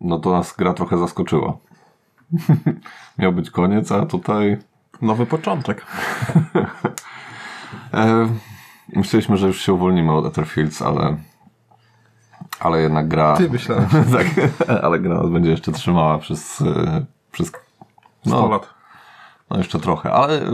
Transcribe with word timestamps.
no 0.00 0.18
to 0.18 0.30
nas 0.30 0.54
gra 0.56 0.74
trochę 0.74 0.98
zaskoczyła. 0.98 1.56
Miał 3.18 3.32
być 3.32 3.50
koniec, 3.50 3.92
a 3.92 4.06
tutaj 4.06 4.58
Nowy 5.02 5.26
początek. 5.26 5.86
E, 7.94 8.28
myśleliśmy, 8.96 9.36
że 9.36 9.46
już 9.46 9.60
się 9.60 9.72
uwolnimy 9.72 10.12
od 10.12 10.26
Etherfields, 10.26 10.82
ale 10.82 11.16
ale 12.60 12.82
jednak 12.82 13.08
gra... 13.08 13.36
Ty 13.36 13.50
myślałem. 13.50 13.86
tak, 14.16 14.26
ale 14.82 15.00
gra 15.00 15.14
nas 15.14 15.30
będzie 15.30 15.50
jeszcze 15.50 15.72
trzymała 15.72 16.18
przez, 16.18 16.60
e, 16.60 17.04
przez 17.32 17.52
100 18.26 18.48
lat. 18.48 18.74
no 19.50 19.58
jeszcze 19.58 19.80
trochę, 19.80 20.12
ale 20.12 20.42
y, 20.42 20.48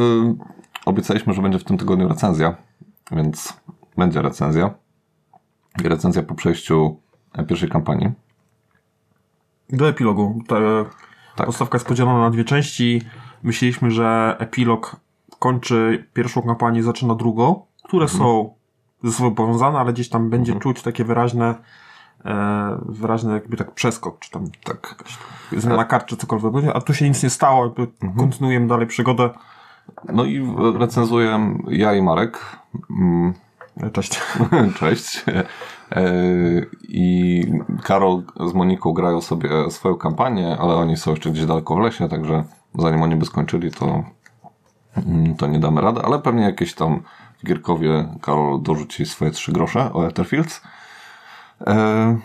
obiecaliśmy, 0.86 1.34
że 1.34 1.42
będzie 1.42 1.58
w 1.58 1.64
tym 1.64 1.78
tygodniu 1.78 2.08
recenzja, 2.08 2.54
więc 3.12 3.60
będzie 3.96 4.22
recenzja. 4.22 4.74
I 5.84 5.88
recenzja 5.88 6.22
po 6.22 6.34
przejściu 6.34 7.00
pierwszej 7.48 7.68
kampanii. 7.68 8.12
Do 9.70 9.88
epilogu. 9.88 10.42
Ta 10.48 10.56
Tak. 11.36 11.46
Podstawka 11.46 11.76
jest 11.76 11.86
podzielona 11.88 12.18
na 12.18 12.30
dwie 12.30 12.44
części. 12.44 13.02
Myśleliśmy, 13.42 13.90
że 13.90 14.36
epilog 14.38 14.96
kończy 15.38 16.06
pierwszą 16.14 16.42
kampanię, 16.42 16.82
zaczyna 16.82 17.14
drugą, 17.14 17.62
które 17.84 18.02
Mhm. 18.04 18.18
są 18.20 18.54
ze 19.04 19.12
sobą 19.12 19.34
powiązane, 19.34 19.78
ale 19.78 19.92
gdzieś 19.92 20.08
tam 20.08 20.30
będzie 20.30 20.54
czuć 20.54 20.82
takie 20.82 21.04
wyraźne, 21.04 21.54
e, 22.24 22.78
wyraźny 22.88 23.32
jakby 23.32 23.56
tak 23.56 23.74
przeskok, 23.74 24.18
czy 24.18 24.30
tam 24.30 24.44
Tak. 24.64 25.04
zmiana 25.52 25.84
kart, 25.84 26.06
czy 26.06 26.16
cokolwiek 26.16 26.52
będzie, 26.52 26.74
a 26.74 26.80
tu 26.80 26.94
się 26.94 27.08
nic 27.08 27.22
nie 27.22 27.30
stało, 27.30 27.64
jakby 27.64 27.82
Mhm. 27.82 28.14
kontynuujemy 28.16 28.66
dalej 28.66 28.86
przygodę. 28.86 29.30
No 30.12 30.24
i 30.24 30.54
recenzuję 30.78 31.54
ja 31.68 31.94
i 31.94 32.02
Marek. 32.02 32.56
Cześć. 33.92 34.20
Cześć. 34.78 35.24
E, 35.92 36.04
I 36.88 37.42
Karol 37.82 38.22
z 38.50 38.54
Moniką 38.54 38.92
grają 38.92 39.20
sobie 39.20 39.70
swoją 39.70 39.94
kampanię, 39.96 40.56
ale 40.60 40.74
oni 40.74 40.96
są 40.96 41.10
jeszcze 41.10 41.30
gdzieś 41.30 41.46
daleko 41.46 41.76
w 41.76 41.78
lesie, 41.78 42.08
także 42.08 42.44
zanim 42.78 43.02
oni 43.02 43.16
by 43.16 43.26
skończyli, 43.26 43.70
to, 43.70 44.04
mm, 44.96 45.36
to 45.36 45.46
nie 45.46 45.58
damy 45.58 45.80
rady, 45.80 46.00
ale 46.02 46.18
pewnie 46.18 46.42
jakieś 46.42 46.74
tam 46.74 47.02
w 47.38 47.46
Gierkowie 47.46 48.08
Karol 48.22 48.62
dorzuci 48.62 49.06
swoje 49.06 49.30
trzy 49.30 49.52
grosze 49.52 49.92
o 49.92 50.06
Etherfields. 50.06 50.62
E, 51.66 52.18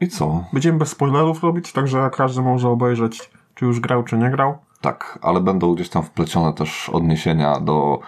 I 0.00 0.08
co? 0.08 0.44
Będziemy 0.52 0.78
bez 0.78 0.88
spoilerów 0.88 1.42
robić, 1.42 1.72
także 1.72 2.10
każdy 2.12 2.42
może 2.42 2.68
obejrzeć, 2.68 3.30
czy 3.54 3.64
już 3.64 3.80
grał, 3.80 4.02
czy 4.02 4.18
nie 4.18 4.30
grał. 4.30 4.58
Tak, 4.80 5.18
ale 5.22 5.40
będą 5.40 5.74
gdzieś 5.74 5.88
tam 5.88 6.02
wplecione 6.02 6.52
też 6.52 6.88
odniesienia 6.88 7.60
do 7.60 8.00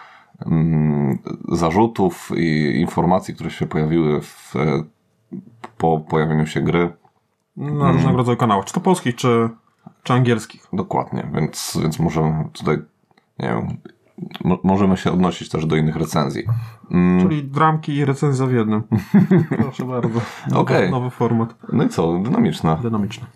zarzutów 1.49 2.31
i 2.37 2.77
informacji, 2.81 3.35
które 3.35 3.51
się 3.51 3.67
pojawiły 3.67 4.21
w, 4.21 4.57
e, 4.57 4.83
po 5.79 6.01
pojawieniu 6.01 6.47
się 6.47 6.61
gry. 6.61 6.93
Na 7.57 7.67
Mhm. 7.71 7.93
różnego 7.97 8.17
rodzaju 8.17 8.37
kanałach, 8.39 8.65
czy 8.65 8.75
to 8.75 8.81
polskich, 8.81 9.15
czy, 9.15 9.49
czy 10.03 10.13
angielskich. 10.13 10.67
Dokładnie, 10.73 11.31
więc, 11.35 11.79
więc 11.83 11.99
możemy 11.99 12.45
tutaj, 12.53 12.77
nie 13.39 13.49
wiem, 13.49 13.67
mo- 14.45 14.59
możemy 14.63 14.97
się 14.97 15.13
odnosić 15.13 15.49
też 15.49 15.67
do 15.67 15.77
innych 15.77 15.97
recenzji. 15.97 16.43
Mm, 16.91 17.21
Czyli 17.23 17.45
dramki 17.45 17.95
i 17.95 18.05
recenzja 18.05 18.47
w 18.47 18.53
jednym. 18.53 18.83
Proszę 19.63 19.85
bardzo. 19.85 20.21
Nowy, 20.49 20.61
Okej. 20.61 20.91
nowy 20.91 21.11
format. 21.11 21.55
no 21.73 21.85
i 21.85 21.89
co, 21.89 22.19
dynamiczna. 22.19 22.77
Dynamiczny. 22.77 23.27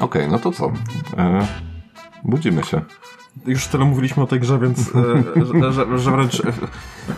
Okej, 0.00 0.28
no 0.28 0.38
to 0.38 0.52
co? 0.52 0.72
E, 1.16 1.46
budzimy 2.24 2.62
się. 2.64 2.80
Już 3.46 3.66
tyle 3.66 3.84
mówiliśmy 3.84 4.22
o 4.22 4.26
tej 4.26 4.40
grze, 4.40 4.58
więc 4.58 4.92
e, 4.94 5.72
że, 5.72 5.98
że, 5.98 6.10
wręcz 6.10 6.40
e, 6.40 6.52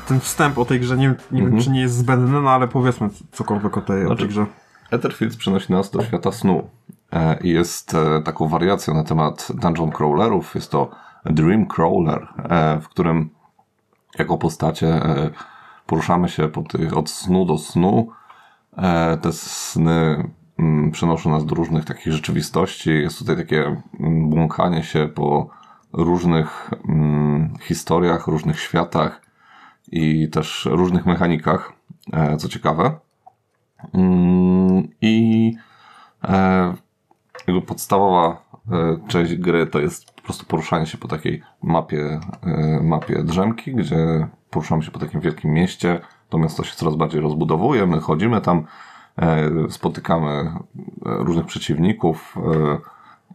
ten 0.08 0.20
wstęp 0.20 0.58
o 0.58 0.64
tej 0.64 0.80
grze 0.80 0.96
nie, 0.96 1.14
nie 1.32 1.42
wiem, 1.42 1.60
czy 1.60 1.70
nie 1.70 1.80
jest 1.80 1.94
zbędny, 1.94 2.40
no 2.40 2.50
ale 2.50 2.68
powiedzmy 2.68 3.08
cokolwiek 3.32 3.76
o 3.76 3.80
tej, 3.80 4.06
o 4.06 4.16
tej 4.16 4.28
grze. 4.28 4.46
Etherfields 4.90 5.36
przenosi 5.36 5.72
nas 5.72 5.90
do 5.90 6.04
świata 6.04 6.32
snu 6.32 6.70
e, 7.12 7.40
i 7.40 7.48
jest 7.48 7.94
e, 7.94 8.22
taką 8.22 8.48
wariacją 8.48 8.94
na 8.94 9.04
temat 9.04 9.48
dungeon 9.54 9.90
crawlerów. 9.90 10.54
Jest 10.54 10.70
to 10.70 10.90
Dream 11.24 11.66
Crawler, 11.66 12.26
w 12.82 12.88
którym 12.88 13.30
jako 14.18 14.38
postacie 14.38 15.00
poruszamy 15.86 16.28
się 16.28 16.48
po 16.48 16.62
tych, 16.62 16.96
od 16.96 17.10
snu 17.10 17.44
do 17.44 17.58
snu. 17.58 18.08
Te 19.22 19.32
sny 19.32 20.30
przenoszą 20.92 21.30
nas 21.30 21.46
do 21.46 21.54
różnych 21.54 21.84
takich 21.84 22.12
rzeczywistości. 22.12 22.90
Jest 22.90 23.18
tutaj 23.18 23.36
takie 23.36 23.82
mm, 24.00 24.30
błąkanie 24.30 24.82
się 24.82 25.08
po 25.14 25.50
różnych 25.92 26.70
mm, 26.88 27.54
historiach, 27.60 28.26
różnych 28.26 28.60
światach 28.60 29.22
i 29.92 30.28
też 30.28 30.68
różnych 30.70 31.06
mechanikach, 31.06 31.72
e, 32.12 32.36
co 32.36 32.48
ciekawe. 32.48 32.98
Mm, 33.94 34.88
I 35.00 35.54
e, 36.24 36.74
jego 37.46 37.62
podstawowa 37.62 38.42
e, 38.72 38.98
część 39.08 39.34
gry 39.34 39.66
to 39.66 39.80
jest 39.80 40.12
po 40.12 40.22
prostu 40.22 40.46
poruszanie 40.46 40.86
się 40.86 40.98
po 40.98 41.08
takiej 41.08 41.42
mapie, 41.62 42.20
mapie 42.82 43.22
drzemki, 43.22 43.74
gdzie 43.74 44.28
poruszamy 44.50 44.82
się 44.82 44.90
po 44.90 44.98
takim 44.98 45.20
wielkim 45.20 45.50
mieście. 45.50 46.00
To 46.28 46.38
miasto 46.38 46.64
się 46.64 46.74
coraz 46.74 46.96
bardziej 46.96 47.20
rozbudowuje, 47.20 47.86
my 47.86 48.00
chodzimy 48.00 48.40
tam, 48.40 48.64
spotykamy 49.68 50.30
e, 50.30 50.54
różnych 51.02 51.46
przeciwników 51.46 52.36
e, 52.36 52.78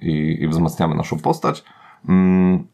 i, 0.06 0.38
i 0.42 0.48
wzmacniamy 0.48 0.96
naszą 0.96 1.20
postać. 1.20 1.64
Mm, 2.10 2.68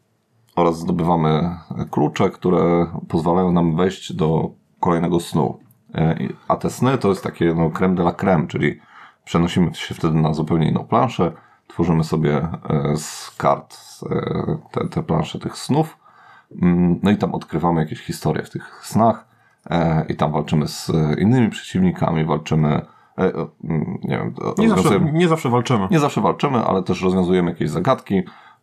oraz 0.56 0.78
zdobywamy 0.78 1.56
klucze, 1.90 2.30
które 2.30 2.86
pozwalają 3.08 3.52
nam 3.52 3.76
wejść 3.76 4.12
do 4.12 4.50
kolejnego 4.80 5.20
snu. 5.20 5.58
E, 5.94 6.16
A 6.48 6.56
te 6.56 6.70
sny 6.70 6.98
to 6.98 7.08
jest 7.08 7.22
takie 7.22 7.54
no, 7.54 7.70
creme 7.70 7.94
de 7.94 8.02
la 8.02 8.12
creme, 8.12 8.46
czyli 8.46 8.80
przenosimy 9.24 9.74
się 9.74 9.94
wtedy 9.94 10.14
na 10.18 10.34
zupełnie 10.34 10.68
inną 10.68 10.84
planszę, 10.84 11.32
tworzymy 11.68 12.04
sobie 12.04 12.36
e, 12.36 12.96
z 12.96 13.34
kart 13.38 13.76
e, 14.10 14.58
te, 14.70 14.88
te 14.88 15.02
plansze 15.02 15.38
tych 15.38 15.56
snów, 15.56 16.00
Mm, 16.62 17.00
no 17.02 17.10
i 17.10 17.16
tam 17.16 17.34
odkrywamy 17.34 17.80
jakieś 17.80 18.00
historie 18.00 18.42
w 18.42 18.50
tych 18.50 18.80
snach 18.86 19.26
e, 19.70 20.04
i 20.08 20.16
tam 20.16 20.32
walczymy 20.32 20.68
z 20.68 20.90
e, 20.90 21.20
innymi 21.20 21.50
przeciwnikami, 21.50 22.24
walczymy, 22.24 22.68
e, 22.68 22.78
e, 22.78 22.82
nie 24.02 24.16
wiem, 24.18 24.34
Nie 24.58 24.68
zawsze, 24.68 25.00
nie 25.12 25.28
zawsze 25.28 25.48
walczymy. 25.50 25.88
nie 25.90 25.98
zawsze 25.98 26.20
walczymy, 26.20 26.58
ale 26.64 26.82
też 26.82 27.02
rozwiązujemy 27.02 27.50
jakieś 27.50 27.70
zagadki. 27.70 28.22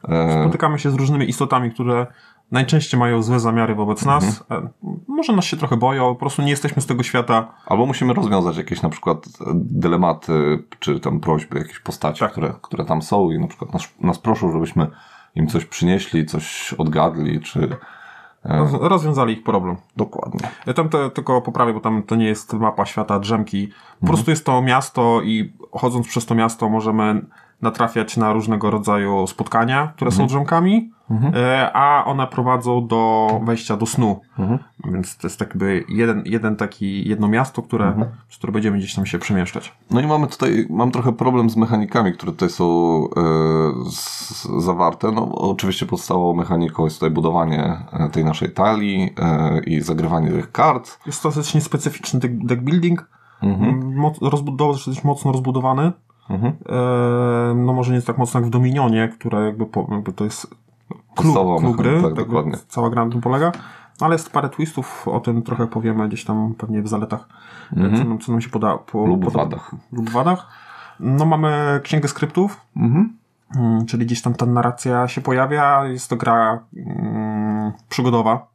E, 0.09 0.41
Spotykamy 0.41 0.79
się 0.79 0.91
z 0.91 0.95
różnymi 0.95 1.29
istotami, 1.29 1.71
które 1.71 2.07
najczęściej 2.51 2.99
mają 2.99 3.21
złe 3.23 3.39
zamiary 3.39 3.75
wobec 3.75 4.05
nas. 4.05 4.43
E, 4.51 4.69
Może 5.07 5.33
nas 5.33 5.45
się 5.45 5.57
trochę 5.57 5.77
boją, 5.77 6.13
po 6.13 6.19
prostu 6.19 6.41
nie 6.41 6.49
jesteśmy 6.49 6.81
z 6.81 6.85
tego 6.85 7.03
świata. 7.03 7.47
Albo 7.65 7.85
musimy 7.85 8.13
rozwiązać 8.13 8.57
jakieś 8.57 8.81
na 8.81 8.89
przykład 8.89 9.25
dylematy, 9.55 10.63
czy 10.79 10.99
tam 10.99 11.19
prośby, 11.19 11.57
jakieś 11.57 11.79
postaci, 11.79 12.19
Tak. 12.19 12.31
które, 12.31 12.53
które 12.61 12.85
tam 12.85 13.01
są 13.01 13.31
i 13.31 13.39
na 13.39 13.47
przykład 13.47 13.73
nas, 13.73 13.93
nas 14.01 14.19
proszą, 14.19 14.51
żebyśmy 14.51 14.87
im 15.35 15.47
coś 15.47 15.65
przynieśli, 15.65 16.25
coś 16.25 16.73
odgadli, 16.77 17.39
czy... 17.41 17.69
Roz, 18.43 18.71
rozwiązali 18.73 19.33
ich 19.33 19.43
problem. 19.43 19.75
Dokładnie. 19.97 20.49
Ja 20.65 20.73
tam 20.73 20.89
to 20.89 21.09
tylko 21.09 21.41
poprawię, 21.41 21.73
bo 21.73 21.79
tam 21.79 22.03
to 22.03 22.15
nie 22.15 22.25
jest 22.25 22.53
mapa 22.53 22.85
świata 22.85 23.19
drzemki. 23.19 23.69
Po 23.99 24.07
prostu 24.07 24.31
jest 24.31 24.45
to 24.45 24.61
miasto 24.61 25.21
i 25.21 25.53
chodząc 25.71 26.07
przez 26.07 26.25
to 26.25 26.35
miasto 26.35 26.69
możemy 26.69 27.21
natrafiać 27.61 28.17
na 28.17 28.33
różnego 28.33 28.71
rodzaju 28.71 29.27
spotkania, 29.27 29.93
które 29.95 30.11
są 30.11 30.27
drzemkami, 30.27 30.91
e, 31.35 31.71
a 31.73 32.05
one 32.05 32.27
prowadzą 32.27 32.87
do 32.87 33.29
wejścia 33.43 33.77
do 33.77 33.85
snu. 33.85 34.21
Więc 34.85 35.17
to 35.17 35.27
jest 35.27 35.39
jakby 35.39 35.85
jeden, 35.89 36.23
jeden 36.25 36.55
taki, 36.55 37.09
jedno 37.09 37.27
miasto, 37.27 37.61
które, 37.61 38.09
przez 38.27 38.37
które 38.37 38.53
będziemy 38.53 38.77
gdzieś 38.77 38.95
tam 38.95 39.05
się 39.05 39.19
przemieszczać. 39.19 39.73
No 39.91 40.01
i 40.01 40.07
mamy 40.07 40.27
tutaj, 40.27 40.67
mam 40.69 40.91
trochę 40.91 41.13
problem 41.13 41.49
z 41.49 41.57
mechanikami, 41.57 42.13
które 42.13 42.31
tutaj 42.31 42.49
są 42.49 42.65
e, 43.03 43.91
z, 43.91 44.47
zawarte. 44.59 45.11
No 45.11 45.31
oczywiście 45.35 45.85
podstawową 45.85 46.33
mechaniką 46.33 46.83
jest 46.83 46.95
tutaj 46.95 47.09
budowanie 47.09 47.77
e, 47.91 48.09
tej 48.09 48.25
naszej 48.25 48.51
talii 48.51 49.13
e, 49.19 49.59
i 49.59 49.81
zagrywanie 49.81 50.31
tych 50.31 50.51
kart. 50.51 50.99
Jest 51.05 51.23
to 51.23 51.29
dosyć 51.29 51.63
specyficzny 51.63 52.19
deck, 52.23 52.61
building. 52.61 53.09
Moc, 53.95 54.17
rozbudowa 54.21 54.73
dosyć 54.73 55.03
mocno 55.03 55.31
rozbudowany. 55.31 55.91
Mhm. 56.29 56.53
E, 56.69 57.55
no 57.55 57.73
może 57.73 57.91
nie 57.91 57.95
jest 57.95 58.07
tak 58.07 58.17
mocno 58.17 58.39
jak 58.39 58.47
w 58.47 58.51
Dominionie, 58.51 59.07
które 59.19 59.45
jakby, 59.45 59.65
po, 59.65 59.87
jakby 59.91 60.13
to 60.13 60.23
jest 60.23 60.47
klub, 61.15 61.35
klub 61.59 61.75
gry, 61.77 62.01
tak, 62.03 62.13
dokładnie. 62.13 62.53
cała 62.67 62.89
gra 62.89 63.05
na 63.05 63.11
tym 63.11 63.21
polega. 63.21 63.51
No, 64.01 64.05
ale 64.05 64.15
jest 64.15 64.31
parę 64.31 64.49
twistów, 64.49 65.07
o 65.07 65.19
tym 65.19 65.41
trochę 65.41 65.67
powiemy 65.67 66.07
gdzieś 66.07 66.25
tam 66.25 66.53
pewnie 66.57 66.81
w 66.81 66.87
zaletach, 66.87 67.27
e, 67.77 67.97
co, 67.97 68.03
nam, 68.03 68.19
co 68.19 68.31
nam 68.31 68.41
się 68.41 68.49
poda, 68.49 68.77
po, 68.77 68.99
Mhm. 68.99 69.19
Lub 69.21 69.25
poda- 69.33 69.37
wadach. 69.43 69.71
lub 69.91 70.09
wadach. 70.09 70.47
No 70.99 71.25
mamy 71.25 71.79
księgę 71.83 72.07
skryptów, 72.07 72.61
Mhm. 72.77 73.13
mm, 73.55 73.85
czyli 73.85 74.05
gdzieś 74.05 74.21
tam 74.21 74.33
ta 74.33 74.45
narracja 74.45 75.07
się 75.07 75.21
pojawia. 75.21 75.85
Jest 75.85 76.09
to 76.09 76.15
gra 76.15 76.59
mm, 76.77 77.71
przygodowa. 77.89 78.47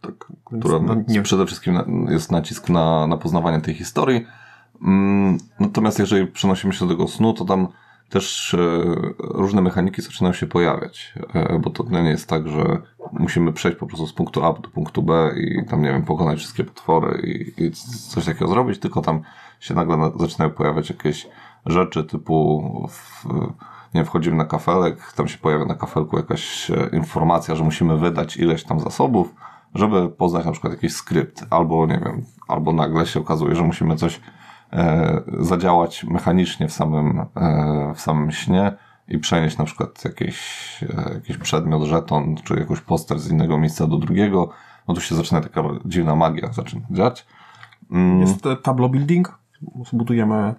Tak, 0.00 0.32
która 0.60 0.78
no, 0.78 0.96
nie, 1.08 1.22
przede 1.22 1.46
wszystkim 1.46 1.78
jest 2.08 2.32
nacisk 2.32 2.68
na, 2.68 3.06
na 3.06 3.16
poznawanie 3.16 3.60
tej 3.60 3.74
historii. 3.74 4.26
Mm, 4.84 5.38
Natomiast 5.60 5.98
jeżeli 5.98 6.26
przenosimy 6.26 6.72
się 6.72 6.86
do 6.86 6.94
tego 6.94 7.08
snu, 7.08 7.32
to 7.32 7.44
tam 7.44 7.68
też 8.10 8.54
e, 8.54 8.58
różne 9.18 9.62
mechaniki 9.62 10.02
zaczynają 10.02 10.34
się 10.34 10.46
pojawiać, 10.46 11.14
e, 11.34 11.58
bo 11.58 11.70
to 11.70 11.84
nie 11.90 12.10
jest 12.10 12.28
tak, 12.28 12.48
że 12.48 12.82
musimy 13.12 13.52
przejść 13.52 13.78
po 13.78 13.86
prostu 13.86 14.06
z 14.06 14.12
punktu 14.12 14.44
A 14.44 14.52
do 14.52 14.68
punktu 14.68 15.02
B 15.02 15.34
i 15.36 15.66
tam, 15.66 15.82
nie 15.82 15.92
wiem, 15.92 16.02
pokonać 16.02 16.38
wszystkie 16.38 16.64
potwory 16.64 17.20
i, 17.22 17.64
i 17.64 17.70
coś 18.10 18.24
takiego 18.24 18.48
zrobić, 18.48 18.78
tylko 18.78 19.02
tam 19.02 19.20
się 19.60 19.74
nagle 19.74 19.96
na, 19.96 20.10
zaczynają 20.10 20.50
pojawiać 20.50 20.90
jakieś 20.90 21.28
rzeczy 21.66 22.04
typu 22.04 22.62
w, 22.90 23.26
nie 23.94 24.04
wchodzimy 24.04 24.36
na 24.36 24.44
kafelek, 24.44 25.12
tam 25.12 25.28
się 25.28 25.38
pojawia 25.38 25.64
na 25.64 25.74
kafelku 25.74 26.16
jakaś 26.16 26.70
e, 26.70 26.88
informacja, 26.92 27.54
że 27.54 27.64
musimy 27.64 27.98
wydać 27.98 28.36
ileś 28.36 28.64
tam 28.64 28.80
zasobów, 28.80 29.34
żeby 29.74 30.08
poznać 30.08 30.44
na 30.44 30.52
przykład 30.52 30.72
jakiś 30.72 30.92
skrypt, 30.92 31.44
albo 31.50 31.86
nie 31.86 32.00
wiem, 32.04 32.24
albo 32.48 32.72
nagle 32.72 33.06
się 33.06 33.20
okazuje, 33.20 33.54
że 33.54 33.62
musimy 33.62 33.96
coś 33.96 34.20
zadziałać 35.38 36.04
mechanicznie 36.04 36.68
w 36.68 36.72
samym, 36.72 37.20
e, 37.20 37.92
w 37.94 38.00
samym 38.00 38.30
śnie 38.32 38.72
i 39.08 39.18
przenieść 39.18 39.58
na 39.58 39.64
przykład 39.64 40.04
jakiś, 40.04 40.38
e, 40.82 41.14
jakiś 41.14 41.38
przedmiot, 41.38 41.82
żeton, 41.82 42.36
czy 42.44 42.54
jakąś 42.54 42.80
poster 42.80 43.18
z 43.18 43.30
innego 43.30 43.58
miejsca 43.58 43.86
do 43.86 43.98
drugiego, 43.98 44.50
no 44.88 44.94
tu 44.94 45.00
się 45.00 45.14
zaczyna 45.14 45.40
taka 45.40 45.62
dziwna 45.84 46.16
magia 46.16 46.52
zaczyna 46.52 46.82
dziać. 46.90 47.26
Mm. 47.90 48.20
Jest 48.20 48.46
e, 48.46 48.56
tableau 48.56 48.90
building, 48.90 49.38
budujemy 49.92 50.54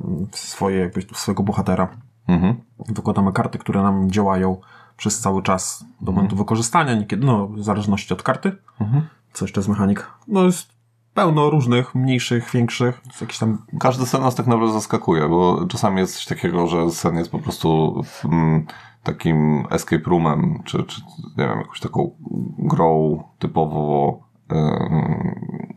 mm, 0.00 0.26
swoje, 0.32 0.78
jakby, 0.78 1.02
swojego 1.14 1.42
bohatera. 1.42 1.88
Mhm. 2.28 2.54
Wykładamy 2.88 3.32
karty, 3.32 3.58
które 3.58 3.82
nam 3.82 4.10
działają 4.10 4.56
przez 4.96 5.20
cały 5.20 5.42
czas 5.42 5.84
do 5.84 5.86
mhm. 5.98 6.16
momentu 6.16 6.36
wykorzystania, 6.36 6.94
niekiedy, 6.94 7.26
no, 7.26 7.48
w 7.48 7.62
zależności 7.62 8.14
od 8.14 8.22
karty. 8.22 8.56
Mhm. 8.80 9.06
Co 9.32 9.44
jeszcze 9.44 9.62
z 9.62 9.68
mechanik? 9.68 10.10
No, 10.28 10.44
jest 10.44 10.75
pełno 11.16 11.50
różnych, 11.50 11.94
mniejszych, 11.94 12.50
większych, 12.50 13.00
jakiś 13.20 13.38
tam... 13.38 13.58
Każdy 13.80 14.06
sen 14.06 14.20
nas 14.20 14.34
tak 14.34 14.46
naprawdę 14.46 14.72
zaskakuje, 14.72 15.28
bo 15.28 15.66
czasami 15.66 16.00
jest 16.00 16.14
coś 16.14 16.24
takiego, 16.24 16.66
że 16.66 16.90
sen 16.90 17.16
jest 17.16 17.30
po 17.30 17.38
prostu 17.38 18.00
mm, 18.24 18.66
takim 19.02 19.66
escape 19.70 20.10
roomem, 20.10 20.62
czy, 20.64 20.82
czy 20.84 21.00
nie 21.36 21.46
wiem, 21.48 21.58
jakąś 21.58 21.80
taką 21.80 22.10
grą 22.58 23.22
typowo 23.38 24.20
yy, 24.50 24.56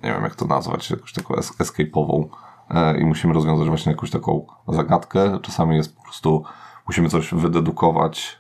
nie 0.03 0.13
wiem 0.13 0.24
jak 0.24 0.36
to 0.36 0.45
nazwać, 0.45 0.89
jakąś 0.89 1.13
taką 1.13 1.33
escape'ową 1.33 2.25
yy, 2.69 3.01
i 3.01 3.06
musimy 3.06 3.33
rozwiązać 3.33 3.68
właśnie 3.68 3.92
jakąś 3.92 4.12
taką 4.12 4.45
zagadkę. 4.68 5.39
Czasami 5.42 5.75
jest 5.75 5.95
po 5.95 6.03
prostu 6.03 6.44
musimy 6.88 7.09
coś 7.09 7.33
wydedukować, 7.33 8.39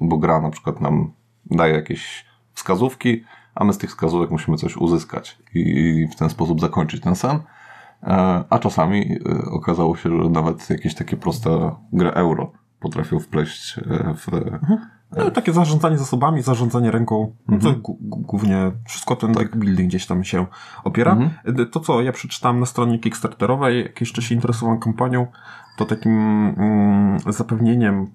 bo 0.00 0.18
gra 0.18 0.40
na 0.40 0.50
przykład 0.50 0.80
nam 0.80 1.12
daje 1.46 1.74
jakieś 1.74 2.26
wskazówki, 2.54 3.24
a 3.54 3.64
my 3.64 3.72
z 3.72 3.78
tych 3.78 3.90
wskazówek 3.90 4.30
musimy 4.30 4.56
coś 4.56 4.76
uzyskać 4.76 5.38
i 5.54 6.08
w 6.12 6.16
ten 6.16 6.30
sposób 6.30 6.60
zakończyć 6.60 7.02
ten 7.02 7.16
sen. 7.16 7.38
E, 8.02 8.44
a 8.50 8.58
czasami 8.58 9.12
e, 9.12 9.44
okazało 9.50 9.96
się, 9.96 10.22
że 10.22 10.30
nawet 10.30 10.70
jakieś 10.70 10.94
takie 10.94 11.16
proste 11.16 11.70
gry 11.92 12.12
euro 12.12 12.52
potrafią 12.80 13.18
wpleść 13.18 13.78
e, 13.78 14.14
w. 14.14 14.34
Mhm. 14.34 14.78
No, 15.16 15.30
takie 15.30 15.52
zarządzanie 15.52 15.98
zasobami, 15.98 16.42
zarządzanie 16.42 16.90
ręką, 16.90 17.34
mhm. 17.48 17.80
głównie 18.00 18.72
wszystko 18.86 19.16
ten 19.16 19.34
tak. 19.34 19.56
building 19.56 19.88
gdzieś 19.88 20.06
tam 20.06 20.24
się 20.24 20.46
opiera. 20.84 21.12
Mhm. 21.12 21.70
To, 21.70 21.80
co 21.80 22.02
ja 22.02 22.12
przeczytałem 22.12 22.60
na 22.60 22.66
stronie 22.66 22.98
Kickstarterowej, 22.98 23.82
jak 23.82 24.00
jeszcze 24.00 24.22
się 24.22 24.34
interesowałem 24.34 24.80
kampanią, 24.80 25.26
to 25.76 25.84
takim 25.84 26.12
mm, 26.58 27.18
zapewnieniem 27.26 28.06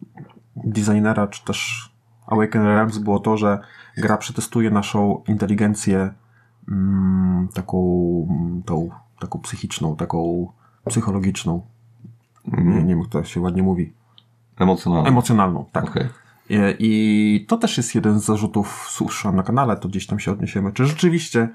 designera, 0.56 1.28
czy 1.28 1.45
też 1.45 1.89
Awaken 2.27 2.63
Realms 2.63 2.97
było 2.97 3.19
to, 3.19 3.38
że 3.38 3.59
gra 3.97 4.18
przetestuje 4.18 4.71
naszą 4.71 5.24
inteligencję 5.27 6.13
mm, 6.68 7.47
taką, 7.53 7.77
tą, 8.65 8.89
taką 9.19 9.39
psychiczną, 9.39 9.95
taką 9.95 10.47
psychologiczną. 10.89 11.62
Mm. 12.53 12.69
Nie, 12.69 12.81
nie 12.81 12.89
wiem, 12.89 13.00
jak 13.00 13.09
to 13.09 13.24
się 13.24 13.41
ładnie 13.41 13.63
mówi. 13.63 13.94
Emocjonalną. 14.59 15.07
Emocjonalną, 15.09 15.65
tak. 15.71 15.83
Okay. 15.83 16.09
I, 16.50 16.56
I, 16.79 17.45
to 17.45 17.57
też 17.57 17.77
jest 17.77 17.95
jeden 17.95 18.19
z 18.19 18.25
zarzutów, 18.25 18.88
słyszałem 18.89 19.35
na 19.35 19.44
kanale, 19.44 19.77
to 19.77 19.88
gdzieś 19.88 20.07
tam 20.07 20.19
się 20.19 20.31
odniesiemy. 20.31 20.71
Czy 20.71 20.85
rzeczywiście 20.85 21.50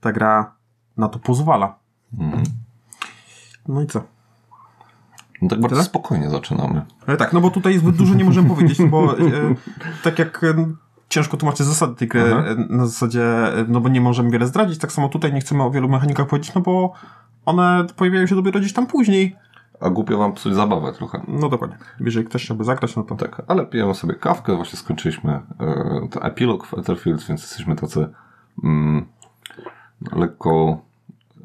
ta 0.00 0.12
gra 0.12 0.54
na 0.96 1.08
to 1.08 1.18
pozwala? 1.18 1.78
Mm. 2.18 2.42
No 3.68 3.82
i 3.82 3.86
co? 3.86 4.15
No 5.42 5.48
tak 5.48 5.60
bardzo 5.60 5.76
Tyle? 5.76 5.84
spokojnie 5.84 6.30
zaczynamy. 6.30 6.82
E, 7.06 7.16
tak, 7.16 7.32
no 7.32 7.40
bo 7.40 7.50
tutaj 7.50 7.78
zbyt 7.78 7.96
dużo 7.96 8.14
nie 8.14 8.24
możemy 8.24 8.48
powiedzieć, 8.48 8.82
bo 8.82 9.18
e, 9.18 9.54
tak 10.02 10.18
jak 10.18 10.44
e, 10.44 10.66
ciężko 11.08 11.36
tłumaczyć 11.36 11.66
zasady 11.66 11.94
tej 11.94 12.08
gry 12.08 12.34
Aha. 12.34 12.54
na 12.68 12.86
zasadzie, 12.86 13.26
no 13.68 13.80
bo 13.80 13.88
nie 13.88 14.00
możemy 14.00 14.30
wiele 14.30 14.46
zdradzić, 14.46 14.78
tak 14.78 14.92
samo 14.92 15.08
tutaj 15.08 15.32
nie 15.32 15.40
chcemy 15.40 15.62
o 15.62 15.70
wielu 15.70 15.88
mechanikach 15.88 16.26
powiedzieć, 16.26 16.54
no 16.54 16.60
bo 16.60 16.92
one 17.46 17.86
pojawiają 17.96 18.26
się 18.26 18.34
dopiero 18.34 18.60
gdzieś 18.60 18.72
tam 18.72 18.86
później. 18.86 19.36
A 19.80 19.90
głupio 19.90 20.18
wam 20.18 20.32
psuć 20.32 20.54
zabawę 20.54 20.92
trochę. 20.92 21.22
No 21.28 21.48
dokładnie. 21.48 21.78
Jeżeli 22.00 22.26
ktoś 22.26 22.44
chciałby 22.44 22.64
zagrać, 22.64 22.96
no 22.96 23.02
to... 23.02 23.14
Tak, 23.14 23.42
ale 23.48 23.66
pijemy 23.66 23.94
sobie 23.94 24.14
kawkę, 24.14 24.56
właśnie 24.56 24.78
skończyliśmy 24.78 25.32
e, 25.32 26.08
ten 26.10 26.26
epilog 26.26 26.66
w 26.66 26.74
Etherfield, 26.74 27.26
więc 27.28 27.42
jesteśmy 27.42 27.76
tacy 27.76 28.08
mm, 28.64 29.06
lekko 30.12 30.80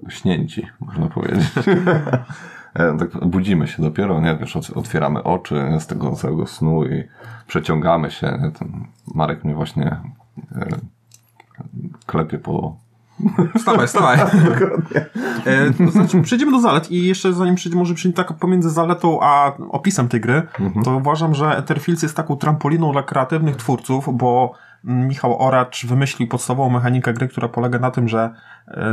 śnięci, 0.10 0.68
można 0.80 1.08
powiedzieć. 1.08 1.48
E, 2.73 2.97
tak 2.97 3.25
budzimy 3.25 3.68
się 3.68 3.83
dopiero, 3.83 4.21
nie 4.21 4.35
wiesz, 4.35 4.57
otwieramy 4.75 5.23
oczy 5.23 5.77
z 5.79 5.88
tego 5.88 6.12
całego 6.12 6.47
snu 6.47 6.85
i 6.85 7.03
przeciągamy 7.47 8.12
się. 8.12 8.39
Nie? 8.41 8.51
Ten 8.51 8.85
Marek 9.15 9.44
mnie 9.44 9.56
właśnie 9.56 9.97
e, 10.56 10.68
klepie 12.06 12.38
po 12.38 12.75
Wstawaj, 13.57 13.88
wstawaj. 13.88 14.19
e, 15.45 15.73
to 15.85 15.91
znaczy, 15.91 16.21
przejdziemy 16.21 16.51
do 16.51 16.59
zalet 16.59 16.91
i 16.91 17.07
jeszcze 17.07 17.33
zanim 17.33 17.56
przejdziemy, 17.56 17.79
może 17.79 17.94
przejdziemy 17.94 18.25
tak 18.25 18.38
pomiędzy 18.38 18.69
zaletą 18.69 19.19
a 19.21 19.53
opisem 19.69 20.07
tej 20.07 20.21
gry, 20.21 20.41
mhm. 20.59 20.85
to 20.85 20.95
uważam, 20.95 21.35
że 21.35 21.57
Etherfields 21.57 22.03
jest 22.03 22.15
taką 22.15 22.35
trampoliną 22.35 22.91
dla 22.91 23.03
kreatywnych 23.03 23.56
twórców, 23.56 24.18
bo 24.18 24.53
Michał 24.83 25.41
Oracz 25.41 25.85
wymyślił 25.85 26.29
podstawową 26.29 26.69
mechanikę 26.69 27.13
gry, 27.13 27.27
która 27.27 27.47
polega 27.47 27.79
na 27.79 27.91
tym, 27.91 28.07
że 28.07 28.33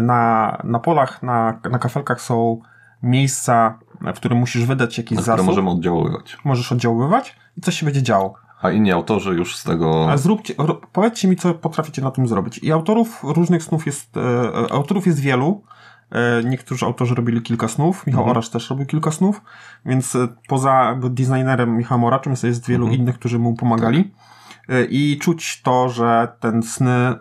na, 0.00 0.58
na 0.64 0.78
polach, 0.78 1.22
na, 1.22 1.60
na 1.70 1.78
kafelkach 1.78 2.20
są 2.20 2.60
miejsca, 3.02 3.78
w 4.00 4.16
którym 4.16 4.38
musisz 4.38 4.64
wydać 4.64 4.98
jakiś 4.98 5.16
na 5.16 5.22
zasób. 5.22 5.46
możemy 5.46 5.70
oddziaływać. 5.70 6.36
Możesz 6.44 6.72
oddziaływać 6.72 7.36
i 7.56 7.60
coś 7.60 7.78
się 7.78 7.86
będzie 7.86 8.02
działo. 8.02 8.34
A 8.62 8.70
inni 8.70 8.92
autorzy 8.92 9.30
już 9.30 9.56
z 9.56 9.64
tego... 9.64 10.10
A 10.10 10.16
zróbcie, 10.16 10.54
powiedzcie 10.92 11.28
mi, 11.28 11.36
co 11.36 11.54
potraficie 11.54 12.02
na 12.02 12.10
tym 12.10 12.28
zrobić. 12.28 12.58
I 12.58 12.72
autorów 12.72 13.20
różnych 13.22 13.62
snów 13.62 13.86
jest, 13.86 14.16
e, 14.16 14.72
autorów 14.72 15.06
jest 15.06 15.20
wielu. 15.20 15.62
E, 16.10 16.44
niektórzy 16.44 16.86
autorzy 16.86 17.14
robili 17.14 17.42
kilka 17.42 17.68
snów, 17.68 18.06
Michał 18.06 18.20
mhm. 18.22 18.36
Oracz 18.36 18.50
też 18.50 18.70
robił 18.70 18.86
kilka 18.86 19.10
snów, 19.10 19.42
więc 19.86 20.16
e, 20.16 20.28
poza 20.48 20.98
designerem 21.10 21.76
Michałem 21.76 22.04
Oraczem 22.04 22.30
jest, 22.30 22.44
jest 22.44 22.66
wielu 22.66 22.84
mhm. 22.84 23.00
innych, 23.00 23.18
którzy 23.18 23.38
mu 23.38 23.54
pomagali. 23.54 24.04
Tak. 24.04 24.76
E, 24.76 24.84
I 24.84 25.18
czuć 25.18 25.62
to, 25.62 25.88
że 25.88 26.28
ten 26.40 26.62
sny 26.62 27.14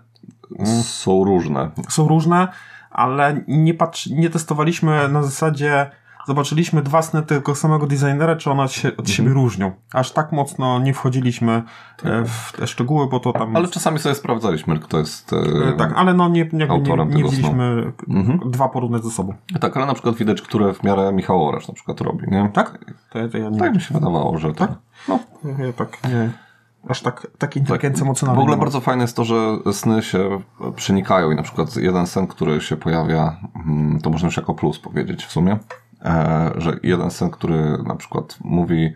mm, 0.60 0.84
są 0.84 1.24
różne. 1.24 1.72
Są 1.90 2.08
różne 2.08 2.48
ale 2.98 3.44
nie, 3.48 3.74
nie 4.12 4.30
testowaliśmy 4.30 5.10
na 5.10 5.24
zasadzie 5.24 5.92
zobaczyliśmy 6.28 6.82
dwa 6.82 7.02
sny 7.02 7.22
tego 7.22 7.56
samego 7.56 7.88
designera, 7.88 8.36
czy 8.36 8.52
one 8.52 8.68
się 8.68 8.98
od 8.98 9.10
siebie 9.10 9.30
mhm. 9.30 9.44
różnią. 9.44 9.72
Aż 9.94 10.12
tak 10.12 10.32
mocno 10.32 10.80
nie 10.80 10.94
wchodziliśmy 10.94 11.52
e, 11.52 11.64
tak. 12.04 12.28
w 12.28 12.52
te 12.58 12.68
szczegóły, 12.68 13.08
bo 13.08 13.20
to 13.20 13.34
tam... 13.34 13.56
Ale 13.56 13.68
czasami 13.68 14.00
sobie 14.00 14.16
sprawdzaliśmy, 14.16 14.80
kto 14.80 15.00
jest 15.00 15.34
e, 15.34 15.78
Tak, 15.78 15.94
ale 15.96 16.14
no 16.14 16.30
nie, 16.30 16.50
nie, 16.54 16.68
nie, 16.68 17.06
nie 17.06 17.24
widzieliśmy 17.24 17.94
mhm. 18.10 18.52
dwa 18.52 18.70
porównać 18.70 19.04
ze 19.04 19.12
sobą. 19.12 19.34
Tak, 19.60 19.78
ale 19.78 19.86
na 19.86 19.94
przykład 19.94 20.16
widać, 20.16 20.42
które 20.42 20.74
w 20.74 20.84
miarę 20.84 21.12
Michał 21.12 21.48
Orasz 21.48 21.68
na 21.68 21.74
przykład 21.74 22.02
robi, 22.02 22.26
nie? 22.28 22.50
Tak? 22.54 22.78
To, 23.10 23.30
to 23.30 23.38
ja 23.38 23.50
nie 23.50 23.60
tak 23.60 23.76
mi 23.76 23.82
się 23.82 23.94
wydawało, 23.94 24.38
że 24.38 24.54
tak. 24.54 24.72
No. 25.10 25.20
Ja 25.44 25.74
tak 25.74 26.04
nie 26.04 26.47
aż 26.90 27.02
tak, 27.02 27.28
tak 27.38 27.56
inteligencja 27.56 28.00
tak. 28.00 28.06
emocjonalna. 28.06 28.42
W 28.42 28.44
ogóle 28.44 28.58
bardzo 28.58 28.82
fajne 28.82 29.04
jest 29.04 29.16
to, 29.16 29.24
że 29.24 29.58
sny 29.72 30.02
się 30.02 30.42
przenikają 30.76 31.32
i 31.32 31.36
na 31.36 31.44
przykład 31.44 31.76
jeden 31.76 32.08
sen, 32.08 32.28
który 32.28 32.62
się 32.62 32.78
pojawia, 32.78 33.38
mm, 33.66 34.02
to 34.02 34.10
można 34.10 34.28
już 34.28 34.38
jako 34.38 34.54
plus 34.54 34.80
powiedzieć 34.80 35.26
w 35.26 35.32
sumie, 35.32 35.58
e, 36.06 36.52
że 36.58 36.80
jeden 36.84 37.12
sen, 37.12 37.30
który 37.30 37.78
na 37.88 37.96
przykład 37.96 38.38
mówi, 38.42 38.94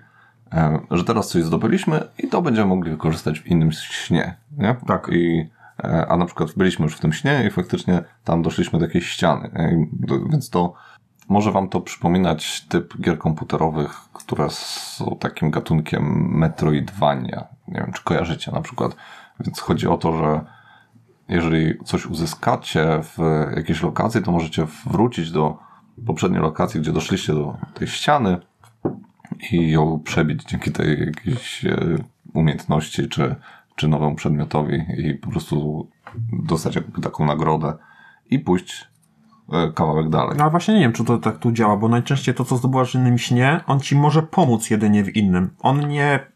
e, 0.54 0.80
że 0.92 1.04
teraz 1.04 1.30
coś 1.30 1.44
zdobyliśmy 1.44 2.08
i 2.18 2.28
to 2.28 2.42
będziemy 2.42 2.68
mogli 2.68 2.92
wykorzystać 2.92 3.40
w 3.40 3.48
innym 3.48 3.72
śnie, 3.72 4.36
nie? 4.58 4.76
Tak. 4.88 5.10
I, 5.12 5.50
e, 5.84 6.06
a 6.10 6.18
na 6.18 6.26
przykład 6.26 6.50
byliśmy 6.58 6.84
już 6.84 6.96
w 6.96 7.00
tym 7.00 7.14
śnie 7.14 7.44
i 7.48 7.52
faktycznie 7.52 8.04
tam 8.24 8.42
doszliśmy 8.42 8.80
do 8.80 8.86
jakiejś 8.86 9.10
ściany, 9.10 9.50
więc 10.30 10.50
to 10.50 10.74
może 11.32 11.52
wam 11.52 11.70
to 11.70 11.82
przypominać 11.82 12.62
typ 12.62 13.02
gier 13.02 13.18
komputerowych, 13.18 13.92
które 14.14 14.50
są 14.50 15.18
takim 15.20 15.52
gatunkiem 15.52 16.38
Metroidvania. 16.38 17.48
Nie 17.68 17.80
wiem, 17.80 17.92
czy 17.94 18.04
kojarzycie 18.04 18.52
na 18.52 18.62
przykład. 18.62 18.96
Więc 19.40 19.60
chodzi 19.60 19.88
o 19.88 19.98
to, 19.98 20.18
że 20.18 20.42
jeżeli 21.30 21.80
coś 21.84 22.06
uzyskacie 22.06 22.86
w 23.04 23.18
jakiejś 23.56 23.84
lokacji, 23.84 24.22
to 24.22 24.32
możecie 24.32 24.68
wrócić 24.86 25.32
do 25.32 25.58
poprzedniej 26.06 26.42
lokacji, 26.42 26.82
gdzie 26.82 26.92
doszliście 26.92 27.34
do 27.34 27.58
tej 27.74 27.88
ściany 27.88 28.38
i 29.52 29.72
ją 29.72 30.00
przebić 30.00 30.44
dzięki 30.44 30.72
tej 30.72 31.00
jakiejś 31.06 31.66
e, 31.66 31.96
umiejętności 32.34 33.10
czy, 33.10 33.36
czy 33.76 33.88
nowemu 33.88 34.16
przedmiotowi 34.16 34.86
i 34.98 35.14
po 35.14 35.30
prostu 35.30 35.88
dostać 36.34 36.76
jakby 36.76 37.02
taką 37.02 37.26
nagrodę 37.26 37.74
i 38.30 38.40
pójść 38.40 38.88
e, 39.52 39.72
kawałek 39.72 40.10
dalej. 40.10 40.38
No 40.38 40.50
właśnie 40.50 40.74
nie 40.74 40.80
wiem, 40.80 40.94
czy 40.94 41.06
to 41.06 41.18
tak 41.18 41.38
tu 41.38 41.52
działa, 41.52 41.78
bo 41.78 41.88
najczęściej 41.88 42.36
to, 42.36 42.46
co 42.46 42.58
zdobywasz 42.58 42.92
w 42.92 42.96
innym 42.96 43.18
śnie, 43.18 43.60
on 43.68 43.80
ci 43.80 43.96
może 43.96 44.24
pomóc 44.24 44.70
jedynie 44.70 45.04
w 45.04 45.16
innym. 45.16 45.50
On 45.60 45.88
nie... 45.88 46.31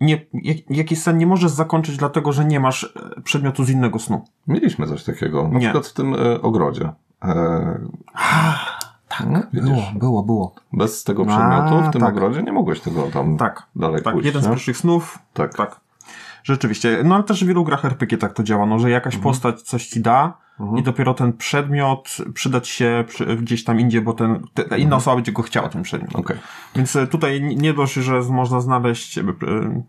nie 0.00 0.26
jak- 0.32 0.70
jakiś 0.70 1.02
sen 1.02 1.18
nie 1.18 1.26
możesz 1.26 1.50
zakończyć, 1.50 1.96
dlatego 1.96 2.32
że 2.32 2.44
nie 2.44 2.60
masz 2.60 2.84
e, 3.16 3.20
przedmiotu 3.22 3.64
z 3.64 3.70
innego 3.70 3.98
snu. 3.98 4.24
Mieliśmy 4.46 4.86
coś 4.86 5.04
takiego, 5.04 5.48
na 5.48 5.58
Nie. 5.58 5.60
przykład 5.60 5.86
w 5.86 5.92
tym 5.92 6.14
e, 6.14 6.42
ogrodzie. 6.42 6.92
E, 7.24 7.78
tak, 9.08 9.26
Było, 9.52 9.82
było, 9.94 10.22
było. 10.22 10.54
Bez 10.72 11.04
tego 11.04 11.22
A, 11.22 11.26
przedmiotu 11.26 11.88
w 11.88 11.92
tym 11.92 12.00
tak. 12.00 12.10
ogrodzie 12.14 12.42
nie 12.42 12.52
mogłeś 12.52 12.80
tego 12.80 13.02
tam 13.02 13.36
Tak, 13.36 13.62
dalej 13.76 14.02
tak. 14.02 14.12
pójść. 14.14 14.26
jeden 14.26 14.42
z 14.42 14.44
nie? 14.44 14.50
pierwszych 14.50 14.76
snów. 14.76 15.18
Tak. 15.34 15.54
Tak. 15.54 15.80
Rzeczywiście. 16.44 17.00
No 17.04 17.14
ale 17.14 17.24
też 17.24 17.44
w 17.44 17.46
wielu 17.46 17.64
grach 17.64 17.84
RPG 17.84 18.18
tak 18.18 18.32
to 18.32 18.42
działa, 18.42 18.66
no, 18.66 18.78
że 18.78 18.90
jakaś 18.90 19.14
Mhm. 19.14 19.32
postać 19.32 19.62
coś 19.62 19.86
ci 19.86 20.00
da 20.00 20.38
i 20.76 20.82
dopiero 20.82 21.14
ten 21.14 21.32
przedmiot 21.32 22.16
przydać 22.34 22.68
się 22.68 23.04
gdzieś 23.42 23.64
tam 23.64 23.80
indziej, 23.80 24.00
bo 24.00 24.12
ten, 24.12 24.40
te, 24.54 24.64
ta 24.64 24.76
inna 24.76 24.96
osoba 24.96 25.14
będzie 25.16 25.32
go 25.32 25.42
chciała, 25.42 25.68
ten 25.68 25.82
przedmiot. 25.82 26.08
Mhm. 26.16 26.24
Okej. 26.24 26.36
Więc 26.76 26.96
e, 26.96 27.06
tutaj 27.06 27.42
nie- 27.42 27.74
dość, 27.74 27.94
że 27.94 28.20
można 28.20 28.60
znaleźć 28.60 29.18
e, 29.18 29.20
e, 29.20 29.82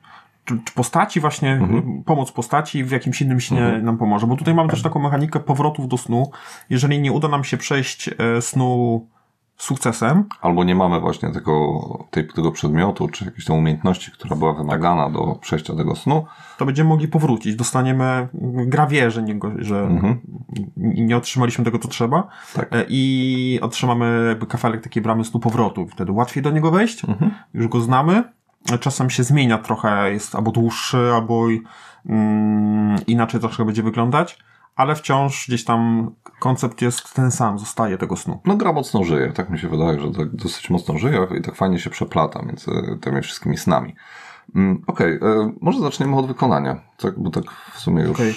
czy, 0.46 0.58
postaci 0.76 1.20
właśnie, 1.20 1.52
Mhm. 1.54 2.04
pomoc 2.04 2.32
postaci 2.32 2.84
w 2.84 2.92
jakimś 2.92 3.22
innym 3.22 3.40
śnie 3.40 3.80
nam 3.84 3.98
pomoże, 3.98 4.28
bo 4.28 4.36
tutaj 4.36 4.54
mamy 4.54 4.70
też 4.70 4.82
taką 4.82 5.00
mechanikę 5.00 5.40
powrotów 5.40 5.88
do 5.88 5.98
snu. 5.98 6.32
Jeżeli 6.70 7.00
nie 7.02 7.12
uda 7.12 7.28
nam 7.28 7.44
się 7.44 7.58
przejść 7.58 8.10
snu 8.42 9.08
sukcesem, 9.60 10.24
Albo 10.42 10.64
nie 10.64 10.76
mamy 10.76 11.00
właśnie 11.00 11.32
tego, 11.32 11.80
tej, 12.12 12.28
tego 12.28 12.52
przedmiotu, 12.52 13.08
czy 13.08 13.26
jakiejś 13.26 13.46
tam 13.46 13.58
umiejętności, 13.58 14.12
która 14.12 14.36
była 14.36 14.54
wymagana 14.54 15.10
do 15.10 15.36
przejścia 15.42 15.76
tego 15.76 15.96
snu. 15.96 16.26
to 16.58 16.66
będziemy 16.66 16.90
mogli 16.90 17.08
powrócić. 17.08 17.56
Dostaniemy, 17.56 18.28
gra 18.66 18.88
wie, 18.88 19.12
że, 19.12 19.24
nie, 19.24 19.40
że 19.58 19.80
Mhm. 19.82 20.20
nie 20.78 21.18
otrzymaliśmy 21.18 21.66
tego, 21.66 21.80
co 21.80 21.88
trzeba 21.88 22.28
Tak. 22.54 22.74
e, 22.76 22.86
i 22.90 23.60
otrzymamy 23.62 24.26
jakby 24.30 24.46
kafelek 24.46 24.84
takiej 24.84 25.04
bramy 25.04 25.26
snu 25.26 25.40
powrotu. 25.40 25.88
Wtedy 25.88 26.12
łatwiej 26.12 26.44
do 26.44 26.52
niego 26.52 26.72
wejść, 26.72 27.06
Mhm. 27.06 27.32
już 27.54 27.68
go 27.68 27.82
znamy. 27.82 28.24
Czasem 28.80 29.10
się 29.10 29.24
zmienia 29.24 29.58
trochę, 29.58 30.12
jest 30.12 30.36
albo 30.36 30.52
dłuższy, 30.52 31.12
albo 31.16 31.48
mm, 32.06 32.96
inaczej 33.08 33.40
troszkę 33.40 33.66
będzie 33.66 33.84
wyglądać, 33.84 34.38
ale 34.76 34.96
wciąż 34.96 35.48
gdzieś 35.48 35.64
tam 35.66 36.12
koncept 36.40 36.82
jest 36.82 37.14
ten 37.14 37.32
sam, 37.32 37.60
zostaje 37.60 37.98
tego 37.98 38.16
snu. 38.16 38.40
No 38.46 38.58
gra 38.58 38.74
mocno 38.74 39.04
żyje, 39.04 39.32
tak 39.32 39.50
mi 39.50 39.60
się 39.60 39.68
wydaje, 39.70 40.00
że 40.00 40.12
tak 40.12 40.36
dosyć 40.36 40.70
mocno 40.70 40.98
żyje 40.98 41.28
i 41.40 41.42
tak 41.42 41.56
fajnie 41.56 41.80
się 41.80 41.90
przeplata 41.90 42.42
między 42.42 42.72
tymi 43.02 43.22
wszystkimi 43.22 43.58
snami. 43.58 43.96
Mm, 44.56 44.84
Okej, 44.88 45.14
e, 45.14 45.52
może 45.62 45.80
zaczniemy 45.80 46.16
od 46.16 46.28
wykonania, 46.28 46.82
tak, 46.98 47.20
bo 47.20 47.30
tak 47.30 47.44
w 47.74 47.80
sumie 47.80 48.04
już... 48.04 48.12
Okej. 48.12 48.36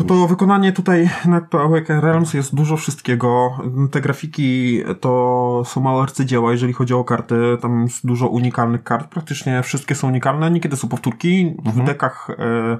No 0.00 0.06
to 0.06 0.28
wykonanie 0.28 0.72
tutaj 0.72 1.10
na 1.24 1.46
Awaken 1.52 2.00
Realms 2.00 2.34
jest 2.34 2.54
dużo 2.54 2.76
wszystkiego. 2.76 3.58
Te 3.90 4.00
grafiki 4.00 4.80
to 5.00 5.62
są 5.66 5.80
małe 5.80 6.02
arcydzieła, 6.02 6.52
jeżeli 6.52 6.72
chodzi 6.72 6.94
o 6.94 7.04
karty. 7.04 7.58
Tam 7.62 7.82
jest 7.82 8.06
dużo 8.06 8.28
unikalnych 8.28 8.82
kart. 8.82 9.10
Praktycznie 9.10 9.62
wszystkie 9.62 9.94
są 9.94 10.08
unikalne. 10.08 10.50
Niekiedy 10.50 10.76
są 10.76 10.88
powtórki. 10.88 11.56
W 11.64 11.84
dekach 11.84 12.30
e, 12.30 12.78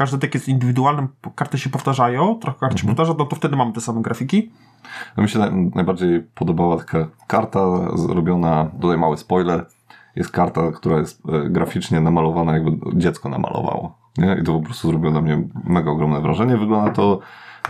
każdy 0.00 0.18
dek 0.18 0.34
jest 0.34 0.48
indywidualny, 0.48 1.08
karty 1.34 1.58
się 1.58 1.70
powtarzają, 1.70 2.34
trochę 2.34 2.58
kart 2.58 2.78
się 2.78 2.86
powtarza, 2.86 3.14
no 3.18 3.24
to 3.24 3.36
wtedy 3.36 3.56
mamy 3.56 3.72
te 3.72 3.80
same 3.80 4.02
grafiki. 4.02 4.50
No 5.16 5.22
mi 5.22 5.28
się 5.28 5.38
naj- 5.38 5.74
najbardziej 5.74 6.22
podobała 6.34 6.76
taka 6.76 7.06
karta 7.26 7.60
zrobiona, 7.94 8.70
tutaj 8.80 8.98
mały 8.98 9.16
spoiler, 9.16 9.66
jest 10.16 10.30
karta, 10.30 10.72
która 10.72 10.98
jest 10.98 11.22
e, 11.28 11.50
graficznie 11.50 12.00
namalowana, 12.00 12.52
jakby 12.52 12.70
dziecko 13.00 13.28
namalowało. 13.28 13.98
Nie? 14.18 14.36
I 14.40 14.44
to 14.44 14.52
po 14.52 14.60
prostu 14.60 14.88
zrobiło 14.88 15.12
na 15.12 15.20
mnie 15.20 15.42
mega 15.64 15.90
ogromne 15.90 16.20
wrażenie. 16.20 16.56
Wygląda 16.56 16.92
to, 16.92 17.18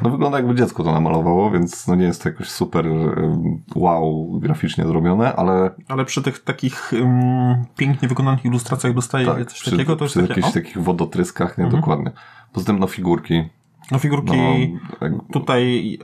no 0.02 0.10
wygląda 0.10 0.38
jakby 0.38 0.54
dziecko 0.54 0.84
to 0.84 0.92
namalowało, 0.92 1.50
więc 1.50 1.86
no 1.86 1.94
nie 1.94 2.04
jest 2.04 2.22
to 2.22 2.28
jakoś 2.28 2.48
super 2.48 2.86
e, 2.86 3.58
wow 3.74 4.38
graficznie 4.38 4.86
zrobione, 4.86 5.36
ale 5.36 5.70
Ale 5.88 6.04
przy 6.04 6.22
tych 6.22 6.38
takich 6.38 6.92
mm, 6.94 7.64
pięknie 7.76 8.08
wykonanych 8.08 8.44
ilustracjach 8.44 8.94
dostaje 8.94 9.26
tak, 9.26 9.50
coś 9.50 9.60
przy, 9.60 9.70
takiego, 9.70 9.96
to 9.96 10.04
jest 10.04 10.14
przy 10.14 10.28
takie, 10.28 10.40
jakichś 10.40 10.56
o, 10.56 10.60
takich 10.60 10.78
wodotryskach, 10.78 11.58
nie 11.58 11.66
dokładnie. 11.66 12.10
Poza 12.52 12.66
tym 12.66 12.78
no 12.78 12.86
figurki, 12.86 13.48
no 13.92 13.98
figurki... 13.98 14.36
no, 14.36 14.78
jak, 15.00 15.12
Tutaj 15.32 15.98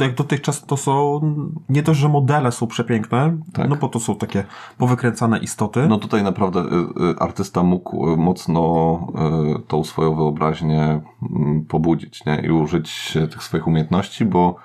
jak 0.00 0.14
dotychczas 0.14 0.66
to 0.66 0.76
są 0.76 1.20
nie 1.68 1.82
dość, 1.82 2.00
że 2.00 2.08
modele 2.08 2.52
są 2.52 2.66
przepiękne, 2.66 3.36
Tak. 3.52 3.68
no 3.68 3.76
bo 3.76 3.88
to 3.88 4.00
są 4.00 4.16
takie 4.16 4.44
powykręcane 4.78 5.38
istoty. 5.38 5.86
No 5.88 5.98
tutaj 5.98 6.22
naprawdę 6.22 6.60
y, 6.60 6.64
y, 6.64 7.18
artysta 7.18 7.62
mógł 7.62 8.12
y, 8.12 8.16
mocno 8.16 8.54
tą 9.68 9.84
swoją 9.84 10.14
wyobraźnię 10.16 11.00
mm, 11.30 11.64
pobudzić 11.64 12.24
nie? 12.26 12.40
i 12.40 12.50
użyć 12.50 13.16
y, 13.16 13.28
tych 13.28 13.42
swoich 13.42 13.66
umiejętności, 13.66 14.24
bo 14.24 14.56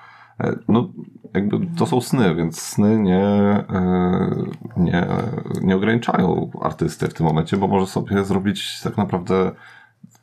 y, 0.44 0.58
no, 0.68 0.88
jakby 1.34 1.66
to 1.76 1.86
są 1.86 2.00
sny, 2.00 2.34
więc 2.34 2.60
sny 2.60 2.98
nie, 2.98 3.64
y, 4.76 4.80
nie, 4.80 5.06
nie 5.62 5.76
ograniczają 5.76 6.50
artysty 6.62 7.08
w 7.08 7.14
tym 7.14 7.26
momencie, 7.26 7.56
bo 7.56 7.68
może 7.68 7.86
sobie 7.86 8.24
zrobić 8.24 8.80
tak 8.82 8.96
naprawdę 8.96 9.50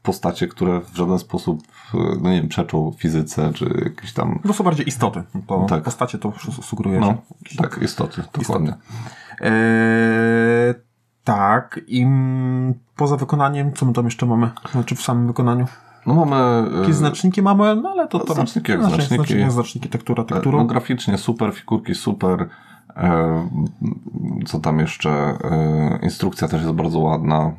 postacie, 0.04 0.48
które 0.48 0.82
w 0.82 0.96
żaden 0.96 1.20
sposób 1.20 1.60
no 1.94 2.30
nie 2.30 2.40
wiem, 2.42 2.48
przeczą 2.50 2.92
fizyce, 2.98 3.52
czy 3.54 3.82
jakieś 3.86 4.14
tam 4.14 4.40
To 4.48 4.54
są 4.54 4.64
bardziej 4.64 4.88
istoty. 4.88 5.24
To 5.48 5.66
Tak. 5.70 5.84
postacie 5.84 6.18
to 6.18 6.34
su- 6.40 6.62
sugeruje. 6.62 7.00
no, 7.00 7.18
tak, 7.58 7.80
istoty, 7.82 8.24
dokładnie. 8.40 8.74
Eee, 9.42 10.74
tak, 11.24 11.80
i 11.88 12.08
poza 12.96 13.18
wykonaniem, 13.18 13.74
co 13.74 13.86
my 13.86 13.94
tam 13.94 14.06
jeszcze 14.06 14.26
mamy? 14.26 14.50
Znaczy 14.72 14.96
w 14.96 15.02
samym 15.02 15.28
wykonaniu? 15.28 15.66
No 16.06 16.26
mamy... 16.26 16.68
y, 16.76 16.80
Jakieś 16.80 16.96
znaczniki 16.96 17.42
mamy, 17.42 17.76
no 17.76 17.90
ale 17.90 18.08
to 18.08 18.20
tam... 18.20 18.36
Znaczniki 18.36 18.72
jak 18.72 18.82
znaczniki. 18.84 19.16
Znaczniki, 19.16 19.52
znaczniki 19.52 19.90
tektura, 19.90 20.24
tekturą. 20.24 20.58
No 20.58 20.66
graficznie 20.66 21.18
super, 21.18 21.54
figurki 21.54 21.96
super. 21.96 22.50
E, 22.98 23.48
co 24.46 24.60
tam 24.60 24.80
jeszcze? 24.80 25.10
E, 25.12 26.00
instrukcja 26.04 26.48
też 26.48 26.62
jest 26.62 26.74
bardzo 26.74 27.00
ładna. 27.00 27.52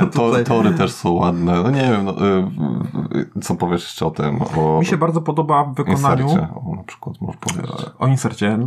To, 0.00 0.06
tutaj- 0.06 0.44
tory 0.44 0.70
też 0.70 0.92
są 0.92 1.10
ładne. 1.10 1.62
No 1.62 1.70
nie 1.70 1.80
wiem, 1.82 2.04
no, 2.04 2.12
e, 2.12 3.40
co 3.42 3.54
powiesz 3.54 3.82
jeszcze 3.82 4.06
o 4.06 4.10
tym? 4.10 4.38
O 4.56 4.78
Mi 4.80 4.86
się 4.86 4.96
bardzo 4.96 5.20
podoba 5.22 5.64
w 5.64 5.74
wykonaniu... 5.74 6.24
insercie, 6.24 6.48
o, 6.54 6.76
na 6.76 6.82
przykład 6.82 7.20
możesz 7.20 7.36
powiedzieć. 7.36 7.86
o 7.98 8.06
insercie. 8.06 8.58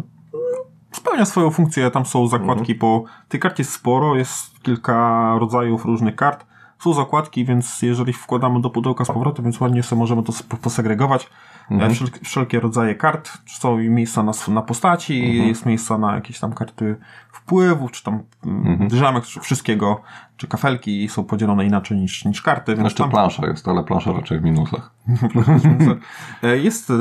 Spełnia 0.92 1.26
swoją 1.26 1.52
funkcję, 1.52 1.92
tam 1.92 2.06
są 2.06 2.28
zakładki 2.28 2.76
po... 2.76 3.04
Tej 3.30 3.40
karcie 3.40 3.62
jest 3.64 3.74
sporo, 3.74 4.16
jest 4.16 4.60
kilka 4.60 5.36
rodzajów 5.40 5.86
różnych 5.86 6.16
kart. 6.16 6.46
Są 6.80 6.94
zakładki, 6.94 7.46
więc 7.46 7.82
jeżeli 7.82 8.14
wkładamy 8.14 8.62
do 8.62 8.70
pudełka 8.70 9.06
z 9.06 9.08
powrotem, 9.08 9.46
więc 9.46 9.62
ładnie 9.62 9.84
sobie 9.84 10.00
możemy 10.00 10.24
to 10.24 10.34
posegregować. 10.62 11.30
E, 11.72 11.90
Wszel 11.90 12.08
wszelkie 12.24 12.60
rodzaje 12.60 12.96
kart, 12.96 13.32
są 13.46 13.78
miejsca 13.78 14.24
na, 14.24 14.32
na 14.48 14.62
postaci, 14.62 15.48
jest 15.48 15.66
miejsca 15.66 15.98
na 15.98 16.16
jakieś 16.16 16.40
tam 16.40 16.54
karty 16.54 16.96
wpływów, 17.32 17.92
czy 17.92 18.04
tam 18.04 18.24
mm, 18.46 18.88
drzamek, 18.88 19.24
czy 19.24 19.40
wszystkiego, 19.40 20.02
czy 20.38 20.48
kafelki 20.48 21.10
są 21.10 21.24
podzielone 21.24 21.66
inaczej 21.66 21.98
niż, 21.98 22.26
niż 22.26 22.42
karty, 22.42 22.76
więc 22.76 22.84
Jeszcze 22.84 23.04
tam 23.04 23.12
plansza 23.12 23.48
jest, 23.48 23.68
ale 23.68 23.84
plansza 23.84 24.12
raczej 24.14 24.40
w 24.42 24.44
minusach. 24.44 24.92
E, 26.44 26.58
Jest 26.58 26.90
e, 26.90 26.94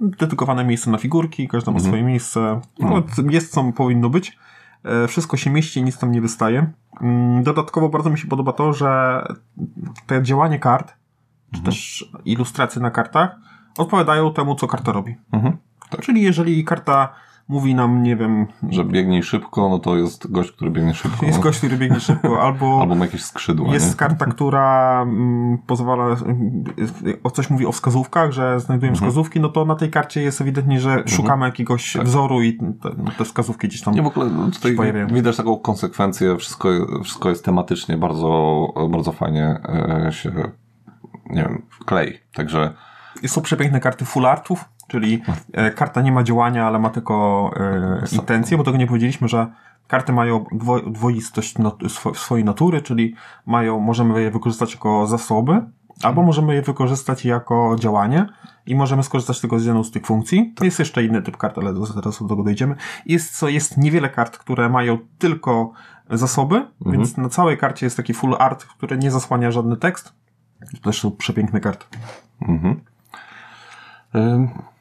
dedykowane 0.00 0.64
miejsce 0.64 0.90
na 0.90 0.98
figurki, 0.98 1.48
każda 1.48 1.72
ma 1.72 1.78
swoje 1.78 2.02
miejsce. 2.02 2.60
No, 2.78 3.02
jest 3.30 3.52
co 3.52 3.72
powinno 3.72 4.10
być. 4.10 4.38
E, 4.84 5.08
Wszystko 5.08 5.36
się 5.36 5.50
mieści, 5.50 5.82
nic 5.82 5.98
tam 5.98 6.12
nie 6.12 6.20
wystaje. 6.20 6.72
Mm, 7.00 7.42
Dodatkowo 7.42 7.88
bardzo 7.88 8.10
mi 8.10 8.18
się 8.18 8.28
podoba 8.28 8.52
to, 8.52 8.72
że 8.72 9.22
to 10.06 10.22
działanie 10.22 10.58
kart, 10.58 10.94
czy 11.54 11.62
też 11.62 12.10
ilustracje 12.24 12.82
na 12.82 12.90
kartach 12.90 13.45
odpowiadają 13.78 14.32
temu, 14.32 14.54
co 14.54 14.66
karta 14.66 14.92
robi. 14.92 15.16
Mhm. 15.32 15.56
Czyli 16.00 16.22
jeżeli 16.22 16.64
karta 16.64 17.08
mówi 17.48 17.74
nam, 17.74 18.02
nie 18.02 18.16
wiem, 18.16 18.46
Że 18.70 18.84
biegnij 18.84 19.22
szybko, 19.22 19.68
no 19.68 19.78
to 19.78 19.96
jest 19.96 20.30
gość, 20.32 20.52
który 20.52 20.70
biegnie 20.70 20.94
szybko. 20.94 21.26
jest 21.26 21.40
gość, 21.40 21.58
który 21.58 21.76
biegnie 21.76 22.00
szybko, 22.00 22.40
albo 22.46 22.78
Albo 22.80 22.94
ma 22.94 23.04
jakieś 23.04 23.24
skrzydła. 23.24 23.72
Jest 23.74 23.88
nie? 23.90 23.94
karta, 23.96 24.26
która 24.26 25.02
mm, 25.02 25.58
pozwala, 25.66 26.16
o 27.24 27.30
coś 27.30 27.50
mówi 27.50 27.66
o 27.66 27.72
wskazówkach, 27.72 28.32
że 28.32 28.60
znajdujemy 28.60 28.94
Mhm. 28.96 29.10
wskazówki, 29.10 29.40
no 29.40 29.48
to 29.48 29.64
na 29.64 29.74
tej 29.74 29.90
karcie 29.90 30.22
jest 30.22 30.40
ewidentnie, 30.40 30.80
że 30.80 31.02
szukamy 31.06 31.46
jakiegoś 31.46 31.96
wzoru 31.96 32.42
i 32.42 32.58
te, 32.82 32.90
te 33.18 33.24
wskazówki 33.24 33.68
gdzieś 33.68 33.82
tam. 33.82 33.94
Tak. 33.94 34.04
Nie, 34.04 34.10
w 34.10 34.16
ogóle 34.18 34.30
tutaj 34.52 34.70
się 34.72 34.76
pojawiają. 34.76 35.06
widać 35.06 35.36
taką 35.36 35.58
konsekwencję, 35.58 36.36
wszystko, 36.36 36.68
wszystko 37.04 37.28
jest 37.28 37.44
tematycznie 37.44 37.96
bardzo, 37.96 38.66
bardzo 38.90 39.12
fajnie 39.12 39.60
e, 40.08 40.12
się, 40.12 40.30
nie 41.30 41.42
wiem, 41.42 41.62
klei. 41.86 42.12
Także 42.34 42.74
Są 43.26 43.42
przepiękne 43.42 43.80
karty 43.80 44.04
full 44.04 44.26
artów, 44.26 44.64
czyli 44.88 45.22
e, 45.52 45.70
karta 45.70 46.02
nie 46.02 46.12
ma 46.12 46.22
działania, 46.22 46.66
ale 46.66 46.78
ma 46.78 46.90
tylko 46.90 47.50
e, 47.56 48.04
intencję, 48.12 48.56
bo 48.56 48.64
tego 48.64 48.78
nie 48.78 48.86
powiedzieliśmy, 48.86 49.28
że 49.28 49.46
karty 49.88 50.12
mają 50.12 50.44
dwo, 50.52 50.80
dwoistość 50.80 51.58
not, 51.58 51.82
swo, 51.88 52.14
swojej 52.14 52.44
natury, 52.44 52.82
czyli 52.82 53.14
mają, 53.46 53.80
możemy 53.80 54.22
je 54.22 54.30
wykorzystać 54.30 54.72
jako 54.72 55.06
zasoby, 55.06 55.62
albo 56.02 56.22
możemy 56.22 56.54
je 56.54 56.62
wykorzystać 56.62 57.24
jako 57.24 57.76
działanie 57.78 58.26
i 58.66 58.74
możemy 58.74 59.02
skorzystać 59.02 59.40
tylko 59.40 59.60
z 59.60 59.64
jedną 59.64 59.84
z 59.84 59.90
tych 59.90 60.06
funkcji. 60.06 60.54
Jest 60.62 60.78
jeszcze 60.78 61.04
inny 61.04 61.22
typ 61.22 61.36
kart, 61.36 61.58
ale 61.58 61.74
zaraz 61.86 62.22
do 62.22 62.28
tego 62.28 62.42
dojdziemy. 62.42 62.74
Jest, 63.06 63.38
co, 63.38 63.48
jest 63.48 63.78
niewiele 63.78 64.08
kart, 64.08 64.38
które 64.38 64.68
mają 64.68 64.98
tylko 65.18 65.72
zasoby, 66.10 66.66
więc 66.86 67.16
na 67.16 67.28
całej 67.28 67.58
karcie 67.58 67.86
jest 67.86 67.96
taki 67.96 68.14
full 68.14 68.36
art, 68.38 68.64
który 68.64 68.98
nie 68.98 69.10
zasłania 69.10 69.50
żadny 69.50 69.76
tekst. 69.76 70.12
To 70.72 70.80
też 70.82 71.00
są 71.00 71.10
przepiękne 71.10 71.60
karty. 71.60 71.86
mhm. 72.48 72.80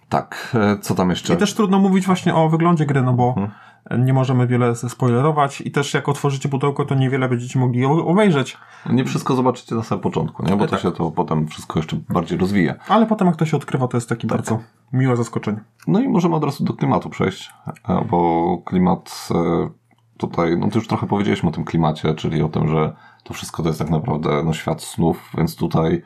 Tak, 0.10 0.58
e, 0.60 0.77
co 0.82 0.96
tam 0.96 1.10
jeszcze? 1.10 1.34
I 1.34 1.38
też 1.38 1.53
trudno 1.53 1.79
mówić 1.79 2.05
właśnie 2.05 2.36
o 2.36 2.50
wyglądzie 2.50 2.86
gry, 2.86 3.01
no 3.01 3.13
bo 3.13 3.27
Mhm. 3.38 4.05
nie 4.05 4.13
możemy 4.13 4.48
wiele 4.48 4.75
spoilerować 4.75 5.62
i 5.62 5.72
też 5.72 5.94
jak 5.94 6.10
otworzycie 6.10 6.50
pudełko, 6.50 6.86
to 6.86 6.96
niewiele 6.96 7.29
będziecie 7.29 7.60
mogli 7.60 7.86
obejrzeć, 7.86 8.58
Nie 8.89 9.05
wszystko 9.05 9.36
zobaczycie 9.36 9.75
na 9.75 9.84
samym 9.84 10.01
początku, 10.03 10.44
nie? 10.44 10.55
bo 10.55 10.65
to 10.65 10.72
Tak. 10.72 10.79
się 10.79 10.91
to 10.91 11.12
potem 11.12 11.48
wszystko 11.48 11.79
jeszcze 11.79 11.98
bardziej 12.10 12.38
rozwija. 12.38 12.74
ale 12.88 13.05
potem 13.05 13.27
jak 13.27 13.36
to 13.36 13.46
się 13.46 13.58
odkrywa, 13.58 13.88
to 13.88 13.98
jest 13.98 14.10
Tak. 14.10 14.17
taki 14.17 14.27
bardzo 14.27 14.60
miłe 14.94 15.15
zaskoczenie. 15.17 15.60
No 15.88 16.00
i 16.00 16.08
możemy 16.08 16.36
od 16.36 16.44
razu 16.44 16.63
do 16.63 16.74
klimatu 16.74 17.10
przejść, 17.10 17.53
e, 17.89 18.05
bo 18.10 18.58
klimat 18.65 19.29
e, 19.36 19.70
tutaj, 20.17 20.58
no 20.58 20.67
ty 20.67 20.77
już 20.77 20.88
trochę 20.88 21.08
powiedzieliśmy 21.08 21.50
o 21.50 21.51
tym 21.51 21.63
klimacie, 21.63 22.13
czyli 22.15 22.41
o 22.44 22.50
tym, 22.50 22.67
że 22.67 22.96
to 23.24 23.34
wszystko 23.34 23.63
to 23.63 23.70
jest 23.70 23.79
tak 23.79 23.89
naprawdę 23.89 24.44
no, 24.46 24.53
świat 24.53 24.84
snów, 24.84 25.32
więc 25.38 25.55
tutaj 25.55 25.94
e, 25.96 26.01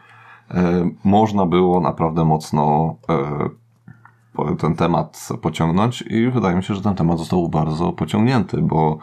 można 1.04 1.46
było 1.46 1.80
naprawdę 1.82 2.26
mocno 2.26 2.96
e, 3.10 4.56
ten 4.56 4.76
temat 4.76 5.30
pociągnąć 5.42 6.02
i 6.02 6.30
wydaje 6.32 6.56
mi 6.56 6.64
się, 6.64 6.76
że 6.76 6.82
ten 6.82 6.96
temat 6.96 7.18
został 7.18 7.50
bardzo 7.50 7.92
pociągnięty, 7.94 8.62
bo 8.62 8.98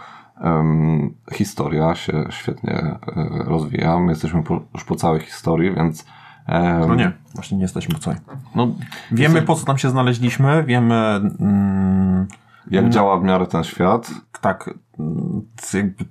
historia 1.33 1.95
się 1.95 2.25
świetnie 2.31 2.73
e, 2.73 2.99
rozwija. 3.45 3.99
My 3.99 4.13
jesteśmy 4.13 4.43
po, 4.43 4.61
już 4.75 4.85
po 4.85 4.97
całej 4.97 5.21
historii, 5.21 5.75
więc 5.75 6.07
No 6.89 6.95
nie, 6.95 7.13
właśnie 7.35 7.57
nie 7.57 7.63
jesteśmy 7.63 7.95
po 7.95 8.01
całej. 8.01 8.19
no, 8.55 8.69
Wiemy 9.13 9.43
po 9.43 9.55
co 9.55 9.67
tam 9.67 9.79
się 9.79 9.91
znaleźliśmy, 9.91 10.65
wiemy 10.65 10.95
mm, 11.41 12.27
jak 12.71 12.89
działa 12.89 13.19
w 13.19 13.23
miarę 13.25 13.47
ten 13.47 13.65
świat. 13.65 14.11
tak, 14.41 14.71
mm, 14.99 15.43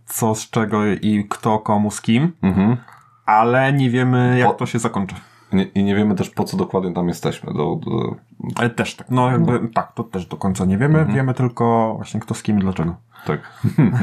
co 0.06 0.36
z 0.36 0.50
czego 0.50 0.86
i 0.86 1.25
kto 1.30 1.60
komu 1.60 1.92
z 1.92 2.01
kim, 2.01 2.32
Mhm. 2.42 2.77
Ale 3.25 3.74
nie 3.74 3.89
wiemy 3.89 4.38
jak 4.39 4.48
Po- 4.48 4.53
to 4.53 4.65
się 4.65 4.79
zakończy. 4.79 5.15
Nie, 5.53 5.63
I 5.63 5.84
nie 5.84 5.96
wiemy 5.96 6.15
też, 6.15 6.29
po 6.29 6.44
co 6.44 6.58
dokładnie 6.58 6.94
tam 6.94 7.08
jesteśmy. 7.08 7.53
Do, 7.53 7.75
do, 7.75 8.15
Ale 8.55 8.70
też 8.70 8.96
tak, 8.96 9.08
no 9.10 9.32
jakby 9.32 9.67
tak, 9.74 9.91
to 9.94 10.03
też 10.03 10.25
do 10.25 10.38
końca 10.38 10.65
nie 10.65 10.77
wiemy, 10.77 11.00
Mhm. 11.00 11.15
wiemy 11.17 11.34
tylko 11.34 11.94
właśnie 11.96 12.20
kto 12.20 12.34
z 12.34 12.44
kim 12.44 12.58
i 12.58 12.62
dlaczego. 12.62 12.96
tak. 13.25 13.39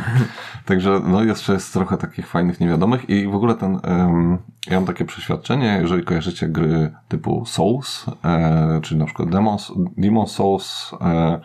Także 0.66 1.00
no 1.06 1.24
jeszcze 1.24 1.52
jest 1.52 1.72
trochę 1.72 1.96
takich 1.96 2.26
fajnych 2.26 2.60
niewiadomych 2.60 3.10
i 3.10 3.28
w 3.28 3.34
ogóle 3.34 3.54
ten, 3.54 3.80
em, 3.82 4.38
ja 4.70 4.76
mam 4.76 4.86
takie 4.86 5.04
przeświadczenie, 5.04 5.78
jeżeli 5.82 6.04
kojarzycie 6.04 6.48
gry 6.48 6.92
typu 7.08 7.46
Souls, 7.46 8.06
e, 8.24 8.80
czyli 8.82 9.00
na 9.00 9.06
przykład 9.06 9.28
Demons, 9.30 9.72
Demon 9.96 10.26
Souls, 10.26 10.92
e, 11.00 11.40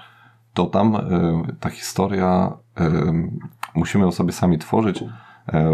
to 0.54 0.66
tam 0.66 0.96
e, 0.96 1.02
ta 1.60 1.70
historia 1.70 2.52
musimy 3.76 4.06
ją 4.06 4.12
sobie 4.12 4.32
sami 4.32 4.58
tworzyć, 4.58 5.04
e, 5.54 5.72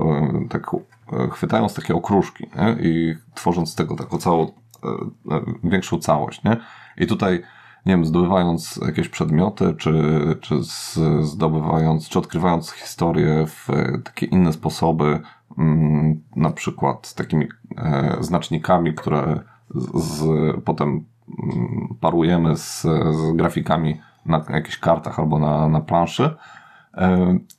tak 0.50 0.72
chwytając 1.32 1.74
takie 1.74 1.96
okruszki 1.96 2.50
nie? 2.56 2.76
i 2.90 3.16
tworząc 3.34 3.72
z 3.72 3.76
tego 3.76 3.96
taką 3.96 4.18
całą, 4.18 4.44
e, 4.44 4.52
e, 5.36 5.42
większą 5.64 6.00
całość. 6.00 6.44
Nie? 6.44 6.58
I 6.98 7.08
tutaj 7.08 7.44
nie 7.86 7.94
wiem, 7.94 8.06
zdobywając 8.06 8.80
jakieś 8.86 9.10
przedmioty, 9.10 9.76
czy, 9.78 10.22
czy 10.42 10.56
zdobywając, 11.22 12.10
czy 12.10 12.20
odkrywając 12.20 12.72
historię 12.72 13.46
w 13.48 13.70
e, 13.70 13.98
takie 14.04 14.26
inne 14.26 14.54
sposoby, 14.54 15.20
mm, 15.58 16.22
na 16.36 16.50
przykład 16.50 17.08
z 17.08 17.16
takimi 17.16 17.48
znacznikami, 18.20 18.94
które 18.94 19.40
z, 19.76 20.04
z, 20.04 20.26
potem 20.66 21.06
mm, 21.44 21.98
parujemy 22.02 22.58
z, 22.58 22.82
z 23.12 23.36
grafikami 23.36 24.02
na 24.26 24.46
jakichś 24.50 24.78
kartach 24.78 25.20
albo 25.20 25.40
na, 25.40 25.70
na 25.70 25.82
planszy, 25.82 26.36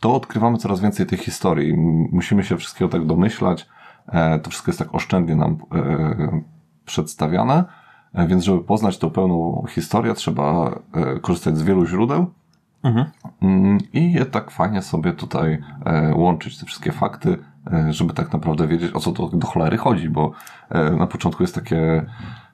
to 0.00 0.14
odkrywamy 0.14 0.58
coraz 0.58 0.80
więcej 0.80 1.06
tej 1.06 1.18
historii. 1.18 1.74
Musimy 2.12 2.44
się 2.44 2.56
wszystkiego 2.56 2.88
tak 2.88 3.06
domyślać. 3.06 3.66
E, 4.08 4.38
To 4.38 4.50
wszystko 4.50 4.70
jest 4.70 4.78
tak 4.78 4.94
oszczędnie 4.94 5.36
nam 5.36 5.56
e, 5.74 6.40
przedstawiane. 6.84 7.64
E, 8.14 8.26
Więc, 8.26 8.44
żeby 8.44 8.60
poznać 8.64 8.98
tą 8.98 9.10
pełną 9.10 9.64
historię, 9.68 10.14
trzeba 10.14 10.78
e, 10.94 11.20
korzystać 11.20 11.58
z 11.58 11.62
wielu 11.62 11.86
źródeł 11.86 12.26
Mhm. 12.84 13.06
Mm, 13.42 13.78
i 13.92 14.12
je 14.12 14.26
tak 14.26 14.50
fajnie 14.50 14.82
sobie 14.82 15.12
tutaj 15.12 15.62
e, 15.86 16.14
łączyć, 16.14 16.58
te 16.58 16.66
wszystkie 16.66 16.92
fakty, 16.92 17.38
e, 17.72 17.92
żeby 17.92 18.12
tak 18.14 18.32
naprawdę 18.32 18.66
wiedzieć, 18.66 18.94
o 18.94 19.00
co 19.00 19.12
to 19.12 19.28
do 19.28 19.46
cholery 19.46 19.76
chodzi, 19.76 20.10
bo 20.10 20.32
e, 20.70 20.90
na 20.90 21.06
początku 21.06 21.42
jest 21.42 21.54
takie 21.54 22.06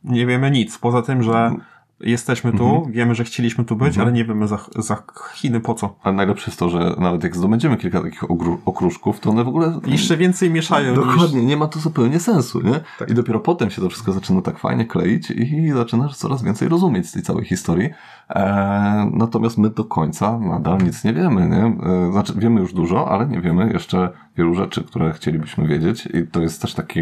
Nie 0.04 0.26
wiemy 0.26 0.50
nic, 0.50 0.78
poza 0.78 1.02
tym, 1.02 1.22
że 1.22 1.54
jesteśmy 2.00 2.52
tu, 2.52 2.68
Mhm. 2.74 2.92
wiemy, 2.92 3.14
że 3.14 3.24
chcieliśmy 3.24 3.64
tu 3.64 3.76
być, 3.76 3.98
ale 3.98 4.12
nie 4.12 4.24
wiemy 4.24 4.48
za, 4.48 4.58
za 4.78 5.02
Chiny 5.34 5.60
po 5.60 5.74
co. 5.74 5.96
A 6.02 6.12
najlepsze 6.12 6.50
jest 6.50 6.58
to, 6.58 6.68
że 6.70 6.94
nawet 6.98 7.24
jak 7.24 7.36
zdobędziemy 7.36 7.76
kilka 7.76 8.02
takich 8.02 8.24
okruszków, 8.64 9.20
to 9.20 9.30
one 9.30 9.44
w 9.44 9.48
ogóle. 9.48 9.80
Jeszcze 9.86 10.16
więcej 10.16 10.50
mieszają 10.50 10.96
niż... 10.96 11.06
Dokładnie, 11.06 11.44
nie 11.44 11.56
ma 11.56 11.66
to 11.66 11.78
zupełnie 11.78 12.20
sensu, 12.20 12.60
nie? 12.62 12.80
I 13.08 13.14
dopiero 13.14 13.40
potem 13.40 13.70
się 13.70 13.82
to 13.82 13.88
wszystko 13.88 14.12
zaczyna 14.12 14.42
tak 14.42 14.58
fajnie 14.58 14.84
kleić 14.84 15.30
i 15.30 15.70
zaczynasz 15.72 16.16
coraz 16.16 16.42
więcej 16.42 16.68
rozumieć 16.68 17.08
z 17.08 17.12
tej 17.12 17.22
całej 17.22 17.44
historii. 17.44 17.90
E, 18.30 19.10
natomiast 19.12 19.58
my 19.58 19.70
do 19.70 19.84
końca 19.84 20.38
nadal 20.38 20.78
nic 20.78 21.04
nie 21.04 21.12
wiemy, 21.12 21.48
nie? 21.48 21.86
E, 22.08 22.12
znaczy, 22.12 22.32
wiemy 22.36 22.60
już 22.60 22.72
dużo, 22.74 23.08
ale 23.10 23.26
nie 23.26 23.40
wiemy 23.40 23.72
jeszcze 23.72 24.08
wielu 24.36 24.54
rzeczy, 24.54 24.84
które 24.84 25.12
chcielibyśmy 25.12 25.66
wiedzieć 25.68 26.08
i 26.14 26.26
to 26.32 26.40
jest 26.42 26.62
też 26.62 26.74
taki 26.74 27.00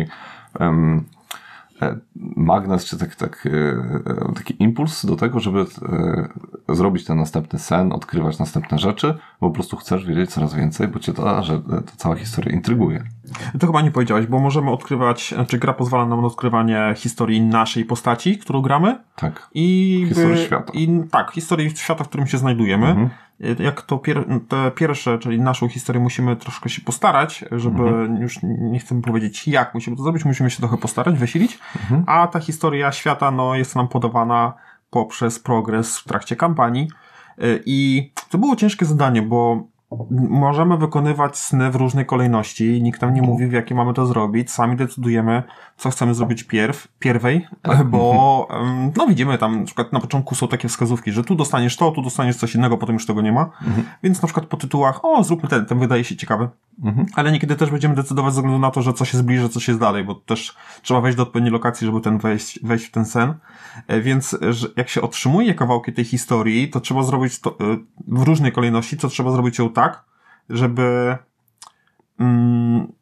magnes, 2.36 2.84
czy 2.84 2.98
tak, 2.98 3.14
tak, 3.14 3.48
e, 4.26 4.32
taki 4.34 4.62
impuls 4.62 5.06
do 5.06 5.16
tego, 5.16 5.40
żeby 5.40 5.60
e, 6.68 6.74
zrobić 6.74 7.04
ten 7.04 7.18
następny 7.18 7.58
sen, 7.58 7.92
odkrywać 7.92 8.38
następne 8.38 8.78
rzeczy, 8.78 9.14
bo 9.40 9.48
po 9.48 9.54
prostu 9.54 9.76
chcesz 9.76 10.06
wiedzieć 10.06 10.30
coraz 10.30 10.54
więcej, 10.54 10.88
bo 10.88 10.98
cię 10.98 11.12
ta, 11.12 11.42
że 11.42 11.60
ta 11.60 11.92
cała 11.96 12.14
historia 12.16 12.54
intryguje. 12.54 13.04
To 13.60 13.66
chyba 13.66 13.82
nie 13.82 13.90
powiedziałeś, 13.90 14.26
bo 14.26 14.38
możemy 14.38 14.70
odkrywać, 14.70 15.34
znaczy 15.34 15.58
gra 15.58 15.72
pozwala 15.72 16.06
nam 16.06 16.20
na 16.20 16.26
odkrywanie 16.26 16.94
historii 16.96 17.40
naszej 17.40 17.84
postaci, 17.84 18.38
którą 18.38 18.62
gramy 18.62 18.98
Tak. 19.16 19.50
i... 19.54 20.04
Historii 20.08 20.34
by- 20.34 20.44
świata. 20.44 20.72
I, 20.74 21.02
tak, 21.10 21.30
historii 21.30 21.70
świata, 21.76 22.04
w 22.04 22.08
którym 22.08 22.26
się 22.26 22.38
znajdujemy. 22.38 22.86
Mhm. 22.86 23.08
Jak 23.59 23.83
to 23.83 23.98
pier, 23.98 24.24
te 24.48 24.70
pierwsze, 24.70 25.18
czyli 25.18 25.40
naszą 25.40 25.68
historię 25.68 26.03
musimy 26.03 26.37
troszkę 26.37 26.68
się 26.68 26.83
postarać, 26.83 27.44
żeby 27.51 27.83
Mhm. 27.83 28.16
już 28.22 28.38
nie 28.42 28.79
chcę 28.79 29.03
powiedzieć 29.03 29.48
jak 29.48 29.74
musimy 29.74 29.96
to 29.96 30.03
zrobić, 30.03 30.24
musimy 30.24 30.51
się 30.51 30.59
trochę 30.59 30.77
postarać, 30.77 31.18
wysilić, 31.18 31.59
Mhm. 31.77 32.05
a 32.07 32.27
ta 32.27 32.40
historia 32.40 32.92
świata 32.92 33.31
no, 33.31 33.55
jest 33.55 33.77
nam 33.77 33.88
podawana 33.88 34.53
poprzez 34.90 35.38
progres 35.38 35.98
w 35.98 36.05
trakcie 36.05 36.37
kampanii 36.37 36.88
Y, 37.42 37.62
i 37.66 38.11
to 38.31 38.38
było 38.38 38.57
ciężkie 38.57 38.87
zadanie, 38.87 39.22
bo 39.22 39.62
możemy 40.31 40.77
wykonywać 40.77 41.38
sny 41.38 41.70
w 41.70 41.77
różnej 41.77 42.07
kolejności, 42.07 42.83
nikt 42.83 43.03
nam 43.03 43.14
nie 43.14 43.22
mówi 43.22 43.46
w 43.46 43.53
jakie 43.53 43.74
mamy 43.74 43.94
to 43.94 44.07
zrobić, 44.07 44.51
sami 44.51 44.77
decydujemy 44.77 45.42
co 45.77 45.90
chcemy 45.90 46.14
zrobić 46.14 46.44
pierw, 46.44 46.88
pierwej, 46.98 47.46
bo 47.85 48.48
em, 48.51 48.92
no 48.96 49.07
widzimy 49.07 49.38
tam 49.38 49.59
na 49.61 49.66
przykład 49.66 49.92
na 49.92 50.01
początku 50.01 50.35
są 50.35 50.48
takie 50.48 50.68
wskazówki, 50.68 51.12
że 51.12 51.24
tu 51.24 51.35
dostaniesz 51.35 51.77
to, 51.77 51.90
tu 51.90 52.03
dostaniesz 52.03 52.37
coś 52.37 52.55
innego, 52.55 52.79
potem 52.79 52.94
już 52.94 53.07
tego 53.07 53.22
nie 53.22 53.33
ma, 53.33 53.51
więc 54.03 54.22
na 54.22 54.27
przykład 54.27 54.46
po 54.46 54.57
tytułach, 54.57 55.05
o 55.05 55.24
zróbmy 55.24 55.48
ten, 55.48 55.66
ten 55.66 55.79
wydaje 55.79 56.05
się 56.05 56.16
ciekawy, 56.16 56.48
Mhm. 56.85 57.07
ale 57.14 57.33
niekiedy 57.33 57.57
też 57.57 57.70
będziemy 57.70 57.94
decydować 57.94 58.35
ze 58.35 58.40
względu 58.40 58.59
na 58.59 58.70
to, 58.70 58.83
że 58.83 58.92
coś 58.92 59.12
jest 59.12 59.24
bliżej, 59.24 59.48
coś 59.48 59.68
jest 59.68 59.81
dalej, 59.81 60.05
bo 60.05 60.14
też 60.14 60.57
trzeba 60.83 61.01
wejść 61.01 61.16
do 61.16 61.22
odpowiedniej 61.22 61.53
lokacji, 61.53 61.87
żeby 61.87 62.01
ten 62.01 62.18
wejść, 62.18 62.61
wejść 62.62 62.85
w 62.85 62.90
ten 62.90 63.05
sen. 63.05 63.35
E, 63.87 64.01
Więc 64.01 64.38
jak 64.77 64.88
się 64.88 65.03
otrzymuje 65.03 65.55
kawałki 65.55 65.92
tej 65.92 66.05
historii, 66.05 66.68
to 66.70 66.81
trzeba 66.81 67.03
zrobić 67.03 67.40
to 67.40 67.51
e, 67.51 67.55
w 68.09 68.22
różnej 68.22 68.53
kolejności, 68.53 68.96
to 68.96 69.09
trzeba 69.09 69.31
zrobić 69.31 69.59
ją 69.59 69.68
tak, 69.82 70.04
żeby 70.50 71.16
mm, 72.20 72.92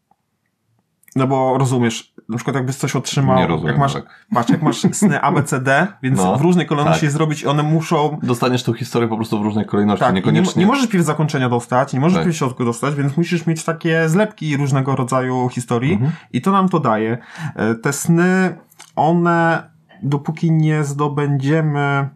no 1.17 1.27
bo 1.27 1.59
rozumiesz, 1.59 2.15
na 2.29 2.37
przykład 2.37 2.57
jakbyś 2.57 2.77
coś 2.77 2.97
otrzymał, 2.97 3.37
Nie 3.37 3.47
rozumiem, 3.47 3.73
jak 3.73 3.79
masz, 3.81 3.93
tak. 3.93 4.27
patrz, 4.35 4.51
jak 4.51 4.63
masz 4.63 4.77
sny 4.93 5.21
ABCD, 5.21 5.87
więc 6.03 6.19
No, 6.19 6.37
w 6.39 6.41
różnej 6.41 6.67
kolejności 6.67 7.01
tak. 7.01 7.03
je 7.05 7.11
zrobić 7.11 7.43
i 7.43 7.47
one 7.47 7.63
muszą 7.63 8.19
Dostaniesz 8.23 8.63
tą 8.63 8.73
historię 8.73 9.09
po 9.09 9.17
prostu 9.17 9.39
w 9.41 9.43
różnej 9.43 9.65
kolejności, 9.67 10.01
tak, 10.01 10.11
i 10.11 10.15
nie, 10.15 10.21
niekoniecznie. 10.21 10.61
nie 10.61 10.67
możesz 10.67 10.87
pierw 10.87 11.05
zakończenia 11.05 11.49
dostać, 11.49 11.93
nie 11.93 12.01
możesz 12.01 12.17
Tak. 12.17 12.25
pierw 12.25 12.37
środku 12.37 12.65
dostać, 12.65 12.95
więc 12.95 13.17
musisz 13.17 13.47
mieć 13.47 13.65
takie 13.65 14.09
zlepki 14.09 14.57
różnego 14.57 14.97
rodzaju 14.97 15.49
historii 15.49 15.93
Mhm. 15.93 16.13
i 16.33 16.41
to 16.41 16.53
nam 16.53 16.69
to 16.69 16.81
daje. 16.81 17.19
E, 17.57 17.75
Te 17.75 17.93
sny, 17.93 18.57
one 18.97 19.71
dopóki 20.03 20.51
nie 20.53 20.85
zdobędziemy 20.85 22.09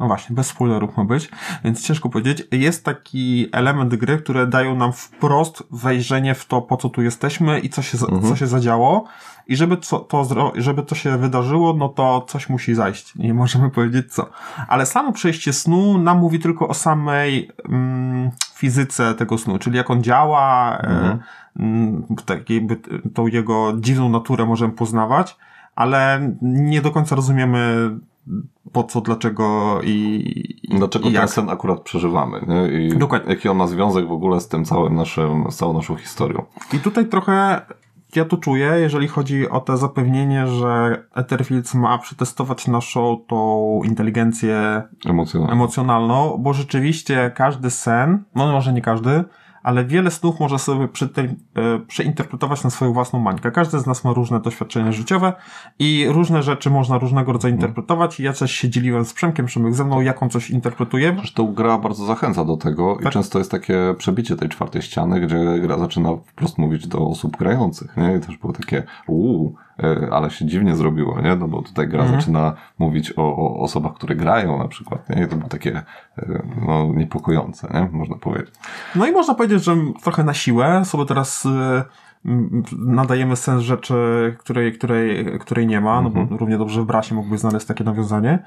no 0.00 0.06
właśnie, 0.06 0.36
bez 0.36 0.46
spoilerów 0.46 0.96
ma 0.96 1.04
być, 1.04 1.30
więc 1.64 1.82
ciężko 1.86 2.08
powiedzieć. 2.08 2.42
Jest 2.52 2.84
taki 2.84 3.48
element 3.52 3.94
gry, 3.94 4.18
które 4.18 4.46
dają 4.46 4.76
nam 4.76 4.92
wprost 4.92 5.62
wejrzenie 5.70 6.34
w 6.34 6.46
to, 6.46 6.62
po 6.62 6.76
co 6.76 6.88
tu 6.88 7.02
jesteśmy 7.02 7.60
i 7.60 7.68
co 7.70 7.82
się, 7.82 7.98
za- 7.98 8.06
co 8.28 8.36
się 8.36 8.46
zadziało. 8.46 9.04
I 9.48 9.56
żeby 9.56 9.76
co, 9.76 9.98
to, 9.98 10.52
żeby 10.56 10.82
to 10.82 10.94
się 10.94 11.18
wydarzyło, 11.18 11.72
no 11.74 11.88
to 11.88 12.24
coś 12.28 12.48
musi 12.48 12.74
zajść. 12.74 13.14
Nie 13.16 13.34
możemy 13.34 13.70
powiedzieć 13.70 14.12
co. 14.12 14.30
Ale 14.68 14.86
samo 14.86 15.12
przejście 15.12 15.52
snu 15.52 15.98
nam 15.98 16.18
mówi 16.18 16.38
tylko 16.38 16.68
o 16.68 16.74
samej 16.74 17.50
mm, 17.68 18.30
fizyce 18.54 19.14
tego 19.14 19.38
snu, 19.38 19.58
czyli 19.58 19.76
jak 19.76 19.90
on 19.90 20.02
działa, 20.02 20.78
e, 20.78 21.18
mm, 21.58 22.06
tak 22.26 22.50
jakby 22.50 22.76
tą 23.14 23.26
jego 23.26 23.72
dziwną 23.80 24.08
naturę 24.08 24.46
możemy 24.46 24.72
poznawać, 24.72 25.36
ale 25.74 26.30
nie 26.42 26.82
do 26.82 26.90
końca 26.90 27.16
rozumiemy 27.16 27.90
po 28.72 28.84
co, 28.84 29.00
dlaczego 29.00 29.80
i, 29.82 30.58
i 30.62 30.78
Dlaczego 30.78 31.08
i 31.08 31.12
ten 31.12 31.20
jak. 31.20 31.30
sen 31.30 31.50
akurat 31.50 31.80
przeżywamy, 31.80 32.40
nie? 32.48 32.84
I 32.86 32.98
Dokładnie. 32.98 33.30
jaki 33.34 33.48
on 33.48 33.56
ma 33.56 33.66
związek 33.66 34.08
w 34.08 34.12
ogóle 34.12 34.40
z 34.40 34.48
tym 34.48 34.64
całym 34.64 34.94
naszym, 34.94 35.50
z 35.50 35.56
całą 35.56 35.72
naszą 35.72 35.96
historią. 35.96 36.42
I 36.72 36.78
tutaj 36.78 37.06
trochę 37.06 37.60
ja 38.16 38.24
to 38.24 38.36
czuję, 38.36 38.66
jeżeli 38.76 39.08
chodzi 39.08 39.48
o 39.48 39.60
to 39.60 39.76
zapewnienie, 39.76 40.46
że 40.46 41.02
Etherfields 41.14 41.74
ma 41.74 41.98
przetestować 41.98 42.68
naszą 42.68 43.16
tą 43.28 43.80
inteligencję 43.84 44.82
Emocjonalnie. 45.06 45.52
emocjonalną, 45.52 46.36
bo 46.38 46.52
rzeczywiście 46.52 47.32
każdy 47.34 47.70
sen, 47.70 48.24
no 48.34 48.52
może 48.52 48.72
nie 48.72 48.82
każdy, 48.82 49.24
ale 49.66 49.84
wiele 49.84 50.10
snów 50.10 50.40
może 50.40 50.58
sobie 50.58 50.84
e, 50.84 51.78
przeinterpretować 51.78 52.64
na 52.64 52.70
swoją 52.70 52.92
własną 52.92 53.18
mańkę. 53.18 53.50
Każdy 53.50 53.78
z 53.78 53.86
nas 53.86 54.04
ma 54.04 54.12
różne 54.12 54.40
doświadczenia 54.40 54.92
życiowe 54.92 55.32
i 55.78 56.06
różne 56.08 56.42
rzeczy 56.42 56.70
można 56.70 56.98
różnego 56.98 57.32
rodzaju 57.32 57.54
interpretować. 57.54 58.20
Ja 58.20 58.32
też 58.32 58.52
się 58.52 58.70
dzieliłem 58.70 59.04
z 59.04 59.12
Przemkiem, 59.12 59.46
Przemek 59.46 59.74
ze 59.74 59.84
mną, 59.84 60.00
jak 60.00 60.22
on 60.22 60.30
coś 60.30 60.50
interpretuje. 60.50 61.14
Zresztą 61.18 61.54
gra 61.54 61.78
bardzo 61.78 62.04
zachęca 62.04 62.44
do 62.44 62.56
tego 62.56 62.96
Tak. 62.96 63.06
i 63.06 63.10
często 63.10 63.38
jest 63.38 63.50
takie 63.50 63.94
przebicie 63.98 64.36
tej 64.36 64.48
czwartej 64.48 64.82
ściany, 64.82 65.20
gdzie 65.20 65.58
gra 65.60 65.78
zaczyna 65.78 66.08
wprost 66.26 66.58
mówić 66.58 66.86
do 66.86 66.98
osób 66.98 67.36
grających, 67.36 67.96
nie? 67.96 68.16
I 68.16 68.20
też 68.20 68.36
było 68.36 68.52
takie, 68.52 68.82
uuu, 69.06 69.54
ale 70.12 70.30
się 70.30 70.46
dziwnie 70.46 70.76
zrobiło, 70.76 71.20
nie? 71.20 71.36
No 71.36 71.48
bo 71.48 71.62
tutaj 71.62 71.88
gra 71.88 72.02
Mhm. 72.02 72.20
zaczyna 72.20 72.54
mówić 72.78 73.12
o, 73.16 73.22
o 73.36 73.60
osobach, 73.60 73.94
które 73.94 74.14
grają 74.16 74.58
na 74.58 74.68
przykład, 74.68 75.08
nie? 75.10 75.22
I 75.24 75.28
to 75.28 75.36
było 75.36 75.48
takie, 75.48 75.82
e, 76.18 76.42
no, 76.66 76.86
niepokojące, 76.94 77.68
nie? 77.74 77.88
Można 77.92 78.16
powiedzieć. 78.16 78.54
No 78.94 79.06
i 79.06 79.12
można 79.12 79.34
powiedzieć, 79.34 79.64
że 79.64 79.76
trochę 80.02 80.24
na 80.24 80.34
siłę 80.34 80.84
sobie 80.84 81.04
teraz 81.04 81.46
m, 82.26 82.62
nadajemy 82.78 83.36
sens 83.36 83.62
rzeczy, 83.62 83.94
której, 84.38 84.72
której, 84.72 85.26
której 85.40 85.66
nie 85.66 85.80
ma, 85.80 86.00
no 86.02 86.08
Mhm. 86.08 86.26
bo 86.26 86.36
równie 86.36 86.58
dobrze 86.58 86.82
w 86.82 86.86
Brasie 86.86 87.14
mógłbyś 87.14 87.40
znaleźć 87.40 87.66
takie 87.66 87.84
nawiązanie, 87.84 88.38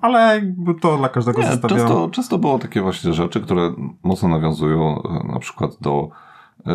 ale 0.00 0.18
jakby 0.34 0.74
to 0.74 0.96
dla 0.96 1.08
każdego 1.08 1.40
Nie, 1.42 1.46
zostawiam. 1.46 1.78
często, 1.78 2.08
często 2.12 2.38
było 2.38 2.58
takie 2.58 2.82
właśnie 2.82 3.12
rzeczy, 3.12 3.40
które 3.40 3.72
mocno 4.02 4.28
nawiązują 4.28 5.02
e, 5.02 5.32
na 5.32 5.38
przykład 5.38 5.70
do, 5.80 6.08
e, 6.08 6.29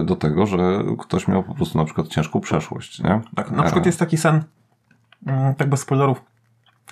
do 0.05 0.15
tego, 0.15 0.45
że 0.45 0.83
ktoś 0.99 1.27
miał 1.27 1.43
po 1.43 1.55
prostu 1.55 1.77
na 1.77 1.85
przykład 1.85 2.07
ciężką 2.07 2.39
przeszłość, 2.39 2.99
nie? 3.03 3.21
Tak, 3.35 3.51
na 3.51 3.63
przykład 3.63 3.85
jest 3.85 3.99
taki 3.99 4.17
sen, 4.17 4.43
mm, 5.27 5.55
tak 5.55 5.69
bez 5.69 5.79
spoilerów, 5.79 6.21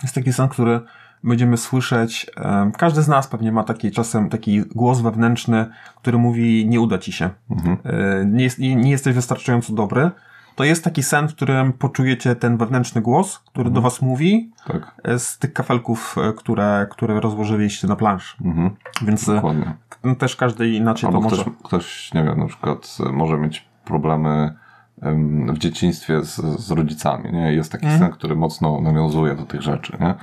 jest 0.03 0.15
taki 0.15 0.33
sen, 0.33 0.49
który 0.49 0.79
będziemy 1.23 1.57
słyszeć, 1.57 2.31
em, 2.35 2.71
każdy 2.71 3.01
z 3.01 3.07
nas 3.07 3.27
pewnie 3.27 3.51
ma 3.51 3.63
taki 3.63 3.91
czasem 3.91 4.29
taki 4.29 4.61
głos 4.61 5.01
wewnętrzny, 5.01 5.65
który 5.95 6.17
mówi 6.17 6.65
nie 6.69 6.81
uda 6.81 6.97
ci 6.97 7.11
się, 7.11 7.29
Mhm. 7.49 7.77
E, 7.83 8.25
nie, 8.25 8.43
jest, 8.43 8.59
nie, 8.59 8.75
nie 8.75 8.91
jesteś 8.91 9.15
wystarczająco 9.15 9.73
dobry. 9.73 10.11
To 10.55 10.63
jest 10.63 10.83
taki 10.83 11.03
sen, 11.03 11.27
w 11.27 11.35
którym 11.35 11.73
poczujecie 11.73 12.35
ten 12.35 12.57
wewnętrzny 12.57 13.01
głos, 13.01 13.39
który 13.39 13.69
do 13.69 13.81
was 13.81 14.01
mówi 14.01 14.51
Tak. 14.67 14.95
e, 15.03 15.19
z 15.19 15.37
tych 15.39 15.53
kafelków, 15.53 16.15
e, 16.17 16.33
które, 16.33 16.87
które 16.91 17.19
rozłożyliście 17.19 17.87
na 17.87 17.95
plansz. 17.95 18.37
Mhm. 18.45 18.69
Więc 19.01 19.29
e, 19.29 19.35
Dokładnie. 19.35 19.73
też 20.19 20.35
każdy 20.35 20.69
inaczej 20.69 21.07
Albo 21.07 21.19
to 21.19 21.23
może... 21.29 21.43
ktoś, 21.43 21.53
ktoś, 21.63 22.13
nie 22.13 22.23
wiem, 22.23 22.39
na 22.39 22.45
przykład 22.45 22.97
może 23.13 23.37
mieć 23.37 23.65
problemy 23.85 24.55
em, 25.01 25.53
w 25.53 25.57
dzieciństwie 25.57 26.23
z, 26.23 26.35
z 26.59 26.71
rodzicami, 26.71 27.31
nie? 27.33 27.53
Jest 27.53 27.71
taki 27.71 27.85
Mhm. 27.85 28.01
sen, 28.01 28.11
który 28.11 28.35
mocno 28.35 28.81
nawiązuje 28.81 29.35
do 29.35 29.43
tych 29.45 29.61
rzeczy, 29.61 29.97
nie? 30.01 30.13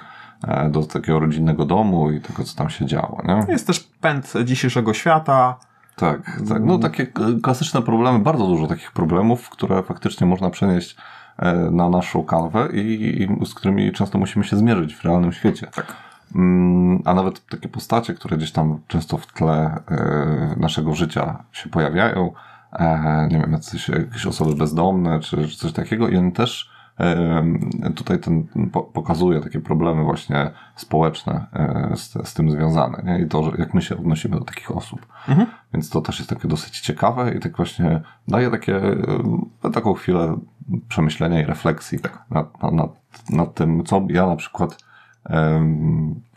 Do 0.71 0.83
takiego 0.83 1.21
rodzinnego 1.21 1.65
domu 1.65 2.11
i 2.13 2.21
tego, 2.21 2.45
co 2.45 2.57
tam 2.57 2.71
się 2.71 2.87
działo, 2.87 3.23
nie? 3.25 3.53
Jest 3.53 3.67
też 3.67 3.81
pęd 3.81 4.33
dzisiejszego 4.45 4.95
świata. 4.95 5.57
Tak, 6.01 6.41
tak. 6.49 6.65
No 6.65 6.79
takie 6.79 7.07
k- 7.07 7.23
klasyczne 7.43 7.83
problemy, 7.83 8.19
bardzo 8.19 8.47
dużo 8.47 8.67
takich 8.67 8.93
problemów, 8.93 9.51
które 9.51 9.83
faktycznie 9.83 10.27
można 10.27 10.51
przenieść 10.51 10.97
e, 11.39 11.55
na 11.55 11.89
naszą 11.89 12.25
kanwę 12.25 12.69
i, 12.73 13.23
i 13.23 13.47
z 13.47 13.55
którymi 13.55 13.93
często 13.93 14.19
musimy 14.19 14.45
się 14.45 14.57
zmierzyć 14.57 14.95
w 14.95 15.05
realnym 15.05 15.33
świecie. 15.33 15.67
Tak. 15.75 15.97
Mm, 16.35 17.03
A 17.05 17.15
nawet 17.15 17.47
takie 17.47 17.69
postacie, 17.69 18.15
które 18.15 18.37
gdzieś 18.37 18.53
tam 18.53 18.79
często 18.89 19.19
w 19.19 19.27
tle 19.27 19.81
e, 19.91 20.55
naszego 20.57 20.95
życia 20.95 21.45
się 21.53 21.69
pojawiają, 21.71 22.33
e, 22.73 23.29
nie 23.31 23.39
wiem, 23.39 23.53
jacyś, 23.53 23.89
jakieś 23.89 24.27
osoby 24.27 24.55
bezdomne 24.55 25.21
czy, 25.21 25.49
czy 25.49 25.57
coś 25.57 25.73
takiego 25.73 26.09
i 26.09 26.17
on 26.17 26.33
też 26.33 26.71
tutaj 27.95 28.19
ten 28.19 28.47
po, 28.73 28.83
pokazuje 28.83 29.41
takie 29.41 29.61
problemy 29.61 30.05
właśnie 30.05 30.51
społeczne 30.77 31.47
e, 31.53 31.97
z, 31.97 32.29
z 32.29 32.35
tym 32.35 32.51
związane 32.51 33.03
nie? 33.07 33.25
i 33.25 33.29
to, 33.29 33.45
że 33.45 33.53
jak 33.59 33.75
my 33.75 33.83
się 33.83 33.99
odnosimy 33.99 34.39
do 34.39 34.45
takich 34.45 34.71
osób. 34.71 35.07
Mhm. 35.29 35.49
Więc 35.73 35.91
to 35.91 36.01
też 36.01 36.19
jest 36.19 36.31
takie 36.31 36.49
dosyć 36.49 36.81
ciekawe 36.81 37.35
i 37.35 37.41
tak 37.41 37.57
właśnie 37.57 38.01
daje 38.29 38.51
takie, 38.51 38.77
e, 39.65 39.71
taką 39.73 39.95
chwilę 39.95 40.39
przemyślenia 40.89 41.43
i 41.43 41.45
refleksji 41.45 41.99
nad, 42.31 42.63
nad, 42.63 42.73
nad, 42.73 42.91
nad 43.31 43.55
tym, 43.55 43.85
co 43.85 44.07
ja 44.09 44.27
na 44.27 44.37
przykład 44.37 44.91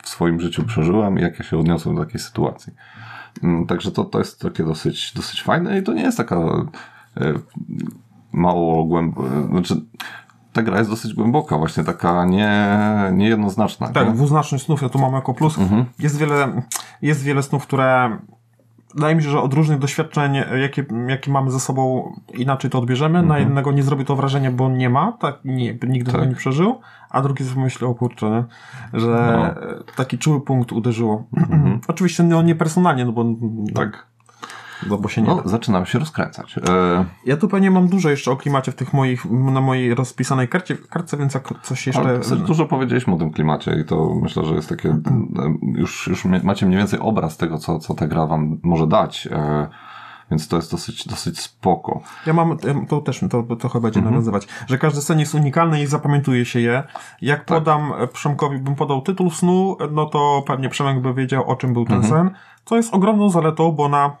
w 0.02 0.08
swoim 0.08 0.40
życiu 0.40 0.64
przeżyłem 0.64 1.18
i 1.18 1.22
jak 1.22 1.38
ja 1.38 1.44
się 1.44 1.58
odniosłem 1.58 1.96
do 1.96 2.04
takiej 2.04 2.20
sytuacji. 2.20 2.72
Mm, 3.42 3.66
Także 3.66 3.92
to, 3.92 4.04
to 4.04 4.18
jest 4.18 4.40
takie 4.40 4.64
dosyć, 4.64 5.12
dosyć 5.14 5.42
fajne 5.42 5.78
i 5.78 5.82
to 5.82 5.92
nie 5.92 6.02
jest 6.02 6.18
taka 6.18 6.36
e, 6.36 7.34
mało 8.32 8.84
głęboka, 8.84 9.42
znaczy 9.42 9.74
ta 10.54 10.62
gra 10.62 10.78
jest 10.78 10.90
dosyć 10.90 11.14
głęboka, 11.14 11.58
właśnie 11.58 11.84
taka 11.84 12.24
nie, 12.24 12.68
niejednoznaczna. 13.12 13.88
Tak, 13.88 14.06
nie? 14.08 14.14
dwuznaczność 14.14 14.64
snów 14.64 14.82
ja 14.82 14.88
tu 14.88 14.98
mam 14.98 15.12
jako 15.12 15.34
plus. 15.34 15.58
Mhm. 15.58 15.84
Jest, 15.98 16.18
wiele, 16.18 16.62
jest 17.02 17.22
wiele 17.22 17.42
snów, 17.42 17.62
które 17.62 18.18
wydaje 18.94 19.14
mi 19.14 19.22
się, 19.22 19.30
że 19.30 19.40
od 19.40 19.54
różnych 19.54 19.78
doświadczeń, 19.78 20.34
jakie, 20.60 20.84
jakie 21.08 21.30
mamy 21.32 21.50
ze 21.50 21.60
sobą, 21.60 22.12
inaczej 22.34 22.70
to 22.70 22.78
odbierzemy. 22.78 23.22
Na 23.22 23.38
jednego 23.38 23.72
nie 23.72 23.82
zrobi 23.82 24.04
to 24.04 24.16
wrażenie, 24.16 24.50
bo 24.50 24.68
nie 24.68 24.90
ma, 24.90 25.12
tak, 25.12 25.38
nie, 25.44 25.78
nigdy 25.88 26.04
tego 26.12 26.18
Tak. 26.18 26.28
nie 26.28 26.36
przeżył, 26.36 26.80
a 27.10 27.22
drugi 27.22 27.44
sobie 27.44 27.62
myśli, 27.62 27.86
o 27.86 27.94
kurczę, 27.94 28.30
nie? 28.30 28.44
że 29.00 29.54
No. 29.56 29.92
taki 29.96 30.18
czuły 30.18 30.40
punkt 30.40 30.72
uderzyło. 30.72 31.24
Oczywiście 31.88 32.22
no, 32.22 32.42
nie 32.42 32.54
personalnie, 32.54 33.04
no 33.04 33.12
bo, 33.12 33.24
Tak. 33.74 34.06
No, 34.90 34.98
bo 34.98 35.08
się 35.08 35.22
nie 35.22 35.28
No, 35.28 35.42
zaczynam 35.44 35.86
się 35.86 35.98
rozkręcać. 35.98 36.58
E, 36.68 37.04
Ja 37.26 37.36
tu 37.36 37.48
pewnie 37.48 37.70
mam 37.70 37.88
dużo 37.88 38.10
jeszcze 38.10 38.30
o 38.30 38.36
klimacie 38.36 38.72
w 38.72 38.74
tych 38.74 38.92
moich, 38.92 39.24
na 39.30 39.60
mojej 39.60 39.94
rozpisanej 39.94 40.48
karcie, 40.48 40.76
kartce, 40.76 41.16
więc 41.16 41.34
jak 41.34 41.48
coś 41.62 41.86
jeszcze... 41.86 42.02
Ale 42.02 42.18
dużo 42.46 42.66
powiedzieliśmy 42.66 43.14
o 43.14 43.18
tym 43.18 43.32
klimacie 43.32 43.76
i 43.80 43.84
to 43.84 44.14
myślę, 44.22 44.44
że 44.44 44.54
jest 44.54 44.68
takie, 44.68 44.88
e, 44.88 44.98
już, 45.62 46.06
już 46.06 46.24
macie 46.24 46.66
mniej 46.66 46.78
więcej 46.78 47.00
obraz 47.00 47.36
tego, 47.36 47.58
co, 47.58 47.78
co 47.78 47.94
ta 47.94 48.06
gra 48.06 48.26
wam 48.26 48.58
może 48.62 48.86
dać, 48.86 49.28
e, 49.32 49.68
więc 50.30 50.48
to 50.48 50.56
jest 50.56 50.70
dosyć, 50.70 51.08
dosyć 51.08 51.40
spoko. 51.40 52.00
Ja 52.26 52.32
mam, 52.32 52.58
to 52.88 53.00
też 53.00 53.24
to, 53.30 53.56
trochę 53.56 53.80
będzie 53.80 54.00
nawiązywać, 54.02 54.48
że 54.66 54.78
każdy 54.78 55.00
sen 55.02 55.20
jest 55.20 55.34
unikalny 55.34 55.82
i 55.82 55.86
zapamiętuje 55.86 56.44
się 56.44 56.60
je. 56.60 56.82
Jak 57.22 57.44
podam 57.44 57.92
e, 57.98 58.06
Przemkowi, 58.06 58.58
bym 58.58 58.74
podał 58.74 59.02
tytuł 59.02 59.30
snu, 59.30 59.76
no 59.90 60.06
to 60.06 60.42
pewnie 60.46 60.68
Przemek 60.68 61.00
by 61.00 61.14
wiedział, 61.14 61.50
o 61.50 61.56
czym 61.56 61.72
był 61.72 61.84
ten 61.84 62.04
sen. 62.04 62.30
Co 62.64 62.76
jest 62.76 62.94
ogromną 62.94 63.30
zaletą, 63.30 63.72
bo 63.72 63.88
na, 63.88 64.16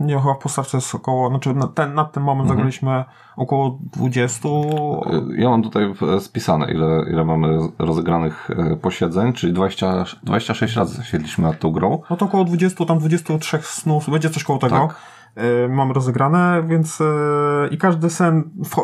nie 0.00 0.18
chyba 0.20 0.34
w 0.34 0.38
postawce 0.38 0.76
jest 0.76 0.94
około, 0.94 1.28
znaczy 1.28 1.54
na 1.54 1.66
ten, 1.66 1.94
na 1.94 2.04
ten 2.04 2.22
moment 2.22 2.48
zagraliśmy 2.48 3.04
około 3.36 3.78
20, 3.96 4.48
E, 4.48 5.40
Ja 5.42 5.50
mam 5.50 5.62
tutaj 5.62 5.94
w- 5.94 6.20
spisane, 6.22 6.72
ile, 6.72 7.04
ile 7.10 7.24
mamy 7.24 7.58
rozegranych 7.78 8.50
e, 8.72 8.76
posiedzeń, 8.76 9.32
czyli 9.32 9.52
20, 9.52 10.04
26 10.22 10.76
razy 10.76 10.96
zasiedliśmy 10.96 11.44
nad 11.44 11.58
tą 11.58 11.70
grą. 11.70 11.98
no 12.10 12.16
to 12.16 12.24
około 12.24 12.44
20, 12.44 12.84
tam 12.84 12.98
23 12.98 13.58
snów, 13.62 14.10
będzie 14.10 14.30
coś 14.30 14.44
koło 14.44 14.58
tego. 14.58 14.76
Tak. 14.76 14.96
E, 15.36 15.68
Mam 15.68 15.92
rozegrane, 15.92 16.62
więc 16.66 17.00
e, 17.00 17.04
i 17.70 17.78
każdy 17.78 18.10
sen 18.10 18.50
w, 18.64 18.68
w, 18.68 18.76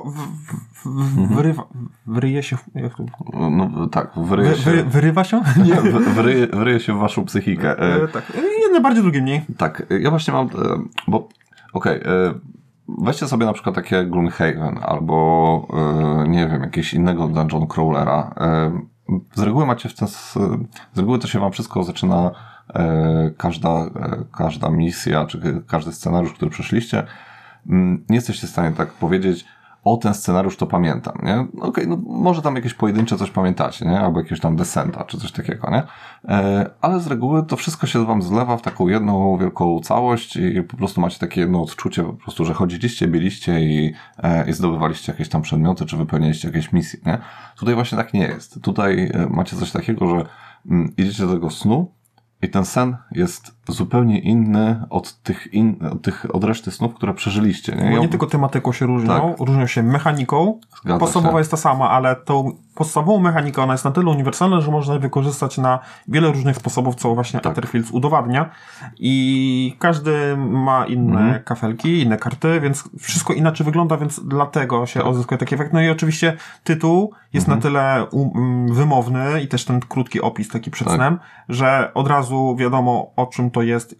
w, 0.74 0.88
w, 0.88 1.34
wyrywa, 1.36 1.62
wyryje 2.06 2.42
się, 2.42 2.56
w- 2.56 2.64
jak 2.74 2.94
to, 2.94 3.04
No 3.50 3.86
tak, 3.86 4.10
wy, 4.16 4.24
wryje 4.24 4.56
się, 4.56 4.70
wy, 4.70 4.84
wyrywa 4.84 5.24
się? 5.24 5.40
nie, 5.66 5.74
wryje, 6.22 6.46
wryje 6.46 6.80
się 6.80 6.94
w 6.94 6.98
waszą 6.98 7.24
psychikę. 7.24 7.78
E, 7.78 8.08
tak. 8.08 8.32
Jedne 8.62 8.80
bardziej, 8.80 9.02
drugie 9.02 9.22
mniej. 9.22 9.42
Tak, 9.58 9.86
ja 10.00 10.10
właśnie 10.10 10.32
mam, 10.34 10.48
bo 11.08 11.28
okej, 11.72 11.96
e, 11.96 12.34
weźcie 12.98 13.26
sobie 13.28 13.46
na 13.46 13.52
przykład 13.52 13.74
takie 13.74 14.04
Gloomhaven 14.04 14.78
albo 14.82 15.66
nie 16.28 16.48
wiem, 16.48 16.62
jakiegoś 16.62 16.94
innego 16.94 17.28
dungeon 17.28 17.66
crawlera. 17.66 18.34
Z 19.34 19.40
reguły 19.42 19.66
macie 19.66 19.88
w 19.88 19.94
ten, 19.94 20.08
z 20.08 20.36
reguły 20.96 21.18
to 21.18 21.26
się 21.28 21.40
wam 21.40 21.52
wszystko 21.52 21.82
zaczyna 21.84 22.30
każda, 23.36 23.70
e, 23.70 24.24
każda 24.32 24.70
misja, 24.70 25.26
czy 25.26 25.62
każdy 25.66 25.92
scenariusz, 25.92 26.32
który 26.32 26.50
przeszliście, 26.50 27.06
mm, 27.66 28.04
nie 28.08 28.16
jesteście 28.16 28.46
w 28.46 28.50
stanie 28.50 28.76
tak 28.76 28.92
powiedzieć, 28.92 29.46
o 29.84 29.96
ten 29.96 30.14
scenariusz 30.14 30.56
to 30.56 30.66
pamiętam, 30.66 31.14
nie? 31.22 31.46
Okej, 31.60 31.88
no 31.88 31.96
może 32.06 32.42
tam 32.42 32.56
jakieś 32.56 32.74
pojedyncze 32.74 33.16
coś 33.16 33.30
pamiętacie, 33.30 33.86
nie? 33.86 34.00
Albo 34.00 34.18
jakiegoś 34.18 34.40
tam 34.40 34.56
desenta, 34.56 35.04
czy 35.04 35.18
coś 35.18 35.32
takiego, 35.32 35.70
nie? 35.70 35.82
E, 36.34 36.70
ale 36.80 37.00
z 37.00 37.06
reguły 37.06 37.46
to 37.46 37.56
wszystko 37.56 37.86
się 37.86 38.06
wam 38.06 38.22
zlewa 38.22 38.56
w 38.56 38.62
taką 38.62 38.88
jedną 38.88 39.38
wielką 39.38 39.80
całość 39.80 40.36
i 40.36 40.62
po 40.62 40.76
prostu 40.76 41.00
macie 41.00 41.18
takie 41.18 41.40
jedno 41.40 41.62
odczucie 41.62 42.04
po 42.04 42.12
prostu, 42.12 42.44
że 42.44 42.54
chodziliście, 42.54 43.06
byliście 43.06 43.60
i, 43.60 43.92
e, 44.18 44.50
i 44.50 44.52
zdobywaliście 44.52 45.12
jakieś 45.12 45.28
tam 45.28 45.42
przedmioty, 45.42 45.86
czy 45.86 45.96
wypełnialiście 45.96 46.48
jakieś 46.48 46.72
misje, 46.72 47.00
nie? 47.06 47.18
Tutaj 47.58 47.74
właśnie 47.74 47.98
tak 47.98 48.14
nie 48.14 48.22
jest. 48.22 48.62
Tutaj 48.62 49.10
e, 49.14 49.26
macie 49.30 49.56
coś 49.56 49.70
takiego, 49.70 50.08
że 50.08 50.24
mm, 50.66 50.92
idziecie 50.96 51.26
do 51.26 51.32
tego 51.32 51.50
snu 51.50 51.92
i 52.42 52.48
ten 52.48 52.64
sen 52.64 52.96
jest 53.10 53.59
zupełnie 53.70 54.18
inny 54.18 54.84
od 54.90 55.22
tych, 55.22 55.54
in, 55.54 55.76
od 55.92 56.02
tych 56.02 56.26
od 56.32 56.44
reszty 56.44 56.70
snów, 56.70 56.94
które 56.94 57.14
przeżyliście. 57.14 57.72
Nie? 57.72 57.82
Bo 57.82 57.86
I 57.88 57.90
nie 57.90 58.00
on- 58.00 58.08
tylko 58.08 58.26
tematyką 58.26 58.72
się 58.72 58.86
różnią, 58.86 59.08
Tak. 59.36 59.46
różnią 59.46 59.66
się 59.66 59.82
mechaniką. 59.82 60.60
Zgadza 60.82 60.98
Podstawowa 60.98 61.32
się. 61.32 61.38
jest 61.38 61.50
ta 61.50 61.56
sama, 61.56 61.90
ale 61.90 62.16
tą 62.16 62.52
podstawową 62.74 63.18
mechanikę 63.20 63.62
ona 63.62 63.72
jest 63.74 63.84
na 63.84 63.90
tyle 63.90 64.10
uniwersalna, 64.10 64.60
że 64.60 64.70
można 64.70 64.94
je 64.94 65.00
wykorzystać 65.00 65.58
na 65.58 65.78
wiele 66.08 66.28
różnych 66.32 66.56
sposobów, 66.56 66.94
co 66.94 67.14
właśnie 67.14 67.40
Tak. 67.40 67.52
Etherfields 67.52 67.90
udowadnia. 67.90 68.50
I 68.98 69.76
każdy 69.78 70.36
ma 70.36 70.86
inne 70.86 71.20
Mhm. 71.20 71.42
kafelki, 71.44 72.00
inne 72.02 72.16
karty, 72.16 72.60
więc 72.60 72.88
wszystko 72.98 73.32
inaczej 73.32 73.64
wygląda, 73.64 73.96
więc 73.96 74.20
dlatego 74.24 74.86
się 74.86 75.04
uzyskuje 75.04 75.38
taki 75.38 75.54
efekt. 75.54 75.72
No 75.72 75.80
i 75.80 75.90
oczywiście 75.90 76.36
tytuł 76.64 77.12
jest 77.32 77.48
Mhm. 77.48 77.58
na 77.58 77.62
tyle 77.62 78.06
um, 78.10 78.74
wymowny 78.74 79.42
i 79.42 79.48
też 79.48 79.64
ten 79.64 79.80
krótki 79.80 80.20
opis 80.20 80.48
taki 80.48 80.70
przed 80.70 80.88
Tak. 80.88 80.96
snem, 80.96 81.18
że 81.48 81.90
od 81.94 82.08
razu 82.08 82.56
wiadomo 82.58 83.12
o 83.16 83.26
czym 83.26 83.50
to 83.50 83.59
jest, 83.62 83.96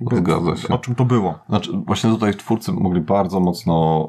jakby 0.00 0.16
Zgadza 0.16 0.56
się. 0.56 0.68
o 0.68 0.78
czym 0.78 0.94
to 0.94 1.04
było. 1.04 1.38
Znaczy, 1.48 1.72
właśnie 1.86 2.10
tutaj 2.10 2.34
twórcy 2.34 2.72
mogli 2.72 3.00
bardzo 3.00 3.40
mocno 3.40 4.08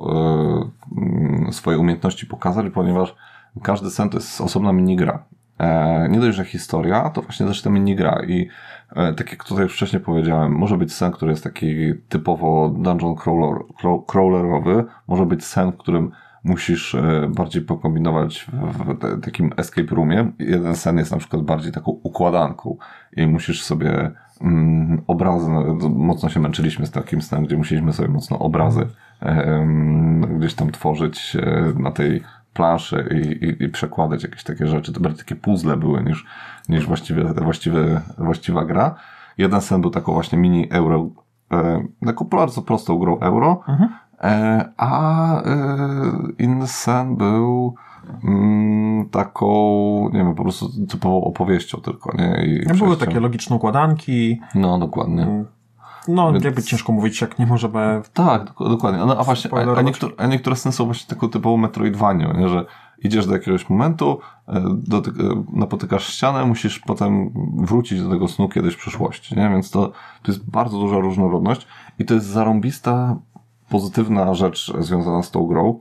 e, 0.96 1.02
mm, 1.02 1.54
swoje 1.54 1.78
umiejętności 1.80 2.26
pokazać, 2.26 2.66
ponieważ 2.74 3.16
każdy 3.64 3.90
sen 3.90 4.10
to 4.10 4.18
jest 4.18 4.42
osobna 4.42 4.74
minigra. 4.74 5.24
E, 5.60 6.08
nie 6.10 6.20
dość, 6.20 6.38
że 6.38 6.46
historia, 6.46 7.10
to 7.10 7.22
właśnie 7.22 7.46
też 7.46 7.62
ta 7.62 7.70
minigra 7.70 8.22
i 8.28 8.48
e, 8.96 9.14
tak 9.14 9.32
jak 9.32 9.44
tutaj 9.44 9.64
już 9.64 9.74
wcześniej 9.74 10.02
powiedziałem, 10.02 10.52
może 10.52 10.78
być 10.78 10.94
sen, 10.94 11.12
który 11.12 11.32
jest 11.32 11.44
taki 11.44 11.94
typowo 12.10 12.70
dungeon 12.70 13.16
crawler, 13.16 13.62
craw- 13.82 14.06
crawlerowy, 14.08 14.86
może 15.08 15.26
być 15.26 15.46
sen, 15.46 15.72
w 15.72 15.78
którym 15.78 16.12
musisz 16.44 16.96
e, 16.96 17.32
bardziej 17.36 17.62
pokombinować 17.62 18.48
w, 18.54 18.98
te, 19.00 19.18
takim 19.22 19.52
escape 19.58 19.96
roomie. 19.96 20.32
Jeden 20.40 20.76
sen 20.76 20.98
jest 20.98 21.12
na 21.12 21.18
przykład 21.18 21.42
bardziej 21.42 21.72
taką 21.72 21.92
układanką 21.92 22.78
i 23.18 23.28
musisz 23.28 23.64
sobie 23.64 24.12
obrazy, 25.08 25.52
no, 25.52 25.90
mocno 25.90 26.30
się 26.30 26.40
męczyliśmy 26.40 26.86
z 26.86 26.92
takim 26.92 27.22
snem, 27.22 27.46
gdzie 27.46 27.58
musieliśmy 27.58 27.94
sobie 27.94 28.10
mocno 28.10 28.40
obrazy 28.40 28.88
gdzieś 30.38 30.54
tam 30.54 30.72
tworzyć 30.72 31.36
e, 31.36 31.74
na 31.80 31.92
tej 31.92 32.22
planszy 32.54 33.10
i, 33.12 33.46
i, 33.46 33.64
i 33.64 33.70
przekładać 33.70 34.24
jakieś 34.24 34.44
takie 34.44 34.68
rzeczy. 34.68 34.94
To 34.94 35.00
bardziej 35.00 35.20
takie 35.20 35.36
puzzle 35.36 35.78
były 35.78 36.04
niż, 36.04 36.26
niż 36.70 36.88
właściwie, 36.88 37.24
właściwe, 37.24 38.02
właściwa 38.18 38.66
gra. 38.66 38.96
Jeden 39.38 39.62
sen 39.62 39.82
był 39.82 39.90
taką 39.90 40.14
właśnie 40.14 40.38
mini 40.38 40.68
euro, 40.72 41.10
e, 41.52 41.84
taką 42.06 42.26
bardzo 42.26 42.62
prostą 42.62 42.98
grą 42.98 43.20
euro, 43.20 43.62
e, 44.22 44.66
a 44.78 45.42
e, 45.42 45.44
inny 46.40 46.68
sen 46.68 47.16
był 47.16 47.76
mm, 48.24 49.10
taką, 49.10 49.50
nie 50.14 50.20
wiem, 50.20 50.36
po 50.36 50.44
prostu 50.44 50.70
typową 50.90 51.24
opowieścią 51.24 51.82
tylko, 51.82 52.18
nie? 52.18 52.46
I 52.46 52.78
Były 52.78 52.98
takie 52.98 53.20
logiczne 53.20 53.56
układanki, 53.56 54.42
No, 54.56 54.80
dokładnie. 54.80 55.46
No, 56.08 56.32
Więc- 56.34 56.46
jakby 56.46 56.64
ciężko 56.64 56.94
mówić, 56.94 57.22
jak 57.22 57.40
nie 57.40 57.46
możemy. 57.46 58.02
Tak, 58.14 58.44
dok- 58.44 58.70
dokładnie. 58.70 59.06
No, 59.06 59.18
a 59.18 59.24
właśnie, 59.24 59.52
a, 59.54 59.78
a, 59.78 59.82
niektóre, 59.82 60.14
a 60.18 60.28
niektóre 60.28 60.56
sceny 60.56 60.74
są 60.74 60.86
właśnie 60.86 61.16
taką 61.16 61.30
typową 61.30 61.58
Metroidvanią, 61.58 62.34
nie? 62.34 62.50
że 62.50 62.66
idziesz 63.04 63.28
do 63.28 63.34
jakiegoś 63.34 63.70
momentu, 63.70 64.20
e, 64.48 64.64
dotyk, 64.74 65.14
e, 65.20 65.44
napotykasz 65.54 66.08
ścianę, 66.08 66.46
musisz 66.46 66.80
potem 66.80 67.30
wrócić 67.58 68.02
do 68.02 68.10
tego 68.10 68.28
snu 68.28 68.50
kiedyś 68.50 68.74
w 68.74 68.78
przyszłości, 68.78 69.36
nie? 69.36 69.50
Więc 69.50 69.72
to, 69.72 69.88
to 70.24 70.32
jest 70.32 70.50
bardzo 70.52 70.80
duża 70.80 70.98
różnorodność 71.00 71.68
i 72.00 72.06
to 72.06 72.14
jest 72.14 72.26
zarąbista, 72.26 73.16
pozytywna 73.70 74.34
rzecz 74.34 74.74
związana 74.80 75.24
z 75.24 75.32
tą 75.32 75.46
grą, 75.46 75.80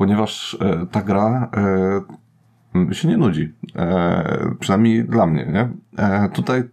ponieważ 0.00 0.56
e, 0.60 0.86
ta 0.86 1.02
gra 1.02 1.50
e, 2.90 2.94
się 2.94 3.08
nie 3.08 3.16
nudzi. 3.16 3.54
E, 3.76 4.54
przynajmniej 4.60 5.04
dla 5.04 5.26
mnie, 5.26 5.46
nie? 5.46 5.68
E, 6.04 6.28
tutaj 6.28 6.60
e, 6.60 6.64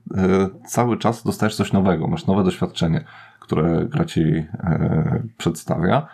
cały 0.68 0.98
czas 0.98 1.24
dostajesz 1.24 1.56
coś 1.56 1.74
nowego, 1.74 2.08
masz 2.08 2.28
nowe 2.28 2.44
doświadczenie, 2.44 3.04
które 3.40 3.86
gra 3.86 4.06
ci 4.06 4.22
e, 4.24 5.24
przedstawia, 5.38 6.08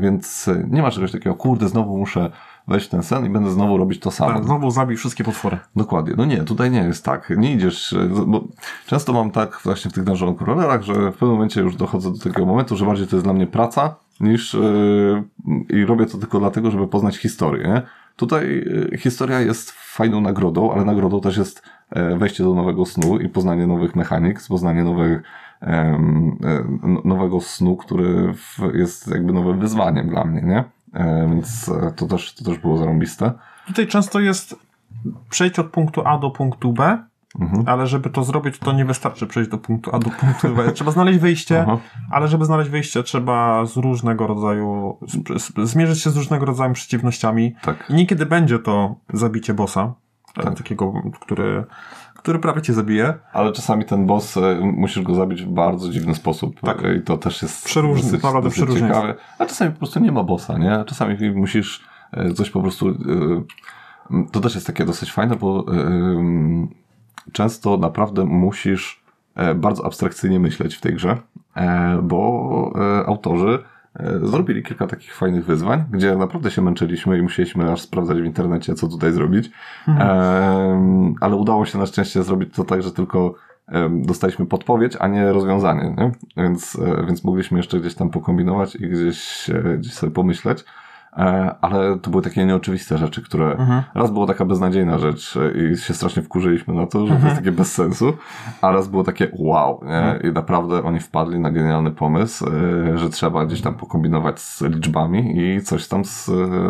więc 0.00 0.50
nie 0.70 0.82
ma 0.82 0.90
czegoś 0.90 1.12
takiego, 1.12 1.34
kurde, 1.36 1.68
znowu 1.68 1.98
muszę 1.98 2.30
wejść 2.68 2.86
w 2.86 2.90
ten 2.90 3.02
sen 3.02 3.26
i 3.26 3.30
będę 3.30 3.50
znowu 3.50 3.76
robić 3.76 4.00
to 4.00 4.10
samo. 4.10 4.34
Tak, 4.34 4.44
znowu 4.44 4.70
zabij 4.70 4.96
wszystkie 4.96 5.24
potwory. 5.24 5.58
Dokładnie. 5.76 6.14
No 6.16 6.24
nie, 6.24 6.44
tutaj 6.44 6.70
nie 6.70 6.82
jest 6.82 7.04
tak. 7.04 7.32
Nie 7.36 7.52
idziesz, 7.52 7.94
bo 8.26 8.44
często 8.86 9.12
mam 9.12 9.30
tak 9.30 9.60
właśnie 9.64 9.90
w 9.90 9.94
tych 9.94 10.04
dungeon 10.04 10.34
crawlerach, 10.34 10.82
że 10.82 10.94
w 10.94 11.12
pewnym 11.12 11.30
momencie 11.30 11.60
już 11.60 11.76
dochodzę 11.76 12.12
do 12.12 12.18
takiego 12.18 12.46
momentu, 12.46 12.76
że 12.76 12.86
bardziej 12.86 13.06
to 13.06 13.16
jest 13.16 13.26
dla 13.26 13.32
mnie 13.32 13.46
praca 13.46 13.96
niż 14.20 14.54
yy, 14.54 15.24
i 15.68 15.84
robię 15.84 16.06
to 16.06 16.18
tylko 16.18 16.38
dlatego, 16.38 16.70
żeby 16.70 16.88
poznać 16.88 17.16
historię. 17.16 17.82
Tutaj 18.16 18.46
yy, 18.90 18.98
historia 18.98 19.40
jest 19.40 19.70
fajną 19.70 20.20
nagrodą, 20.20 20.72
ale 20.72 20.84
nagrodą 20.84 21.20
też 21.20 21.36
jest 21.36 21.62
e, 21.90 22.18
wejście 22.18 22.44
do 22.44 22.54
nowego 22.54 22.86
snu 22.86 23.18
i 23.18 23.28
poznanie 23.28 23.66
nowych 23.66 23.96
mechanik, 23.96 24.40
poznanie 24.48 24.84
nowych 24.84 25.22
e, 25.62 25.98
no- 26.82 27.02
nowego 27.04 27.40
snu, 27.40 27.76
który 27.76 28.34
jest 28.74 29.08
jakby 29.08 29.32
nowym 29.32 29.60
wyzwaniem 29.60 30.08
dla 30.08 30.24
mnie, 30.24 30.42
nie? 30.42 30.64
E, 30.94 31.28
więc 31.30 31.68
e, 31.68 31.92
to 31.96 32.06
też, 32.06 32.34
to 32.34 32.44
też 32.44 32.58
było 32.58 32.78
zarąbiste. 32.78 33.32
Tutaj 33.66 33.86
często 33.86 34.20
jest 34.20 34.56
przejść 35.30 35.58
od 35.58 35.66
punktu 35.66 36.02
A 36.04 36.18
do 36.18 36.30
punktu 36.30 36.72
B, 36.72 37.04
Mhm. 37.40 37.62
ale 37.66 37.86
żeby 37.86 38.10
to 38.10 38.24
zrobić, 38.24 38.58
to 38.58 38.72
nie 38.72 38.84
wystarczy 38.84 39.26
przejść 39.26 39.50
do 39.50 39.58
punktu 39.58 39.90
A 39.94 39.98
do 39.98 40.10
punktu 40.10 40.48
B. 40.54 40.72
Trzeba 40.72 40.90
znaleźć 40.90 41.18
wyjście, 41.18 41.62
Aha. 41.62 41.78
ale 42.10 42.28
żeby 42.28 42.44
znaleźć 42.44 42.70
wyjście, 42.70 43.02
trzeba 43.02 43.66
z 43.66 43.76
różnego 43.76 44.26
rodzaju, 44.26 44.98
z, 45.36 45.68
zmierzyć 45.70 46.02
się 46.02 46.10
z 46.10 46.16
różnego 46.16 46.44
rodzaju 46.46 46.72
przeciwnościami. 46.72 47.54
Tak. 47.62 47.90
I 47.90 47.94
niekiedy 47.94 48.26
będzie 48.26 48.58
to 48.58 48.94
zabicie 49.12 49.54
bossa, 49.54 49.94
e, 50.38 50.42
Tak. 50.42 50.54
takiego, 50.58 50.92
który, 51.20 51.64
który 52.16 52.38
prawie 52.38 52.62
cię 52.62 52.72
zabije. 52.72 53.14
Ale 53.32 53.52
czasami 53.52 53.84
ten 53.84 54.06
boss, 54.06 54.36
e, 54.36 54.60
musisz 54.60 55.02
go 55.02 55.14
zabić 55.14 55.42
w 55.42 55.48
bardzo 55.48 55.88
dziwny 55.90 56.14
sposób. 56.14 56.60
Tak. 56.60 56.84
E, 56.84 56.94
I 56.96 57.02
to 57.02 57.18
też 57.18 57.42
jest 57.42 57.64
Przeróżny, 57.64 58.02
dosyć, 58.02 58.12
naprawdę 58.12 58.42
dosyć 58.48 58.56
przeróżnie 58.64 58.88
ciekawe. 58.88 59.14
A 59.38 59.46
czasami 59.46 59.70
po 59.72 59.78
prostu 59.78 60.00
nie 60.00 60.12
ma 60.12 60.22
bossa, 60.24 60.58
nie? 60.58 60.84
Czasami 60.86 61.30
musisz 61.30 61.84
coś 62.34 62.50
po 62.50 62.60
prostu... 62.62 62.88
e, 62.88 62.94
To 64.32 64.40
też 64.40 64.54
jest 64.54 64.66
takie 64.66 64.84
dosyć 64.84 65.12
fajne, 65.12 65.36
bo 65.36 65.64
em, 65.72 66.68
często 67.32 67.76
naprawdę 67.76 68.24
musisz 68.24 69.02
e, 69.34 69.54
bardzo 69.54 69.86
abstrakcyjnie 69.86 70.40
myśleć 70.40 70.76
w 70.76 70.80
tej 70.80 70.94
grze, 70.94 71.16
e, 71.56 71.98
bo 72.02 72.72
e, 72.74 73.06
autorzy 73.06 73.58
zrobili 74.22 74.62
kilka 74.62 74.86
takich 74.86 75.14
fajnych 75.14 75.44
wyzwań, 75.44 75.84
gdzie 75.90 76.16
naprawdę 76.16 76.50
się 76.50 76.62
męczyliśmy 76.62 77.18
i 77.18 77.22
musieliśmy 77.22 77.72
aż 77.72 77.80
sprawdzać 77.80 78.20
w 78.20 78.24
internecie, 78.24 78.74
co 78.74 78.88
tutaj 78.88 79.12
zrobić. 79.12 79.50
Em, 79.88 81.14
ale 81.20 81.36
udało 81.36 81.66
się 81.66 81.78
na 81.78 81.86
szczęście 81.86 82.22
zrobić 82.22 82.54
to 82.54 82.64
tak, 82.64 82.82
że 82.82 82.92
tylko 82.92 83.34
dostaliśmy 83.90 84.46
podpowiedź, 84.46 84.96
a 85.00 85.08
nie 85.08 85.32
rozwiązanie, 85.32 85.94
nie? 85.98 86.12
Więc, 86.36 86.80
więc 87.06 87.24
mogliśmy 87.24 87.58
jeszcze 87.58 87.80
gdzieś 87.80 87.94
tam 87.94 88.10
pokombinować 88.10 88.76
i 88.76 88.88
gdzieś, 88.88 89.50
gdzieś 89.78 89.94
sobie 89.94 90.12
pomyśleć. 90.12 90.64
E, 91.16 91.54
Ale 91.60 91.98
to 91.98 92.10
były 92.10 92.22
takie 92.22 92.46
nieoczywiste 92.46 92.98
rzeczy, 92.98 93.22
które 93.22 93.56
raz 93.94 94.10
było 94.10 94.26
taka 94.26 94.44
beznadziejna 94.44 94.98
rzecz 94.98 95.38
i 95.54 95.76
się 95.76 95.94
strasznie 95.94 96.22
wkurzyliśmy 96.22 96.74
na 96.74 96.86
to, 96.86 97.06
że 97.06 97.16
to 97.16 97.24
jest 97.24 97.36
takie 97.36 97.52
bez 97.52 97.72
sensu, 97.72 98.12
a 98.62 98.72
raz 98.72 98.88
było 98.88 99.04
takie 99.04 99.28
wow, 99.32 99.80
nie? 99.84 100.30
I 100.30 100.32
naprawdę 100.32 100.84
oni 100.84 101.00
wpadli 101.00 101.40
na 101.40 101.50
genialny 101.50 101.90
pomysł, 101.90 102.46
e, 102.94 102.98
że 102.98 103.10
trzeba 103.10 103.46
gdzieś 103.46 103.60
tam 103.60 103.74
pokombinować 103.74 104.40
z 104.40 104.62
liczbami 104.62 105.38
i 105.38 105.62
coś 105.62 105.88
tam 105.88 106.04
z, 106.04 106.24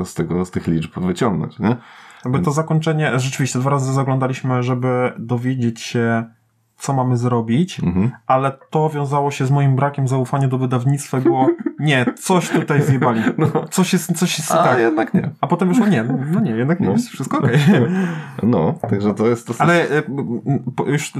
z 0.04 0.14
tego, 0.14 0.44
z 0.44 0.50
tych 0.50 0.66
liczb 0.66 0.98
wyciągnąć, 1.00 1.58
nie? 1.58 1.76
Jakby 2.24 2.40
to 2.40 2.50
zakończenie, 2.50 3.18
rzeczywiście 3.20 3.58
dwa 3.58 3.70
razy 3.70 3.92
zaglądaliśmy, 3.92 4.62
żeby 4.62 5.12
dowiedzieć 5.18 5.80
się, 5.80 6.24
co 6.82 6.92
mamy 6.92 7.16
zrobić, 7.16 7.80
Mhm. 7.80 8.10
ale 8.26 8.52
to 8.70 8.90
wiązało 8.90 9.30
się 9.30 9.46
z 9.46 9.50
moim 9.50 9.76
brakiem 9.76 10.08
zaufania 10.08 10.48
do 10.48 10.58
wydawnictwa 10.58 11.20
było, 11.20 11.48
nie, 11.80 12.06
coś 12.18 12.48
tutaj 12.48 12.82
zjebali. 12.82 13.20
Coś 13.70 13.92
jest, 13.92 14.18
coś 14.18 14.38
jest 14.38 14.50
No. 14.54 14.60
A 14.60 14.64
tak. 14.64 14.78
jednak 14.78 15.14
nie. 15.14 15.30
A 15.40 15.46
potem 15.46 15.68
wyszło, 15.68 15.86
nie, 15.86 16.04
no 16.32 16.40
nie, 16.40 16.50
jednak 16.50 16.80
nie, 16.80 16.86
No. 16.86 16.92
jest 16.92 17.08
wszystko 17.08 17.38
okej. 17.38 17.58
No, 18.42 18.74
także 18.90 19.14
to 19.14 19.26
jest. 19.26 19.52
Ale 19.60 19.74
e, 19.90 19.96
m, 20.46 20.62
po- 20.76 20.84
już 20.86 21.12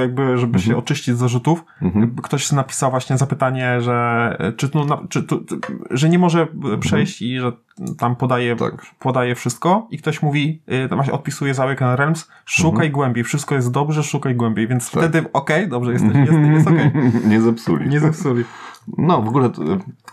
jakby, 0.00 0.38
żeby 0.38 0.58
się 0.58 0.76
oczyścić 0.76 1.14
z 1.14 1.18
zarzutów, 1.18 1.64
Mhm. 1.82 2.16
ktoś 2.22 2.52
napisał 2.52 2.90
właśnie 2.90 3.18
zapytanie, 3.18 3.80
że 3.80 4.36
e, 4.38 4.52
czy, 4.52 4.70
no, 4.74 5.02
czy 5.08 5.22
tu, 5.22 5.44
że 5.90 6.08
nie 6.08 6.18
może 6.18 6.46
e, 6.74 6.78
przejść 6.78 7.22
i 7.22 7.38
że 7.40 7.52
tam 7.98 8.16
podaje, 8.16 8.52
Mhm. 8.52 8.70
Tak. 8.70 8.86
podaje 8.98 9.34
wszystko 9.34 9.86
i 9.90 9.98
ktoś 9.98 10.22
mówi, 10.22 10.62
y, 10.72 10.94
właśnie 10.94 11.12
odpisuje 11.12 11.54
za 11.54 11.64
Awaken 11.64 11.94
Realms, 11.94 12.28
szukaj 12.44 12.90
głębiej, 12.90 13.24
wszystko 13.24 13.54
jest 13.54 13.70
dobrze, 13.70 14.02
szukaj 14.02 14.34
głębiej, 14.34 14.68
więc 14.68 14.84
Mhm. 14.86 15.02
Tak. 15.02 15.10
wtedy 15.10 15.32
okej, 15.32 15.68
dobrze, 15.68 15.92
jest, 15.92 16.04
jest, 16.04 16.32
jest 16.32 16.66
okej. 16.70 16.90
nie 17.24 17.40
zepsuli. 17.40 17.88
Nie 17.88 18.00
zepsuli. 18.00 18.44
No, 18.98 19.22
w 19.22 19.28
ogóle 19.28 19.46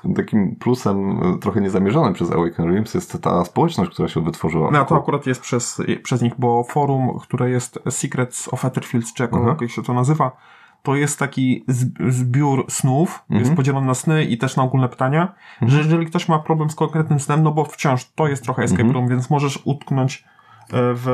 e, 0.05 0.13
takim 0.13 0.55
plusem 0.55 1.19
e, 1.23 1.37
trochę 1.39 1.61
niezamierzonym 1.61 2.13
przez 2.13 2.31
Awaken 2.31 2.65
Realms 2.69 2.93
jest 2.93 3.21
ta 3.21 3.45
społeczność, 3.45 3.91
która 3.91 4.07
się 4.07 4.21
wytworzyła. 4.23 4.71
No 4.71 4.85
to 4.85 4.95
akurat 4.97 5.25
jest 5.25 5.41
przez, 5.41 5.81
przez 6.03 6.21
nich, 6.21 6.33
bo 6.39 6.63
forum, 6.63 7.19
które 7.21 7.49
jest 7.49 7.79
Secrets 7.89 8.53
of 8.53 8.65
Etherfields, 8.65 9.13
czy 9.13 9.23
jako, 9.23 9.37
Mhm. 9.37 9.57
jak 9.61 9.71
się 9.71 9.83
to 9.83 9.93
nazywa, 9.93 10.31
to 10.87 10.95
jest 10.95 11.19
taki 11.19 11.63
zb- 11.69 12.11
zbiór 12.11 12.65
snów, 12.69 13.19
Mhm. 13.29 13.39
jest 13.39 13.55
podzielony 13.55 13.87
na 13.87 13.93
sny 13.93 14.25
i 14.25 14.37
też 14.37 14.55
na 14.55 14.63
ogólne 14.63 14.89
pytania, 14.89 15.33
że 15.61 15.77
jeżeli 15.77 16.05
ktoś 16.05 16.27
ma 16.27 16.39
problem 16.39 16.69
z 16.69 16.75
konkretnym 16.75 17.19
snem, 17.19 17.43
no 17.43 17.51
bo 17.51 17.65
wciąż 17.65 18.05
to 18.15 18.27
jest 18.27 18.43
trochę 18.43 18.63
escape 18.63 18.81
Mhm. 18.83 18.95
room, 18.95 19.07
więc 19.09 19.29
możesz 19.29 19.59
utknąć 19.65 20.23
w, 20.71 21.07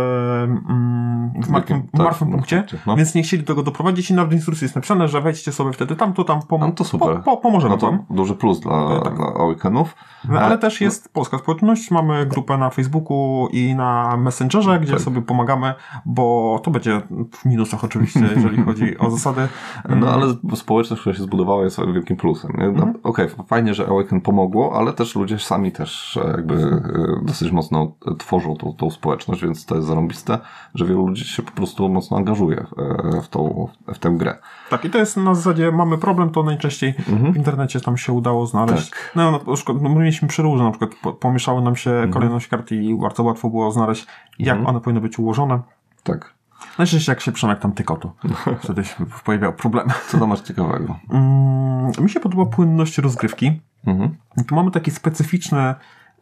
mm, 0.70 1.32
w 1.44 1.50
martwym, 1.50 1.82
tak, 1.82 2.02
martwym 2.02 2.32
punkcie, 2.32 2.58
punkcie, 2.58 2.78
no. 2.88 2.96
więc 2.96 3.16
nie 3.16 3.24
chcieli 3.24 3.44
tego 3.44 3.64
doprowadzić 3.64 4.12
i 4.12 4.14
nawet 4.14 4.32
w 4.32 4.34
instrukcji 4.34 4.66
jest 4.66 4.76
napisane, 4.76 5.08
że 5.08 5.22
wejdźcie 5.22 5.52
sobie 5.52 5.74
wtedy 5.74 5.96
tam, 5.96 6.14
to 6.14 6.24
tam 6.24 6.40
pom- 6.40 6.60
No 6.60 6.72
to 6.72 6.84
super. 6.84 7.16
Po, 7.18 7.22
po, 7.24 7.38
pomożemy 7.38 7.74
No 7.76 7.78
to 7.82 7.86
wam. 7.88 8.06
duży 8.10 8.36
plus 8.36 8.60
dla, 8.60 9.00
tak. 9.04 9.16
dla 9.16 9.26
Awakenów. 9.26 9.96
No, 10.30 10.40
ale 10.40 10.56
E, 10.56 10.58
też 10.58 10.82
jest 10.82 11.14
polska 11.14 11.38
społeczność, 11.38 11.92
mamy 11.92 12.26
grupę 12.26 12.58
na 12.58 12.70
Facebooku 12.70 13.48
i 13.52 13.76
na 13.76 14.18
Messengerze, 14.18 14.80
gdzie 14.80 14.94
Tak. 14.94 15.02
sobie 15.02 15.22
pomagamy, 15.22 15.74
bo 16.06 16.60
to 16.64 16.72
będzie 16.72 17.02
w 17.32 17.46
minusach 17.46 17.84
oczywiście, 17.84 18.20
jeżeli 18.36 18.64
chodzi 18.64 18.98
o 18.98 19.10
zasady. 19.12 19.48
No 19.90 20.08
ale 20.08 20.26
społeczność, 20.56 21.02
która 21.02 21.16
się 21.16 21.24
zbudowała 21.24 21.64
jest 21.64 21.80
wielkim 21.94 22.18
plusem. 22.18 22.52
No, 22.58 22.64
Mhm. 22.66 22.94
Okej, 23.04 23.28
fajnie, 23.48 23.74
że 23.74 23.88
Awaken 23.88 24.22
pomogło, 24.22 24.76
ale 24.78 24.94
też 24.94 25.16
ludzie 25.16 25.40
sami 25.40 25.72
też 25.72 26.18
e, 26.18 26.28
jakby 26.32 26.54
e, 26.56 26.82
dosyć 27.26 27.52
mocno 27.52 27.92
e, 28.12 28.16
tworzą 28.16 28.56
tą, 28.56 28.74
tą 28.74 28.90
społeczność, 28.90 29.43
więc 29.44 29.66
to 29.66 29.76
jest 29.76 29.88
zarąbiste, 29.88 30.40
że 30.76 30.86
wielu 30.86 31.08
ludzi 31.08 31.26
się 31.26 31.44
po 31.44 31.52
prostu 31.52 31.90
mocno 31.90 32.18
angażuje 32.18 32.66
e, 32.78 33.22
w 33.22 33.28
tą, 33.28 33.68
w 33.94 34.00
tę 34.00 34.10
grę. 34.10 34.38
Tak, 34.70 34.86
i 34.86 34.90
to 34.90 34.98
jest 34.98 35.18
na 35.18 35.36
zasadzie, 35.36 35.72
mamy 35.72 35.98
problem, 35.98 36.30
to 36.30 36.44
najczęściej 36.44 36.94
w 37.34 37.38
internecie 37.38 37.82
tam 37.82 37.98
się 37.98 38.14
udało 38.14 38.48
znaleźć. 38.48 38.90
Tak. 38.90 39.12
No, 39.16 39.32
na 39.32 39.56
przykład, 39.56 39.82
no, 39.82 39.90
my 39.90 40.00
mieliśmy 40.00 40.28
przeróżne, 40.28 40.64
na 40.64 40.72
przykład 40.72 40.92
po, 41.02 41.14
pomieszały 41.14 41.62
nam 41.62 41.76
się 41.76 42.08
kolejność 42.14 42.48
kart 42.48 42.72
i 42.72 42.96
bardzo 42.96 43.24
łatwo 43.24 43.50
było 43.50 43.72
znaleźć, 43.72 44.08
jak 44.40 44.68
one 44.68 44.82
powinny 44.82 45.02
być 45.02 45.20
ułożone. 45.20 45.60
Tak. 46.04 46.34
Najczęściej 46.78 47.12
jak 47.12 47.22
się 47.22 47.32
Przemek 47.32 47.60
tam 47.60 47.72
tykał, 47.72 47.98
to 47.98 48.14
wtedy 48.64 48.84
się 48.84 49.06
pojawiały 49.26 49.54
problemy. 49.54 49.94
Co 50.08 50.18
tam 50.18 50.30
masz 50.30 50.42
ciekawego? 50.42 51.00
Mm, 51.10 51.92
mi 52.00 52.10
się 52.10 52.20
podoba 52.20 52.46
płynność 52.46 52.98
rozgrywki. 52.98 53.62
Mhm. 53.88 54.16
Tu 54.48 54.56
mamy 54.56 54.72
taki 54.72 54.92
specyficzny, 54.92 55.60
e, 55.60 55.76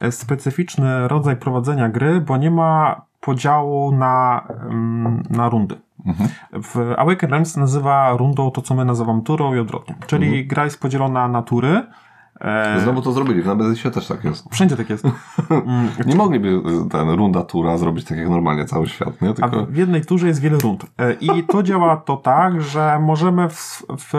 specyficzny 0.10 1.08
rodzaj 1.08 1.36
prowadzenia 1.36 1.90
gry, 1.90 2.22
bo 2.22 2.38
nie 2.38 2.52
ma 2.52 3.02
podziału 3.22 3.92
na, 3.92 4.48
na 5.30 5.50
rundy. 5.50 5.76
W 6.54 6.94
Awaken 6.98 7.30
Realms 7.30 7.58
nazywa 7.58 8.18
rundą 8.18 8.52
to, 8.52 8.62
co 8.62 8.76
my 8.76 8.86
nazywamy 8.86 9.22
turą 9.22 9.54
i 9.56 9.60
odwrotnie. 9.60 9.96
Czyli 10.08 10.48
gra 10.48 10.64
jest 10.64 10.80
podzielona 10.82 11.28
na 11.28 11.42
tury. 11.42 11.84
E, 12.42 12.80
Znowu 12.84 13.02
to 13.02 13.12
zrobili, 13.12 13.42
w 13.42 13.46
Nemezisie 13.48 13.92
też 13.92 14.08
tak 14.08 14.24
jest. 14.24 14.46
wszędzie 14.52 14.78
tak 14.78 14.90
jest. 14.90 15.06
Mm, 15.50 15.88
Nie 16.06 16.16
mogliby 16.16 16.62
ten 16.92 17.10
runda 17.10 17.44
tura 17.44 17.78
zrobić 17.78 18.06
tak 18.06 18.18
jak 18.18 18.30
normalnie 18.30 18.66
cały 18.66 18.88
świat, 18.88 19.22
nie? 19.22 19.30
A 19.30 19.34
Tylko... 19.34 19.66
w 19.66 19.76
jednej 19.76 20.06
turze 20.06 20.28
jest 20.28 20.42
wiele 20.42 20.58
rund. 20.58 20.86
E, 20.98 21.14
I 21.14 21.44
to 21.44 21.64
działa 21.64 21.98
to 21.98 22.18
tak, 22.18 22.62
że 22.62 23.00
możemy 23.00 23.50
w, 23.50 23.84
w 24.00 24.14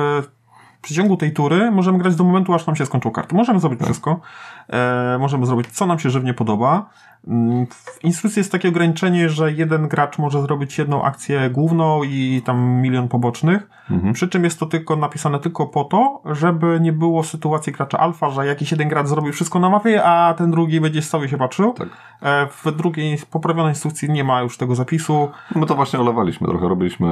przeciągu 0.82 1.16
tej 1.16 1.32
tury 1.32 1.70
możemy 1.70 1.98
grać 1.98 2.16
do 2.16 2.24
momentu, 2.24 2.54
aż 2.54 2.66
nam 2.66 2.76
się 2.76 2.86
skończą 2.86 3.10
karty. 3.10 3.34
Możemy 3.34 3.60
zrobić 3.60 3.80
wszystko. 3.80 4.20
E, 4.68 5.16
możemy 5.20 5.46
zrobić, 5.46 5.66
co 5.68 5.86
nam 5.86 5.98
się 5.98 6.10
żywnie 6.10 6.34
podoba. 6.34 6.90
Mm, 7.28 7.66
W 7.66 8.04
instrukcji 8.04 8.40
jest 8.40 8.52
takie 8.52 8.68
ograniczenie, 8.68 9.28
że 9.28 9.52
jeden 9.52 9.88
gracz 9.88 10.18
może 10.18 10.42
zrobić 10.42 10.78
jedną 10.78 11.02
akcję 11.02 11.50
główną 11.50 12.02
i 12.02 12.42
tam 12.44 12.58
milion 12.60 13.08
pobocznych. 13.08 13.68
Przy 14.12 14.28
czym 14.28 14.44
jest 14.44 14.60
to 14.60 14.66
tylko 14.66 14.96
napisane 14.96 15.38
tylko 15.38 15.66
po 15.66 15.84
to, 15.84 16.22
żeby 16.34 16.78
nie 16.80 16.92
było 16.92 17.22
sytuacji 17.24 17.72
gracza 17.72 17.98
alfa, 17.98 18.30
że 18.30 18.46
jakiś 18.46 18.70
jeden 18.70 18.88
gracz 18.88 19.06
zrobi 19.06 19.32
wszystko 19.32 19.58
na 19.58 19.70
mapie, 19.70 20.04
a 20.04 20.34
ten 20.34 20.50
drugi 20.50 20.80
będzie 20.80 21.00
i 21.24 21.28
się 21.28 21.38
patrzył. 21.38 21.72
Tak. 21.72 21.88
E, 22.22 22.46
W 22.46 22.72
drugiej 22.76 23.18
poprawionej 23.30 23.70
instrukcji 23.72 24.10
nie 24.10 24.24
ma 24.24 24.40
już 24.42 24.58
tego 24.58 24.74
zapisu. 24.74 25.28
My 25.56 25.66
to 25.66 25.74
właśnie 25.74 26.00
olewaliśmy 26.00 26.48
trochę, 26.48 26.68
robiliśmy... 26.68 27.08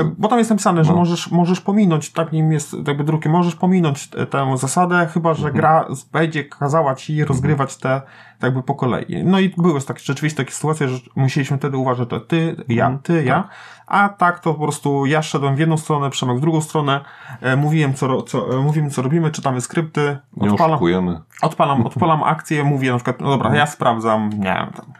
E, 0.00 0.10
Bo 0.18 0.28
tam 0.28 0.38
jest 0.38 0.50
napisane, 0.50 0.84
że 0.84 0.90
No. 0.92 0.98
możesz, 0.98 1.30
możesz 1.30 1.60
pominąć, 1.60 2.12
tak 2.12 2.32
nim 2.32 2.52
jest 2.52 2.76
jakby 2.88 3.04
drugie, 3.04 3.30
możesz 3.30 3.56
pominąć 3.56 4.08
tę 4.08 4.56
zasadę, 4.56 5.06
chyba 5.06 5.34
że 5.34 5.46
Mhm. 5.48 5.54
gra 5.56 5.86
będzie 6.12 6.44
kazała 6.44 6.94
ci 6.94 7.24
rozgrywać 7.24 7.76
te 7.76 8.02
jakby 8.42 8.62
po 8.62 8.74
kolei. 8.74 9.24
No 9.24 9.38
i 9.40 9.48
były 9.56 9.80
tak, 9.80 9.98
rzeczywiście 9.98 10.36
takie 10.44 10.52
sytuacje, 10.54 10.88
że 10.88 10.98
musieliśmy 11.16 11.58
wtedy 11.58 11.76
uważać, 11.76 12.10
że 12.10 12.20
ty, 12.20 12.56
ja, 12.68 12.84
Mhm. 12.86 13.02
ty, 13.02 13.24
ja, 13.24 13.48
a 13.86 14.08
tak 14.08 14.40
to 14.40 14.54
po 14.54 14.60
prostu 14.62 15.06
ja 15.06 15.22
szedłem 15.22 15.56
w 15.56 15.58
jedną 15.58 15.76
stronę, 15.76 16.10
Przemek 16.10 16.36
w 16.36 16.40
drugą 16.40 16.60
stronę, 16.60 17.00
e, 17.40 17.56
mówiłem 17.56 17.94
co, 17.94 18.22
co, 18.22 18.58
e, 18.58 18.62
mówimy 18.62 18.90
co 18.90 19.02
robimy, 19.02 19.30
czytamy 19.30 19.60
skrypty, 19.60 20.18
Nie 20.36 20.50
odpalam, 20.50 20.72
oszukujemy. 20.72 21.20
odpalam, 21.42 21.86
odpalam 21.86 22.22
akcję, 22.22 22.64
mówię 22.64 22.90
na 22.90 22.96
przykład, 22.96 23.20
no 23.20 23.28
dobra, 23.30 23.54
ja 23.56 23.66
sprawdzam, 23.66 24.30
nie 24.30 24.44
wiem, 24.44 24.70
tam, 24.76 24.92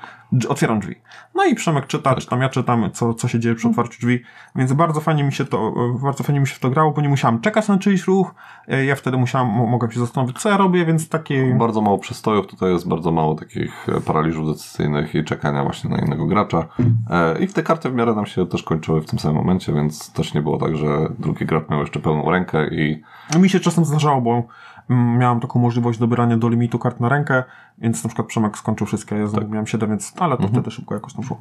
otwieram 0.48 0.80
drzwi. 0.80 0.94
No 1.34 1.44
i 1.44 1.54
Przemek 1.54 1.86
czyta, 1.86 2.14
czytam, 2.14 2.40
ja 2.42 2.48
czytam, 2.48 2.90
co, 2.92 3.14
co 3.14 3.28
się 3.28 3.40
dzieje 3.40 3.54
przy 3.54 3.68
otwarciu 3.68 4.00
drzwi, 4.00 4.22
więc 4.56 4.72
bardzo 4.72 5.00
fajnie 5.00 5.24
mi 5.24 5.32
się 5.32 5.44
to, 5.44 5.74
bardzo 6.02 6.24
fajnie 6.24 6.40
mi 6.40 6.46
się 6.46 6.54
w 6.54 6.58
to 6.58 6.70
grało, 6.70 6.92
bo 6.92 7.00
nie 7.00 7.08
musiałem 7.08 7.40
czekać 7.40 7.68
na 7.68 7.78
czyjś 7.78 8.06
ruch, 8.06 8.34
e, 8.68 8.84
ja 8.84 8.94
wtedy 8.94 9.16
musiałem, 9.16 9.48
mo- 9.48 9.66
mogłem 9.66 9.90
się 9.92 10.00
zastanowić, 10.00 10.38
co 10.38 10.48
ja 10.48 10.56
robię, 10.56 10.84
więc 10.86 11.08
takie... 11.08 11.56
Bardzo 11.58 11.80
mało 11.80 11.98
przystojów, 11.98 12.46
tutaj 12.46 12.72
jest 12.72 12.88
bardzo 12.88 13.10
mało 13.12 13.34
takich 13.34 13.88
e, 13.88 14.00
paraliżów 14.00 14.46
decyzyjnych 14.48 15.14
i 15.14 15.24
czekania 15.24 15.64
właśnie 15.64 15.90
na 15.90 15.98
innego 15.98 16.26
gracza. 16.26 16.66
E, 17.10 17.38
I 17.38 17.48
te 17.48 17.62
karty 17.62 17.90
w 17.90 17.94
miarę 17.94 18.14
nam 18.14 18.26
się 18.26 18.46
też 18.46 18.62
kończyły 18.62 19.00
w 19.00 19.06
tym 19.06 19.18
samym 19.18 19.36
momencie, 19.36 19.72
więc 19.72 20.12
też 20.12 20.34
nie 20.34 20.42
było 20.42 20.58
tak, 20.58 20.76
że 20.76 21.08
drugi 21.18 21.46
gracz 21.46 21.68
miał 21.68 21.80
jeszcze 21.80 22.00
pełną 22.00 22.30
rękę 22.30 22.68
i 22.74 23.02
Mi 23.38 23.50
się 23.50 23.60
czasem 23.60 23.84
zdarzało, 23.84 24.20
bo 24.20 24.42
miałem 24.88 25.40
taką 25.40 25.58
możliwość 25.58 25.98
dobierania 25.98 26.36
do 26.36 26.48
limitu 26.48 26.78
kart 26.78 27.00
na 27.00 27.08
rękę, 27.08 27.44
więc 27.78 28.04
na 28.04 28.08
przykład 28.08 28.28
Przemek 28.28 28.58
skończył 28.58 28.86
wszystkie, 28.86 29.16
ja 29.16 29.26
znowu 29.26 29.48
miałem 29.48 29.66
7, 29.66 29.90
więc, 29.90 30.12
ale 30.18 30.36
to 30.36 30.48
wtedy 30.48 30.70
szybko 30.70 30.94
jakoś 30.94 31.12
tam 31.12 31.24
szło. 31.24 31.40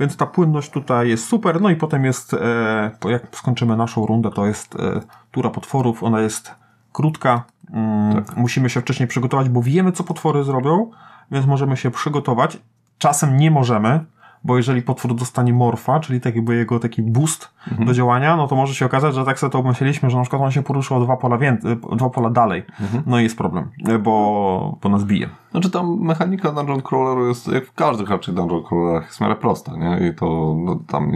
Więc 0.00 0.16
ta 0.16 0.26
płynność 0.26 0.70
tutaj 0.70 1.08
jest 1.08 1.24
super, 1.24 1.60
no 1.60 1.70
i 1.70 1.76
potem 1.76 2.04
jest, 2.04 2.34
e, 2.34 2.90
jak 3.08 3.22
skończymy 3.32 3.76
naszą 3.76 4.06
rundę, 4.06 4.30
to 4.30 4.46
jest 4.46 4.74
e, 4.74 5.00
tura 5.30 5.50
potworów, 5.50 6.02
ona 6.02 6.20
jest 6.20 6.54
krótka, 6.92 7.44
mm, 7.70 8.24
musimy 8.36 8.70
się 8.70 8.80
wcześniej 8.80 9.08
przygotować, 9.08 9.48
bo 9.48 9.62
wiemy, 9.62 9.92
co 9.92 10.04
potwory 10.04 10.44
zrobią, 10.44 10.90
więc 11.30 11.46
możemy 11.46 11.76
się 11.76 11.90
przygotować. 11.90 12.58
Czasem 12.98 13.36
nie 13.36 13.50
możemy, 13.50 14.04
bo 14.44 14.56
jeżeli 14.56 14.82
potwór 14.82 15.14
dostanie 15.14 15.52
morfa, 15.52 16.00
czyli 16.00 16.20
tak 16.20 16.36
jakby 16.36 16.56
jego 16.56 16.78
taki 16.78 17.02
boost 17.02 17.50
do 17.86 17.92
działania, 17.94 18.36
no 18.36 18.48
to 18.48 18.56
może 18.56 18.74
się 18.74 18.86
okazać, 18.86 19.14
że 19.14 19.24
tak 19.24 19.38
sobie 19.38 19.50
to 19.50 19.58
obmyśleliśmy, 19.58 20.10
że 20.10 20.16
na 20.16 20.22
przykład 20.22 20.42
on 20.42 20.50
się 20.50 20.62
poruszył 20.62 20.96
o 20.96 21.00
dwa 21.00 21.16
pola, 21.16 21.38
wię- 21.38 21.58
dwa 21.96 22.10
pola 22.10 22.30
dalej. 22.30 22.62
No 23.06 23.20
i 23.20 23.22
jest 23.22 23.38
problem, 23.38 23.70
bo, 24.02 24.78
bo 24.82 24.88
nas 24.88 25.04
bije. 25.04 25.28
Znaczy 25.50 25.70
tam 25.70 25.98
mechanika 26.00 26.52
Dungeon 26.52 26.82
Crawleru 26.82 27.28
jest, 27.28 27.48
jak 27.52 27.66
w 27.66 27.72
każdych 27.72 28.10
raczej 28.10 28.34
Dungeon 28.34 28.62
Crawlerach, 28.64 29.04
jest 29.04 29.18
w 29.18 29.20
miarę 29.20 29.36
prosta, 29.36 29.72
nie? 29.76 30.08
I 30.08 30.14
to 30.14 30.56
no, 30.58 30.78
tam 30.86 31.12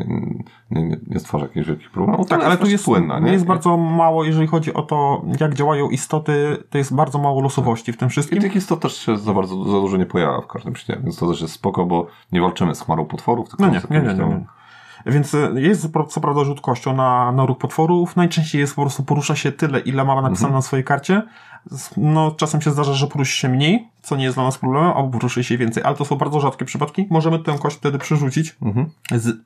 nie, 0.83 0.97
nie, 1.07 1.21
stwarza 1.21 1.45
jakichś 1.47 1.67
wielkich 1.67 1.91
problemów. 1.91 2.29
Tak, 2.29 2.45
ale 2.45 2.57
tu 2.57 2.67
jest, 2.67 2.85
płynna, 2.85 3.19
nie? 3.19 3.33
jest 3.33 3.45
bardzo 3.45 3.77
mało, 3.77 4.25
jeżeli 4.25 4.47
chodzi 4.47 4.75
o 4.75 4.83
to, 4.83 5.23
jak 5.41 5.55
działają 5.55 5.89
istoty, 5.89 6.57
to 6.71 6.79
jest 6.79 6.95
bardzo 6.95 7.19
mało 7.19 7.41
losowości 7.43 7.93
w 7.93 7.97
tym 7.97 8.09
I 8.09 8.11
wszystkim. 8.11 8.41
tych 8.41 8.57
istot 8.57 8.81
też 8.81 8.97
się 8.97 9.19
za 9.19 9.33
bardzo, 9.35 9.65
za 9.65 9.81
dużo 9.81 9.97
nie 9.97 10.07
pojawia 10.07 10.41
w 10.41 10.47
każdym 10.47 10.77
śnie, 10.77 10.99
więc 11.05 11.17
to 11.17 11.29
też 11.29 11.41
jest 11.41 11.55
spoko, 11.55 11.87
bo 11.87 12.07
nie 12.33 12.41
walczymy 12.41 12.75
z 12.75 12.81
chmarą 12.81 13.05
potworów, 13.05 13.49
tylko 13.49 13.67
No 13.67 13.73
nie, 13.73 13.81
nie, 13.91 14.01
nie, 14.01 14.15
nie. 14.15 14.45
Więc 15.07 15.35
y, 15.35 15.53
jest 15.57 15.89
co 16.09 16.21
prawda 16.21 16.45
rzut 16.45 16.61
kością 16.61 16.97
na, 16.97 17.33
na 17.33 17.47
ruch 17.47 17.59
potworów. 17.59 18.17
Najczęściej 18.17 18.61
jest 18.61 18.77
po 18.77 18.83
prostu 18.83 19.03
porusza 19.03 19.37
się 19.37 19.53
tyle, 19.53 19.81
ile 19.81 20.05
ma 20.05 20.15
napisane 20.15 20.33
Mhm. 20.33 20.55
na 20.55 20.63
swojej 20.63 20.85
karcie. 20.85 21.23
No, 21.97 22.31
czasem 22.31 22.61
się 22.61 22.71
zdarza, 22.71 22.93
że 22.93 23.07
poruszy 23.07 23.37
się 23.37 23.49
mniej, 23.49 23.89
co 24.03 24.17
nie 24.17 24.25
jest 24.25 24.37
dla 24.37 24.45
nas 24.45 24.59
problemem, 24.59 24.91
albo 24.91 25.09
poruszy 25.09 25.45
się 25.45 25.59
więcej, 25.59 25.83
ale 25.83 25.97
to 25.97 26.05
są 26.05 26.17
bardzo 26.17 26.41
rzadkie 26.41 26.65
przypadki. 26.65 27.07
Możemy 27.11 27.39
tę 27.39 27.59
kość 27.59 27.77
wtedy 27.77 27.99
przerzucić 27.99 28.57
Mhm. 28.63 28.87
z, 29.11 29.37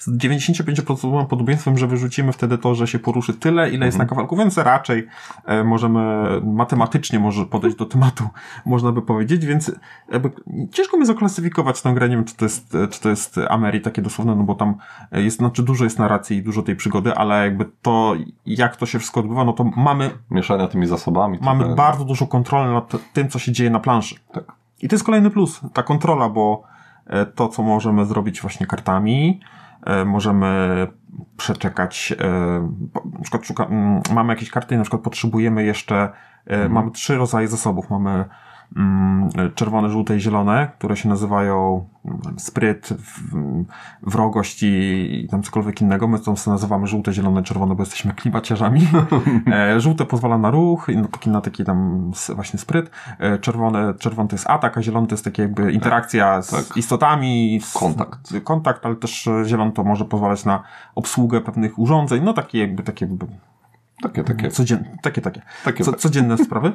z 0.00 0.18
95% 0.18 1.26
podobieństwem, 1.26 1.78
że 1.78 1.86
wyrzucimy 1.86 2.32
wtedy 2.32 2.58
to, 2.58 2.74
że 2.74 2.86
się 2.86 2.98
poruszy 2.98 3.34
tyle, 3.34 3.70
ile 3.70 3.86
jest 3.86 3.98
na 3.98 4.06
kawałku, 4.06 4.36
więc 4.36 4.58
raczej 4.58 5.06
e, 5.44 5.64
możemy 5.64 6.26
matematycznie 6.40 7.18
może 7.18 7.46
podejść 7.46 7.76
do 7.76 7.86
tematu, 7.86 8.28
można 8.66 8.92
by 8.92 9.02
powiedzieć, 9.02 9.46
więc 9.46 9.72
jakby, 10.12 10.30
ciężko 10.72 10.96
mi 10.98 11.06
zaklasyfikować 11.06 11.82
tę 11.82 11.94
grę, 11.94 12.08
nie 12.08 12.16
wiem, 12.16 12.24
czy 12.24 12.36
to 12.36 12.44
jest, 12.44 12.74
e, 12.74 12.88
czy 12.88 13.00
to 13.00 13.08
jest 13.08 13.38
Ameri 13.48 13.80
takie 13.80 14.02
dosłowne, 14.02 14.34
no 14.36 14.42
bo 14.44 14.54
tam 14.54 14.74
e, 15.12 15.22
jest, 15.22 15.36
znaczy 15.36 15.62
dużo 15.62 15.84
jest 15.84 15.98
narracji 15.98 16.36
i 16.36 16.42
dużo 16.42 16.62
tej 16.62 16.76
przygody, 16.76 17.14
ale 17.14 17.44
jakby 17.44 17.64
to, 17.82 18.14
jak 18.46 18.76
to 18.76 18.86
się 18.86 18.98
wszystko 18.98 19.20
odbywa, 19.20 19.44
no 19.44 19.52
to 19.52 19.64
mamy, 19.64 20.10
Mieszania 20.30 20.66
tymi 20.66 20.86
zasobami. 20.86 21.38
mamy 21.42 21.65
trochę- 21.66 21.76
bardzo 21.76 22.04
dużą 22.04 22.26
kontrolę 22.26 22.72
nad 22.72 22.92
tym, 23.12 23.28
co 23.28 23.38
się 23.38 23.52
dzieje 23.52 23.70
na 23.70 23.80
planszy. 23.80 24.14
Tak. 24.32 24.44
I 24.82 24.88
to 24.88 24.94
jest 24.94 25.04
kolejny 25.04 25.30
plus, 25.30 25.60
ta 25.72 25.82
kontrola, 25.82 26.28
bo 26.28 26.62
e, 27.06 27.26
to, 27.26 27.48
co 27.48 27.62
możemy 27.62 28.04
zrobić 28.04 28.40
właśnie 28.40 28.66
kartami, 28.66 29.40
e, 29.86 30.04
możemy 30.04 30.86
przeczekać, 31.36 32.14
e, 32.20 32.30
na 33.12 33.20
przykład 33.22 33.46
szuka, 33.46 33.64
mm, 33.64 34.00
mamy 34.14 34.32
jakieś 34.32 34.50
karty 34.50 34.74
i 34.74 34.78
na 34.78 34.84
przykład 34.84 35.02
potrzebujemy 35.02 35.64
jeszcze, 35.64 36.12
e, 36.46 36.68
mamy 36.68 36.90
trzy 36.90 37.16
rodzaje 37.16 37.48
zasobów, 37.48 37.90
mamy 37.90 38.24
czerwone, 39.54 39.90
żółte 39.90 40.16
i 40.16 40.20
zielone, 40.20 40.68
które 40.78 40.96
się 40.96 41.08
nazywają 41.08 41.86
mm, 42.04 42.20
spryt, 42.38 42.88
wrogość 44.02 44.62
i, 44.62 44.66
i 45.24 45.28
tam 45.28 45.42
cokolwiek 45.42 45.80
innego. 45.80 46.08
My 46.08 46.18
to 46.18 46.34
nazywamy 46.46 46.86
żółte, 46.86 47.12
zielone, 47.12 47.42
czerwone, 47.42 47.74
bo 47.74 47.82
jesteśmy 47.82 48.12
klimaciarzami. 48.12 48.88
e, 49.52 49.80
żółte 49.80 50.04
pozwala 50.04 50.38
na 50.38 50.50
ruch, 50.50 50.86
i 51.26 51.30
na 51.30 51.40
taki, 51.40 51.64
tam 51.64 52.10
właśnie 52.34 52.58
spryt. 52.58 52.90
E, 53.18 53.38
czerwone, 53.38 53.94
czerwony 53.94 54.28
to 54.28 54.34
jest 54.34 54.50
atak, 54.50 54.78
a 54.78 54.82
zielony 54.82 55.06
to 55.06 55.14
jest 55.14 55.24
takie 55.24 55.42
jakby 55.42 55.72
interakcja 55.72 56.42
z 56.42 56.50
tak. 56.50 56.76
istotami. 56.76 57.60
Z, 57.62 57.72
Kontakt. 57.72 58.34
Kontakt, 58.44 58.86
ale 58.86 58.96
też 58.96 59.26
e, 59.26 59.44
zielony 59.44 59.72
to 59.72 59.84
może 59.84 60.04
pozwalać 60.04 60.44
na 60.44 60.62
obsługę 60.94 61.40
pewnych 61.40 61.78
urządzeń. 61.78 62.24
No 62.24 62.32
takie 62.32 62.58
jakby, 62.58 62.82
takie 62.82 63.08
Takie, 64.02 64.24
takie. 64.24 64.50
Codzienne, 64.50 64.96
takie, 65.02 65.20
takie. 65.20 65.42
Takie, 65.64 65.84
Co, 65.84 65.90
takie. 65.90 66.02
codzienne 66.02 66.38
sprawy. 66.38 66.72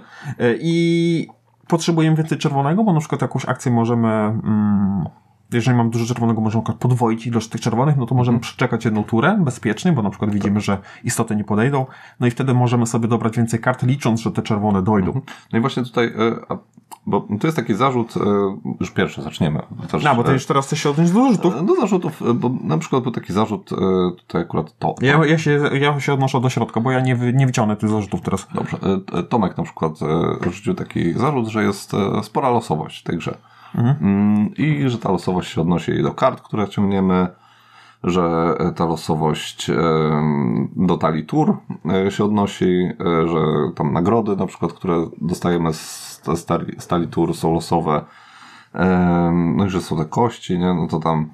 I 0.60 1.28
potrzebujemy 1.72 2.16
więcej 2.18 2.38
czerwonego, 2.38 2.84
bo 2.84 2.94
na 2.94 3.00
przykład 3.00 3.22
jakąś 3.22 3.46
akcję 3.46 3.72
możemy. 3.72 4.08
Mm, 4.08 5.06
jeżeli 5.54 5.78
mam 5.78 5.90
dużo 5.90 6.06
czerwonego, 6.06 6.42
możemy 6.42 6.64
podwoić 6.80 7.28
ilość 7.28 7.48
tych 7.48 7.62
czerwonych, 7.62 7.98
no 7.98 8.06
to 8.06 8.16
możemy 8.16 8.36
Mhm. 8.36 8.42
przeczekać 8.42 8.86
jedną 8.86 9.04
turę 9.04 9.38
bezpiecznie, 9.40 9.92
bo 9.92 10.02
na 10.02 10.10
przykład 10.10 10.32
widzimy, 10.32 10.60
że 10.62 10.78
istoty 11.04 11.36
nie 11.36 11.44
podejdą, 11.44 11.86
no 12.20 12.28
i 12.28 12.32
wtedy 12.32 12.54
możemy 12.54 12.88
sobie 12.88 13.08
dobrać 13.08 13.38
więcej 13.38 13.60
kart, 13.60 13.84
licząc, 13.84 14.22
że 14.22 14.32
te 14.32 14.42
czerwone 14.42 14.82
dojdą. 14.82 15.22
No 15.54 15.60
i 15.60 15.62
właśnie 15.62 15.84
tutaj, 15.84 16.06
e, 16.06 16.12
bo 17.06 17.28
to 17.40 17.48
jest 17.48 17.58
taki 17.58 17.74
zarzut, 17.74 18.18
e, 18.18 18.20
już 18.80 18.92
pierwszy 18.92 19.22
zaczniemy. 19.22 19.62
Też, 19.92 20.04
No, 20.04 20.16
bo 20.16 20.24
ty 20.24 20.30
e, 20.30 20.34
już 20.34 20.46
teraz 20.46 20.66
chcesz 20.66 20.84
się 20.84 20.90
odnieść 20.90 21.12
do 21.12 21.24
zarzutów. 21.24 21.66
Do 21.66 21.76
zarzutów, 21.76 22.22
e, 22.22 22.34
bo 22.34 22.52
na 22.64 22.78
przykład 22.78 23.04
był 23.04 23.12
taki 23.12 23.34
zarzut, 23.34 23.72
e, 23.72 23.76
tutaj 24.18 24.42
akurat 24.42 24.78
to. 24.80 24.96
Ja, 25.02 25.26
ja, 25.26 25.38
się, 25.38 25.70
ja 25.74 26.00
się 26.00 26.14
odnoszę 26.14 26.42
do 26.42 26.50
środka, 26.50 26.82
bo 26.82 26.92
ja 26.92 27.00
nie, 27.00 27.16
nie 27.34 27.46
wyciągnę 27.46 27.76
tych 27.76 27.90
zarzutów 27.90 28.22
teraz. 28.22 28.48
Dobrze. 28.54 28.78
E, 29.14 29.20
e, 29.20 29.24
Tomek 29.24 29.58
na 29.58 29.64
przykład 29.64 29.94
e, 30.02 30.52
rzucił 30.52 30.74
taki 30.74 31.14
zarzut, 31.14 31.48
że 31.48 31.64
jest 31.64 31.94
e, 31.94 32.24
spora 32.24 32.50
losowość 32.50 33.02
w 33.02 33.04
tej 33.04 33.18
grze. 33.18 33.38
Mm, 33.76 34.56
I 34.58 34.90
że 34.90 34.98
ta 34.98 35.12
losowość 35.12 35.54
się 35.54 35.62
odnosi 35.62 36.04
do 36.04 36.14
kart, 36.14 36.42
które 36.42 36.70
ciągniemy, 36.70 37.28
że 38.04 38.56
e, 38.60 38.72
ta 38.72 38.86
losowość 38.86 39.70
e, 39.70 39.76
do 40.76 40.98
talii 40.98 41.26
tur 41.26 41.58
e, 41.86 42.12
się 42.12 42.24
odnosi, 42.24 42.90
że 43.26 43.42
tam 43.76 43.94
nagrody 43.94 44.36
na 44.36 44.46
przykład, 44.46 44.74
które 44.74 45.08
dostajemy 45.22 45.74
z, 45.74 46.22
z, 46.78 46.88
talii 46.88 47.08
tur 47.08 47.36
są 47.36 47.54
losowe, 47.54 48.06
no 49.56 49.66
i 49.66 49.70
że 49.70 49.82
są 49.82 49.98
te 49.98 50.06
kości, 50.06 50.60
nie? 50.60 50.74
no 50.74 50.88
to 50.88 51.00
tam 51.00 51.30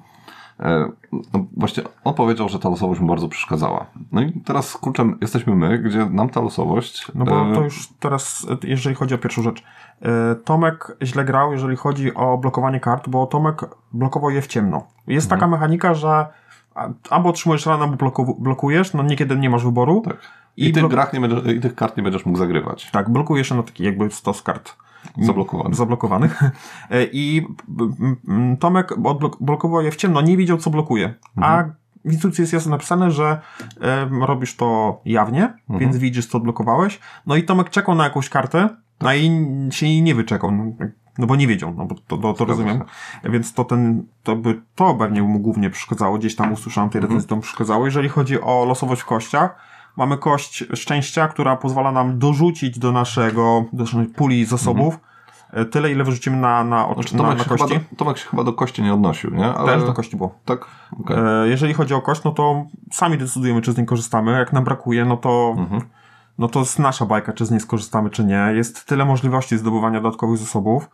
no 1.12 1.46
właśnie 1.56 1.82
on 2.04 2.14
powiedział, 2.14 2.48
że 2.48 2.58
ta 2.58 2.68
losowość 2.68 3.00
mu 3.00 3.06
bardzo 3.06 3.28
przeszkadzała. 3.28 3.86
No 4.12 4.22
i 4.22 4.32
teraz 4.32 4.76
kurczę, 4.76 5.14
jesteśmy 5.20 5.56
my, 5.56 5.78
gdzie 5.78 6.06
nam 6.10 6.28
ta 6.28 6.40
losowość 6.40 7.06
No 7.14 7.24
bo 7.24 7.54
to 7.54 7.62
już 7.62 7.88
teraz, 8.00 8.46
jeżeli 8.62 8.96
chodzi 8.96 9.14
o 9.14 9.18
pierwszą 9.18 9.42
rzecz. 9.42 9.64
Tomek 10.44 10.96
źle 11.02 11.24
grał, 11.24 11.52
jeżeli 11.52 11.76
chodzi 11.76 12.14
o 12.14 12.38
blokowanie 12.38 12.80
kart, 12.80 13.08
bo 13.08 13.26
Tomek 13.26 13.64
blokował 13.92 14.30
je 14.30 14.42
w 14.42 14.46
ciemno. 14.46 14.86
Jest 15.06 15.30
taka 15.30 15.48
mechanika, 15.48 15.94
że 15.94 16.26
albo 17.10 17.28
otrzymujesz 17.28 17.66
ranę, 17.66 17.84
albo 17.84 17.96
bloku- 17.96 18.36
blokujesz, 18.38 18.94
no 18.94 19.02
niekiedy 19.02 19.36
nie 19.36 19.50
masz 19.50 19.64
wyboru. 19.64 20.00
Tak. 20.00 20.16
I, 20.56 20.68
I 20.68 20.72
tych 20.72 20.88
grach 20.88 21.12
nie 21.12 21.20
będziesz, 21.20 21.56
i 21.56 21.60
tych 21.60 21.74
kart 21.74 21.96
nie 21.96 22.02
będziesz 22.02 22.26
mógł 22.26 22.38
zagrywać. 22.38 22.90
Tak, 22.90 23.10
blokujesz 23.10 23.50
na 23.50 23.62
taki 23.62 23.84
jakby 23.84 24.10
stos 24.10 24.42
kart. 24.42 24.76
Zablokowany. 25.18 25.74
Zablokowanych. 25.74 26.42
E, 26.90 27.04
I 27.12 27.46
Tomek 28.60 28.94
blokował 29.40 29.82
je 29.82 29.90
w 29.90 29.96
ciemno, 29.96 30.20
nie 30.20 30.36
wiedział 30.36 30.58
co 30.58 30.70
blokuje. 30.70 31.14
A 31.36 31.64
w 32.04 32.12
instrukcji 32.12 32.42
jest 32.42 32.52
jasno 32.52 32.70
napisane, 32.70 33.10
że 33.10 33.40
em, 33.80 34.24
robisz 34.24 34.56
to 34.56 35.00
jawnie, 35.04 35.52
więc 35.70 35.96
widzisz 35.96 36.26
co 36.26 36.38
odblokowałeś. 36.38 37.00
No 37.26 37.36
i 37.36 37.42
Tomek 37.42 37.70
czekał 37.70 37.94
na 37.94 38.04
jakąś 38.04 38.28
kartę, 38.28 38.68
no 39.00 39.14
i 39.14 39.30
się 39.70 39.86
jej 39.86 40.02
nie 40.02 40.14
wyczekał. 40.14 40.52
No, 41.18 41.26
bo 41.26 41.36
nie 41.36 41.46
wiedział, 41.46 41.74
no 41.76 41.84
bo 41.84 41.94
to, 42.06 42.16
to, 42.18 42.32
to 42.34 42.44
rozumiem. 42.44 42.84
Więc 43.24 43.54
to 43.54 43.64
ten, 43.64 44.02
to 44.22 44.36
by, 44.36 44.60
to 44.74 44.94
pewnie 44.94 45.22
mu 45.22 45.38
głównie 45.40 45.70
przeszkadzało. 45.70 46.18
Gdzieś 46.18 46.36
tam 46.36 46.52
usłyszałem 46.52 46.90
tej 46.90 47.00
recenzji, 47.00 47.28
to 47.28 47.36
mu 47.36 47.42
przeszkadzało. 47.42 47.84
Jeżeli 47.84 48.08
chodzi 48.08 48.40
o 48.40 48.64
losowość 48.64 49.02
w 49.02 49.04
kościach, 49.06 49.56
mamy 49.96 50.18
kość 50.18 50.64
szczęścia, 50.74 51.28
która 51.28 51.56
pozwala 51.56 51.92
nam 51.92 52.18
dorzucić 52.18 52.78
do 52.78 52.92
naszego, 52.92 53.64
do 53.72 53.84
naszej 53.84 54.06
puli 54.06 54.44
zasobów 54.44 54.98
e, 55.52 55.64
tyle, 55.64 55.92
ile 55.92 56.04
wyrzucimy 56.04 56.36
na, 56.36 56.64
na, 56.64 56.88
oczy, 56.88 57.00
Znaczy, 57.00 57.16
na, 57.16 57.22
Tomek, 57.22 57.38
na 57.38 57.44
kości. 57.44 57.78
do, 57.90 57.96
Tomek 57.96 58.18
się 58.18 58.28
chyba 58.28 58.44
do 58.44 58.52
kości 58.52 58.82
nie 58.82 58.94
odnosił, 58.94 59.30
nie? 59.34 59.46
Ale 59.54 59.72
Też 59.72 59.84
do 59.84 59.92
kości 59.92 60.16
było. 60.16 60.34
tak? 60.44 60.66
Okej. 61.00 61.16
E, 61.44 61.48
jeżeli 61.48 61.74
chodzi 61.74 61.94
o 61.94 62.00
kość, 62.02 62.24
no 62.24 62.30
to 62.32 62.64
sami 62.92 63.18
decydujemy, 63.18 63.62
czy 63.62 63.72
z 63.72 63.76
niej 63.76 63.86
korzystamy. 63.86 64.32
Jak 64.32 64.52
nam 64.52 64.64
brakuje, 64.64 65.04
no 65.04 65.16
to, 65.16 65.54
Mhm. 65.58 65.82
no 66.38 66.48
to 66.48 66.58
jest 66.60 66.78
nasza 66.78 67.06
bajka, 67.06 67.32
czy 67.32 67.46
z 67.46 67.50
niej 67.50 67.60
skorzystamy, 67.60 68.10
czy 68.10 68.24
nie. 68.24 68.46
Jest 68.54 68.86
tyle 68.86 69.04
możliwości 69.04 69.58
zdobywania 69.58 70.00
dodatkowych 70.00 70.38
zasobów. 70.38 70.90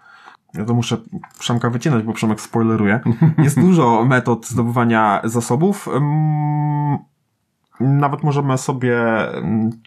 Ja 0.54 0.64
to 0.64 0.74
muszę 0.74 0.96
Przemka 1.38 1.70
wycinać, 1.70 2.02
bo 2.02 2.12
Przemek 2.12 2.40
spoileruje. 2.40 3.00
Jest 3.38 3.60
dużo 3.60 4.04
metod 4.04 4.46
zdobywania 4.46 5.20
zasobów. 5.24 5.88
Nawet 7.80 8.22
możemy 8.22 8.58
sobie 8.58 8.96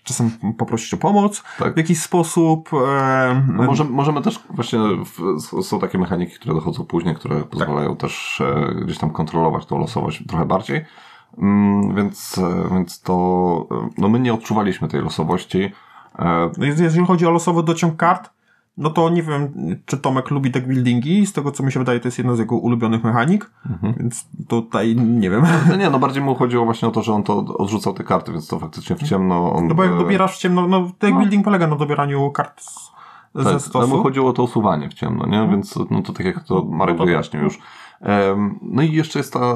czasem 0.04 0.32
poprosić 0.58 0.94
o 0.94 0.98
pomoc 0.98 1.44
Tak. 1.60 1.74
w 1.74 1.78
jakiś 1.78 2.02
sposób. 2.02 2.70
No 3.48 3.64
może, 3.64 3.84
możemy 3.84 4.22
też, 4.22 4.40
właśnie 4.50 4.80
są 5.62 5.80
takie 5.80 5.98
mechaniki, 5.98 6.36
które 6.36 6.56
dochodzą 6.56 6.86
później, 6.86 7.16
które 7.16 7.44
pozwalają 7.44 7.96
też 7.96 8.42
e, 8.42 8.76
gdzieś 8.86 8.98
tam 8.98 9.10
kontrolować 9.10 9.66
tą 9.66 9.80
losowość 9.80 10.24
trochę 10.28 10.46
bardziej. 10.46 10.86
Mm, 11.38 11.96
więc, 11.96 12.38
e, 12.38 12.70
więc 12.74 13.02
to, 13.02 13.68
e, 13.72 13.90
no 13.98 14.10
my 14.10 14.20
nie 14.20 14.34
odczuwaliśmy 14.34 14.88
tej 14.88 15.02
losowości. 15.02 15.72
No 16.58 16.66
Jeż- 16.66 16.82
Jeżeli 16.82 17.06
chodzi 17.06 17.26
o 17.26 17.32
losowy 17.32 17.64
dociąg 17.64 17.96
kart, 17.96 18.30
no 18.78 18.90
to 18.90 19.10
nie 19.10 19.24
wiem, 19.24 19.54
czy 19.86 19.98
Tomek 19.98 20.32
lubi 20.32 20.52
deck 20.52 20.68
buildingi. 20.68 21.26
Z 21.26 21.34
tego, 21.34 21.52
co 21.52 21.64
mi 21.64 21.72
się 21.72 21.80
wydaje, 21.80 22.00
to 22.00 22.08
jest 22.08 22.18
jedna 22.18 22.36
z 22.36 22.40
jego 22.40 22.56
ulubionych 22.56 23.04
mechanik. 23.04 23.52
Więc 23.98 24.26
tutaj 24.48 24.96
nie 24.96 25.30
wiem. 25.30 25.44
no 25.70 25.76
nie, 25.76 25.90
no 25.90 26.00
bardziej 26.00 26.24
mu 26.24 26.36
chodziło 26.36 26.66
właśnie 26.66 26.88
o 26.88 26.92
to, 26.92 27.02
że 27.02 27.14
on 27.14 27.24
to 27.24 27.38
odrzucał 27.38 27.94
te 27.94 28.04
karty, 28.04 28.32
więc 28.32 28.48
to 28.48 28.60
faktycznie 28.60 28.96
w 28.96 29.04
ciemno 29.04 29.54
on... 29.54 29.68
No 29.68 29.76
bo 29.76 29.84
jak 29.84 29.94
e, 29.94 29.98
dobierasz 29.98 30.36
w 30.38 30.40
ciemno, 30.40 30.68
no 30.68 30.92
deck 31.00 31.18
building 31.18 31.46
polega 31.46 31.68
na 31.68 31.76
dobieraniu 31.76 32.32
kart 32.32 32.62
z, 32.62 32.92
ze 33.36 33.44
Tak, 33.44 33.46
ale 33.46 33.54
mu 33.54 33.60
stosu. 33.60 34.04
chodziło 34.04 34.30
o 34.30 34.34
to 34.34 34.44
usuwanie 34.44 34.90
w 34.90 34.94
ciemno, 34.94 35.26
nie? 35.26 35.48
Więc 35.52 35.76
no 35.90 36.02
to 36.02 36.14
tak 36.14 36.26
jak 36.26 36.44
to 36.44 36.66
Marek 36.70 36.96
No 36.96 37.00
to- 37.00 37.06
wyjaśnił 37.06 37.44
już. 37.44 37.60
No 38.62 38.82
i 38.82 38.92
jeszcze 38.92 39.20
jest 39.20 39.34
ta, 39.34 39.54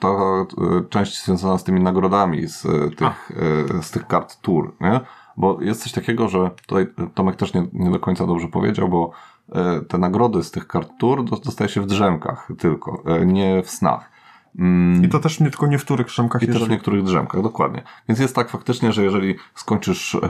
ta 0.00 0.08
e, 0.08 0.44
część 0.90 1.24
związana 1.24 1.58
z 1.58 1.64
tymi 1.64 1.80
nagrodami 1.80 2.46
z 2.48 2.66
e, 2.66 2.68
tych, 2.90 3.32
e, 3.78 3.82
z 3.82 3.90
tych 3.90 4.06
kart 4.06 4.40
tour, 4.40 4.74
nie? 4.80 5.00
Bo 5.36 5.60
jest 5.60 5.82
coś 5.82 5.92
takiego, 5.92 6.28
że 6.28 6.50
tutaj 6.66 6.86
Tomek 7.14 7.36
też 7.36 7.54
nie, 7.54 7.66
nie 7.72 7.90
do 7.90 8.00
końca 8.00 8.26
dobrze 8.26 8.48
powiedział, 8.48 8.88
bo 8.88 9.10
e, 9.52 9.80
te 9.80 9.98
nagrody 9.98 10.42
z 10.42 10.50
tych 10.50 10.66
kart 10.66 10.90
tour 10.98 11.24
do- 11.24 11.36
dostaje 11.36 11.70
się 11.70 11.80
w 11.80 11.86
drzemkach 11.86 12.48
tylko, 12.58 13.02
e, 13.06 13.26
nie 13.26 13.62
w 13.62 13.70
snach. 13.70 14.10
Mm, 14.58 15.04
I 15.04 15.08
to 15.08 15.18
też 15.18 15.40
nie 15.40 15.50
tylko 15.50 15.66
nie 15.66 15.78
w 15.78 15.84
których 15.84 16.10
szemkach 16.10 16.42
i 16.42 16.46
też 16.46 16.54
w 16.54 16.58
jeżeli... 16.58 16.72
niektórych 16.72 17.02
drzemkach, 17.02 17.42
dokładnie. 17.42 17.82
Więc 18.08 18.20
jest 18.20 18.34
tak 18.34 18.48
faktycznie, 18.48 18.92
że 18.92 19.04
jeżeli 19.04 19.34
skończysz 19.54 20.14
e, 20.14 20.20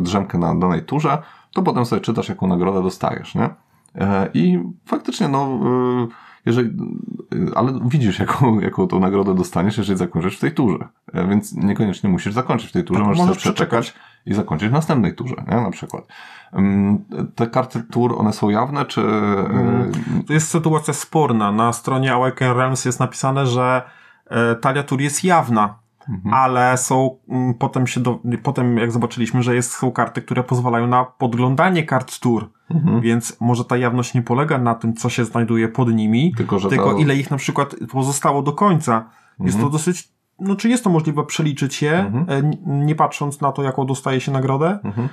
drzemkę 0.00 0.38
na 0.38 0.54
danej 0.54 0.82
turze, 0.82 1.22
to 1.52 1.62
potem 1.62 1.86
sobie 1.86 2.00
czytasz, 2.00 2.28
jaką 2.28 2.46
nagrodę 2.46 2.82
dostajesz, 2.82 3.34
nie? 3.34 3.50
E, 3.94 4.30
I 4.34 4.62
faktycznie, 4.86 5.28
no, 5.28 5.38
e, 5.44 6.06
jeżeli, 6.46 6.68
e, 7.32 7.58
ale 7.58 7.78
widzisz, 7.84 8.18
jaką, 8.18 8.60
jaką 8.60 8.86
tą 8.86 9.00
nagrodę 9.00 9.34
dostaniesz, 9.34 9.78
jeżeli 9.78 9.98
zakończysz 9.98 10.36
w 10.36 10.40
tej 10.40 10.54
turze. 10.54 10.88
E, 11.12 11.26
więc 11.28 11.52
niekoniecznie 11.54 12.10
musisz 12.10 12.32
zakończyć 12.34 12.68
w 12.70 12.72
tej 12.72 12.84
turze, 12.84 13.00
Tak, 13.00 13.08
możesz, 13.08 13.20
możesz 13.20 13.38
przeczekać 13.38 13.94
i 14.26 14.34
zakończyć 14.34 14.68
w 14.68 14.72
następnej 14.72 15.14
turze, 15.14 15.34
nie? 15.50 15.56
Na 15.56 15.70
przykład. 15.70 16.06
Te 17.34 17.46
karty 17.46 17.82
tur, 17.82 18.14
one 18.18 18.32
są 18.32 18.50
jawne, 18.50 18.84
czy... 18.84 19.00
e, 19.00 19.90
To 20.26 20.32
jest 20.32 20.48
sytuacja 20.48 20.94
sporna. 20.94 21.52
Na 21.52 21.72
stronie 21.72 22.14
Awaken 22.14 22.56
Realms 22.56 22.84
jest 22.84 23.00
napisane, 23.00 23.46
że 23.46 23.82
e, 24.26 24.54
talia 24.54 24.82
tur 24.82 25.00
jest 25.00 25.24
jawna. 25.24 25.81
Mhm. 26.08 26.34
Ale 26.34 26.76
są, 26.78 27.16
mm, 27.28 27.54
potem 27.54 27.86
się 27.86 28.00
do, 28.00 28.18
potem 28.42 28.78
jak 28.78 28.92
zobaczyliśmy, 28.92 29.42
że 29.42 29.54
jest, 29.54 29.72
są 29.72 29.92
karty, 29.92 30.22
które 30.22 30.44
pozwalają 30.44 30.86
na 30.86 31.04
podglądanie 31.04 31.82
kart 31.84 32.18
tur, 32.18 32.50
Mhm. 32.70 33.00
więc 33.00 33.36
może 33.40 33.64
ta 33.64 33.76
jawność 33.76 34.14
nie 34.14 34.22
polega 34.22 34.58
na 34.58 34.74
tym, 34.74 34.94
co 34.94 35.08
się 35.08 35.24
znajduje 35.24 35.68
pod 35.68 35.92
nimi, 35.94 36.34
Tylko, 36.36 36.60
tylko 36.60 36.84
Mhm. 36.84 36.98
ile 37.00 37.16
ich 37.16 37.30
na 37.30 37.36
przykład 37.36 37.74
pozostało 37.90 38.42
do 38.42 38.52
końca. 38.52 39.10
Jest 39.40 39.60
to 39.60 39.70
dosyć, 39.70 40.08
no 40.40 40.56
czy 40.56 40.68
jest 40.68 40.84
to 40.84 40.90
możliwe 40.90 41.24
przeliczyć 41.26 41.82
je, 41.82 41.92
e, 42.28 42.36
n- 42.36 42.56
nie 42.86 42.94
patrząc 42.94 43.40
na 43.40 43.52
to, 43.52 43.62
jaką 43.62 43.86
dostaje 43.86 44.20
się 44.20 44.32
nagrodę. 44.32 44.78
Mhm. 44.84 45.08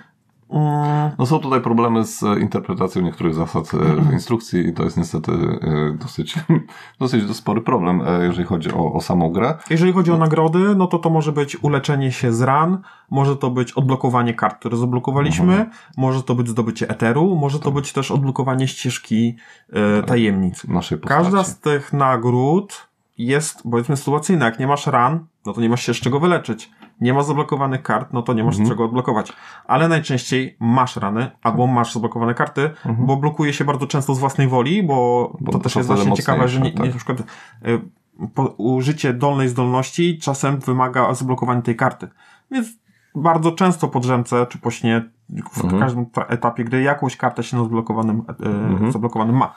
Mm, 0.50 1.12
No 1.20 1.26
są 1.26 1.40
tutaj 1.40 1.62
problemy 1.62 2.06
z 2.06 2.24
interpretacją 2.42 3.02
niektórych 3.02 3.34
zasad 3.36 3.72
e, 3.74 3.78
w 4.02 4.14
instrukcji 4.14 4.68
i 4.68 4.74
to 4.74 4.84
jest 4.84 4.98
niestety 4.98 5.32
e, 5.32 5.98
dosyć, 6.02 6.36
dosyć 7.00 7.36
spory 7.36 7.62
problem, 7.62 8.02
e, 8.06 8.26
jeżeli 8.26 8.48
chodzi 8.48 8.72
o, 8.74 8.94
o 8.94 9.02
samą 9.02 9.32
grę. 9.32 9.58
Jeżeli 9.70 9.92
chodzi 9.94 10.12
o 10.12 10.18
nagrody, 10.18 10.76
no 10.76 10.88
to 10.88 11.00
to 11.00 11.10
może 11.10 11.32
być 11.32 11.64
uleczenie 11.64 12.12
się 12.12 12.34
z 12.34 12.42
ran, 12.42 12.82
może 13.12 13.38
to 13.38 13.50
być 13.50 13.72
odblokowanie 13.74 14.34
kart, 14.34 14.60
które 14.60 14.78
zablokowaliśmy, 14.78 15.54
Mhm. 15.54 15.70
może 15.98 16.24
to 16.24 16.36
być 16.36 16.48
zdobycie 16.50 16.90
eteru, 16.90 17.36
może 17.36 17.60
to 17.60 17.72
być 17.72 17.94
też 17.94 18.12
odblokowanie 18.12 18.68
ścieżki 18.68 19.36
e, 19.74 20.04
tajemnic. 20.04 20.64
Naszej 20.68 20.98
postaci. 20.98 21.24
Każda 21.24 21.44
z 21.44 21.60
tych 21.60 21.94
nagród 21.94 22.88
jest, 23.18 23.64
powiedzmy, 23.72 23.98
sytuacyjna. 23.98 24.46
Jak 24.46 24.60
nie 24.60 24.68
masz 24.68 24.88
ran, 24.88 25.26
no 25.46 25.54
to 25.54 25.62
nie 25.62 25.70
masz 25.70 25.84
się 25.86 25.94
z 25.94 25.98
czego 25.98 26.20
wyleczyć. 26.20 26.72
Nie 27.02 27.14
ma 27.14 27.24
zablokowanych 27.24 27.84
kart, 27.84 28.14
no 28.14 28.22
to 28.22 28.34
nie 28.34 28.44
masz 28.44 28.54
Mhm. 28.56 28.70
czego 28.70 28.86
odblokować. 28.86 29.34
Ale 29.66 29.88
najczęściej 29.88 30.58
masz 30.60 30.96
rany, 30.96 31.32
albo 31.44 31.68
masz 31.68 31.94
zablokowane 31.94 32.34
karty, 32.34 32.70
bo 33.00 33.18
blokuje 33.18 33.54
się 33.54 33.66
bardzo 33.66 33.88
często 33.88 34.16
z 34.16 34.20
własnej 34.20 34.48
woli, 34.48 34.84
bo, 34.84 35.22
Mhm. 35.32 35.46
Bo 35.46 35.52
to 35.52 35.60
też 35.60 35.76
jest 35.76 35.88
właśnie 35.88 36.14
ciekawe, 36.14 36.48
że 36.48 36.60
nie, 36.60 36.64
mocniejsze, 36.70 36.84
nie, 36.84 36.92
tak. 36.92 36.94
na 36.94 36.98
przykład 37.16 37.20
y, 37.68 38.28
po, 38.36 38.44
użycie 38.44 39.14
dolnej 39.14 39.50
zdolności 39.50 40.18
czasem 40.18 40.60
wymaga 40.60 41.14
zablokowania 41.14 41.62
tej 41.62 41.76
karty. 41.76 42.08
Więc 42.52 42.68
bardzo 43.16 43.52
często 43.52 43.88
po 43.88 44.00
drzemce 44.00 44.46
czy 44.50 44.58
po 44.58 44.72
śnie 44.72 45.10
w 45.52 45.64
Mhm. 45.64 45.80
każdym 45.82 46.06
ta- 46.06 46.26
etapie 46.26 46.64
gry 46.64 46.82
jakąś 46.82 47.18
kartę 47.18 47.44
się 47.44 47.58
na 47.58 47.64
zablokowanym, 47.64 48.24
e, 48.30 48.46
Mhm. 48.46 48.92
zablokowanym 48.92 49.36
ma. 49.38 49.54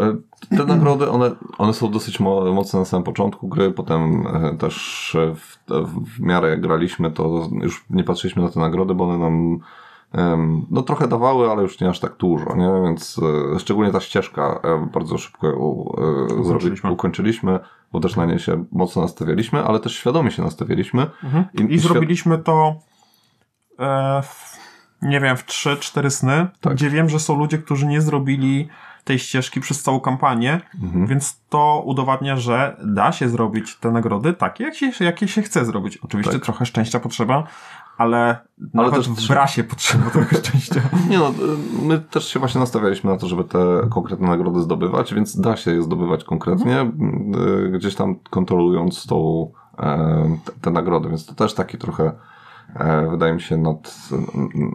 E, 0.00 0.16
Te 0.56 0.64
nagrody, 0.66 1.10
one, 1.10 1.30
one 1.58 1.74
są 1.74 1.90
dosyć 1.90 2.20
mo- 2.20 2.52
mocne 2.52 2.78
na 2.78 2.84
samym 2.84 3.04
początku 3.04 3.48
gry, 3.48 3.70
potem 3.72 4.26
e, 4.26 4.56
też 4.56 5.14
e, 5.14 5.34
w, 5.34 5.58
w 6.16 6.20
miarę 6.20 6.50
jak 6.50 6.60
graliśmy, 6.60 7.10
to 7.10 7.48
już 7.62 7.84
nie 7.90 8.04
patrzyliśmy 8.04 8.42
na 8.42 8.48
te 8.48 8.60
nagrody, 8.60 8.94
bo 8.94 9.04
one 9.04 9.18
nam 9.18 9.58
no 10.70 10.82
trochę 10.82 11.08
dawały, 11.08 11.50
ale 11.50 11.62
już 11.62 11.80
nie 11.80 11.88
aż 11.88 12.00
tak 12.00 12.16
dużo, 12.16 12.56
nie? 12.56 12.70
Więc 12.84 13.20
e, 13.54 13.58
szczególnie 13.58 13.92
ta 13.92 14.00
ścieżka 14.00 14.60
e, 14.64 14.88
bardzo 14.92 15.18
szybko 15.18 15.46
ją 15.46 15.54
e, 16.30 16.34
Ukończyliśmy. 16.34 16.90
ukończyliśmy, 16.90 17.58
bo 17.92 18.00
też 18.00 18.16
na 18.16 18.26
niej 18.26 18.38
się 18.38 18.64
mocno 18.72 19.02
nastawialiśmy, 19.02 19.64
ale 19.64 19.80
też 19.80 19.94
świadomie 19.96 20.30
się 20.30 20.42
nastawialiśmy. 20.42 21.06
I, 21.54 21.58
świad- 21.58 21.78
zrobiliśmy 21.78 22.38
to 22.38 22.74
e, 23.78 24.22
w, 24.22 24.58
nie 25.02 25.20
wiem, 25.20 25.36
w 25.36 25.46
3-4 25.46 26.10
sny, 26.10 26.46
Tak. 26.60 26.74
gdzie 26.74 26.90
wiem, 26.90 27.08
że 27.08 27.20
są 27.20 27.38
ludzie, 27.38 27.58
którzy 27.58 27.86
nie 27.86 28.00
zrobili 28.00 28.68
tej 29.10 29.18
ścieżki 29.18 29.60
przez 29.60 29.82
całą 29.82 30.00
kampanię, 30.00 30.60
Mhm. 30.82 31.06
więc 31.06 31.40
to 31.48 31.82
udowadnia, 31.86 32.36
że 32.36 32.76
da 32.84 33.12
się 33.12 33.28
zrobić 33.28 33.76
te 33.76 33.90
nagrody 33.90 34.32
takie, 34.32 34.64
jak 34.64 34.74
się, 34.74 35.04
jakie 35.04 35.28
się 35.28 35.42
chce 35.42 35.64
zrobić. 35.64 35.96
Oczywiście 35.96 36.32
Tak. 36.32 36.42
trochę 36.42 36.66
szczęścia 36.66 37.00
potrzeba, 37.00 37.44
ale, 37.98 38.38
nawet 38.74 38.94
też 38.94 39.08
w 39.08 39.28
brasie 39.28 39.64
potrzeba 39.64 40.10
trochę 40.16 40.36
szczęścia. 40.36 40.80
Nie 41.08 41.18
no, 41.18 41.32
my 41.82 41.98
też 41.98 42.28
się 42.28 42.38
właśnie 42.38 42.60
nastawialiśmy 42.60 43.10
na 43.10 43.16
to, 43.16 43.28
żeby 43.28 43.44
te 43.44 43.58
konkretne 43.90 44.28
nagrody 44.28 44.60
zdobywać, 44.60 45.14
więc 45.14 45.40
da 45.40 45.56
się 45.56 45.70
je 45.70 45.82
zdobywać 45.82 46.24
konkretnie, 46.24 46.92
y, 47.66 47.70
gdzieś 47.70 47.94
tam 47.94 48.14
kontrolując 48.30 49.06
tą, 49.06 49.50
e, 49.78 50.36
te, 50.44 50.52
te 50.60 50.70
nagrody, 50.70 51.08
więc 51.08 51.26
to 51.26 51.34
też 51.34 51.54
taki 51.54 51.78
trochę 51.78 52.12
e, 52.74 53.08
wydaje 53.10 53.34
mi 53.34 53.40
się 53.40 53.56
nad, 53.56 54.08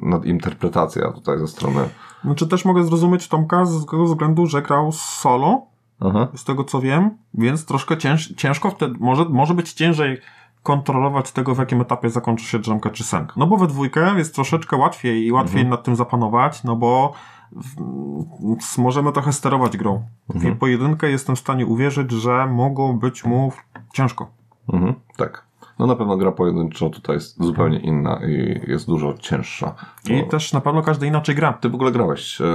nad 0.02 0.26
interpretacja 0.26 1.12
tutaj 1.12 1.40
ze 1.40 1.48
strony 1.48 1.90
Znaczy 2.26 2.48
też 2.48 2.66
mogę 2.66 2.84
zrozumieć 2.84 3.28
Tomka 3.28 3.66
z 3.66 3.86
tego 3.86 4.06
względu, 4.06 4.46
że 4.46 4.62
grał 4.62 4.92
solo, 4.92 5.62
Aha. 6.00 6.28
z 6.36 6.44
tego 6.44 6.64
co 6.64 6.82
wiem, 6.82 7.12
więc 7.34 7.66
troszkę 7.66 7.98
cięż, 7.98 8.34
ciężko 8.38 8.72
wtedy, 8.72 8.96
może, 9.00 9.26
może 9.26 9.54
być 9.54 9.74
ciężej 9.74 10.18
kontrolować 10.64 11.32
tego, 11.32 11.56
w 11.56 11.60
jakim 11.60 11.82
etapie 11.82 12.10
zakończy 12.10 12.46
się 12.46 12.60
drzemka 12.60 12.90
czy 12.90 13.04
senka. 13.04 13.34
No 13.38 13.48
bo 13.48 13.58
we 13.58 13.68
dwójkę 13.68 14.18
jest 14.18 14.36
troszeczkę 14.36 14.78
łatwiej 14.78 15.26
i 15.26 15.32
łatwiej 15.32 15.66
nad 15.66 15.84
tym 15.84 15.96
zapanować, 15.96 16.64
no 16.64 16.76
bo 16.76 17.14
w, 17.52 18.78
możemy 18.78 19.12
trochę 19.12 19.34
sterować 19.34 19.78
grą. 19.78 20.04
W 20.30 20.58
pojedynkę 20.58 21.10
jestem 21.10 21.36
w 21.36 21.40
stanie 21.40 21.66
uwierzyć, 21.66 22.12
że 22.12 22.46
mogą 22.48 23.00
być 23.00 23.26
mu 23.26 23.52
ciężko. 23.94 24.28
Mhm, 24.74 24.94
tak. 25.18 25.46
No 25.80 25.88
na 25.88 25.96
pewno 25.96 26.18
gra 26.18 26.32
pojedynczo 26.32 26.90
tutaj 26.90 27.16
jest 27.16 27.44
zupełnie 27.44 27.80
inna 27.80 28.20
i 28.28 28.62
jest 28.72 28.88
dużo 28.88 29.14
cięższa. 29.20 29.76
I 30.10 30.24
Bo 30.24 30.30
też 30.30 30.54
na 30.54 30.62
pewno 30.62 30.82
każdy 30.82 31.08
inaczej 31.08 31.36
gra. 31.36 31.54
Ty 31.54 31.70
w 31.70 31.76
ogóle 31.76 31.92
grałeś 31.92 32.42
e, 32.42 32.46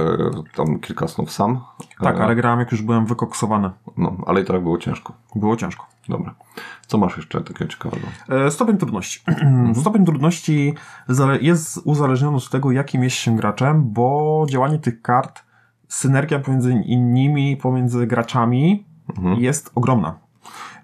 tam 0.55 0.79
kilka 0.79 1.07
snów 1.07 1.31
sam. 1.31 1.61
Tak, 1.99 2.15
E, 2.17 2.23
ale 2.23 2.35
grałem 2.35 2.59
jak 2.59 2.71
już 2.71 2.81
byłem 2.81 3.05
wykoksowany. 3.05 3.69
No, 3.97 4.17
ale 4.25 4.41
i 4.41 4.45
tak 4.45 4.63
było 4.63 4.77
ciężko. 4.77 5.13
Było 5.35 5.55
ciężko. 5.55 5.85
Dobra. 6.09 6.35
Co 6.87 6.97
masz 6.97 7.17
jeszcze 7.17 7.41
takiego 7.41 7.71
ciekawego? 7.71 8.07
E, 8.29 8.51
Stopień 8.51 8.77
trudności. 8.77 9.19
Stopień 9.81 10.05
trudności 10.05 10.73
jest 11.41 11.81
uzależniony 11.85 12.37
od 12.37 12.49
tego, 12.49 12.71
jakim 12.71 13.03
jest 13.03 13.15
się 13.15 13.35
graczem, 13.35 13.83
bo 13.93 14.45
działanie 14.49 14.79
tych 14.79 15.01
kart, 15.01 15.43
synergia 15.87 16.39
pomiędzy 16.39 16.75
nimi, 16.97 17.57
pomiędzy 17.57 18.07
graczami 18.07 18.85
jest 19.37 19.71
ogromna. 19.75 20.15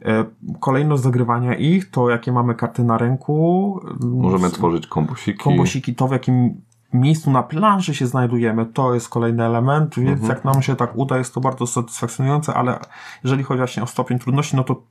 E, 0.08 0.26
Kolejność 0.60 1.04
zagrywania 1.04 1.56
ich, 1.56 1.92
to 1.92 2.10
jakie 2.10 2.32
mamy 2.32 2.56
karty 2.56 2.84
na 2.84 2.98
ręku, 2.98 3.80
Możemy 4.02 4.50
tworzyć 4.50 4.88
kombosiki. 4.88 5.38
kombosiki, 5.40 5.96
to 5.96 6.08
w 6.08 6.12
jakim 6.12 6.62
miejscu 6.94 7.32
na 7.32 7.44
planszy 7.44 7.96
się 7.96 8.08
znajdujemy, 8.08 8.66
to 8.66 8.94
jest 8.94 9.10
kolejny 9.10 9.46
element, 9.46 9.96
więc 10.00 10.22
Mhm. 10.22 10.30
jak 10.30 10.46
nam 10.46 10.62
się 10.62 10.76
tak 10.76 10.92
uda, 10.96 11.18
jest 11.18 11.34
to 11.34 11.42
bardzo 11.42 11.68
satysfakcjonujące, 11.68 12.54
ale 12.54 12.80
jeżeli 13.24 13.44
chodzi 13.44 13.58
właśnie 13.58 13.84
o 13.84 13.88
stopień 13.88 14.20
trudności, 14.20 14.56
no 14.56 14.64
to 14.64 14.82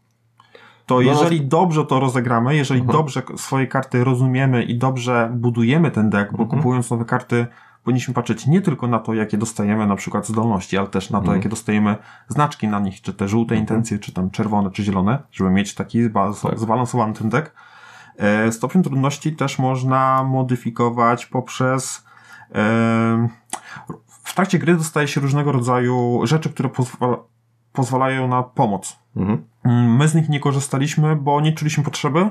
to 0.87 0.95
No, 0.95 1.01
jeżeli 1.01 1.41
dobrze 1.47 1.85
to 1.87 2.01
rozegramy, 2.01 2.57
jeżeli 2.57 2.81
Mhm. 2.81 2.99
dobrze 2.99 3.23
swoje 3.37 3.67
karty 3.67 4.05
rozumiemy 4.05 4.63
i 4.63 4.79
dobrze 4.79 5.31
budujemy 5.35 5.91
ten 5.91 6.11
deck, 6.11 6.33
bo 6.33 6.43
Mhm. 6.43 6.49
kupując 6.61 6.91
nowe 6.91 7.05
karty 7.05 7.47
powinniśmy 7.87 8.15
patrzeć 8.15 8.47
nie 8.47 8.61
tylko 8.61 8.87
na 8.87 8.99
to, 8.99 9.15
jakie 9.15 9.39
dostajemy 9.39 9.87
na 9.87 9.97
przykład 9.97 10.27
zdolności, 10.27 10.79
ale 10.79 10.87
też 10.89 11.11
na 11.11 11.19
to, 11.19 11.23
Mhm. 11.25 11.37
jakie 11.39 11.49
dostajemy 11.49 11.97
znaczki 12.29 12.69
na 12.69 12.79
nich, 12.81 13.01
czy 13.03 13.13
te 13.15 13.29
żółte 13.29 13.57
intencje, 13.57 13.99
czy 13.99 14.13
tam 14.13 14.31
czerwone, 14.31 14.71
czy 14.71 14.85
zielone, 14.85 15.23
żeby 15.33 15.51
mieć 15.51 15.75
taki 15.75 15.99
Tak. 16.43 16.59
zbalansowany 16.59 17.15
ten 17.15 17.29
deck. 17.29 17.53
E, 18.19 18.53
Stopień 18.53 18.83
trudności 18.83 19.37
też 19.37 19.59
można 19.59 20.25
modyfikować 20.25 21.27
poprzez. 21.27 22.05
em, 22.53 23.29
w 24.25 24.35
trakcie 24.35 24.59
gry 24.59 24.77
dostaje 24.77 25.09
się 25.09 25.21
różnego 25.21 25.53
rodzaju 25.53 26.21
rzeczy, 26.25 26.51
które 26.51 26.69
pozwala, 26.69 27.17
pozwalają 27.73 28.29
na 28.29 28.43
pomoc. 28.43 28.99
Mhm. 29.17 29.45
Mm, 29.65 29.97
My 29.97 30.09
z 30.09 30.15
nich 30.15 30.29
nie 30.29 30.41
korzystaliśmy, 30.41 31.17
bo 31.17 31.41
nie 31.41 31.53
czuliśmy 31.53 31.85
potrzeby, 31.85 32.31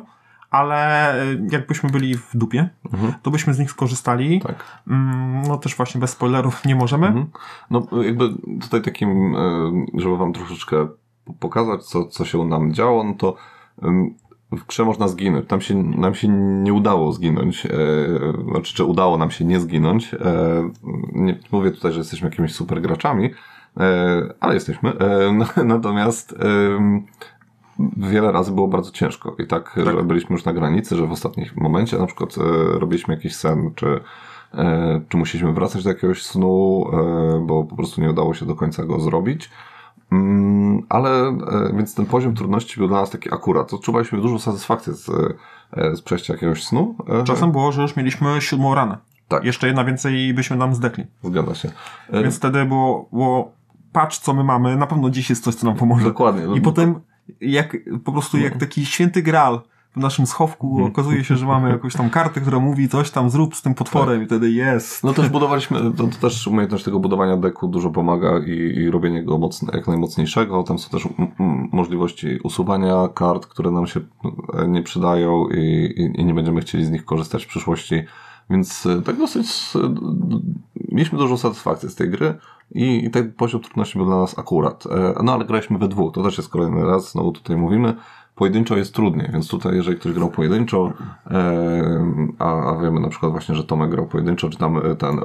ale 0.51 1.13
e, 1.13 1.25
jakbyśmy 1.51 1.89
byli 1.89 2.15
w 2.17 2.29
dupie, 2.33 2.69
Mhm. 2.93 3.13
to 3.21 3.31
byśmy 3.31 3.53
z 3.53 3.59
nich 3.59 3.71
skorzystali. 3.71 4.41
Tak. 4.41 4.63
Mm, 4.87 5.41
No 5.47 5.57
też 5.57 5.75
właśnie 5.75 6.01
bez 6.01 6.09
spoilerów 6.11 6.65
nie 6.65 6.75
możemy. 6.75 7.07
Mhm. 7.07 7.27
No 7.71 7.87
jakby 8.03 8.29
tutaj 8.61 8.81
takim, 8.81 9.35
e, 9.35 9.39
żeby 9.93 10.17
wam 10.17 10.33
troszeczkę 10.33 10.87
pokazać, 11.39 11.83
co, 11.83 12.05
co 12.05 12.25
się 12.25 12.45
nam 12.45 12.73
działo, 12.73 13.03
no 13.03 13.13
to 13.13 13.35
w 14.51 14.65
grze 14.67 14.85
można 14.85 15.07
zginąć. 15.07 15.47
Tam 15.47 15.61
się, 15.61 15.83
nam 15.83 16.15
się 16.15 16.27
nie 16.63 16.73
udało 16.73 17.11
zginąć, 17.11 17.65
e, 17.65 17.69
znaczy, 18.51 18.73
czy 18.75 18.83
udało 18.83 19.17
nam 19.17 19.31
się 19.31 19.45
nie 19.45 19.59
zginąć. 19.59 20.13
E, 20.13 20.19
nie 21.13 21.39
mówię 21.51 21.71
tutaj, 21.71 21.91
że 21.91 21.97
jesteśmy 21.99 22.29
jakimiś 22.29 22.53
super 22.53 22.81
graczami, 22.81 23.29
e, 23.77 24.33
ale 24.39 24.53
jesteśmy. 24.53 24.93
E, 24.99 25.63
natomiast 25.65 26.35
wiele 27.97 28.31
razy 28.31 28.51
było 28.51 28.67
bardzo 28.67 28.91
ciężko 28.91 29.35
i 29.39 29.47
tak, 29.47 29.75
że 29.77 30.03
byliśmy 30.03 30.33
już 30.33 30.45
na 30.45 30.53
granicy, 30.53 30.95
że 30.95 31.07
w 31.07 31.11
ostatnim 31.11 31.45
momencie 31.55 31.97
na 31.97 32.05
przykład 32.05 32.35
e, 32.37 32.41
robiliśmy 32.79 33.13
jakiś 33.13 33.35
sen, 33.35 33.71
czy, 33.75 33.99
e, 34.53 35.01
czy 35.09 35.17
musieliśmy 35.17 35.53
wracać 35.53 35.83
do 35.83 35.89
jakiegoś 35.89 36.23
snu, 36.23 36.85
e, 36.93 37.45
bo 37.45 37.63
po 37.63 37.75
prostu 37.75 38.01
nie 38.01 38.09
udało 38.09 38.33
się 38.33 38.45
do 38.45 38.55
końca 38.55 38.83
go 38.83 38.99
zrobić. 38.99 39.49
Mm, 40.11 40.81
ale 40.89 41.37
więc 41.73 41.95
ten 41.95 42.05
poziom 42.05 42.35
trudności 42.35 42.77
był 42.77 42.87
dla 42.87 43.01
nas 43.01 43.09
taki 43.09 43.33
akurat. 43.33 43.73
Odczuwaliśmy 43.73 44.21
dużą 44.21 44.39
satysfakcję 44.39 44.93
z, 44.93 45.05
z 45.73 46.01
przejścia 46.01 46.33
jakiegoś 46.33 46.63
snu. 46.63 46.95
Czasem 47.23 47.51
było, 47.51 47.71
że 47.71 47.81
już 47.81 47.95
mieliśmy 47.95 48.41
siódmą 48.41 48.75
ranę. 48.75 48.97
Tak. 49.27 49.43
Jeszcze 49.43 49.67
jedna 49.67 49.85
więcej 49.85 50.33
byśmy 50.33 50.57
nam 50.57 50.75
zdekli. 50.75 51.05
Zgadza 51.23 51.55
się. 51.55 51.71
Więc 52.13 52.37
wtedy 52.37 52.65
było, 52.65 53.09
było 53.11 53.51
patrz 53.91 54.19
co 54.19 54.33
my 54.33 54.43
mamy, 54.43 54.75
na 54.75 54.87
pewno 54.87 55.09
dziś 55.09 55.29
jest 55.29 55.43
coś, 55.43 55.55
co 55.55 55.67
nam 55.67 55.75
pomoże. 55.75 56.05
Dokładnie. 56.05 56.57
I 56.57 56.61
potem 56.61 56.99
jak 57.41 57.77
po 58.03 58.11
prostu 58.11 58.37
jak 58.37 58.57
taki 58.57 58.85
święty 58.85 59.21
gral 59.21 59.61
w 59.95 59.97
naszym 59.99 60.25
schowku 60.25 60.67
Mhm. 60.71 60.87
okazuje 60.91 61.23
się, 61.23 61.35
że 61.35 61.45
mamy 61.45 61.69
jakąś 61.69 61.93
tam 61.93 62.09
kartę, 62.09 62.41
która 62.41 62.59
mówi 62.59 62.89
coś 62.89 63.11
tam 63.11 63.29
zrób 63.29 63.55
z 63.55 63.61
tym 63.61 63.73
potworem 63.73 64.23
i 64.23 64.25
wtedy 64.25 64.51
jest. 64.51 65.03
No 65.03 65.13
też 65.13 65.29
budowaliśmy, 65.29 65.79
to, 65.79 66.07
to 66.07 66.19
też 66.21 66.47
umiejętność 66.47 66.83
tego 66.83 66.99
budowania 66.99 67.37
deku 67.37 67.67
dużo 67.67 67.89
pomaga 67.89 68.39
i, 68.47 68.51
i 68.51 68.89
robienie 68.89 69.23
go 69.23 69.37
mocne, 69.37 69.71
jak 69.73 69.87
najmocniejszego. 69.87 70.63
Tam 70.63 70.79
są 70.79 70.89
też 70.89 71.07
możliwości 71.71 72.39
usuwania 72.43 73.07
kart, 73.13 73.45
które 73.45 73.71
nam 73.71 73.87
się 73.87 73.99
e, 74.53 74.67
nie 74.67 74.83
przydają 74.83 75.47
i, 75.49 75.59
i, 75.97 76.21
i 76.21 76.25
nie 76.25 76.33
będziemy 76.33 76.61
chcieli 76.61 76.85
z 76.85 76.91
nich 76.91 77.05
korzystać 77.05 77.45
w 77.45 77.47
przyszłości. 77.47 78.03
Więc 78.49 78.85
e, 78.85 79.01
tak 79.01 79.17
dosyć 79.17 79.73
e, 79.75 79.95
mieliśmy 80.91 81.17
dużą 81.19 81.37
satysfakcję 81.37 81.89
z 81.89 81.95
tej 81.95 82.09
gry 82.09 82.33
i, 82.71 83.05
i 83.05 83.09
ten 83.11 83.33
poziom 83.33 83.61
trudności 83.61 83.97
był 83.97 84.07
dla 84.07 84.17
nas 84.17 84.39
akurat. 84.39 84.83
E, 84.85 85.23
No 85.23 85.33
ale 85.33 85.45
graliśmy 85.45 85.77
we 85.77 85.87
dwóch, 85.87 86.13
to 86.13 86.23
też 86.23 86.37
jest 86.37 86.49
kolejny 86.49 86.85
raz, 86.85 87.11
znowu 87.11 87.31
tutaj 87.31 87.57
mówimy. 87.57 87.95
Pojedynczo 88.35 88.77
jest 88.77 88.93
trudniej, 88.93 89.29
więc 89.33 89.47
tutaj 89.47 89.75
jeżeli 89.75 89.97
ktoś 89.97 90.13
grał 90.13 90.29
pojedynczo, 90.31 90.93
a, 92.39 92.69
a 92.69 92.81
wiemy 92.81 92.99
na 92.99 93.09
przykład 93.09 93.31
właśnie, 93.31 93.55
że 93.55 93.63
Tomek 93.63 93.89
grał 93.89 94.07
pojedynczo, 94.07 94.49
czy 94.49 94.57
tam 94.57 94.81
ten 94.97 95.19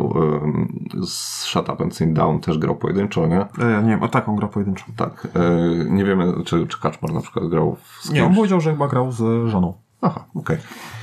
z 1.07 1.43
Shut 1.45 1.69
Up 1.69 1.85
and 1.85 1.97
Sit 1.97 2.13
Down 2.13 2.41
też 2.41 2.59
grał 2.59 2.77
pojedynczo, 2.77 3.27
nie? 3.27 3.47
Ja 3.59 3.81
nie 3.81 3.89
wiem, 3.89 4.03
a 4.03 4.09
taką 4.09 4.37
grę 4.37 4.49
pojedynczą. 4.49 4.85
Tak. 4.97 5.29
E, 5.35 5.85
nie 5.85 6.05
wiemy, 6.05 6.33
czy, 6.45 6.67
czy 6.67 6.81
Kaczmar 6.81 7.13
na 7.13 7.21
przykład 7.21 7.49
grał. 7.49 7.77
Nie, 8.13 8.25
on 8.25 8.35
powiedział, 8.35 8.61
że 8.61 8.71
chyba 8.73 8.89
grał 8.89 9.13
z 9.13 9.49
żoną. 9.49 9.75
Aha, 10.03 10.25
okej. 10.35 10.57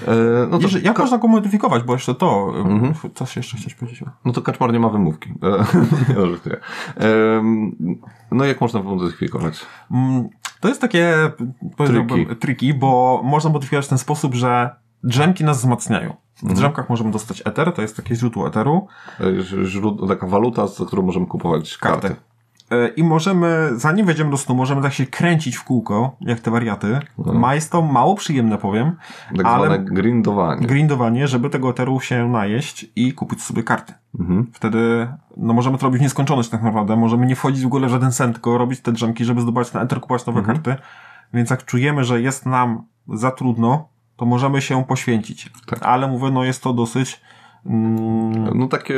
E, 0.08 0.12
No, 0.50 0.58
to, 0.58 0.64
Jeżeli, 0.64 0.86
jak 0.86 0.96
Ka- 0.96 1.04
można 1.04 1.18
go 1.18 1.28
modyfikować, 1.28 1.84
bo 1.84 1.94
jeszcze 1.94 2.16
to, 2.16 2.54
Mhm. 2.56 2.94
e, 3.06 3.10
coś 3.16 3.36
jeszcze 3.36 3.58
chciałeś 3.58 3.76
powiedzieć? 3.76 4.04
no 4.26 4.34
to 4.34 4.42
Kaczmar 4.42 4.74
nie 4.74 4.80
ma 4.80 4.90
wymówki. 4.90 5.30
E, 5.30 5.36
no 8.32 8.46
jak 8.46 8.62
można 8.62 8.84
modyfikować? 8.84 9.66
Mm, 9.92 10.30
To 10.62 10.68
jest 10.68 10.82
takie, 10.82 11.32
powiedziałbym, 11.78 12.18
Triki. 12.26 12.36
triki, 12.36 12.74
bo 12.74 13.22
można 13.24 13.50
modyfikować 13.50 13.86
w 13.86 13.90
ten 13.90 13.98
sposób, 13.98 14.36
że 14.36 14.76
drzemki 15.04 15.44
nas 15.44 15.58
wzmacniają. 15.58 16.14
W 16.36 16.44
Mhm. 16.44 16.58
drzemkach 16.60 16.90
możemy 16.90 17.12
dostać 17.12 17.42
eter, 17.46 17.74
to 17.74 17.82
jest 17.82 17.96
takie 17.96 18.16
źródło 18.16 18.48
eteru. 18.48 18.88
E, 19.20 19.66
źródło, 19.66 20.08
taka 20.08 20.28
waluta, 20.28 20.68
za 20.68 20.86
którą 20.86 21.04
możemy 21.04 21.26
kupować 21.26 21.78
karty. 21.78 22.08
Karty. 22.08 22.22
E, 22.72 22.88
I 22.88 23.04
możemy, 23.04 23.70
zanim 23.76 24.06
wejdziemy 24.06 24.32
do 24.32 24.38
snu, 24.38 24.56
możemy 24.56 24.82
tak 24.82 24.94
się 24.94 25.06
kręcić 25.06 25.56
w 25.56 25.64
kółko, 25.64 26.16
jak 26.22 26.40
te 26.40 26.52
wariaty. 26.52 27.00
Ma 27.18 27.56
jest 27.56 27.72
to 27.72 27.82
mało 27.82 28.16
przyjemne, 28.16 28.58
powiem, 28.58 28.96
Tak 29.38 29.46
ale 29.46 29.68
zwane 29.68 29.80
grindowanie. 29.84 30.68
grindowanie, 30.68 31.28
żeby 31.28 31.50
tego 31.50 31.70
eteru 31.70 32.00
się 32.00 32.28
najeść 32.30 32.86
i 32.96 33.14
kupić 33.14 33.42
sobie 33.44 33.64
karty. 33.64 33.94
Mhm. 34.20 34.48
Wtedy 34.54 35.08
no, 35.38 35.54
możemy 35.54 35.78
to 35.78 35.86
robić 35.86 36.00
w 36.00 36.04
nieskończoność 36.04 36.50
tak 36.50 36.64
naprawdę. 36.64 36.96
Możemy 36.96 37.26
nie 37.26 37.36
wchodzić 37.36 37.64
w 37.64 37.68
ogóle 37.68 37.88
w 37.88 37.92
żaden 37.92 38.12
sen, 38.12 38.34
tylko 38.34 38.58
robić 38.58 38.80
te 38.82 38.92
drzemki, 38.92 39.26
żeby 39.26 39.42
zdobywać 39.42 39.70
ten 39.70 39.82
eter, 39.82 40.00
kupować 40.00 40.26
nowe 40.26 40.40
Mhm. 40.40 40.58
karty. 40.58 40.84
Więc 41.34 41.50
jak 41.50 41.66
czujemy, 41.66 42.04
że 42.04 42.22
jest 42.22 42.46
nam 42.46 42.84
za 43.14 43.32
trudno, 43.32 43.88
to 44.16 44.26
możemy 44.26 44.62
się 44.62 44.84
poświęcić. 44.84 45.50
Tak. 45.66 45.80
Ale 45.84 46.08
mówię, 46.08 46.32
no 46.32 46.44
jest 46.44 46.64
to 46.64 46.74
dosyć 46.74 47.22
No 48.56 48.68
takie, 48.68 48.94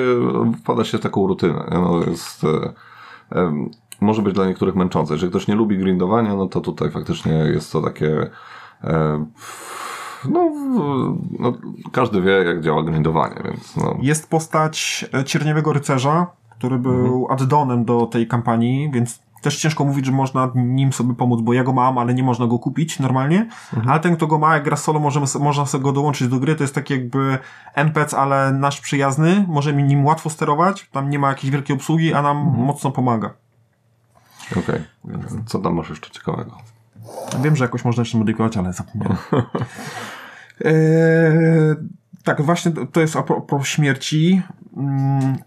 wpada 0.64 0.84
się 0.84 0.98
w 0.98 1.02
taką 1.02 1.28
rutynę. 1.28 1.64
No 1.72 2.00
jest, 2.10 2.44
e, 2.44 2.48
może 4.02 4.22
być 4.22 4.34
dla 4.34 4.48
niektórych 4.48 4.76
męczące. 4.76 5.14
Jeżeli 5.14 5.30
ktoś 5.30 5.48
nie 5.48 5.56
lubi 5.56 5.78
grindowania, 5.78 6.36
no 6.36 6.48
to 6.48 6.62
tutaj 6.62 6.92
faktycznie 6.92 7.34
jest 7.34 7.72
to 7.72 7.82
takie 7.82 8.30
e, 8.84 9.26
no, 10.26 10.52
no, 11.40 11.54
każdy 11.92 12.22
wie, 12.22 12.32
jak 12.32 12.62
działa 12.62 12.84
grindowanie, 12.84 13.42
więc 13.46 13.76
no. 13.76 13.98
Jest 14.02 14.30
postać 14.30 15.06
Cierniewego 15.26 15.74
Rycerza, 15.74 16.28
który 16.50 16.80
był 16.80 17.22
mhm. 17.22 17.26
addonem 17.32 17.86
do 17.86 18.06
tej 18.06 18.28
kampanii, 18.28 18.92
więc 18.92 19.20
też 19.42 19.58
ciężko 19.58 19.86
mówić, 19.86 20.06
że 20.06 20.12
można 20.12 20.52
nim 20.56 20.94
sobie 20.94 21.16
pomóc, 21.16 21.42
bo 21.42 21.54
ja 21.54 21.64
go 21.64 21.74
mam, 21.74 21.98
ale 21.98 22.14
nie 22.14 22.24
można 22.24 22.48
go 22.48 22.60
kupić 22.60 23.00
normalnie. 23.00 23.40
Mhm. 23.74 23.90
Ale 23.90 24.00
ten, 24.00 24.16
kto 24.16 24.28
go 24.28 24.40
ma, 24.40 24.54
jak 24.54 24.64
gra 24.64 24.78
solo, 24.78 25.00
możemy, 25.00 25.26
można 25.40 25.66
sobie 25.66 25.84
go 25.84 25.92
dołączyć 25.92 26.28
do 26.28 26.40
gry. 26.40 26.56
To 26.56 26.64
jest 26.64 26.76
taki 26.76 26.94
jakby 26.94 27.38
NPC, 27.76 28.18
ale 28.18 28.52
nasz 28.52 28.82
przyjazny. 28.82 29.46
Możemy 29.48 29.84
nim 29.84 30.06
łatwo 30.06 30.30
sterować. 30.30 30.90
Tam 30.92 31.10
nie 31.10 31.20
ma 31.20 31.30
jakiejś 31.30 31.52
wielkiej 31.52 31.76
obsługi, 31.76 32.14
a 32.14 32.22
nam 32.22 32.38
mhm. 32.38 32.66
mocno 32.66 32.92
pomaga. 32.92 33.34
Okej. 34.52 34.82
Okay. 35.04 35.44
Co 35.46 35.60
tam 35.60 35.74
masz 35.74 35.90
jeszcze 35.90 36.10
ciekawego? 36.10 36.58
Wiem, 37.42 37.56
że 37.56 37.66
jakoś 37.66 37.86
można 37.86 38.02
jeszcze 38.02 38.18
modyfikować, 38.18 38.58
ale 38.58 38.74
zapomniałem. 38.74 39.18
eee, 40.66 41.76
tak, 42.24 42.42
właśnie 42.42 42.72
to 42.72 43.02
jest 43.02 43.16
a 43.16 43.24
propos 43.24 43.68
śmierci. 43.68 44.42
Mm, 44.78 45.38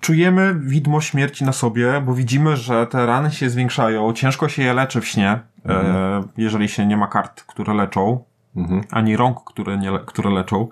czujemy 0.00 0.54
widmo 0.54 1.00
śmierci 1.00 1.44
na 1.44 1.52
sobie, 1.52 2.02
bo 2.06 2.14
widzimy, 2.14 2.56
że 2.56 2.86
te 2.86 3.06
rany 3.06 3.30
się 3.30 3.50
zwiększają, 3.50 4.12
ciężko 4.12 4.48
się 4.48 4.62
je 4.62 4.74
leczy 4.74 5.00
w 5.00 5.08
śnie, 5.08 5.30
e, 5.30 5.40
mhm. 5.64 5.96
e, 5.96 6.24
jeżeli 6.36 6.68
się 6.68 6.86
nie 6.86 6.96
ma 6.96 7.06
kart, 7.06 7.42
które 7.42 7.74
leczą, 7.74 8.24
mhm. 8.56 8.82
ani 8.90 9.16
rąk, 9.16 9.44
które, 9.44 9.78
nie, 9.78 9.90
które 10.06 10.30
leczą, 10.30 10.68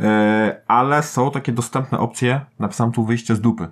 e, 0.00 0.60
ale 0.68 1.02
są 1.02 1.30
takie 1.30 1.52
dostępne 1.52 1.98
opcje, 1.98 2.40
napisałem 2.58 2.92
tu 2.92 3.04
wyjście 3.04 3.34
z 3.34 3.40
dupy. 3.40 3.68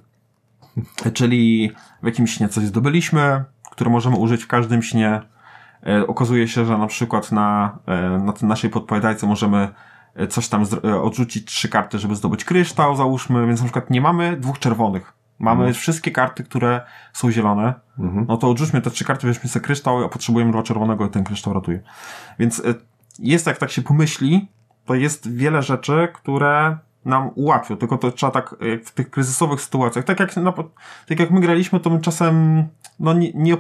Czyli 1.15 1.73
w 2.03 2.07
jakimś 2.07 2.35
śnie 2.35 2.49
coś 2.49 2.65
zdobyliśmy, 2.65 3.45
które 3.71 3.91
możemy 3.91 4.17
użyć 4.17 4.45
w 4.45 4.47
każdym 4.47 4.83
śnie. 4.83 5.21
E, 5.87 6.07
okazuje 6.07 6.49
się, 6.49 6.65
że 6.65 6.79
na 6.79 6.87
przykład 6.87 7.33
na, 7.33 7.79
e, 7.87 8.19
na 8.19 8.33
naszej 8.43 8.71
podpowiadajce 8.71 9.27
możemy 9.27 9.69
coś 10.29 10.49
tam 10.49 10.65
e, 10.85 11.03
odrzucić 11.03 11.45
trzy 11.45 11.69
karty, 11.69 11.99
żeby 11.99 12.17
zdobyć 12.17 12.45
kryształ, 12.45 12.97
załóżmy, 12.97 13.47
więc 13.47 13.61
na 13.61 13.65
przykład 13.65 13.91
nie 13.91 14.01
mamy 14.01 14.37
dwóch 14.37 14.59
czerwonych. 14.59 15.13
Mamy 15.39 15.61
mhm. 15.61 15.75
wszystkie 15.75 16.11
karty, 16.11 16.45
które 16.45 16.81
są 17.13 17.31
zielone. 17.31 17.75
Mhm. 17.99 18.27
No 18.29 18.37
to 18.37 18.51
odrzućmy 18.51 18.81
te 18.81 18.91
trzy 18.91 19.05
karty, 19.05 19.27
weźmy 19.27 19.51
sobie 19.51 19.65
kryształ, 19.65 20.05
a 20.05 20.09
potrzebujemy 20.09 20.53
dwa 20.53 20.63
czerwonego 20.63 21.07
i 21.07 21.11
ten 21.11 21.25
kryształ 21.25 21.55
ratuje. 21.55 21.83
Więc 22.39 22.61
e, 22.61 22.75
jest, 23.19 23.47
jak 23.47 23.59
tak 23.59 23.71
się 23.71 23.83
pomyśli, 23.83 24.49
to 24.85 24.95
jest 24.95 25.35
wiele 25.35 25.63
rzeczy, 25.63 26.09
które 26.15 26.79
nam 27.05 27.31
ułatwią, 27.35 27.77
tylko 27.77 27.99
to 27.99 28.13
trzeba 28.13 28.33
tak 28.33 28.55
w 28.85 28.91
tych 28.91 29.11
kryzysowych 29.11 29.61
sytuacjach, 29.61 30.05
tak 30.05 30.21
jak, 30.21 30.37
na, 30.37 30.53
tak 31.09 31.21
jak 31.21 31.31
my 31.31 31.41
graliśmy, 31.41 31.81
to 31.81 31.91
my 31.91 32.01
czasem 32.01 32.65
no, 33.01 33.13
nie, 33.13 33.33
nie, 33.35 33.57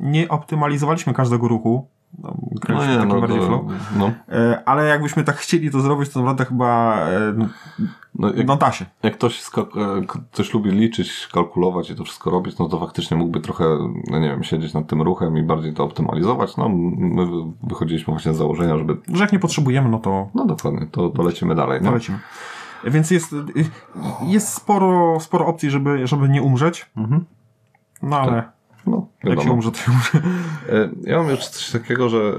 nie 0.00 0.28
optymalizowaliśmy 0.28 1.14
każdego 1.14 1.48
ruchu, 1.48 1.88
no, 2.18 2.36
no 2.68 2.86
nie, 2.86 3.06
no, 3.06 3.20
bardziej 3.20 3.40
flow. 3.40 3.62
No. 3.96 4.12
E, 4.28 4.62
ale 4.66 4.86
jakbyśmy 4.86 5.24
tak 5.24 5.36
chcieli 5.36 5.70
to 5.70 5.80
zrobić, 5.80 6.08
to 6.08 6.20
naprawdę 6.20 6.44
chyba 6.44 6.98
e, 7.08 7.48
no, 8.14 8.32
jak, 8.34 8.46
no 8.46 8.56
da 8.56 8.72
się. 8.72 8.86
Jak 9.02 9.14
ktoś 9.14 9.42
coś 10.32 10.54
lubi 10.54 10.70
liczyć, 10.70 11.28
kalkulować 11.32 11.90
i 11.90 11.94
to 11.94 12.04
wszystko 12.04 12.30
robić, 12.30 12.58
no 12.58 12.68
to 12.68 12.80
faktycznie 12.80 13.16
mógłby 13.16 13.40
trochę, 13.40 13.64
no 14.10 14.18
nie 14.18 14.28
wiem, 14.28 14.44
siedzieć 14.44 14.74
nad 14.74 14.86
tym 14.86 15.02
ruchem 15.02 15.38
i 15.38 15.42
bardziej 15.42 15.74
to 15.74 15.84
optymalizować. 15.84 16.56
No, 16.56 16.68
my 16.98 17.26
wychodziliśmy 17.62 18.12
właśnie 18.12 18.34
z 18.34 18.36
założenia, 18.36 18.78
żeby... 18.78 18.96
Że 19.12 19.22
jak 19.22 19.32
nie 19.32 19.38
potrzebujemy, 19.38 19.88
no 19.88 19.98
to... 19.98 20.28
No 20.34 20.44
dokładnie, 20.44 20.86
to, 20.86 21.08
to 21.08 21.22
lecimy 21.22 21.54
dalej. 21.54 21.80
To 21.82 21.90
lecimy. 21.90 22.18
Więc 22.84 23.10
jest, 23.10 23.34
jest 24.22 24.54
sporo, 24.54 25.20
sporo 25.20 25.46
opcji, 25.46 25.70
żeby, 25.70 26.06
żeby 26.06 26.28
nie 26.28 26.42
umrzeć. 26.42 26.90
Mhm. 26.96 27.24
No 28.02 28.18
ale... 28.18 28.32
Tak. 28.32 28.57
No, 29.24 29.30
Jak 29.30 29.42
się 29.42 29.52
umrze, 29.52 29.72
to 29.72 29.78
się 29.78 29.92
umrze. 29.92 30.18
E, 30.68 30.90
ja 31.02 31.18
mam 31.18 31.30
jeszcze 31.30 31.50
coś 31.50 31.70
takiego, 31.70 32.08
że 32.08 32.36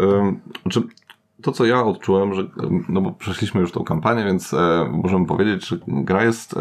znaczy, 0.63 0.81
to, 1.41 1.51
co 1.51 1.65
ja 1.65 1.83
odczułem, 1.83 2.33
że 2.33 2.43
no 2.89 3.01
bo 3.01 3.11
przeszliśmy 3.11 3.61
już 3.61 3.71
tą 3.71 3.83
kampanię, 3.83 4.25
więc 4.25 4.53
e, 4.53 4.89
możemy 4.91 5.25
powiedzieć, 5.25 5.67
że 5.67 5.77
gra 5.87 6.23
jest 6.23 6.53
e, 6.53 6.57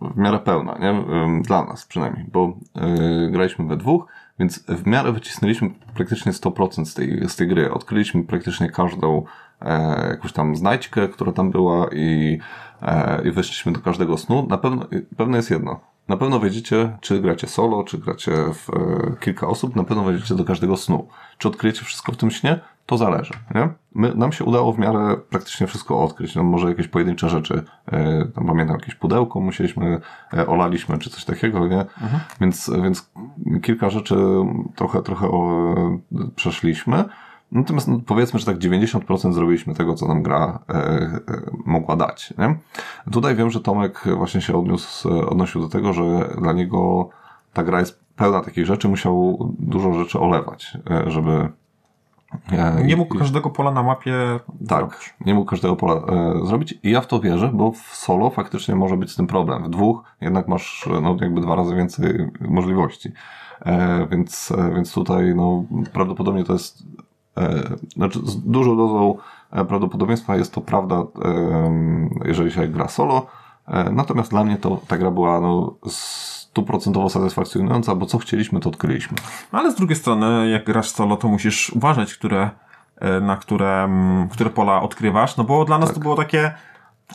w 0.00 0.16
miarę 0.16 0.38
pełna, 0.38 0.78
nie? 0.80 0.90
E, 0.90 1.42
dla 1.42 1.64
nas 1.64 1.86
przynajmniej, 1.86 2.24
bo 2.32 2.56
e, 2.74 3.30
graliśmy 3.30 3.66
we 3.66 3.76
dwóch, 3.76 4.06
więc 4.38 4.64
w 4.68 4.86
miarę 4.86 5.12
wycisnęliśmy 5.12 5.70
praktycznie 5.94 6.32
100% 6.32 6.84
z 6.84 6.94
tej, 6.94 7.28
z 7.28 7.36
tej 7.36 7.48
gry. 7.48 7.72
Odkryliśmy 7.72 8.24
praktycznie 8.24 8.70
każdą 8.70 9.24
e, 9.60 10.08
jakąś 10.10 10.32
tam 10.32 10.56
znajdźkę, 10.56 11.08
która 11.08 11.32
tam 11.32 11.50
była 11.50 11.88
i, 11.92 12.38
i 13.24 13.30
weszliśmy 13.30 13.72
do 13.72 13.80
każdego 13.80 14.18
snu. 14.18 14.46
Na 14.50 14.58
pewno, 14.58 14.86
pewne 15.16 15.36
jest 15.36 15.50
jedno 15.50 15.93
na 16.08 16.16
pewno 16.16 16.40
wiedziecie, 16.40 16.96
czy 17.00 17.20
gracie 17.20 17.46
solo, 17.46 17.84
czy 17.84 17.98
gracie 17.98 18.32
w 18.32 18.70
e, 18.70 19.16
kilka 19.20 19.46
osób, 19.46 19.76
na 19.76 19.84
pewno 19.84 20.04
wejdziecie 20.04 20.34
do 20.34 20.44
każdego 20.44 20.76
snu. 20.76 21.08
Czy 21.38 21.48
odkryjecie 21.48 21.84
wszystko 21.84 22.12
w 22.12 22.16
tym 22.16 22.30
śnie? 22.30 22.60
To 22.86 22.98
zależy, 22.98 23.34
nie? 23.54 23.68
My, 23.94 24.14
nam 24.14 24.32
się 24.32 24.44
udało 24.44 24.72
w 24.72 24.78
miarę 24.78 25.16
praktycznie 25.30 25.66
wszystko 25.66 26.02
odkryć. 26.02 26.34
No, 26.34 26.42
może 26.42 26.68
jakieś 26.68 26.88
pojedyncze 26.88 27.30
rzeczy, 27.30 27.62
e, 27.86 28.24
tam 28.34 28.46
pamiętam 28.46 28.76
jakieś 28.76 28.94
pudełko 28.94 29.40
musieliśmy, 29.40 30.00
e, 30.32 30.46
olaliśmy, 30.46 30.98
czy 30.98 31.10
coś 31.10 31.24
takiego, 31.24 31.68
nie? 31.68 31.80
Mhm. 31.80 32.20
Więc, 32.40 32.70
więc 32.82 33.10
kilka 33.62 33.90
rzeczy 33.90 34.16
trochę, 34.76 35.02
trochę 35.02 35.26
o, 35.26 35.64
przeszliśmy. 36.36 37.04
Natomiast 37.54 37.88
no, 37.88 38.00
powiedzmy, 38.06 38.40
że 38.40 38.46
tak 38.46 38.58
90% 38.58 39.32
zrobiliśmy 39.32 39.74
tego, 39.74 39.94
co 39.94 40.08
nam 40.08 40.22
gra 40.22 40.58
e, 40.68 40.74
e, 40.74 41.20
mogła 41.66 41.96
dać. 41.96 42.34
Nie? 42.38 42.56
Tutaj 43.12 43.36
wiem, 43.36 43.50
że 43.50 43.60
Tomek 43.60 44.04
właśnie 44.16 44.40
się 44.40 44.58
odniósł, 44.58 45.08
odnosił 45.08 45.60
do 45.60 45.68
tego, 45.68 45.92
że 45.92 46.34
dla 46.38 46.52
niego 46.52 47.08
ta 47.52 47.62
gra 47.62 47.80
jest 47.80 48.04
pełna 48.16 48.40
takich 48.40 48.66
rzeczy, 48.66 48.88
musiał 48.88 49.38
dużo 49.58 49.92
rzeczy 49.92 50.20
olewać, 50.20 50.78
e, 50.90 51.10
żeby 51.10 51.48
e, 52.52 52.84
nie 52.84 52.96
mógł 52.96 53.18
każdego 53.18 53.50
pola 53.50 53.70
na 53.70 53.82
mapie 53.82 54.14
Tak, 54.68 54.78
zrobić. 54.78 55.14
nie 55.26 55.34
mógł 55.34 55.50
każdego 55.50 55.76
pola 55.76 55.94
e, 55.94 56.46
zrobić 56.46 56.74
i 56.82 56.90
ja 56.90 57.00
w 57.00 57.06
to 57.06 57.20
wierzę, 57.20 57.50
bo 57.54 57.72
w 57.72 57.78
solo 57.78 58.30
faktycznie 58.30 58.74
może 58.74 58.96
być 58.96 59.10
z 59.10 59.16
tym 59.16 59.26
problem. 59.26 59.64
W 59.64 59.68
dwóch 59.68 60.02
jednak 60.20 60.48
masz 60.48 60.88
no, 61.02 61.16
jakby 61.20 61.40
dwa 61.40 61.54
razy 61.54 61.74
więcej 61.74 62.30
możliwości. 62.40 63.12
E, 63.60 64.06
więc, 64.10 64.52
e, 64.58 64.74
więc 64.74 64.92
tutaj 64.92 65.34
no, 65.34 65.64
prawdopodobnie 65.92 66.44
to 66.44 66.52
jest 66.52 66.82
E, 66.86 67.13
znaczy 67.96 68.18
z 68.24 68.36
dużą 68.36 68.76
dozą 68.76 69.14
e, 69.50 69.64
prawdopodobieństwa 69.64 70.36
jest 70.36 70.54
to 70.54 70.60
prawda, 70.60 71.02
jeżeli 72.24 72.52
się 72.52 72.68
gra 72.68 72.88
solo. 72.88 73.26
E, 73.68 73.92
natomiast 73.92 74.30
dla 74.30 74.44
mnie 74.44 74.56
to 74.56 74.80
ta 74.88 74.98
gra 74.98 75.10
była 75.10 75.40
no, 75.40 75.74
stuprocentowo 75.88 77.10
satysfakcjonująca, 77.10 77.94
bo 77.94 78.06
co 78.06 78.18
chcieliśmy, 78.18 78.60
to 78.60 78.68
odkryliśmy. 78.68 79.16
Ale 79.52 79.70
z 79.70 79.74
drugiej 79.74 79.96
strony, 79.96 80.50
jak 80.50 80.64
grasz 80.64 80.90
solo, 80.90 81.16
to 81.16 81.28
musisz 81.28 81.70
uważać, 81.70 82.14
które, 82.14 82.50
na 83.20 83.36
które, 83.36 83.88
które 84.30 84.50
pola 84.50 84.82
odkrywasz, 84.82 85.36
no 85.36 85.44
bo 85.44 85.64
dla 85.64 85.78
nas 85.78 85.88
tak. 85.88 85.94
to 85.94 86.00
było 86.00 86.16
takie, 86.16 86.54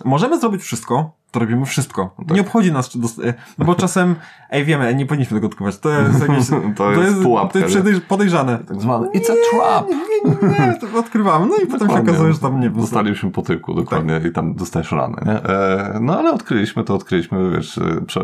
możemy 0.06 0.40
zrobić 0.40 0.62
wszystko, 0.62 1.19
to 1.32 1.40
robimy 1.40 1.66
wszystko. 1.66 2.16
Tak. 2.18 2.32
Nie 2.32 2.42
obchodzi 2.42 2.72
nas, 2.72 2.90
czy 2.90 3.00
dost... 3.00 3.22
no 3.58 3.66
bo 3.66 3.76
czasem, 3.76 4.16
ej 4.50 4.66
wiemy, 4.66 4.96
nie 4.96 5.06
powinniśmy 5.06 5.38
tego 5.38 5.48
odkrywać. 5.48 5.78
To 5.78 5.90
jest 5.90 6.22
jakieś, 6.28 6.50
to, 6.50 6.62
to 6.76 6.92
jest, 6.92 7.04
jest 7.04 7.24
pułapka. 7.24 7.60
To 7.60 7.90
jest 7.90 8.06
podejrzane. 8.06 8.58
Tak 8.58 8.82
zwane, 8.82 9.08
it's 9.08 9.32
a 9.32 9.36
trap. 9.52 9.90
Nie, 9.90 9.96
nie, 9.96 10.60
nie, 10.60 10.68
nie 10.68 10.80
to 10.92 11.00
odkrywamy. 11.00 11.46
No 11.46 11.56
i 11.64 11.68
potem 11.68 11.90
się 11.90 12.02
okazuje, 12.02 12.34
że 12.34 12.40
tam 12.40 12.60
nie 12.60 12.70
Dostaliśmy 12.70 13.32
po 13.32 13.42
tyłku, 13.42 13.74
dokładnie, 13.74 14.14
tak. 14.14 14.26
i 14.26 14.32
tam 14.32 14.56
dostajesz 14.56 14.92
ranę, 14.92 15.22
nie? 15.26 15.44
E, 15.44 16.00
no 16.02 16.20
ale 16.20 16.32
odkryliśmy 16.32 16.84
to, 16.84 16.96
odkryliśmy, 16.96 17.52
wiesz, 17.52 17.78
e, 17.78 18.02
przez, 18.08 18.24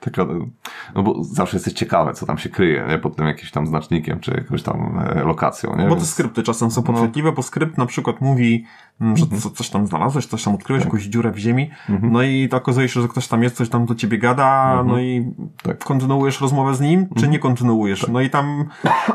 taka, 0.00 0.26
no 0.94 1.02
bo 1.02 1.24
zawsze 1.24 1.56
jesteś 1.56 1.72
ciekawy, 1.72 2.12
co 2.12 2.26
tam 2.26 2.38
się 2.38 2.48
kryje, 2.48 2.86
nie? 2.88 2.98
Pod 2.98 3.16
tym 3.16 3.26
jakimś 3.26 3.50
tam 3.50 3.66
znacznikiem, 3.66 4.20
czy 4.20 4.30
jakąś 4.30 4.62
tam 4.62 4.98
e, 4.98 5.24
lokacją, 5.24 5.76
nie? 5.76 5.88
Bo 5.88 5.96
te 5.96 6.04
skrypty 6.04 6.42
czasem 6.42 6.70
są 6.70 6.80
no. 6.80 6.86
podchwytliwe, 6.86 7.28
no. 7.28 7.36
bo 7.36 7.42
skrypt 7.42 7.78
na 7.78 7.86
przykład 7.86 8.20
mówi, 8.20 8.64
że 9.00 9.24
mhm. 9.24 9.54
coś 9.54 9.70
tam 9.70 9.86
znalazłeś, 9.86 10.26
coś 10.26 10.44
tam 10.44 10.54
odkryłeś, 10.54 10.82
tak. 10.82 10.92
jakąś 10.92 11.06
dziurę 11.06 11.30
w 11.30 11.38
ziemi, 11.38 11.70
mhm. 11.88 12.12
no 12.12 12.22
i 12.22 12.35
to 12.50 12.56
okazuje 12.56 12.88
się, 12.88 13.00
że 13.02 13.08
ktoś 13.08 13.28
tam 13.28 13.42
jest, 13.42 13.56
coś 13.56 13.68
tam 13.68 13.86
do 13.86 13.94
ciebie 13.94 14.18
gada, 14.18 14.68
mhm. 14.70 14.88
no 14.88 14.98
i 14.98 15.32
tak. 15.62 15.84
kontynuujesz 15.84 16.40
rozmowę 16.40 16.74
z 16.74 16.80
nim, 16.80 17.06
czy 17.20 17.28
nie 17.28 17.38
kontynuujesz? 17.38 18.00
Tak. 18.00 18.10
No 18.10 18.20
i 18.20 18.30
tam 18.30 18.64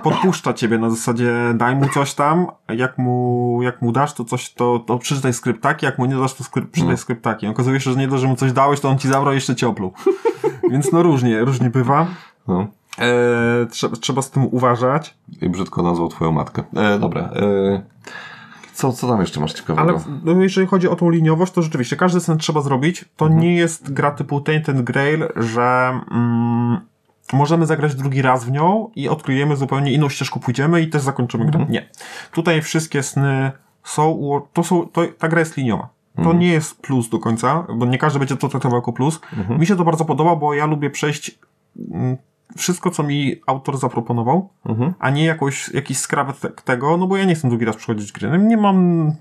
podpuszcza 0.03 0.53
ciebie 0.53 0.77
na 0.77 0.89
zasadzie 0.89 1.33
daj 1.55 1.75
mu 1.75 1.89
coś 1.89 2.13
tam, 2.13 2.47
jak 2.69 2.97
mu, 2.97 3.59
jak 3.61 3.81
mu 3.81 3.91
dasz 3.91 4.13
to 4.13 4.25
coś, 4.25 4.53
to, 4.53 4.79
to 4.79 4.97
przeczytaj 4.97 5.33
skrypt 5.33 5.61
taki, 5.61 5.85
jak 5.85 5.99
mu 5.99 6.05
nie 6.05 6.15
dasz 6.15 6.33
to 6.33 6.43
skrypt, 6.43 6.71
przeczytaj 6.71 6.93
no. 6.93 6.97
skrypt 6.97 7.23
taki. 7.23 7.47
Okazuje 7.47 7.79
się, 7.79 7.91
że 7.91 7.99
nie 7.99 8.07
dość, 8.07 8.21
że 8.21 8.27
mu 8.27 8.35
coś 8.35 8.51
dałeś, 8.53 8.79
to 8.79 8.89
on 8.89 8.97
ci 8.97 9.07
zabrał 9.07 9.33
jeszcze 9.33 9.55
cię 9.55 9.67
opluł. 9.67 9.93
Więc 10.71 10.91
no 10.91 11.03
różnie, 11.03 11.39
różnie 11.39 11.69
bywa. 11.69 12.07
No. 12.47 12.67
E, 12.99 13.65
trzeba, 13.65 13.95
trzeba 13.95 14.21
z 14.21 14.31
tym 14.31 14.47
uważać. 14.51 15.15
I 15.41 15.49
brzydko 15.49 15.83
nazwał 15.83 16.07
twoją 16.07 16.31
matkę. 16.31 16.63
E, 16.75 16.99
dobra. 16.99 17.21
E, 17.21 17.81
co, 18.81 18.93
co 18.93 19.07
tam 19.07 19.19
jeszcze 19.19 19.39
masz 19.39 19.53
ciekawego? 19.53 19.89
Ale 19.89 19.99
no, 20.23 20.41
jeżeli 20.41 20.67
chodzi 20.67 20.87
o 20.87 20.95
tą 20.95 21.09
liniowość, 21.09 21.51
to 21.51 21.61
rzeczywiście 21.61 21.95
każdy 21.95 22.19
sen 22.19 22.37
trzeba 22.37 22.61
zrobić. 22.61 23.05
To 23.17 23.25
mhm. 23.25 23.41
nie 23.41 23.55
jest 23.55 23.93
gra 23.93 24.11
typu 24.11 24.41
Tainted 24.41 24.81
Grail, 24.81 25.27
że 25.35 25.99
mm, 26.11 26.79
możemy 27.33 27.65
zagrać 27.65 27.95
drugi 27.95 28.21
raz 28.21 28.45
w 28.45 28.51
nią 28.51 28.89
i 28.95 29.09
odkryjemy 29.09 29.55
zupełnie 29.55 29.93
inną 29.93 30.09
ścieżkę, 30.09 30.39
pójdziemy 30.39 30.81
i 30.81 30.87
też 30.87 31.01
zakończymy 31.01 31.45
grę. 31.45 31.59
Mhm. 31.59 31.71
Nie. 31.71 31.89
Tutaj 32.31 32.61
wszystkie 32.61 33.03
sny 33.03 33.51
są, 33.83 34.41
to 34.53 34.63
są, 34.63 34.87
to, 34.87 35.01
ta 35.17 35.27
gra 35.27 35.39
jest 35.39 35.57
liniowa. 35.57 35.89
To 36.23 36.33
nie 36.33 36.47
jest 36.47 36.81
plus 36.81 37.09
do 37.09 37.19
końca, 37.19 37.67
bo 37.75 37.85
nie 37.85 37.97
każdy 37.97 38.19
będzie 38.19 38.37
to 38.37 38.49
traktował 38.49 38.77
jako 38.77 38.93
plus. 38.93 39.19
Mi 39.49 39.67
się 39.67 39.75
to 39.75 39.83
bardzo 39.83 40.05
podoba, 40.05 40.35
bo 40.35 40.53
ja 40.53 40.65
lubię 40.65 40.89
przejść 40.89 41.39
mm, 41.91 42.17
wszystko, 42.57 42.91
co 42.91 43.03
mi 43.03 43.35
autor 43.47 43.77
zaproponował, 43.77 44.49
a 44.99 45.09
nie 45.09 45.25
jakoś, 45.25 45.69
jakiś 45.69 45.97
skrawek 45.97 46.61
tego, 46.63 46.97
no 46.97 47.07
bo 47.07 47.17
ja 47.17 47.25
nie 47.25 47.35
chcę 47.35 47.49
drugi 47.49 47.65
raz 47.65 47.75
przychodzić 47.75 48.11
gry. 48.11 48.39
Nie 48.39 48.57
mam 48.57 49.11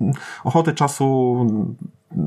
ochoty, 0.45 0.73
czasu, 0.73 1.37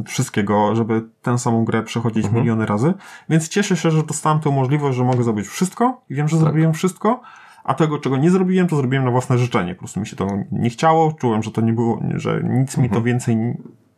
wszystkiego, 0.05 0.75
żeby 0.75 1.01
tę 1.21 1.37
samą 1.37 1.65
grę 1.65 1.83
przechodzić 1.83 2.31
miliony 2.31 2.65
razy, 2.65 2.93
więc 3.29 3.49
cieszę 3.49 3.77
się, 3.77 3.91
że 3.91 4.03
dostałem 4.03 4.39
tę 4.39 4.51
możliwość, 4.51 4.97
że 4.97 5.03
mogę 5.03 5.23
zrobić 5.23 5.47
wszystko 5.47 6.01
i 6.09 6.15
wiem, 6.15 6.27
że 6.27 6.37
zrobiłem 6.37 6.73
wszystko, 6.73 7.21
a 7.63 7.73
tego, 7.73 7.99
czego 7.99 8.17
nie 8.17 8.31
zrobiłem, 8.31 8.67
to 8.67 8.75
zrobiłem 8.75 9.05
na 9.05 9.11
własne 9.11 9.37
życzenie. 9.37 9.75
Po 9.75 9.79
prostu 9.79 9.99
mi 9.99 10.07
się 10.07 10.15
to 10.15 10.27
nie 10.51 10.69
chciało, 10.69 11.13
czułem, 11.13 11.43
że 11.43 11.51
to 11.51 11.61
nie 11.61 11.73
było, 11.73 12.01
że 12.15 12.41
nic 12.43 12.77
mi 12.77 12.89
to 12.89 13.01
więcej 13.01 13.37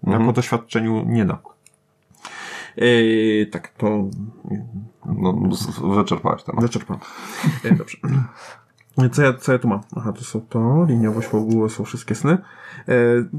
jako 0.03 0.33
doświadczeniu 0.33 1.03
nie 1.05 1.25
da. 1.25 1.39
Yy, 2.77 3.45
tak, 3.51 3.67
to 3.67 4.03
No, 5.05 5.33
wyczerpałeś 5.95 6.43
temat. 6.43 6.61
wyczerpam. 6.61 6.97
Yy, 7.63 7.71
dobrze. 7.75 7.97
Co 9.11 9.21
ja, 9.21 9.33
co 9.33 9.51
ja 9.53 9.59
tu 9.59 9.67
mam? 9.67 9.79
Aha, 9.97 10.13
to 10.13 10.23
są 10.23 10.41
to, 10.41 10.85
liniowość, 10.87 11.27
fabuły, 11.27 11.69
są 11.69 11.83
wszystkie 11.83 12.15
sny. 12.15 12.37
Yy, 12.87 13.29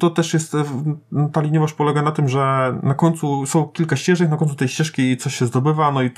to 0.00 0.10
też 0.10 0.34
jest, 0.34 0.54
e, 0.54 0.64
w- 0.64 1.30
ta 1.32 1.40
liniowość 1.40 1.74
polega 1.74 2.02
na 2.02 2.12
tym, 2.12 2.28
że 2.28 2.74
na 2.82 2.94
końcu 2.94 3.46
są 3.46 3.64
kilka 3.68 3.96
ścieżek, 3.96 4.30
na 4.30 4.36
końcu 4.36 4.54
tej 4.54 4.68
ścieżki 4.68 5.16
coś 5.16 5.34
się 5.34 5.46
zdobywa, 5.46 5.92
no 5.92 6.02
i 6.02 6.06
e, 6.06 6.10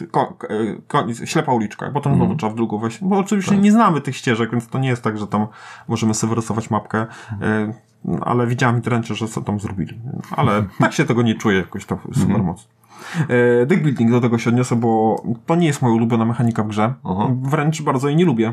koniec, 0.89 1.29
ślepa 1.29 1.53
uliczka, 1.53 1.91
potem 1.91 2.15
znowu 2.15 2.37
trzeba 2.37 2.53
w 2.53 2.57
drugą 2.57 2.79
wejść. 2.79 2.99
Bo 3.03 3.19
oczywiście 3.19 3.59
nie 3.59 3.73
znamy 3.73 4.01
tych 4.01 4.17
ścieżek, 4.17 4.51
więc 4.51 4.69
to 4.69 4.79
nie 4.79 4.89
jest 4.89 5.03
tak, 5.03 5.19
że 5.19 5.27
tam 5.27 5.47
możemy 5.89 6.15
sobie 6.15 6.29
wyrysować 6.31 6.71
mapkę, 6.71 7.07
e, 7.43 7.75
ale 8.21 8.47
widziałem 8.47 8.77
w 8.77 8.79
internecie, 8.79 9.15
że 9.15 9.29
co 9.29 9.41
tam 9.41 9.61
zrobili. 9.61 10.01
Ale 10.31 10.65
tak 10.79 10.93
się 10.93 11.05
tego 11.05 11.23
nie 11.23 11.35
czuję 11.35 11.59
jakoś 11.59 11.87
tak 11.87 11.99
super 12.15 12.43
mocno. 12.43 12.71
E, 13.29 13.67
Deck 13.67 13.83
building 13.83 14.11
do 14.11 14.21
tego 14.21 14.39
się 14.39 14.51
odniosę, 14.51 14.77
bo 14.77 15.23
to 15.47 15.57
nie 15.57 15.67
jest 15.67 15.83
moja 15.83 15.95
ulubiona 15.95 16.25
mechanika 16.25 16.63
w 16.63 16.69
grze. 16.69 16.95
Aha. 17.05 17.29
Wręcz 17.43 17.83
bardzo 17.83 18.09
jej 18.09 18.17
nie 18.17 18.25
lubię, 18.25 18.53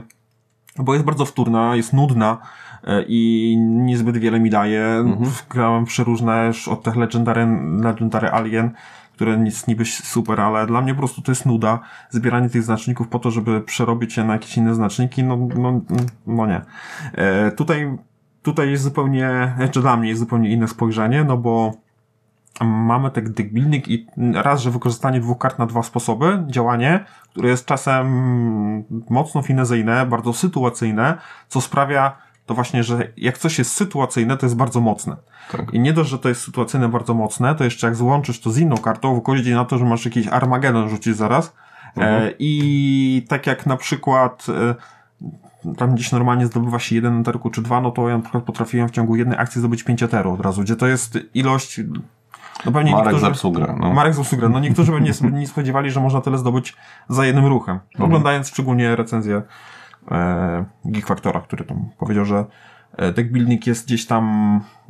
bo 0.78 0.94
jest 0.94 1.06
bardzo 1.06 1.26
wtórna, 1.26 1.76
jest 1.76 1.94
nudna 1.94 2.38
e, 2.84 3.04
i 3.08 3.56
niezbyt 3.60 4.18
wiele 4.18 4.40
mi 4.40 4.50
daje. 4.50 5.18
Grałem 5.50 5.86
przeróżne 5.86 6.48
już 6.48 6.68
od 6.68 6.84
tych 6.84 6.96
Legendary, 6.96 7.48
Legendary 7.82 8.30
Alien, 8.30 8.72
które 9.14 9.44
jest 9.46 9.68
niby 9.68 9.86
super, 9.86 10.42
ale 10.42 10.68
dla 10.68 10.82
mnie 10.82 10.94
po 10.94 11.00
prostu 11.00 11.22
to 11.22 11.32
jest 11.32 11.46
nuda. 11.46 11.80
Zbieranie 12.10 12.50
tych 12.50 12.64
znaczników 12.64 13.08
po 13.08 13.20
to, 13.20 13.32
żeby 13.32 13.62
przerobić 13.62 14.18
je 14.18 14.24
na 14.24 14.34
jakieś 14.34 14.58
inne 14.58 14.76
znaczniki, 14.76 15.24
no, 15.24 15.38
no, 15.56 15.82
no 16.28 16.48
nie. 16.48 16.62
E, 17.14 17.52
tutaj, 17.52 17.98
tutaj 18.42 18.70
jest 18.70 18.84
zupełnie, 18.84 19.54
znaczy 19.58 19.82
dla 19.82 19.98
mnie 19.98 20.10
jest 20.10 20.20
zupełnie 20.20 20.50
inne 20.50 20.68
spojrzenie, 20.68 21.24
no 21.24 21.38
bo 21.38 21.74
mamy 22.62 23.12
ten 23.12 23.34
deck 23.34 23.50
building 23.50 23.88
i 23.88 24.08
raz, 24.34 24.62
że 24.62 24.72
wykorzystanie 24.72 25.20
dwóch 25.20 25.38
kart 25.38 25.60
na 25.60 25.66
dwa 25.66 25.84
sposoby, 25.84 26.44
działanie, 26.48 27.06
które 27.30 27.50
jest 27.50 27.66
czasem 27.66 28.06
mocno 29.10 29.42
finezyjne, 29.42 30.06
bardzo 30.06 30.34
sytuacyjne, 30.34 31.18
co 31.48 31.62
sprawia 31.62 32.30
to 32.50 32.54
właśnie, 32.54 32.84
że 32.84 33.08
jak 33.18 33.38
coś 33.38 33.60
jest 33.60 33.72
sytuacyjne, 33.74 34.38
to 34.38 34.46
jest 34.46 34.56
bardzo 34.56 34.82
mocne. 34.82 35.16
Tak. 35.52 35.74
I 35.74 35.80
nie 35.80 35.94
dość, 35.94 36.10
że 36.10 36.20
to 36.20 36.30
jest 36.30 36.42
sytuacyjne 36.42 36.90
bardzo 36.90 37.14
mocne, 37.14 37.56
to 37.56 37.64
jeszcze 37.64 37.88
jak 37.88 37.96
złączysz 37.96 38.40
to 38.40 38.52
z 38.52 38.58
inną 38.58 38.78
kartą, 38.78 39.16
wychodzi 39.16 39.54
na 39.54 39.66
to, 39.66 39.78
że 39.78 39.86
masz 39.86 40.06
jakiś 40.06 40.28
Armagedon 40.28 40.90
rzucić 40.90 41.16
zaraz. 41.16 41.56
E, 41.98 42.32
I 42.40 43.26
tak 43.30 43.48
jak 43.48 43.66
na 43.66 43.78
przykład 43.78 44.46
e, 44.50 44.76
tam 45.78 45.96
gdzieś 45.96 46.12
normalnie 46.12 46.48
zdobywa 46.48 46.80
się 46.80 46.96
jeden 46.96 47.22
eterku 47.22 47.50
czy 47.50 47.62
dwa, 47.62 47.82
no 47.82 47.92
to 47.92 48.10
ja 48.10 48.18
na 48.18 48.24
przykład 48.24 48.44
potrafiłem 48.44 48.88
w 48.88 48.92
ciągu 48.92 49.16
jednej 49.16 49.40
akcji 49.40 49.60
zdobyć 49.60 49.84
pięć 49.84 50.04
eteru 50.04 50.34
od 50.34 50.42
razu, 50.42 50.62
gdzie 50.62 50.76
to 50.76 50.88
jest 50.88 51.20
ilość... 51.34 51.82
No 52.66 52.72
pewnie 52.72 52.92
Marek 52.92 53.06
niektórzy... 53.06 53.26
zepsuł 53.26 53.52
grę. 53.52 53.76
No. 53.80 53.94
Marek 53.94 54.14
zepsuł 54.14 54.40
grę. 54.40 54.50
No 54.50 54.60
niektórzy 54.60 54.92
by 54.92 55.02
nie, 55.02 55.12
nie 55.32 55.48
spodziewali, 55.48 55.92
że 55.92 56.00
można 56.00 56.22
tyle 56.22 56.38
zdobyć 56.38 56.76
za 57.10 57.26
jednym 57.26 57.46
ruchem. 57.46 57.80
Oglądając 58.00 58.48
szczególnie 58.48 58.96
recenzję 58.96 59.42
e, 60.12 60.66
Geek 60.86 61.06
Factora, 61.06 61.40
który 61.42 61.66
tam 61.66 61.90
powiedział, 61.98 62.26
że 62.26 62.46
e, 62.98 63.12
deck 63.12 63.32
building 63.32 63.68
jest 63.68 63.86
gdzieś 63.86 64.06
tam 64.06 64.24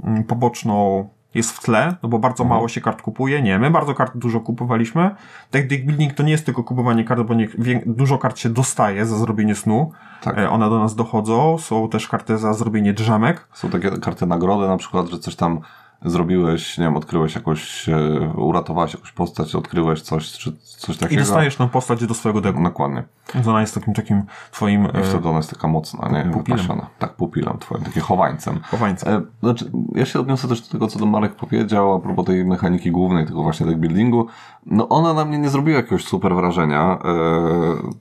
mm, 0.03 0.23
poboczną, 0.23 1.09
jest 1.33 1.51
w 1.51 1.59
tle, 1.59 1.95
no 2.03 2.09
bo 2.09 2.19
bardzo 2.19 2.43
mało 2.43 2.67
się 2.67 2.81
kart 2.81 3.01
kupuje. 3.01 3.41
Nie, 3.41 3.59
my 3.59 3.71
bardzo 3.71 3.93
kart 3.93 4.17
dużo 4.17 4.39
kupowaliśmy. 4.39 5.15
Deck, 5.51 5.67
deck 5.67 5.85
building 5.85 6.13
to 6.13 6.23
nie 6.23 6.31
jest 6.31 6.45
tylko 6.45 6.63
kupowanie 6.63 7.03
kart, 7.03 7.21
bo 7.21 7.33
nie, 7.33 7.47
dużo 7.85 8.17
kart 8.17 8.37
się 8.37 8.49
dostaje 8.49 9.05
za 9.05 9.17
zrobienie 9.17 9.55
snu. 9.55 9.91
Tak. 10.21 10.37
E, 10.37 10.49
one 10.49 10.69
do 10.69 10.79
nas 10.79 10.95
dochodzą. 10.95 11.57
Są 11.57 11.89
też 11.89 12.07
karty 12.07 12.37
za 12.37 12.53
zrobienie 12.53 12.93
drzemek. 12.93 13.47
Są 13.53 13.69
takie 13.69 13.91
karty 13.91 14.25
nagrody 14.25 14.67
na 14.67 14.77
przykład, 14.77 15.07
że 15.07 15.19
coś 15.19 15.35
tam 15.35 15.59
zrobiłeś, 16.05 16.77
nie 16.77 16.83
wiem, 16.83 16.97
odkryłeś 16.97 17.35
jakąś, 17.35 17.89
e, 17.89 18.33
uratowałeś 18.35 18.93
jakąś 18.93 19.11
postać, 19.11 19.55
odkryłeś 19.55 20.01
coś, 20.01 20.31
czy 20.31 20.51
coś 20.61 20.95
I 20.95 20.99
takiego. 20.99 21.21
dostajesz 21.21 21.55
tę 21.55 21.69
postać 21.69 22.05
do 22.05 22.13
swojego 22.13 22.41
decku. 22.41 22.63
Dokładnie. 22.63 23.03
Więc 23.35 23.47
ona 23.47 23.61
jest 23.61 23.75
takim 23.75 23.93
takim 23.93 24.23
twoim 24.51 24.85
I 24.85 24.97
e, 24.97 25.03
wtedy 25.03 25.27
ona 25.27 25.37
jest 25.37 25.49
taka 25.49 25.67
mocna, 25.67 26.09
nie? 26.09 26.31
pupilem. 26.31 26.81
Tak, 26.99 27.13
pupilem 27.13 27.57
twoim, 27.59 27.83
takie 27.83 27.99
chowańcem. 27.99 28.59
chowańcem. 28.63 29.13
E, 29.13 29.21
znaczy, 29.43 29.71
ja 29.95 30.05
się 30.05 30.19
odniosę 30.19 30.47
też 30.47 30.61
do 30.61 30.71
tego, 30.71 30.87
co 30.87 30.99
do 30.99 31.05
Marek 31.05 31.35
powiedział 31.35 31.93
a 31.93 31.99
propos 31.99 32.25
tej 32.25 32.45
mechaniki 32.45 32.91
głównej, 32.91 33.25
tego 33.25 33.43
właśnie 33.43 33.65
deck 33.65 33.79
buildingu. 33.79 34.27
No 34.65 34.89
ona 34.89 35.13
na 35.13 35.25
mnie 35.25 35.37
nie 35.37 35.49
zrobiła 35.49 35.77
jakiegoś 35.77 36.05
super 36.05 36.35
wrażenia. 36.35 36.99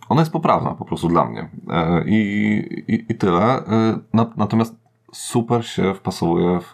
Ona 0.09 0.21
jest 0.21 0.33
poprawna 0.33 0.71
po 0.71 0.85
prostu 0.85 1.09
dla 1.09 1.25
mnie. 1.25 1.49
I, 2.07 2.15
i, 2.89 3.13
I 3.13 3.15
tyle. 3.15 3.63
Na, 4.13 4.27
natomiast 4.37 4.77
super 5.13 5.67
się 5.67 5.95
wpasowuje 5.95 6.61
w 6.61 6.73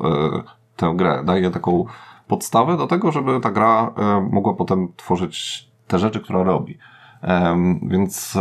tę 0.77 0.93
grę. 0.97 1.23
Daje 1.25 1.51
taką 1.51 1.85
podstawę 2.29 2.77
do 2.77 2.87
tego, 2.87 3.13
żeby 3.13 3.41
ta 3.41 3.51
gra 3.51 3.93
e, 3.97 4.29
mogła 4.33 4.55
potem 4.55 4.89
tworzyć 4.97 5.69
te 5.87 5.99
rzeczy, 5.99 6.21
które 6.21 6.45
robi. 6.45 6.79
Więc 7.83 8.39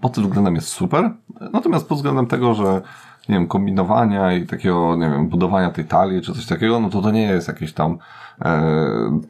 pod 0.00 0.12
tym 0.12 0.24
względem 0.24 0.54
jest 0.54 0.68
super. 0.68 1.10
Natomiast 1.52 1.88
pod 1.88 1.98
względem 1.98 2.26
tego, 2.26 2.54
że 2.54 2.82
nie 3.28 3.34
wiem, 3.34 3.46
kombinowania 3.46 4.32
i 4.32 4.46
takiego, 4.46 4.96
nie 4.96 5.10
wiem, 5.10 5.28
budowania 5.28 5.70
tej 5.70 5.84
talii 5.84 6.22
czy 6.22 6.34
coś 6.34 6.46
takiego, 6.46 6.80
no 6.80 6.90
to 6.90 7.02
to 7.02 7.10
nie 7.10 7.22
jest 7.22 7.48
jakiś 7.48 7.72
tam 7.72 7.98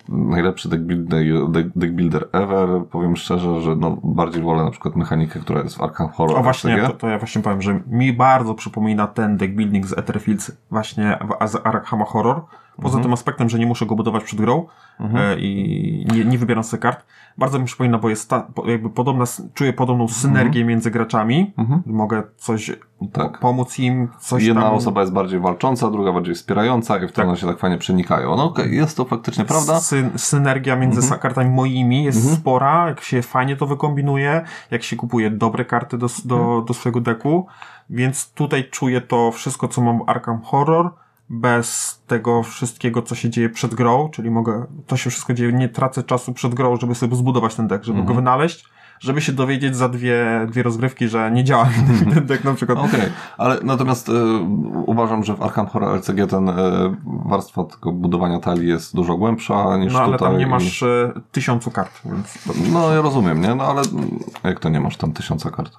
najlepszy 0.08 0.68
deck 0.68 0.82
builder, 0.82 1.48
deck, 1.50 1.68
deck 1.76 1.92
builder 1.92 2.28
ever. 2.32 2.68
Powiem 2.90 3.16
szczerze, 3.16 3.60
że 3.60 3.76
no, 3.76 3.98
bardziej 4.04 4.42
wolę 4.42 4.64
na 4.64 4.70
przykład 4.70 4.96
mechanikę, 4.96 5.40
która 5.40 5.62
jest 5.62 5.76
w 5.76 5.82
Arkham 5.82 6.08
Horror. 6.08 6.38
O 6.38 6.42
właśnie, 6.42 6.82
to, 6.82 6.92
to 6.92 7.08
ja 7.08 7.18
właśnie 7.18 7.42
powiem, 7.42 7.62
że 7.62 7.80
mi 7.86 8.12
bardzo 8.12 8.54
przypomina 8.54 9.06
ten 9.06 9.36
deck 9.36 9.52
building 9.54 9.86
z 9.86 9.98
Etherfields 9.98 10.52
właśnie 10.70 11.18
w, 11.42 11.48
z 11.48 11.66
Arkham 11.66 12.04
Horror. 12.04 12.40
Poza 12.76 12.86
Mhm. 12.88 13.02
tym 13.02 13.12
aspektem, 13.12 13.48
że 13.48 13.58
nie 13.58 13.66
muszę 13.66 13.86
go 13.86 13.94
budować 13.94 14.24
przed 14.24 14.40
grą 14.40 14.66
e, 15.14 15.38
i 15.38 16.06
nie, 16.12 16.24
nie 16.24 16.38
wybieram 16.38 16.64
sobie 16.64 16.80
kart. 16.80 17.04
Bardzo 17.38 17.58
mi 17.58 17.64
przypomina, 17.64 17.98
bo 17.98 18.08
jest 18.08 18.30
ta, 18.30 18.46
jakby 18.66 18.90
podobna, 18.90 19.24
czuję 19.54 19.72
podobną 19.72 20.08
synergię 20.08 20.64
między 20.64 20.90
graczami. 20.90 21.52
Mogę 21.86 22.22
coś 22.36 22.70
Mhm. 22.70 23.12
Tak. 23.12 23.32
po, 23.32 23.38
pomóc 23.38 23.78
im, 23.78 24.08
coś 24.20 24.44
Jedna 24.44 24.62
tam... 24.62 24.74
osoba 24.74 25.00
jest 25.00 25.12
bardziej 25.12 25.40
walcząca, 25.40 25.90
druga 25.90 26.12
bardziej 26.12 26.34
wspierająca 26.34 26.96
i 26.96 27.08
wtedy 27.08 27.28
Tak. 27.28 27.38
się 27.38 27.46
tak 27.46 27.58
fajnie 27.58 27.78
przenikają. 27.78 28.36
No 28.36 28.44
okej, 28.44 28.76
jest 28.76 28.96
to 28.96 29.04
faktycznie 29.04 29.44
prawda. 29.44 29.80
Sy 29.80 30.10
synergia 30.16 30.76
między 30.76 31.00
Mhm. 31.00 31.12
sa- 31.18 31.22
kartami 31.22 31.50
moimi 31.50 32.04
jest 32.04 32.34
spora, 32.34 32.88
jak 32.88 33.00
się 33.00 33.22
fajnie 33.22 33.56
to 33.56 33.66
wykombinuje, 33.66 34.44
jak 34.70 34.82
się 34.82 34.96
kupuje 34.96 35.30
dobre 35.30 35.64
karty 35.64 35.98
do, 35.98 36.06
do, 36.24 36.36
Mhm. 36.36 36.64
do 36.64 36.74
swojego 36.74 37.00
deku, 37.00 37.46
więc 37.90 38.32
tutaj 38.32 38.70
czuję 38.70 39.00
to 39.00 39.32
wszystko, 39.32 39.68
co 39.68 39.80
mam 39.82 39.98
w 39.98 40.08
Arkham 40.08 40.40
Horror, 40.42 40.90
bez 41.30 42.00
tego 42.06 42.42
wszystkiego, 42.42 43.02
co 43.02 43.14
się 43.14 43.30
dzieje 43.30 43.48
przed 43.50 43.74
grą, 43.74 44.08
czyli 44.12 44.30
mogę, 44.30 44.66
to 44.86 44.96
się 44.96 45.10
wszystko 45.10 45.34
dzieje, 45.34 45.52
nie 45.52 45.68
tracę 45.68 46.02
czasu 46.02 46.32
przed 46.32 46.54
grą, 46.54 46.76
żeby 46.76 46.94
sobie 46.94 47.16
zbudować 47.16 47.54
ten 47.54 47.68
deck, 47.68 47.84
żeby 47.84 47.98
Mhm. 47.98 48.08
go 48.08 48.14
wynaleźć, 48.22 48.64
żeby 49.00 49.20
się 49.20 49.32
dowiedzieć 49.32 49.76
za 49.76 49.88
dwie, 49.88 50.46
dwie 50.50 50.62
rozgrywki, 50.62 51.08
że 51.08 51.30
nie 51.30 51.44
działa 51.44 51.68
ten 52.14 52.26
deck 52.26 52.44
na 52.44 52.54
przykład. 52.54 52.78
Okej, 52.78 53.00
ale 53.38 53.58
natomiast 53.62 54.08
e, 54.08 54.12
uważam, 54.86 55.24
że 55.24 55.34
w 55.36 55.42
Arkham 55.42 55.66
Horror 55.66 55.96
LCG 55.96 56.26
ten 56.30 56.48
e, 56.48 56.54
warstwa 57.04 57.64
tego 57.64 57.92
budowania 57.92 58.38
talii 58.40 58.68
jest 58.68 58.94
dużo 58.94 59.16
głębsza 59.16 59.76
niż 59.76 59.92
No 59.92 59.98
ale 60.02 60.12
tutaj. 60.12 60.28
tam 60.28 60.38
nie 60.38 60.44
i- 60.44 60.48
masz 60.50 60.82
e, 60.82 61.12
tysiącu 61.32 61.70
kart, 61.70 62.00
więc 62.04 62.38
No 62.72 62.92
ja 62.94 63.00
rozumiem, 63.02 63.40
nie? 63.40 63.54
No 63.54 63.64
ale 63.64 63.82
jak 64.44 64.60
to 64.60 64.68
nie 64.68 64.80
masz 64.80 64.96
tam 64.96 65.12
tysiąca 65.12 65.50
kart? 65.50 65.72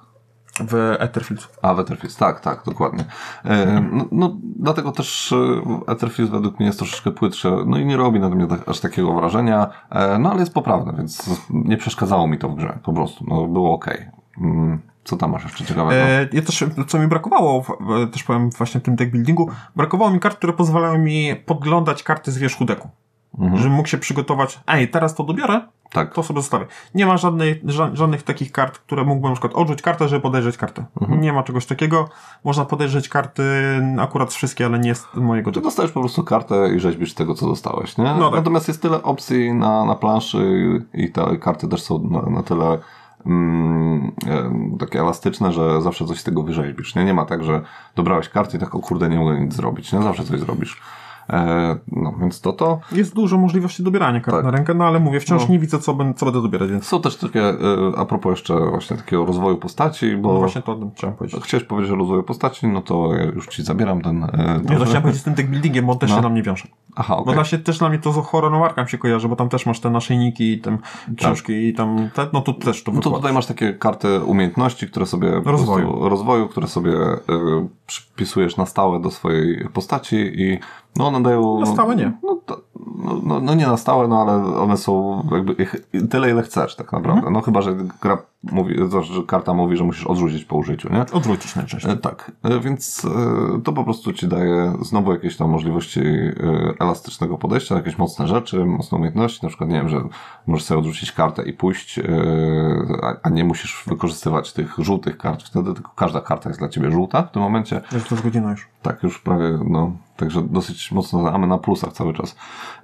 W 0.60 0.96
Etherfields. 0.98 1.48
A, 1.62 1.74
w 1.74 1.78
Etherfields, 1.78 2.16
tak, 2.16 2.40
tak, 2.40 2.62
dokładnie. 2.66 3.04
E, 3.44 3.80
no, 3.92 4.04
no, 4.12 4.36
dlatego 4.42 4.92
też 4.92 5.32
e, 5.32 5.92
Etherfields 5.92 6.32
według 6.32 6.58
mnie 6.58 6.66
jest 6.66 6.78
troszeczkę 6.78 7.10
płytsze, 7.10 7.56
no 7.66 7.78
i 7.78 7.84
nie 7.84 7.96
robi 7.96 8.20
na 8.20 8.28
mnie 8.28 8.46
tak, 8.46 8.68
aż 8.68 8.80
takiego 8.80 9.12
wrażenia, 9.12 9.66
e, 9.90 10.18
no 10.18 10.30
ale 10.30 10.40
jest 10.40 10.54
poprawne, 10.54 10.92
więc 10.96 11.40
nie 11.50 11.76
przeszkadzało 11.76 12.26
mi 12.26 12.38
to 12.38 12.48
w 12.48 12.56
grze, 12.56 12.78
po 12.82 12.92
prostu, 12.92 13.24
no 13.28 13.46
było 13.46 13.74
okej. 13.74 14.06
Mm, 14.40 14.80
Co 15.04 15.16
tam 15.16 15.30
masz 15.30 15.44
jeszcze 15.44 15.64
ciekawego? 15.64 16.00
E, 16.00 16.28
ja 16.32 16.42
też, 16.42 16.64
co 16.86 16.98
mi 16.98 17.06
brakowało, 17.06 17.64
też 18.12 18.22
powiem 18.22 18.50
właśnie 18.50 18.80
w 18.80 18.84
tym 18.84 18.96
deck 18.96 19.10
buildingu, 19.12 19.50
brakowało 19.76 20.10
mi 20.10 20.20
kart, 20.20 20.36
które 20.36 20.52
pozwalają 20.52 20.98
mi 20.98 21.36
podglądać 21.46 22.02
karty 22.02 22.32
z 22.32 22.38
wierzchu 22.38 22.64
deku. 22.64 22.88
Mhm. 23.38 23.56
Żebym 23.56 23.72
mógł 23.72 23.88
się 23.88 23.98
przygotować, 23.98 24.60
ej, 24.66 24.88
teraz 24.88 25.14
to 25.14 25.24
dobiorę, 25.24 25.60
Tak. 25.92 26.14
To 26.14 26.22
sobie 26.22 26.40
zostawię. 26.40 26.66
Nie 26.94 27.06
ma 27.06 27.16
żadnej, 27.16 27.60
ża 27.64 27.90
żadnych 27.94 28.22
takich 28.22 28.52
kart, 28.52 28.78
które 28.78 29.04
mógłbym 29.04 29.30
na 29.30 29.34
przykład 29.34 29.54
odrzucić 29.54 29.82
kartę, 29.82 30.08
żeby 30.08 30.22
podejrzeć 30.22 30.56
kartę. 30.56 30.84
Mhm. 31.00 31.20
Nie 31.20 31.32
ma 31.32 31.42
czegoś 31.42 31.66
takiego. 31.66 32.08
Można 32.44 32.64
podejrzeć 32.64 33.08
karty 33.08 33.42
akurat 34.00 34.32
wszystkie, 34.32 34.66
ale 34.66 34.78
nie 34.78 34.94
z 34.94 35.06
mojego 35.14 35.50
Ty 35.50 35.54
typu. 35.54 35.64
dostajesz 35.64 35.92
po 35.92 36.00
prostu 36.00 36.24
kartę 36.24 36.74
i 36.74 36.80
rzeźbisz 36.80 37.14
tego, 37.14 37.34
co 37.34 37.46
dostałeś, 37.46 37.98
nie? 37.98 38.04
No 38.04 38.30
tak. 38.30 38.38
Natomiast 38.38 38.68
jest 38.68 38.82
tyle 38.82 39.02
opcji 39.02 39.54
na, 39.54 39.84
na 39.84 39.94
planszy 39.94 40.38
i 40.94 41.12
te 41.12 41.36
karty 41.36 41.68
też 41.68 41.82
są 41.82 41.98
na, 42.10 42.22
na 42.22 42.42
tyle 42.42 42.78
mm, 43.26 44.12
takie 44.78 45.00
elastyczne, 45.00 45.52
że 45.52 45.82
zawsze 45.82 46.04
coś 46.06 46.20
z 46.20 46.24
tego 46.24 46.42
wyrzeźbisz, 46.42 46.94
nie? 46.94 47.04
Nie 47.04 47.14
ma 47.14 47.24
tak, 47.24 47.44
że 47.44 47.62
dobrałeś 47.96 48.28
karty 48.28 48.56
i 48.56 48.60
tak, 48.60 48.74
o 48.74 48.78
kurde, 48.78 49.08
nie 49.08 49.18
mogę 49.18 49.40
nic 49.40 49.54
zrobić, 49.54 49.92
nie? 49.92 50.02
Zawsze 50.02 50.24
coś 50.24 50.40
zrobisz. 50.40 50.80
E, 51.30 51.76
no, 51.92 52.14
więc 52.20 52.40
to 52.40 52.52
to. 52.52 52.80
Jest 52.92 53.14
dużo 53.14 53.38
możliwości 53.38 53.82
dobierania 53.82 54.20
kart 54.20 54.36
Tak. 54.36 54.44
na 54.44 54.50
rękę, 54.50 54.74
no 54.74 54.84
ale 54.84 55.00
mówię, 55.00 55.20
wciąż 55.20 55.42
No. 55.42 55.48
nie 55.52 55.58
widzę, 55.58 55.78
co, 55.78 55.94
ben, 55.94 56.14
co 56.14 56.26
będę 56.26 56.42
dobierać, 56.42 56.70
więc 56.70 56.84
Są 56.86 57.00
też 57.00 57.16
takie, 57.16 57.42
e, 57.48 57.54
a 57.96 58.04
propos 58.04 58.30
jeszcze 58.30 58.54
właśnie 58.70 58.96
takiego 58.96 59.24
rozwoju 59.26 59.56
postaci, 59.56 60.16
bo 60.16 60.32
no 60.32 60.38
właśnie 60.38 60.62
to 60.62 60.90
chciałem 60.96 61.16
powiedzieć. 61.16 61.40
chciałeś 61.44 61.64
powiedzieć 61.66 61.92
o 61.92 61.96
rozwoju 61.96 62.22
postaci, 62.22 62.66
no 62.66 62.82
to 62.82 63.08
już 63.34 63.46
ci 63.48 63.62
zabieram 63.62 64.02
ten... 64.02 64.24
E, 64.24 64.60
Nie, 64.70 64.76
to 64.78 64.84
chciałem 64.84 65.02
powiedzieć 65.02 65.20
z 65.22 65.24
tym 65.24 65.34
deck 65.34 65.48
buildingiem, 65.48 65.86
bo 65.86 65.92
on 65.92 65.98
też 65.98 66.10
No. 66.10 66.16
się 66.16 66.22
na 66.22 66.28
mnie 66.28 66.42
wiąże. 66.42 66.68
Aha, 66.96 67.14
Bo 67.16 67.22
okej. 67.22 67.34
dla 67.34 67.44
się 67.44 67.58
też 67.58 67.78
dla 67.78 67.88
mnie 67.88 67.98
to 67.98 68.12
z 68.12 68.16
horror 68.26 68.88
się 68.88 68.98
kojarzy, 68.98 69.28
bo 69.28 69.36
tam 69.36 69.48
też 69.48 69.66
masz 69.66 69.80
te 69.80 69.90
naszyjniki 69.90 70.52
i 70.52 70.60
tam 70.60 70.78
książki 71.16 71.52
i 71.68 71.74
tam 71.74 72.10
te, 72.14 72.26
no 72.32 72.40
tu 72.40 72.54
też 72.54 72.84
to 72.84 72.92
No 72.92 73.00
to 73.00 73.10
tutaj 73.10 73.32
masz 73.32 73.46
takie 73.46 73.74
karty 73.74 74.24
umiejętności, 74.24 74.86
które 74.86 75.06
sobie 75.06 75.30
Rozwoju. 75.44 75.86
prostu- 75.86 76.08
rozwoju, 76.08 76.48
które 76.48 76.66
sobie 76.66 76.92
y, 76.92 77.18
przypisujesz 77.86 78.56
na 78.56 78.66
stałe 78.66 79.00
do 79.00 79.10
swojej 79.10 79.68
postaci 79.72 80.16
i 80.16 80.58
no 80.96 81.06
one 81.06 81.22
dają. 81.22 81.60
Na 81.60 81.66
stałe 81.66 81.96
nie. 81.96 82.12
No, 83.04 83.20
no, 83.22 83.40
no, 83.40 83.54
nie 83.54 83.66
na 83.66 83.76
stałe, 83.76 84.08
no 84.08 84.20
ale 84.22 84.56
one 84.56 84.76
są 84.76 85.22
jakby 85.32 85.66
tyle 86.10 86.30
ile 86.30 86.42
chcesz 86.42 86.76
tak 86.76 86.86
naprawdę. 86.92 87.12
Mhm. 87.18 87.32
No 87.32 87.40
chyba, 87.40 87.62
że 87.62 87.74
gra 88.02 88.18
mówi, 88.52 88.74
że 89.02 89.22
karta 89.26 89.54
mówi, 89.54 89.76
że 89.76 89.84
musisz 89.84 90.06
odrzucić 90.06 90.44
po 90.44 90.56
użyciu, 90.56 90.92
nie? 90.92 91.00
Odwrócić 91.12 91.56
najczęściej. 91.56 91.92
E, 91.92 91.96
Tak, 91.96 92.32
E, 92.42 92.60
więc 92.60 93.04
e, 93.04 93.60
to 93.62 93.72
po 93.72 93.84
prostu 93.84 94.12
ci 94.12 94.28
daje 94.28 94.72
znowu 94.82 95.12
jakieś 95.12 95.36
tam 95.36 95.50
możliwości 95.50 96.00
elastycznego 96.80 97.38
podejścia, 97.38 97.74
jakieś 97.74 97.98
mocne 97.98 98.28
rzeczy, 98.28 98.64
mocne 98.64 98.98
umiejętności, 98.98 99.40
na 99.42 99.48
przykład 99.48 99.70
nie 99.70 99.76
wiem, 99.76 99.88
że 99.88 100.00
możesz 100.46 100.66
sobie 100.66 100.78
odrzucić 100.80 101.12
kartę 101.12 101.42
i 101.42 101.52
pójść, 101.52 102.00
a- 103.02 103.14
a 103.22 103.28
nie 103.28 103.44
musisz 103.44 103.84
wykorzystywać 103.86 104.52
tych 104.52 104.74
żółtych 104.78 105.18
kart 105.18 105.42
wtedy, 105.42 105.74
tylko 105.74 105.90
każda 105.96 106.20
karta 106.20 106.48
jest 106.50 106.58
dla 106.60 106.68
ciebie 106.68 106.90
żółta 106.90 107.22
w 107.22 107.30
tym 107.32 107.42
momencie. 107.42 107.80
Jest 107.92 108.08
to 108.08 108.16
godzina 108.16 108.50
już. 108.50 108.68
Tak, 108.82 109.02
już 109.02 109.18
prawie, 109.20 109.58
no, 109.68 109.92
także 110.16 110.42
dosyć 110.42 110.92
mocno 110.92 111.22
mamy 111.22 111.46
na 111.46 111.58
plusach 111.58 111.92
cały 111.92 112.14
czas. 112.14 112.36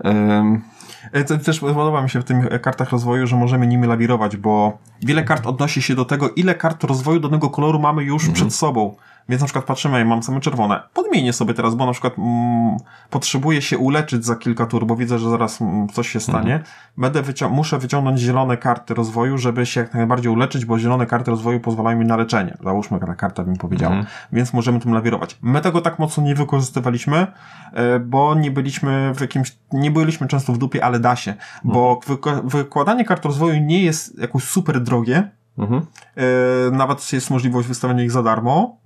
E, 0.04 1.24
to 1.24 1.38
Też 1.38 1.60
podoba 1.60 2.02
mi 2.02 2.10
się 2.10 2.20
w 2.20 2.24
tych 2.24 2.46
e, 2.46 2.58
kartach 2.58 2.90
rozwoju, 2.90 3.26
że 3.26 3.36
możemy 3.36 3.66
nimi 3.66 3.86
lawirować, 3.86 4.36
bo 4.36 4.78
wiele 5.02 5.22
kart 5.24 5.46
odnosi 5.46 5.82
się 5.82 5.94
do 5.94 6.04
tego, 6.04 6.30
ile 6.30 6.54
kart 6.54 6.84
rozwoju 6.84 7.20
danego 7.20 7.50
koloru 7.50 7.78
mamy 7.78 8.04
już 8.04 8.28
przed 8.28 8.54
sobą. 8.54 8.96
Więc 9.28 9.40
na 9.40 9.46
przykład 9.46 9.64
patrzymy, 9.64 10.04
mam 10.04 10.22
same 10.22 10.40
czerwone. 10.40 10.82
Podmienię 10.94 11.32
sobie 11.32 11.54
teraz, 11.54 11.74
bo 11.74 11.86
na 11.86 11.92
przykład 11.92 12.18
mm, 12.18 12.76
potrzebuję 13.10 13.62
się 13.62 13.78
uleczyć 13.78 14.24
za 14.24 14.36
kilka 14.36 14.66
tur, 14.66 14.86
bo 14.86 14.96
widzę, 14.96 15.18
że 15.18 15.30
zaraz 15.30 15.62
mm, 15.62 15.88
coś 15.88 16.08
się 16.08 16.20
stanie. 16.20 16.60
Będę 16.98 17.22
wycią- 17.22 17.50
muszę 17.50 17.78
wyciągnąć 17.78 18.20
zielone 18.20 18.56
karty 18.56 18.94
rozwoju, 18.94 19.38
żeby 19.38 19.66
się 19.66 19.80
jak 19.80 19.94
najbardziej 19.94 20.32
uleczyć, 20.32 20.64
bo 20.64 20.78
zielone 20.78 21.06
karty 21.06 21.30
rozwoju 21.30 21.60
pozwalają 21.60 21.98
mi 21.98 22.04
na 22.04 22.16
leczenie. 22.16 22.56
Załóżmy, 22.64 23.00
taka 23.00 23.14
karta 23.14 23.42
bym 23.44 23.56
powiedział. 23.56 23.92
Więc 24.32 24.52
możemy 24.52 24.80
tym 24.80 24.94
lawirować. 24.94 25.38
My 25.42 25.60
tego 25.60 25.80
tak 25.80 25.98
mocno 25.98 26.22
nie 26.22 26.34
wykorzystywaliśmy, 26.34 27.26
e, 27.72 28.00
bo 28.00 28.34
nie 28.34 28.50
byliśmy 28.50 29.12
w 29.14 29.20
jakimś, 29.20 29.56
nie 29.72 29.90
byliśmy 29.90 30.26
często 30.28 30.52
w 30.52 30.58
dupie, 30.58 30.84
ale 30.84 31.00
da 31.00 31.16
się. 31.16 31.34
Bo 31.64 32.00
wyko- 32.06 32.40
wykładanie 32.44 33.04
kart 33.04 33.24
rozwoju 33.24 33.60
nie 33.60 33.82
jest 33.82 34.18
jakoś 34.18 34.44
super 34.44 34.80
drogie, 34.80 35.30
mhm, 35.58 35.80
E, 36.16 36.70
nawet 36.70 37.12
jest 37.12 37.30
możliwość 37.30 37.68
wystawienia 37.68 38.04
ich 38.04 38.10
za 38.10 38.22
darmo. 38.22 38.76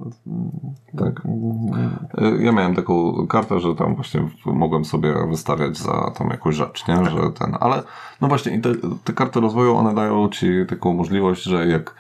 tak. 0.98 1.22
E, 2.18 2.44
Ja 2.44 2.52
miałem 2.52 2.74
taką 2.74 3.26
kartę, 3.26 3.60
że 3.60 3.74
tam 3.74 3.94
właśnie 3.94 4.28
mogłem 4.46 4.84
sobie 4.84 5.14
wystawiać 5.28 5.78
za 5.78 6.10
tam 6.18 6.28
jakąś 6.30 6.54
rzecz, 6.54 6.88
nie? 6.88 6.96
Że 7.04 7.30
ten, 7.38 7.56
ale 7.60 7.82
no 8.20 8.28
właśnie 8.28 8.52
i 8.56 8.60
te, 8.60 8.70
te 9.04 9.12
karty 9.12 9.40
rozwoju, 9.40 9.76
one 9.76 9.94
dają 9.94 10.28
ci 10.28 10.46
taką 10.68 10.92
możliwość, 10.92 11.42
że 11.42 11.66
jak 11.66 11.94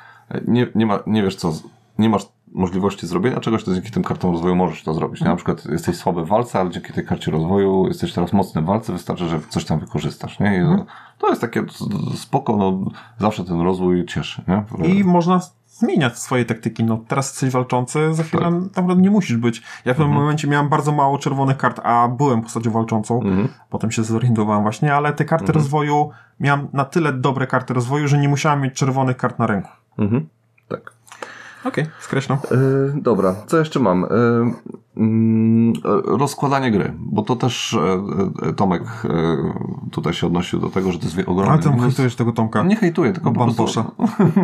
nie, 0.48 0.66
nie, 0.74 0.86
ma, 0.86 0.98
nie 1.06 1.22
wiesz 1.22 1.36
co, 1.36 1.52
nie 1.98 2.08
masz 2.08 2.28
możliwości 2.52 3.06
zrobienia 3.06 3.40
czegoś, 3.40 3.64
to 3.64 3.74
dzięki 3.74 3.90
tym 3.90 4.04
kartom 4.04 4.32
rozwoju 4.32 4.56
możesz 4.56 4.82
to 4.82 4.94
zrobić. 4.94 5.20
Nie? 5.20 5.28
Na 5.28 5.36
przykład 5.36 5.66
jesteś 5.66 5.96
słaby 5.96 6.24
w 6.24 6.28
walce, 6.28 6.60
ale 6.60 6.70
dzięki 6.70 6.92
tej 6.92 7.06
karcie 7.06 7.30
rozwoju 7.30 7.86
jesteś 7.88 8.12
teraz 8.12 8.32
mocny 8.32 8.62
w 8.62 8.64
walce, 8.64 8.92
wystarczy, 8.92 9.28
że 9.28 9.40
coś 9.48 9.64
tam 9.64 9.78
wykorzystasz, 9.80 10.40
nie? 10.40 10.56
I 10.56 10.60
to, 10.60 10.86
to 11.18 11.28
jest 11.28 11.40
takie 11.40 11.64
spoko, 12.14 12.56
no 12.56 12.90
zawsze 13.18 13.44
ten 13.44 13.60
rozwój 13.60 14.06
cieszy, 14.06 14.42
nie? 14.48 14.64
I 14.88 15.04
można 15.04 15.40
zmieniać 15.66 16.18
swoje 16.18 16.44
taktyki. 16.44 16.84
No, 16.84 17.00
teraz 17.08 17.30
jesteś 17.30 17.50
walczący, 17.50 18.14
za 18.14 18.22
chwilę 18.22 18.42
tak. 18.42 18.76
naprawdę 18.76 19.02
nie 19.02 19.10
musisz 19.10 19.36
być. 19.36 19.62
Ja 19.84 19.94
w 19.94 19.96
pewnym 19.96 20.16
momencie 20.16 20.48
miałem 20.48 20.68
bardzo 20.68 20.92
mało 20.92 21.18
czerwonych 21.18 21.56
kart, 21.56 21.80
a 21.84 22.08
byłem 22.08 22.42
postacią 22.42 22.70
walczącą. 22.70 23.20
Potem 23.70 23.90
się 23.90 24.04
zorientowałem 24.04 24.62
właśnie, 24.62 24.94
ale 24.94 25.12
te 25.12 25.24
karty 25.24 25.52
rozwoju, 25.52 26.10
miałem 26.40 26.68
na 26.72 26.84
tyle 26.84 27.12
dobre 27.12 27.46
karty 27.46 27.74
rozwoju, 27.74 28.08
że 28.08 28.18
nie 28.18 28.28
musiałem 28.28 28.60
mieć 28.60 28.74
czerwonych 28.74 29.16
kart 29.16 29.38
na 29.38 29.46
ręku. 29.46 29.70
Mhm. 29.98 30.28
Tak. 30.68 30.92
Okej, 31.64 31.84
okay, 31.84 31.94
skreślam. 32.00 32.38
Yy, 32.50 33.02
dobra, 33.02 33.34
co 33.46 33.58
jeszcze 33.58 33.80
mam? 33.80 34.00
Yy, 34.00 34.52
rozkładanie 36.04 36.70
gry, 36.70 36.94
bo 36.98 37.22
to 37.22 37.36
też 37.36 37.76
yy, 38.42 38.52
Tomek 38.52 38.82
yy, 39.04 39.10
tutaj 39.90 40.12
się 40.12 40.26
odnosił 40.26 40.60
do 40.60 40.70
tego, 40.70 40.92
że 40.92 40.98
to 40.98 41.04
jest 41.04 41.18
ogromny... 41.28 41.52
Ale 41.52 41.62
ty 41.62 41.80
hejtujesz 41.80 42.16
tego 42.16 42.32
Tomka. 42.32 42.62
Nie 42.62 42.76
hejtuję, 42.76 43.12
tylko 43.12 43.32
po 43.32 43.44
prostu... 43.44 43.84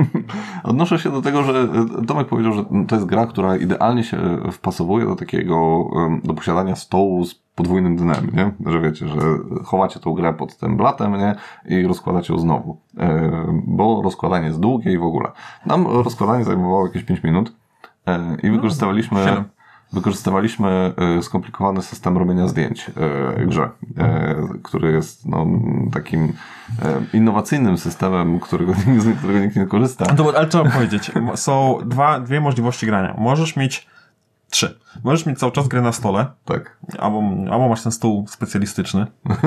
Odnoszę 0.64 0.98
się 0.98 1.10
do 1.10 1.22
tego, 1.22 1.42
że 1.42 1.68
Tomek 2.06 2.28
powiedział, 2.28 2.52
że 2.52 2.64
to 2.88 2.94
jest 2.94 3.06
gra, 3.06 3.26
która 3.26 3.56
idealnie 3.56 4.04
się 4.04 4.18
wpasowuje 4.52 5.06
do 5.06 5.16
takiego, 5.16 5.90
do 6.24 6.34
posiadania 6.34 6.76
stołu 6.76 7.24
z 7.24 7.34
podwójnym 7.34 7.96
dnem, 7.96 8.30
nie? 8.32 8.72
Że 8.72 8.80
wiecie, 8.80 9.08
że 9.08 9.20
chowacie 9.64 10.00
tą 10.00 10.12
grę 10.12 10.34
pod 10.34 10.56
tym 10.56 10.76
blatem, 10.76 11.12
nie? 11.12 11.34
I 11.64 11.86
rozkładacie 11.86 12.32
ją 12.32 12.38
znowu. 12.38 12.76
Bo 13.66 14.02
rozkładanie 14.04 14.46
jest 14.46 14.60
długie 14.60 14.92
i 14.92 14.98
w 14.98 15.02
ogóle. 15.02 15.32
Nam 15.66 15.86
rozkładanie 15.86 16.44
zajmowało 16.44 16.86
jakieś 16.86 17.02
5 17.02 17.22
minut 17.22 17.52
i 18.42 18.50
wykorzystywaliśmy... 18.50 19.44
Wykorzystywaliśmy 19.92 20.92
y, 21.18 21.22
skomplikowany 21.22 21.82
system 21.82 22.18
robienia 22.18 22.48
zdjęć 22.48 22.90
y, 23.40 23.46
grze, 23.46 23.70
y, 23.82 24.62
który 24.62 24.92
jest 24.92 25.26
no, 25.26 25.46
takim 25.92 26.32
innowacyjnym 27.12 27.78
systemem, 27.78 28.40
którego, 28.40 28.74
z 28.98 29.18
którego 29.18 29.38
nikt 29.38 29.56
nie 29.56 29.66
korzysta. 29.66 30.14
No, 30.18 30.32
ale 30.36 30.48
mam 30.54 30.72
powiedzieć? 30.72 31.12
Są 31.34 31.78
dwa, 31.84 32.20
dwie 32.20 32.40
możliwości 32.40 32.86
grania. 32.86 33.14
Możesz 33.18 33.56
mieć 33.56 33.86
trzy. 34.50 34.78
Możesz 35.04 35.26
mieć 35.26 35.38
cały 35.38 35.52
czas 35.52 35.68
grę 35.68 35.82
na 35.82 35.92
stole, 35.92 36.26
Tak. 36.44 36.78
albo, 36.98 37.22
albo 37.52 37.68
masz 37.68 37.82
ten 37.82 37.92
stół 37.92 38.26
specjalistyczny. 38.28 39.06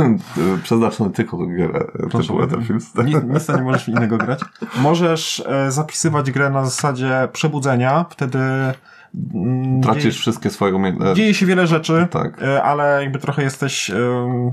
Przeznaczony 0.63 1.09
tylko 1.09 1.37
do 1.37 1.45
gier 1.45 1.75
e, 1.75 2.09
typu 2.09 2.41
Etherfields. 2.41 2.95
Nic, 3.05 3.49
nie 3.49 3.61
możesz 3.61 3.87
innego 3.87 4.17
grać. 4.17 4.39
Możesz 4.77 5.43
e, 5.47 5.71
zapisywać 5.71 6.31
grę 6.31 6.49
na 6.49 6.65
zasadzie 6.65 7.27
przebudzenia, 7.33 8.05
wtedy 8.09 8.39
Tracisz 9.83 10.03
dzieje, 10.03 10.13
wszystkie 10.13 10.49
swoje 10.49 10.75
umiejętności. 10.75 11.15
dzieje 11.15 11.33
się 11.33 11.45
wiele 11.45 11.67
rzeczy, 11.67 12.07
Tak. 12.11 12.43
e, 12.43 12.63
ale 12.63 13.03
jakby 13.03 13.19
trochę 13.19 13.43
jesteś 13.43 13.89
e, 13.89 13.95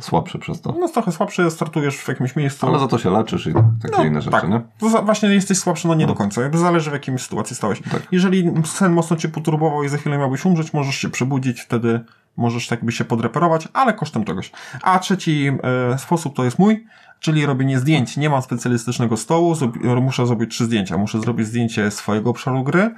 Słabszy 0.01 0.39
przez 0.39 0.61
to. 0.61 0.75
no 0.81 0.89
trochę 0.89 1.13
słabszy, 1.13 1.51
startujesz 1.51 1.97
w 1.97 2.09
jakimś 2.09 2.37
miejscu. 2.37 2.67
Ale 2.67 2.79
za 2.79 2.87
to 2.87 2.99
się 2.99 3.11
leczysz 3.11 3.47
i 3.47 3.53
takie 3.83 4.09
inne 4.09 4.23
rzeczy, 4.23 4.41
tak. 4.41 4.49
nie? 4.49 4.61
To 4.79 5.03
właśnie 5.03 5.29
jesteś 5.29 5.59
słabszy, 5.59 5.89
no 5.89 5.95
nie 5.95 6.07
do 6.07 6.15
końca. 6.15 6.43
Jakby 6.43 6.59
zależy 6.59 6.91
w 6.91 6.93
jakiej 6.93 7.19
sytuacji 7.19 7.57
stałeś. 7.57 7.83
Tak. 7.91 8.03
Jeżeli 8.13 8.53
sen 8.65 8.93
mocno 8.93 9.17
cię 9.17 9.29
poturbował 9.29 9.85
i 9.85 9.89
za 9.89 9.97
chwilę 9.97 10.19
miałbyś 10.19 10.45
umrzeć, 10.45 10.73
możesz 10.73 10.95
się 10.97 11.09
przebudzić, 11.09 11.61
wtedy 11.61 12.01
możesz 12.37 12.69
tak 12.69 12.85
by 12.85 12.93
się 12.93 13.05
podreperować, 13.05 13.69
ale 13.73 13.93
kosztem 13.93 14.25
czegoś. 14.25 14.53
A 14.83 14.99
trzeci 14.99 15.53
e, 15.93 15.99
sposób 15.99 16.37
to 16.37 16.45
jest 16.45 16.59
mój, 16.59 16.87
czyli 17.21 17.47
robienie 17.47 17.79
zdjęć. 17.79 18.17
Nie 18.17 18.31
mam 18.31 18.43
specjalistycznego 18.43 19.17
stołu, 19.17 19.55
muszę 20.01 20.27
zrobić 20.27 20.51
trzy 20.51 20.65
zdjęcia. 20.65 20.99
Muszę 20.99 21.21
zrobić 21.21 21.47
zdjęcie 21.47 21.91
swojego 21.91 22.31
obszaru 22.31 22.63
gry, 22.65 22.95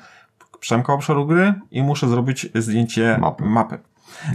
Przemka 0.60 0.92
obszaru 0.92 1.26
gry 1.26 1.54
i 1.70 1.82
muszę 1.82 2.08
zrobić 2.08 2.48
zdjęcie 2.54 3.18
Mapy. 3.20 3.44
mapy. 3.44 3.78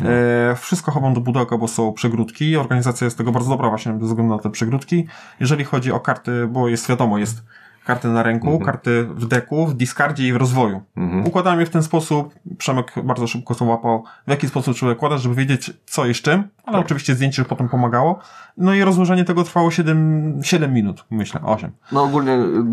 E, 0.05 0.55
wszystko 0.55 0.91
chowam 0.91 1.13
do 1.13 1.21
pudełka, 1.21 1.57
bo 1.57 1.67
są 1.67 1.93
przegródki. 1.93 2.57
Organizacja 2.57 3.05
jest 3.05 3.17
tego 3.17 3.31
bardzo 3.31 3.49
dobra 3.49 3.69
właśnie 3.69 3.91
ze 3.91 4.05
względu 4.05 4.35
na 4.35 4.41
te 4.41 4.49
przegródki. 4.49 5.07
Jeżeli 5.39 5.63
chodzi 5.63 5.91
o 5.91 5.99
karty, 5.99 6.47
bo 6.47 6.67
jest 6.67 6.89
wiadomo, 6.89 7.17
jest 7.17 7.43
karty 7.85 8.07
na 8.07 8.23
ręku, 8.23 8.59
karty 8.59 9.03
w 9.03 9.25
deku, 9.27 9.67
w 9.67 9.73
discardzie 9.73 10.27
i 10.27 10.33
w 10.33 10.35
rozwoju. 10.35 10.81
Układałem 11.25 11.59
je 11.59 11.65
w 11.65 11.69
ten 11.69 11.83
sposób. 11.83 12.33
Przemek 12.57 12.93
bardzo 13.03 13.27
szybko 13.27 13.55
to 13.55 13.65
łapał, 13.65 14.03
w 14.27 14.29
jaki 14.29 14.47
sposób 14.47 14.75
trzeba 14.75 14.91
układać, 14.91 15.21
żeby 15.21 15.35
wiedzieć 15.35 15.71
co 15.85 16.05
i 16.05 16.13
z 16.13 16.21
czym, 16.21 16.43
ale 16.65 16.79
oczywiście 16.79 17.15
zdjęcie 17.15 17.41
już 17.41 17.49
potem 17.49 17.69
pomagało. 17.69 18.19
No 18.57 18.73
i 18.73 18.83
rozłożenie 18.83 19.25
tego 19.25 19.43
trwało 19.43 19.71
7, 19.71 20.39
7 20.43 20.73
minut, 20.73 21.05
myślę, 21.11 21.41
8. 21.43 21.71
No 21.91 22.03
ogólnie 22.03 22.33
y, 22.33 22.63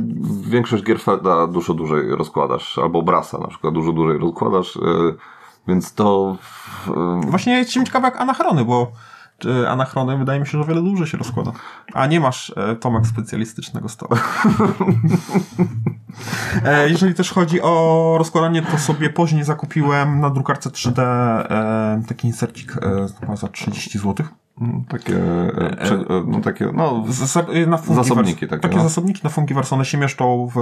większość 0.51 0.85
gier 0.85 1.01
Felda 1.01 1.47
dużo 1.47 1.75
dłużej 1.75 2.09
rozkładasz, 2.17 2.79
albo 2.79 3.03
Brasa 3.03 3.39
na 3.39 3.47
przykład 3.47 3.75
dużo 3.75 3.93
dłużej 3.93 4.19
rozkładasz, 4.19 4.77
y, 4.77 4.81
więc 5.69 5.95
to... 5.95 6.37
y, 7.27 7.31
Właśnie 7.31 7.53
jestem 7.59 7.87
ciekawy 7.87 8.05
jak 8.05 8.21
anachrony, 8.21 8.65
bo 8.65 8.93
czy 9.41 9.69
anachrony, 9.69 10.19
wydaje 10.19 10.41
mi 10.41 10.47
się, 10.47 10.53
że 10.53 10.61
o 10.61 10.65
wiele 10.65 10.81
dłużej 10.83 11.07
się 11.07 11.19
rozkłada. 11.19 11.53
A 11.93 12.07
nie 12.07 12.21
masz 12.21 12.53
e, 12.57 12.77
Tomek 12.77 13.07
specjalistycznego 13.07 13.89
stołu. 13.89 14.15
e, 16.65 16.89
jeżeli 16.89 17.15
też 17.15 17.33
chodzi 17.33 17.63
o 17.63 18.15
rozkładanie, 18.19 18.63
to 18.63 18.79
sobie 18.79 19.11
później 19.11 19.45
zakupiłem 19.45 20.21
na 20.21 20.31
drukarce 20.31 20.71
3D 20.71 21.03
e, 21.03 22.03
taki 22.09 22.27
insercik 22.27 22.77
e, 23.31 23.37
za 23.37 23.49
30 23.49 23.99
zł. 23.99 24.27
Mm, 24.61 24.85
Takie, 24.85 25.17
e, 25.17 25.77
prze, 25.77 25.95
e, 25.95 26.25
no 26.27 26.41
takie, 26.41 26.71
no, 26.75 27.05
na 27.67 27.77
zasobniki 27.77 28.49
takie. 28.49 28.63
Takie 28.63 28.77
no. 28.77 28.83
zasobniki 28.83 29.21
na 29.25 29.31
Funkiverse, 29.31 29.75
one 29.75 29.85
się 29.85 29.99
mieszczą 29.99 30.49
w, 30.55 30.59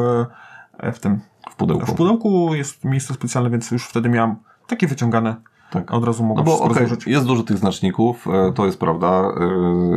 e, 0.79 0.93
w 0.93 1.01
tym 1.01 1.21
w 1.51 1.57
pudełku. 1.57 1.87
w 1.87 1.95
pudełku 1.95 2.55
jest 2.55 2.85
miejsce 2.85 3.15
specjalne, 3.15 3.51
więc 3.51 3.71
już 3.71 3.85
wtedy 3.85 4.09
miałem 4.09 4.37
takie 4.67 4.87
wyciągane. 4.87 5.37
Tak. 5.71 5.95
Od 5.95 6.05
razu 6.05 6.25
mogę 6.25 6.39
No 6.41 6.45
bo 6.45 6.69
rozłożyć. 6.69 7.07
jest 7.07 7.27
dużo 7.27 7.43
tych 7.43 7.59
znaczników, 7.59 8.27
e, 8.29 8.53
to 8.53 8.67
jest 8.67 8.81
prawda. 8.81 9.33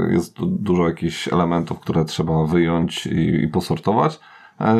e, 0.09 0.13
Jest 0.13 0.35
du- 0.37 0.45
dużo 0.45 0.87
jakichś 0.87 1.27
elementów, 1.27 1.79
które 1.79 2.05
trzeba 2.05 2.45
wyjąć 2.45 3.05
i, 3.07 3.43
i 3.43 3.47
posortować. 3.47 4.19
E, 4.61 4.75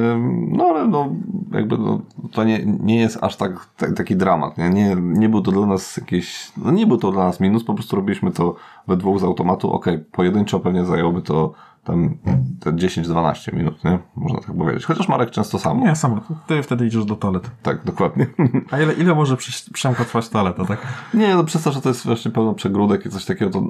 No 0.47 0.63
ale 0.65 0.87
no, 0.87 1.09
jakby 1.51 1.77
no, 1.77 2.01
to 2.31 2.43
nie, 2.43 2.65
nie 2.65 2.95
jest 2.99 3.23
aż 3.23 3.35
tak, 3.35 3.65
tak, 3.77 3.93
taki 3.93 4.15
dramat. 4.15 4.57
Nie? 4.57 4.69
Nie, 4.69 4.95
nie 4.99 5.29
był 5.29 5.41
to 5.41 5.51
dla 5.51 5.65
nas 5.65 5.97
jakiś, 5.97 6.51
no 6.57 6.71
nie 6.71 6.87
był 6.87 6.97
to 6.97 7.11
dla 7.11 7.23
nas 7.23 7.39
minus, 7.39 7.63
po 7.63 7.73
prostu 7.73 7.95
robiliśmy 7.95 8.31
to 8.31 8.55
we 8.87 8.97
dwóch 8.97 9.19
z 9.19 9.23
automatu. 9.23 9.71
Okej, 9.73 9.99
pojedynczo 10.11 10.59
pewnie 10.59 10.85
zajęłoby 10.85 11.21
to 11.21 11.53
tam 11.83 12.17
te 12.59 12.71
10-12 12.71 13.53
minut, 13.53 13.83
nie? 13.83 13.99
Można 14.15 14.39
tak 14.39 14.57
powiedzieć. 14.57 14.85
Chociaż 14.85 15.07
Marek 15.07 15.31
często 15.31 15.59
sam. 15.59 15.79
Nie, 15.79 15.95
sam. 15.95 16.21
Ty 16.47 16.63
wtedy 16.63 16.87
idziesz 16.87 17.05
do 17.05 17.15
toalety. 17.15 17.49
Tak, 17.63 17.83
dokładnie. 17.85 18.27
A 18.71 18.79
ile, 18.79 18.93
ile 18.93 19.15
może 19.15 19.37
Przemka 19.73 20.05
trwać 20.05 20.29
toaleta, 20.29 20.65
tak? 20.65 20.79
Nie, 21.13 21.35
no 21.35 21.43
przez 21.43 21.63
to, 21.63 21.71
że 21.71 21.81
to 21.81 21.89
jest 21.89 22.05
właśnie 22.05 22.31
pełno 22.31 22.53
przegródek 22.53 23.05
i 23.05 23.09
coś 23.09 23.25
takiego, 23.25 23.51
to 23.51 23.63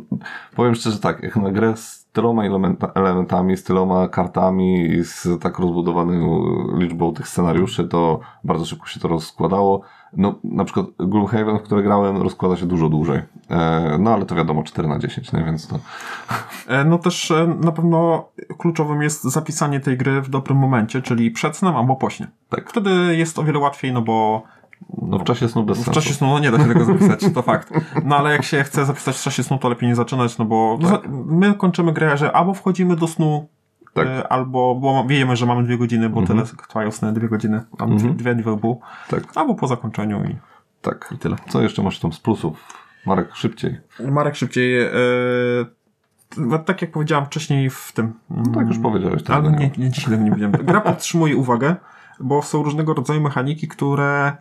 powiem 0.56 0.76
szczerze 0.76 1.00
tak, 1.00 1.24
jak 1.24 1.36
na 1.36 1.52
grę 1.52 1.78
z 1.78 2.08
tyloma 2.14 2.46
elementa, 2.46 2.92
elementami, 2.96 3.58
z 3.58 3.64
tyloma 3.64 4.08
kartami 4.08 4.82
i 4.82 5.04
z 5.04 5.28
tak 5.42 5.60
rozbudowaną 5.60 6.44
liczbą 6.78 7.14
tych 7.14 7.28
scenariuszy, 7.28 7.88
to 7.88 8.20
bardzo 8.44 8.66
szybko 8.66 8.88
się 8.88 9.00
to 9.00 9.08
rozkładało. 9.08 9.82
No, 10.18 10.36
na 10.44 10.64
przykład 10.66 10.86
Gloomhaven, 11.00 11.58
w 11.60 11.62
które 11.62 11.84
grałem, 11.84 12.22
rozkłada 12.22 12.56
się 12.58 12.66
dużo 12.66 12.90
dłużej. 12.90 13.22
E, 13.50 13.98
no, 14.00 14.14
ale 14.14 14.26
to 14.26 14.36
wiadomo, 14.36 14.64
4 14.64 14.88
na 14.88 15.00
10, 15.00 15.34
nie? 15.34 15.44
więc 15.44 15.68
to... 15.68 15.80
E, 16.68 16.84
No 16.86 16.98
też 16.98 17.32
e, 17.32 17.48
na 17.60 17.72
pewno 17.72 18.28
kluczowym 18.58 19.02
jest 19.02 19.24
zapisanie 19.24 19.80
tej 19.80 19.98
gry 19.98 20.22
w 20.22 20.30
dobrym 20.30 20.58
momencie, 20.58 21.02
czyli 21.02 21.32
przed 21.32 21.58
snem 21.58 21.76
albo 21.76 21.96
po 21.96 22.10
śnie. 22.10 22.28
Tak. 22.50 22.70
Wtedy 22.70 23.16
jest 23.18 23.40
o 23.40 23.44
wiele 23.44 23.60
łatwiej, 23.60 23.94
no 23.94 24.02
bo 24.02 24.44
No, 25.02 25.20
w 25.20 25.24
czasie 25.24 25.50
snu 25.50 25.64
bez 25.64 25.78
w 25.78 25.84
sensu. 25.86 26.02
czasie 26.02 26.14
snu 26.14 26.28
no 26.28 26.40
nie 26.40 26.52
da 26.52 26.58
się 26.58 26.66
tego 26.68 26.86
zapisać, 26.86 27.26
to 27.34 27.42
fakt. 27.42 27.74
No 28.06 28.18
ale 28.18 28.32
jak 28.32 28.44
się 28.44 28.64
chce 28.64 28.86
zapisać 28.86 29.18
w 29.18 29.24
czasie 29.24 29.44
snu, 29.44 29.58
to 29.58 29.70
lepiej 29.70 29.90
nie 29.90 29.96
zaczynać, 29.96 30.38
no 30.38 30.46
bo 30.46 30.80
Tak. 30.92 31.02
my 31.26 31.54
kończymy 31.54 31.94
grę, 31.94 32.18
że 32.18 32.32
albo 32.32 32.54
wchodzimy 32.54 32.96
do 32.96 33.08
snu, 33.08 33.48
Tak. 33.94 34.08
Mhm. 34.08 34.24
e, 34.26 34.28
albo 34.32 34.76
bo 34.76 35.06
wiemy, 35.08 35.36
że 35.36 35.46
mamy 35.46 35.64
dwie 35.64 35.78
godziny, 35.78 36.10
bo 36.10 36.22
tyle 36.22 36.44
trwają 36.44 36.92
sny, 36.92 37.14
dwie 37.14 37.30
godziny, 37.30 37.62
tam 37.78 37.98
dwie, 37.98 38.36
dwie 38.36 38.58
pół, 38.58 38.82
Tak, 39.10 39.24
albo 39.36 39.56
po 39.56 39.68
zakończeniu 39.68 40.24
i, 40.24 40.36
tak. 40.82 41.10
i 41.16 41.18
tyle. 41.18 41.36
Co 41.50 41.62
jeszcze 41.62 41.84
masz 41.84 42.00
tam 42.00 42.14
z 42.14 42.20
plusów? 42.20 42.82
Marek, 43.06 43.36
szybciej. 43.36 43.80
Marek 44.12 44.36
szybciej, 44.36 44.82
e, 44.82 44.90
no, 46.38 46.60
tak 46.60 46.82
jak 46.82 46.92
powiedziałem 46.92 47.26
wcześniej 47.26 47.70
w 47.70 47.92
tym... 47.96 48.14
No 48.30 48.52
tak 48.54 48.68
już 48.68 48.80
powiedziałeś. 48.80 49.24
tak, 49.24 49.38
Ale 49.38 49.52
nie, 49.52 49.72
nie, 49.78 49.90
dzisiaj 49.90 50.12
tego 50.12 50.24
nie 50.24 50.30
będziemy. 50.32 50.58
Gra 50.58 50.82
podtrzymuje 50.82 51.36
uwagę, 51.36 51.76
bo 52.20 52.42
są 52.42 52.64
różnego 52.64 52.94
rodzaju 52.94 53.22
mechaniki, 53.22 53.68
które... 53.68 54.34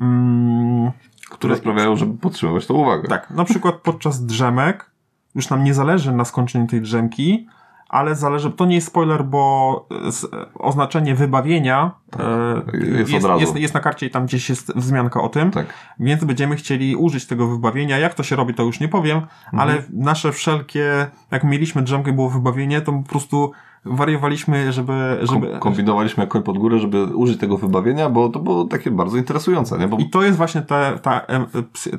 Mm, 0.00 0.90
Które 1.30 1.56
sprawiają, 1.56 1.96
żeby 1.96 2.18
podtrzymywać 2.18 2.66
tą 2.66 2.74
uwagę. 2.74 3.08
tak, 3.08 3.30
na 3.30 3.44
przykład 3.44 3.74
podczas 3.74 4.26
drzemek 4.26 4.90
już 5.34 5.50
nam 5.50 5.64
nie 5.64 5.74
zależy 5.74 6.12
na 6.12 6.24
skończeniu 6.24 6.66
tej 6.66 6.80
drzemki, 6.82 7.46
ale 7.88 8.14
zależy, 8.14 8.50
to 8.50 8.66
nie 8.66 8.74
jest 8.74 8.86
spoiler, 8.86 9.24
bo 9.24 9.86
e, 10.06 10.12
z, 10.12 10.26
oznaczenie 10.58 11.14
wybawienia 11.14 11.90
e, 12.18 12.62
Jest 12.98 13.10
jest, 13.10 13.26
jest, 13.40 13.56
jest 13.56 13.74
na 13.74 13.80
karcie 13.80 14.06
i 14.06 14.10
tam 14.10 14.26
gdzieś 14.26 14.48
jest 14.48 14.72
wzmianka 14.76 15.20
o 15.22 15.28
tym, 15.28 15.50
Tak. 15.50 15.66
więc 16.00 16.24
będziemy 16.24 16.56
chcieli 16.56 16.96
użyć 16.96 17.26
tego 17.26 17.48
wybawienia. 17.48 17.98
Jak 17.98 18.14
to 18.14 18.22
się 18.22 18.36
robi, 18.36 18.54
to 18.54 18.62
już 18.62 18.80
nie 18.80 18.88
powiem, 18.88 19.16
Mhm. 19.16 19.28
ale 19.60 19.82
nasze 19.92 20.32
wszelkie, 20.32 21.06
jak 21.30 21.44
mieliśmy 21.44 21.82
drzemkę 21.82 22.12
było 22.12 22.30
wybawienie, 22.30 22.80
to 22.80 22.92
po 22.92 23.02
prostu 23.08 23.52
wariowaliśmy, 23.84 24.72
żeby... 24.72 25.18
żeby 25.22 25.46
Kom- 25.50 25.60
kombinowaliśmy 25.60 26.22
jak 26.22 26.30
koń 26.30 26.42
pod 26.42 26.58
górę, 26.58 26.78
żeby 26.78 27.04
użyć 27.04 27.40
tego 27.40 27.58
wybawienia, 27.58 28.10
bo 28.10 28.28
to 28.28 28.38
było 28.40 28.64
takie 28.64 28.90
bardzo 28.90 29.16
interesujące, 29.16 29.78
nie? 29.78 29.88
Bo 29.88 29.96
I 29.96 30.10
to 30.10 30.22
jest 30.22 30.36
właśnie 30.38 30.62
ta, 30.62 30.98
ta, 30.98 31.20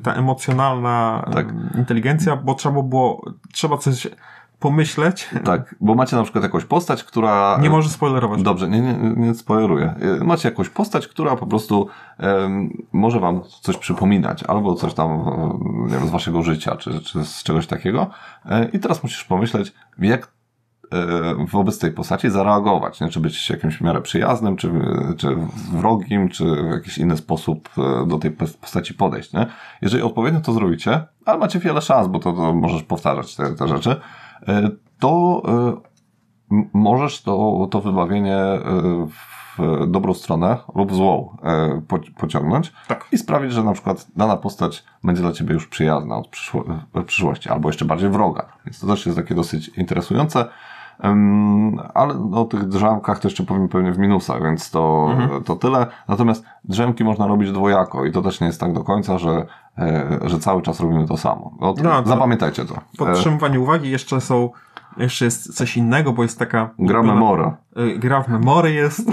ta 0.03 0.13
emocjonalna 0.13 1.25
Tak. 1.33 1.47
inteligencja, 1.77 2.35
bo 2.35 2.53
trzeba 2.53 2.81
było, 2.81 3.25
trzeba 3.53 3.77
coś 3.77 4.07
pomyśleć. 4.59 5.29
tak, 5.45 5.75
bo 5.81 5.95
macie 5.95 6.15
na 6.15 6.23
przykład 6.23 6.43
jakąś 6.43 6.65
postać, 6.65 7.03
która... 7.03 7.57
Nie 7.61 7.69
może 7.69 7.89
spoilerować. 7.89 8.41
Dobrze, 8.41 8.69
nie, 8.69 8.81
nie, 8.81 8.93
nie 9.17 9.33
spoileruję. 9.33 9.95
E, 10.21 10.23
Macie 10.23 10.49
jakąś 10.49 10.69
postać, 10.69 11.07
która 11.07 11.35
po 11.35 11.47
prostu 11.47 11.87
em, 12.17 12.69
może 12.91 13.19
wam 13.19 13.41
coś 13.61 13.77
przypominać, 13.77 14.43
albo 14.43 14.75
coś 14.75 14.93
tam 14.93 15.09
nie 15.87 15.97
wiem, 15.97 16.07
z 16.07 16.11
waszego 16.11 16.41
życia, 16.41 16.75
czy, 16.75 16.99
czy 17.01 17.25
z 17.25 17.43
czegoś 17.43 17.67
takiego. 17.67 18.09
E, 18.45 18.65
I 18.73 18.79
teraz 18.79 19.03
musisz 19.03 19.23
pomyśleć, 19.23 19.73
jak 19.99 20.31
e, 20.93 21.45
wobec 21.51 21.79
tej 21.79 21.91
postaci 21.91 22.29
zareagować, 22.29 23.01
nie? 23.01 23.09
czy 23.09 23.19
być 23.19 23.49
jakimś 23.49 23.77
w 23.77 23.81
miarę 23.81 24.01
przyjaznym, 24.01 24.55
czy, 24.55 24.71
czy 25.17 25.27
wrogim, 25.71 26.29
czy 26.29 26.43
w 26.43 26.71
jakiś 26.71 26.97
inny 26.97 27.17
sposób 27.17 27.69
do 28.07 28.17
tej 28.17 28.31
pos- 28.31 28.57
postaci 28.57 28.93
podejść. 28.93 29.33
Nie? 29.33 29.45
Jeżeli 29.81 30.03
odpowiednio 30.03 30.41
to 30.41 30.53
zrobicie, 30.53 31.05
ale 31.25 31.37
macie 31.37 31.59
wiele 31.59 31.81
szans, 31.81 32.07
bo 32.07 32.19
to, 32.19 32.33
to 32.33 32.53
możesz 32.53 32.83
powtarzać 32.83 33.35
te, 33.35 33.55
te 33.55 33.67
rzeczy, 33.67 33.95
to 34.99 35.41
e, 35.47 35.89
możesz 36.73 37.21
to, 37.21 37.67
to 37.71 37.81
wybawienie 37.81 38.37
e, 38.37 38.61
w 39.07 39.39
dobrą 39.87 40.13
stronę 40.13 40.57
lub 40.75 40.93
złą 40.93 41.37
e, 41.43 41.81
po, 41.87 41.99
pociągnąć 42.17 42.73
Tak. 42.87 43.07
i 43.11 43.17
sprawić, 43.17 43.53
że 43.53 43.63
na 43.63 43.73
przykład 43.73 44.07
dana 44.15 44.37
postać 44.37 44.83
będzie 45.03 45.21
dla 45.21 45.31
ciebie 45.31 45.53
już 45.53 45.67
przyjazna 45.67 46.17
od 46.93 47.05
przyszłości, 47.05 47.49
albo 47.49 47.69
jeszcze 47.69 47.85
bardziej 47.85 48.09
wroga. 48.09 48.45
Więc 48.65 48.79
to 48.79 48.87
też 48.87 49.05
jest 49.05 49.17
takie 49.17 49.35
dosyć 49.35 49.67
interesujące. 49.67 50.45
Ale 51.93 52.31
o 52.35 52.45
tych 52.45 52.67
drzemkach 52.67 53.19
to 53.19 53.27
jeszcze 53.27 53.43
powiem 53.43 53.69
pewnie 53.69 53.91
w 53.91 53.97
minusach, 53.97 54.43
więc 54.43 54.71
to, 54.71 55.09
to 55.45 55.55
tyle. 55.55 55.87
Natomiast 56.07 56.45
drzemki 56.63 57.03
można 57.03 57.27
robić 57.27 57.51
dwojako 57.51 58.05
i 58.05 58.11
to 58.11 58.21
też 58.21 58.41
nie 58.41 58.47
jest 58.47 58.59
tak 58.59 58.73
do 58.73 58.83
końca, 58.83 59.17
że, 59.17 59.29
e, 59.31 59.45
że 60.25 60.39
cały 60.39 60.61
czas 60.61 60.79
robimy 60.79 61.07
to 61.07 61.17
samo. 61.17 61.57
No, 61.61 61.73
No, 61.83 62.03
zapamiętajcie 62.05 62.65
to. 62.65 62.75
E, 62.75 62.81
Podtrzymywanie 62.97 63.59
uwagi 63.59 63.89
jeszcze 63.89 64.21
są, 64.21 64.49
jeszcze 64.97 65.25
jest 65.25 65.55
coś 65.55 65.77
innego, 65.77 66.13
bo 66.13 66.23
jest 66.23 66.39
taka... 66.39 66.69
gra 66.79 67.03
memora. 67.03 67.57
y, 67.79 67.99
gra 67.99 68.21
w 68.23 68.27
memory 68.27 68.71
jest, 68.73 69.11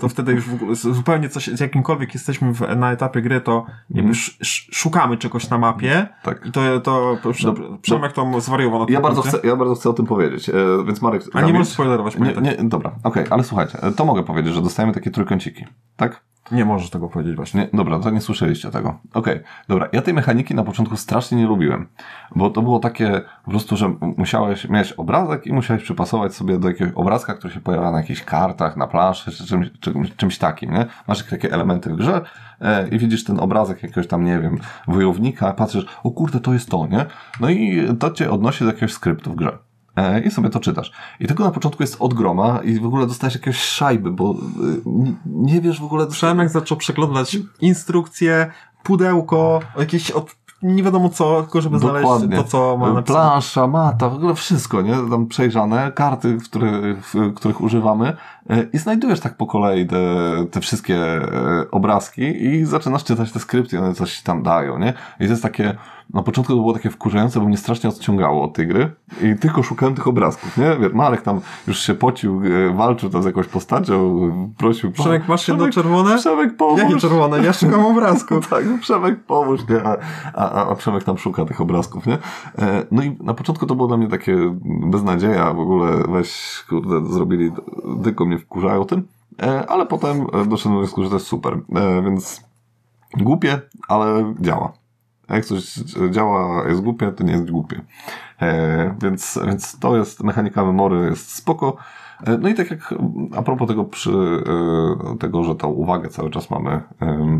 to 0.00 0.08
wtedy 0.08 0.32
już 0.32 0.44
zupełnie 0.72 1.28
coś, 1.28 1.46
z 1.46 1.60
jakimkolwiek 1.60 2.14
jesteśmy 2.14 2.52
w, 2.54 2.76
na 2.76 2.92
etapie 2.92 3.22
gry, 3.22 3.40
to 3.40 3.66
sz, 4.10 4.68
szukamy 4.72 5.16
czegoś 5.16 5.50
na 5.50 5.58
mapie. 5.58 6.08
Tak. 6.22 6.46
i 6.46 6.52
to, 6.52 6.80
to 6.80 7.16
Prze- 7.32 7.78
Przemek 7.82 8.12
to 8.12 8.40
zwariował 8.40 8.86
Ja 8.88 9.00
bardzo, 9.00 9.22
punkcie. 9.22 9.38
chcę, 9.38 9.48
ja 9.48 9.56
bardzo 9.56 9.74
chcę 9.74 9.90
o 9.90 9.92
tym 9.92 10.06
powiedzieć, 10.06 10.48
e, 10.48 10.52
więc 10.86 11.02
Marek... 11.02 11.22
A 11.32 11.40
nie 11.40 11.52
możesz 11.52 11.68
spoilerować, 11.68 12.18
Nie, 12.18 12.32
nie, 12.32 12.56
dobra, 12.68 12.92
okej, 13.04 13.24
ale 13.30 13.44
słuchajcie, 13.44 13.82
e, 13.82 13.92
to 13.92 14.04
mogę 14.04 14.22
powiedzieć, 14.22 14.54
że 14.54 14.62
dostajemy 14.62 14.94
takie 14.94 15.10
trójkąciki, 15.10 15.64
tak? 15.96 16.20
Nie 16.50 16.64
możesz 16.64 16.90
tego 16.90 17.08
powiedzieć 17.08 17.36
właśnie. 17.36 17.60
Nie, 17.60 17.68
dobra, 17.72 17.98
to 17.98 18.10
nie 18.10 18.20
słyszeliście 18.20 18.70
tego. 18.70 18.98
Okej, 19.14 19.40
dobra. 19.68 19.88
Ja 19.92 20.02
tej 20.02 20.14
mechaniki 20.14 20.54
na 20.54 20.64
początku 20.64 20.96
strasznie 20.96 21.38
nie 21.38 21.46
lubiłem, 21.46 21.86
bo 22.36 22.50
to 22.50 22.62
było 22.62 22.78
takie 22.78 23.22
po 23.44 23.50
prostu, 23.50 23.76
że 23.76 23.94
musiałeś, 24.16 24.68
miałeś 24.68 24.92
obrazek 24.92 25.46
i 25.46 25.52
musiałeś 25.52 25.82
przypasować 25.82 26.34
sobie 26.34 26.58
do 26.58 26.68
jakiegoś 26.68 26.92
obrazka, 26.94 27.34
który 27.34 27.54
się 27.54 27.60
pojawia 27.60 27.90
na 27.90 27.98
jakichś 27.98 28.22
kartach, 28.22 28.76
na 28.76 28.86
planszy, 28.86 29.30
czy 29.30 29.46
czymś, 29.46 29.70
czymś, 29.80 30.16
czymś 30.16 30.38
takim, 30.38 30.72
nie? 30.72 30.86
Masz 31.08 31.22
takie 31.22 31.52
elementy 31.52 31.90
w 31.90 31.96
grze 31.96 32.20
e, 32.60 32.88
i 32.88 32.98
widzisz 32.98 33.24
ten 33.24 33.40
obrazek 33.40 33.82
jakiegoś 33.82 34.06
tam, 34.06 34.24
nie 34.24 34.40
wiem, 34.40 34.58
wojownika, 34.88 35.52
patrzysz, 35.52 35.86
o 36.04 36.10
kurde, 36.10 36.40
to 36.40 36.52
jest 36.52 36.70
to, 36.70 36.86
nie? 36.86 37.06
No 37.40 37.50
i 37.50 37.88
to 37.98 38.10
cię 38.10 38.30
odnosi 38.30 38.64
do 38.64 38.70
jakiegoś 38.70 38.92
skryptu 38.92 39.32
w 39.32 39.36
grze. 39.36 39.65
E, 39.96 40.20
I 40.20 40.30
sobie 40.30 40.50
to 40.50 40.60
czytasz. 40.60 40.92
I 41.20 41.26
tego 41.26 41.44
na 41.44 41.50
początku 41.50 41.82
jest 41.82 41.96
od 42.00 42.14
groma 42.14 42.60
i 42.64 42.80
w 42.80 42.86
ogóle 42.86 43.06
dostajesz 43.06 43.34
jakieś 43.34 43.56
szajby, 43.56 44.10
bo 44.10 44.32
y, 44.32 44.36
nie 45.26 45.60
wiesz 45.60 45.80
w 45.80 45.84
ogóle... 45.84 46.06
Przemek 46.06 46.48
zaczął 46.48 46.78
przeglądać 46.78 47.38
instrukcje, 47.60 48.50
pudełko, 48.82 49.60
jakieś 49.78 50.10
od, 50.10 50.36
nie 50.62 50.82
wiadomo 50.82 51.08
co, 51.08 51.42
tylko 51.42 51.60
żeby 51.60 51.78
znaleźć 51.78 52.08
to, 52.36 52.44
co 52.44 52.76
ma 52.76 52.92
napisane. 52.92 53.02
Plansza, 53.20 53.66
mata, 53.66 54.08
w 54.08 54.14
ogóle 54.14 54.34
wszystko, 54.34 54.82
nie? 54.82 54.94
Tam 55.10 55.26
przejrzane, 55.26 55.92
karty, 55.92 56.36
w, 56.36 56.44
które, 56.44 56.70
których 57.36 57.60
używamy 57.60 58.16
e, 58.50 58.62
i 58.72 58.78
znajdujesz 58.78 59.20
tak 59.20 59.36
po 59.36 59.46
kolei 59.46 59.86
te, 59.86 59.98
te 60.50 60.60
wszystkie 60.60 60.96
e, 60.96 61.70
obrazki 61.70 62.44
i 62.44 62.64
zaczynasz 62.64 63.04
czytać 63.04 63.32
te 63.32 63.40
skrypty, 63.40 63.78
one 63.78 63.94
coś 63.94 64.22
tam 64.22 64.42
dają, 64.42 64.78
nie? 64.78 64.92
I 65.20 65.24
to 65.24 65.30
jest 65.30 65.42
takie, 65.42 65.76
na 66.14 66.22
początku 66.22 66.52
to 66.52 66.60
było 66.60 66.72
takie 66.72 66.90
wkurzające, 66.90 67.40
bo 67.40 67.46
mnie 67.46 67.56
strasznie 67.56 67.90
odciągało 67.90 68.42
od 68.42 68.52
tej 68.52 68.66
gry 68.66 68.94
i 69.22 69.38
tylko 69.40 69.62
szukałem 69.62 69.94
tych 69.94 70.08
obrazków, 70.08 70.56
nie? 70.56 70.76
Wiesz, 70.80 70.92
Marek 70.92 71.22
tam 71.22 71.40
już 71.68 71.78
się 71.78 71.94
pocił, 71.94 72.42
e, 72.44 72.74
walczył 72.74 73.10
tam 73.10 73.22
z 73.22 73.26
jakąś 73.26 73.46
postacią, 73.46 74.54
prosił... 74.58 74.92
Przemek, 74.92 75.28
masz 75.28 75.48
jedno 75.48 75.68
Przemek, 75.68 75.74
czerwone? 75.74 76.18
Przemek, 76.18 76.56
pomóż! 76.56 76.80
Jakie 76.80 76.96
czerwone? 76.96 77.44
Ja 77.44 77.52
szukam 77.52 77.86
obrazku. 77.86 78.40
tak, 78.50 78.64
no 78.66 78.78
Przemek, 78.80 79.24
pomóż, 79.24 79.60
nie? 79.68 79.82
A, 79.84 79.96
a, 80.34 80.70
a, 80.70 80.74
Przemek 80.74 81.04
tam 81.04 81.18
szuka 81.18 81.44
tych 81.44 81.60
obrazków, 81.60 82.06
nie? 82.06 82.18
E, 82.58 82.86
no 82.90 83.02
i 83.02 83.16
na 83.20 83.34
początku 83.34 83.66
to 83.66 83.74
było 83.74 83.88
dla 83.88 83.96
mnie 83.96 84.08
takie 84.08 84.36
beznadzieja, 84.64 85.52
w 85.52 85.60
ogóle 85.60 86.02
weź, 86.08 86.64
kurde, 86.68 87.12
zrobili, 87.12 87.52
tylko 88.04 88.24
mnie 88.24 88.38
wkurzają 88.38 88.84
tym, 88.84 89.06
e, 89.42 89.66
ale 89.70 89.86
potem 89.86 90.26
doszedłem 90.48 90.74
do 90.74 90.80
wniosku, 90.80 91.02
że 91.02 91.08
to 91.08 91.16
jest 91.16 91.26
super, 91.26 91.58
więc 92.04 92.44
głupie, 93.16 93.60
ale 93.88 94.34
działa. 94.40 94.85
Jak 95.28 95.44
coś 95.44 95.74
działa, 96.10 96.68
jest 96.68 96.80
głupie, 96.80 97.12
to 97.12 97.24
nie 97.24 97.32
jest 97.32 97.50
głupie. 97.50 97.80
E, 98.42 98.94
więc, 99.02 99.38
więc 99.46 99.78
to 99.78 99.96
jest, 99.96 100.22
mechanika 100.22 100.64
memory 100.64 101.06
jest 101.10 101.34
spoko. 101.34 101.76
E, 102.26 102.38
no 102.38 102.48
i 102.48 102.54
tak 102.54 102.70
jak 102.70 102.94
a 103.36 103.42
propos 103.42 103.68
tego, 103.68 103.84
przy, 103.84 104.10
e, 104.10 105.16
tego, 105.18 105.44
że 105.44 105.54
tą 105.54 105.68
uwagę 105.68 106.08
cały 106.08 106.30
czas 106.30 106.50
mamy 106.50 106.80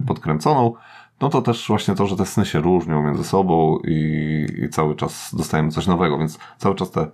podkręconą, 0.07 0.75
no 1.21 1.29
to 1.29 1.43
też 1.43 1.69
właśnie 1.69 1.95
to, 1.95 2.07
że 2.07 2.17
te 2.17 2.27
sny 2.27 2.47
się 2.47 2.61
różnią 2.61 3.03
między 3.03 3.25
sobą 3.25 3.79
i, 3.85 4.47
i 4.65 4.69
cały 4.69 4.97
czas 4.97 5.35
dostajemy 5.35 5.71
coś 5.71 5.87
nowego, 5.87 6.19
więc 6.19 6.39
cały 6.59 6.75
czas 6.75 6.91
te, 6.91 7.07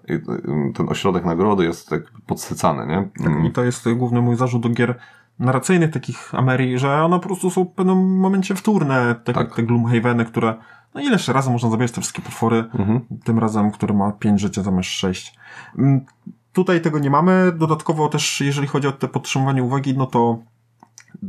ten 0.75 0.89
ośrodek 0.89 1.25
nagrody 1.25 1.65
jest 1.65 1.89
tak 1.89 2.03
podsycany, 2.27 2.87
nie? 2.87 3.25
Tak, 3.25 3.45
I 3.45 3.51
to 3.51 3.65
jest 3.65 3.93
główny 3.93 4.21
mój 4.21 4.37
zarzut 4.37 4.63
do 4.63 4.69
gier 4.69 4.99
narracyjnych 5.43 5.91
takich 5.91 6.35
Amerii, 6.35 6.79
że 6.79 7.03
one 7.05 7.21
po 7.21 7.27
prostu 7.27 7.51
są 7.51 7.65
w 7.65 7.69
pewnym 7.69 8.19
momencie 8.19 8.55
wtórne, 8.55 9.15
tak, 9.25 9.35
tak. 9.35 9.57
te 9.57 9.63
Gloomhaveny, 9.63 10.25
które 10.25 10.55
no 10.95 11.01
ileż 11.01 11.29
razy 11.29 11.51
można 11.51 11.71
zabijać 11.71 11.93
te 11.93 12.01
wszystkie 12.01 12.23
potwory, 12.23 12.57
mhm. 12.57 13.01
tym 13.25 13.39
razem, 13.39 13.71
który 13.71 13.95
ma 13.95 14.13
5 14.13 14.41
życia 14.41 14.63
zamiast 14.63 14.89
6. 14.89 15.35
Mm, 15.79 16.05
tutaj 16.53 16.81
tego 16.81 16.99
nie 16.99 17.11
mamy. 17.11 17.53
Dodatkowo 17.57 18.09
też, 18.09 18.41
jeżeli 18.41 18.69
chodzi 18.69 18.89
o 18.89 18.93
te 18.93 19.09
podtrzymywanie 19.09 19.63
uwagi, 19.63 19.99
no 19.99 20.07
to 20.07 20.39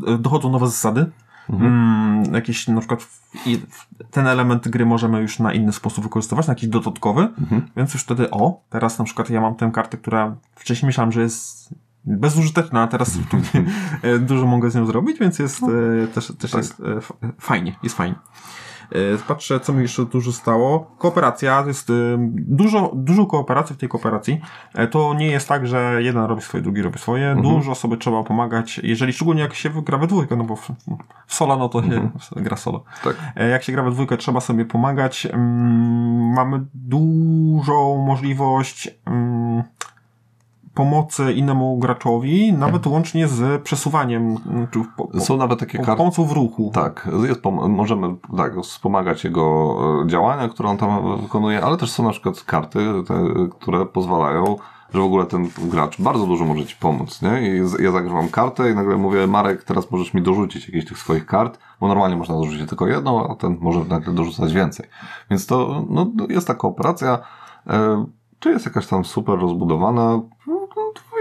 e, 0.08 0.18
dochodzą 0.18 0.52
nowe 0.52 0.68
zasady. 0.68 1.12
Mhm. 1.50 1.74
Mm, 1.74 2.34
jakieś 2.34 2.68
na 2.68 2.80
przykład 2.80 3.08
ten 4.12 4.28
element 4.28 4.68
gry 4.68 4.86
możemy 4.86 5.22
już 5.22 5.40
na 5.40 5.54
inny 5.54 5.72
sposób 5.72 6.04
wykorzystywać, 6.04 6.48
na 6.48 6.52
jakiś 6.52 6.70
dodatkowy, 6.70 7.22
mhm. 7.22 7.70
więc 7.78 7.94
już 7.94 8.04
wtedy 8.04 8.32
o, 8.32 8.62
teraz 8.70 9.00
na 9.00 9.06
przykład 9.06 9.30
ja 9.30 9.42
mam 9.42 9.56
tę 9.56 9.72
kartę, 9.74 9.98
która 9.98 10.36
wcześniej 10.56 10.88
myślałem, 10.88 11.12
że 11.12 11.22
jest 11.22 11.74
bezużyteczna, 12.06 12.82
a 12.82 12.88
teraz 12.88 13.18
e, 14.02 14.20
dużo 14.20 14.46
mogę 14.46 14.72
z 14.72 14.76
nią 14.76 14.86
zrobić, 14.86 15.20
więc 15.20 15.40
jest 15.40 15.62
no. 15.62 15.68
E, 16.04 16.08
też, 16.08 16.34
też 16.40 16.52
tak. 16.52 16.62
jest 16.62 16.82
fajnie, 17.40 17.76
jest 17.84 17.96
fajnie. 17.96 18.16
E, 18.94 19.18
patrzę, 19.28 19.60
co 19.60 19.74
mi 19.74 19.82
jeszcze 19.82 20.06
dużo 20.06 20.32
stało. 20.32 20.96
Kooperacja, 20.98 21.64
jest 21.68 21.90
y, 21.90 22.18
dużo, 22.34 22.92
dużo 22.96 23.26
kooperacji 23.26 23.76
w 23.76 23.80
tej 23.80 23.90
kooperacji. 23.90 24.42
E, 24.74 24.88
to 24.88 25.14
nie 25.14 25.28
jest 25.28 25.48
tak, 25.48 25.68
że 25.68 25.98
jeden 26.00 26.24
robi 26.24 26.42
swoje, 26.42 26.64
drugi 26.64 26.82
robi 26.82 27.00
swoje. 27.00 27.28
Mhm. 27.28 27.56
Dużo 27.56 27.76
sobie 27.76 27.98
trzeba 27.98 28.24
pomagać, 28.24 28.80
jeżeli 28.84 29.14
szczególnie 29.14 29.42
jak 29.42 29.54
się 29.54 29.70
gra 29.70 29.98
we 29.98 30.08
dwójkę, 30.08 30.36
no 30.36 30.44
bo 30.44 30.56
w, 30.56 30.72
w 31.28 31.34
solo, 31.34 31.58
no 31.58 31.70
to 31.70 31.82
się 31.82 31.88
mhm. 31.88 32.12
gra 32.36 32.58
solo. 32.58 32.84
Tak. 33.04 33.16
E, 33.36 33.50
jak 33.50 33.64
się 33.64 33.72
gra 33.72 33.84
we 33.84 33.92
dwójkę, 33.92 34.18
trzeba 34.18 34.40
sobie 34.40 34.66
pomagać. 34.66 35.26
Mm, 35.26 36.34
mamy 36.34 36.66
dużą 36.74 38.06
możliwość 38.08 38.90
mm, 39.06 39.64
pomocy 40.74 41.34
innemu 41.34 41.78
graczowi, 41.78 42.54
nawet 42.54 42.88
łącznie 42.88 43.28
z 43.28 43.62
przesuwaniem. 43.64 44.36
Czy 44.72 44.80
po, 44.98 45.20
Są 45.20 45.38
nawet 45.38 45.60
takie 45.60 45.78
karty. 45.78 45.98
Pomocą 45.98 46.26
w 46.26 46.32
ruchu. 46.32 46.72
Tak, 46.74 47.10
możemy 47.70 48.16
tak, 48.38 48.62
wspomagać 48.62 49.24
jego 49.24 49.76
e, 50.04 50.08
działania, 50.08 50.50
które 50.50 50.70
on 50.70 50.78
tam 50.78 51.22
wykonuje, 51.22 51.66
ale 51.66 51.78
też 51.78 51.92
są 51.92 52.04
na 52.04 52.12
przykład 52.12 52.44
karty, 52.44 52.80
te, 53.08 53.26
które 53.60 53.86
pozwalają 53.86 54.56
że 54.94 55.00
w 55.00 55.04
ogóle 55.04 55.26
ten 55.26 55.50
gracz 55.58 56.02
bardzo 56.02 56.28
dużo 56.28 56.46
może 56.46 56.66
ci 56.66 56.76
pomóc, 56.76 57.22
nie? 57.22 57.42
I 57.42 57.62
ja 57.84 57.92
zagrywam 57.92 58.30
kartę 58.30 58.72
i 58.72 58.76
nagle 58.76 58.98
mówię, 58.98 59.28
Marek, 59.28 59.64
teraz 59.64 59.92
możesz 59.92 60.14
mi 60.14 60.22
dorzucić 60.22 60.68
jakieś 60.68 60.86
tych 60.86 60.98
swoich 60.98 61.26
kart, 61.26 61.60
bo 61.80 61.88
normalnie 61.88 62.16
można 62.16 62.36
dorzucić 62.36 62.70
tylko 62.70 62.88
jedną, 62.88 63.28
a 63.30 63.36
ten 63.36 63.58
może 63.62 63.86
nagle 63.86 64.14
dorzucać 64.14 64.54
więcej. 64.54 64.86
Więc 65.32 65.46
to, 65.46 65.86
no, 65.90 66.12
jest 66.30 66.48
taka 66.48 66.68
operacja, 66.68 67.20
e, 67.68 68.06
czy 68.40 68.50
jest 68.50 68.66
jakaś 68.66 68.88
tam 68.88 69.06
super 69.06 69.40
rozbudowana? 69.40 70.22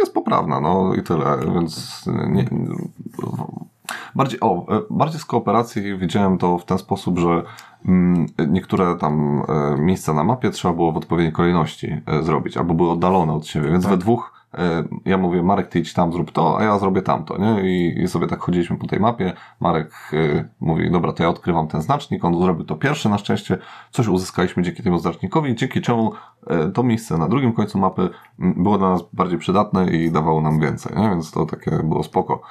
Jest 0.03 0.15
poprawna, 0.15 0.61
no 0.61 0.95
i 0.95 1.03
tyle, 1.03 1.39
więc 1.55 2.05
nie, 2.29 2.45
bardziej, 4.15 4.41
o, 4.41 4.67
bardziej 4.91 5.21
z 5.21 5.25
kooperacji 5.25 5.99
widziałem 5.99 6.39
to 6.39 6.59
w 6.59 6.65
ten 6.65 6.79
sposób, 6.79 7.19
że 7.19 7.43
mm, 7.85 8.27
niektóre 8.49 8.97
tam 8.97 9.43
e, 9.49 9.77
miejsca 9.79 10.15
na 10.15 10.25
mapie 10.25 10.51
trzeba 10.51 10.75
było 10.75 10.93
w 10.93 10.97
odpowiedniej 10.97 11.33
kolejności 11.33 12.01
e, 12.07 12.23
zrobić, 12.23 12.57
albo 12.57 12.75
były 12.75 12.91
oddalone 12.91 13.33
od 13.33 13.47
siebie, 13.47 13.71
więc 13.71 13.85
tak. 13.85 13.91
we 13.91 13.97
dwóch 13.97 14.42
ja 15.05 15.19
mówię, 15.19 15.43
Marek, 15.43 15.69
ty 15.69 15.79
idź 15.79 15.93
tam, 15.93 16.13
zrób 16.13 16.33
to, 16.33 16.59
a 16.59 16.65
ja 16.65 16.79
zrobię 16.79 17.03
tamto, 17.03 17.39
nie? 17.39 17.63
I, 18.03 18.09
sobie 18.09 18.27
tak 18.27 18.41
chodziliśmy 18.41 18.77
po 18.79 18.87
tej 18.87 19.01
mapie. 19.01 19.33
Marek 19.61 20.11
y, 20.13 20.49
mówi, 20.61 20.91
dobra, 20.91 21.13
to 21.13 21.23
ja 21.23 21.29
odkrywam 21.29 21.69
ten 21.69 21.83
znacznik, 21.83 22.25
on 22.25 22.43
zrobił 22.43 22.65
to 22.65 22.77
pierwszy 22.77 23.09
na 23.09 23.19
szczęście, 23.19 23.59
coś 23.91 24.09
uzyskaliśmy 24.09 24.63
dzięki 24.63 24.83
temu 24.83 24.99
znacznikowi, 24.99 25.55
dzięki 25.55 25.81
czemu 25.81 26.13
y, 26.69 26.73
to 26.73 26.83
miejsce 26.83 27.19
na 27.19 27.29
drugim 27.29 27.53
końcu 27.53 27.79
mapy 27.79 28.11
było 28.39 28.79
dla 28.79 28.91
nas 28.91 29.03
bardziej 29.13 29.39
przydatne 29.39 29.87
i 29.87 30.11
dawało 30.11 30.41
nam 30.41 30.61
więcej, 30.61 30.97
nie? 30.97 31.09
Więc 31.09 31.31
to 31.31 31.47
takie 31.47 31.71
było 31.71 32.03
spoko. 32.03 32.43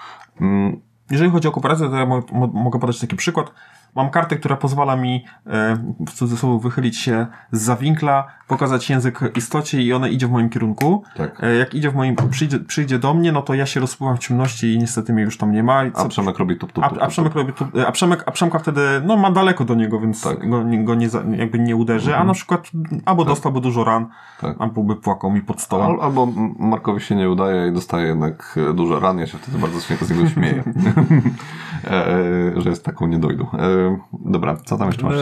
Mm. 0.42 0.82
Jeżeli 1.12 1.32
chodzi 1.32 1.48
o 1.48 1.52
kooperację, 1.52 1.90
to 1.90 1.96
ja 1.96 2.06
mogę 2.54 2.80
podać 2.80 3.00
taki 3.00 3.16
przykład. 3.16 3.52
Mam 3.96 4.10
kartę, 4.10 4.36
która 4.36 4.58
pozwala 4.58 4.96
mi 4.96 5.26
e, 5.48 5.78
w 6.08 6.12
cudzysłowie 6.12 6.60
wychylić 6.64 6.98
się 6.98 7.28
z 7.52 7.62
zawinkla, 7.62 8.28
pokazać 8.48 8.90
język 8.90 9.20
istocie 9.36 9.82
i 9.82 9.94
ona 9.94 10.08
idzie 10.08 10.28
w 10.28 10.32
moim 10.32 10.50
kierunku. 10.50 11.04
Tak. 11.16 11.44
E, 11.44 11.56
jak 11.56 11.74
idzie 11.74 11.92
w 11.92 11.96
moim, 11.96 12.16
przyjdzie, 12.32 12.60
przyjdzie 12.60 13.00
do 13.00 13.14
mnie, 13.14 13.32
no 13.32 13.42
to 13.42 13.54
ja 13.54 13.66
się 13.66 13.80
rozpływam 13.80 14.18
w 14.18 14.20
ciemności 14.20 14.74
i 14.74 14.78
niestety 14.78 15.14
mnie 15.14 15.24
już 15.24 15.38
tam 15.38 15.52
nie 15.52 15.64
ma. 15.64 15.92
Co, 15.92 16.02
a 16.02 16.08
Przemek 16.08 16.40
robi 16.40 16.58
tup, 16.58 16.72
tup, 16.72 16.90
tup, 16.90 16.98
a, 17.02 17.02
a 17.02 17.08
Przemek 17.08 17.36
robi 17.36 17.54
tup, 17.54 17.68
a 17.88 17.92
Przemek, 17.92 18.24
a 18.26 18.32
Przemka 18.32 18.60
wtedy, 18.60 18.82
no 19.06 19.18
ma 19.18 19.32
daleko 19.32 19.66
do 19.66 19.76
niego, 19.76 20.00
więc 20.00 20.22
tak. 20.22 20.50
go, 20.50 20.64
go 20.84 20.96
nie, 20.96 21.08
jakby 21.38 21.60
nie 21.60 21.76
uderzy, 21.76 22.10
mhm. 22.10 22.22
a 22.22 22.28
na 22.28 22.34
przykład 22.34 22.72
albo 23.06 23.24
tak. 23.24 23.30
dostałby 23.30 23.62
dużo 23.62 23.84
ran, 23.84 24.08
tak. 24.42 24.56
albo 24.60 24.84
by 24.84 24.96
płakał 24.96 25.32
mi 25.32 25.42
pod 25.42 25.62
stołem. 25.62 25.92
Al, 25.92 25.98
albo 26.02 26.28
Markowi 26.60 27.02
się 27.02 27.16
nie 27.16 27.30
udaje 27.30 27.68
i 27.68 27.74
dostaje 27.74 28.08
jednak 28.08 28.60
dużo 28.74 29.00
ran, 29.00 29.20
ja 29.20 29.28
się 29.28 29.38
wtedy 29.38 29.58
bardzo 29.58 29.80
z 29.80 30.10
niego 30.10 30.30
śmieję. 30.30 30.64
E, 31.86 32.08
e, 32.58 32.62
że 32.62 32.70
jest 32.70 32.86
taką 32.86 33.08
niedojdą. 33.08 33.48
E, 33.54 33.81
dobra, 34.26 34.56
co 34.56 34.78
tam 34.78 34.88
jeszcze 34.88 35.06
masz? 35.06 35.16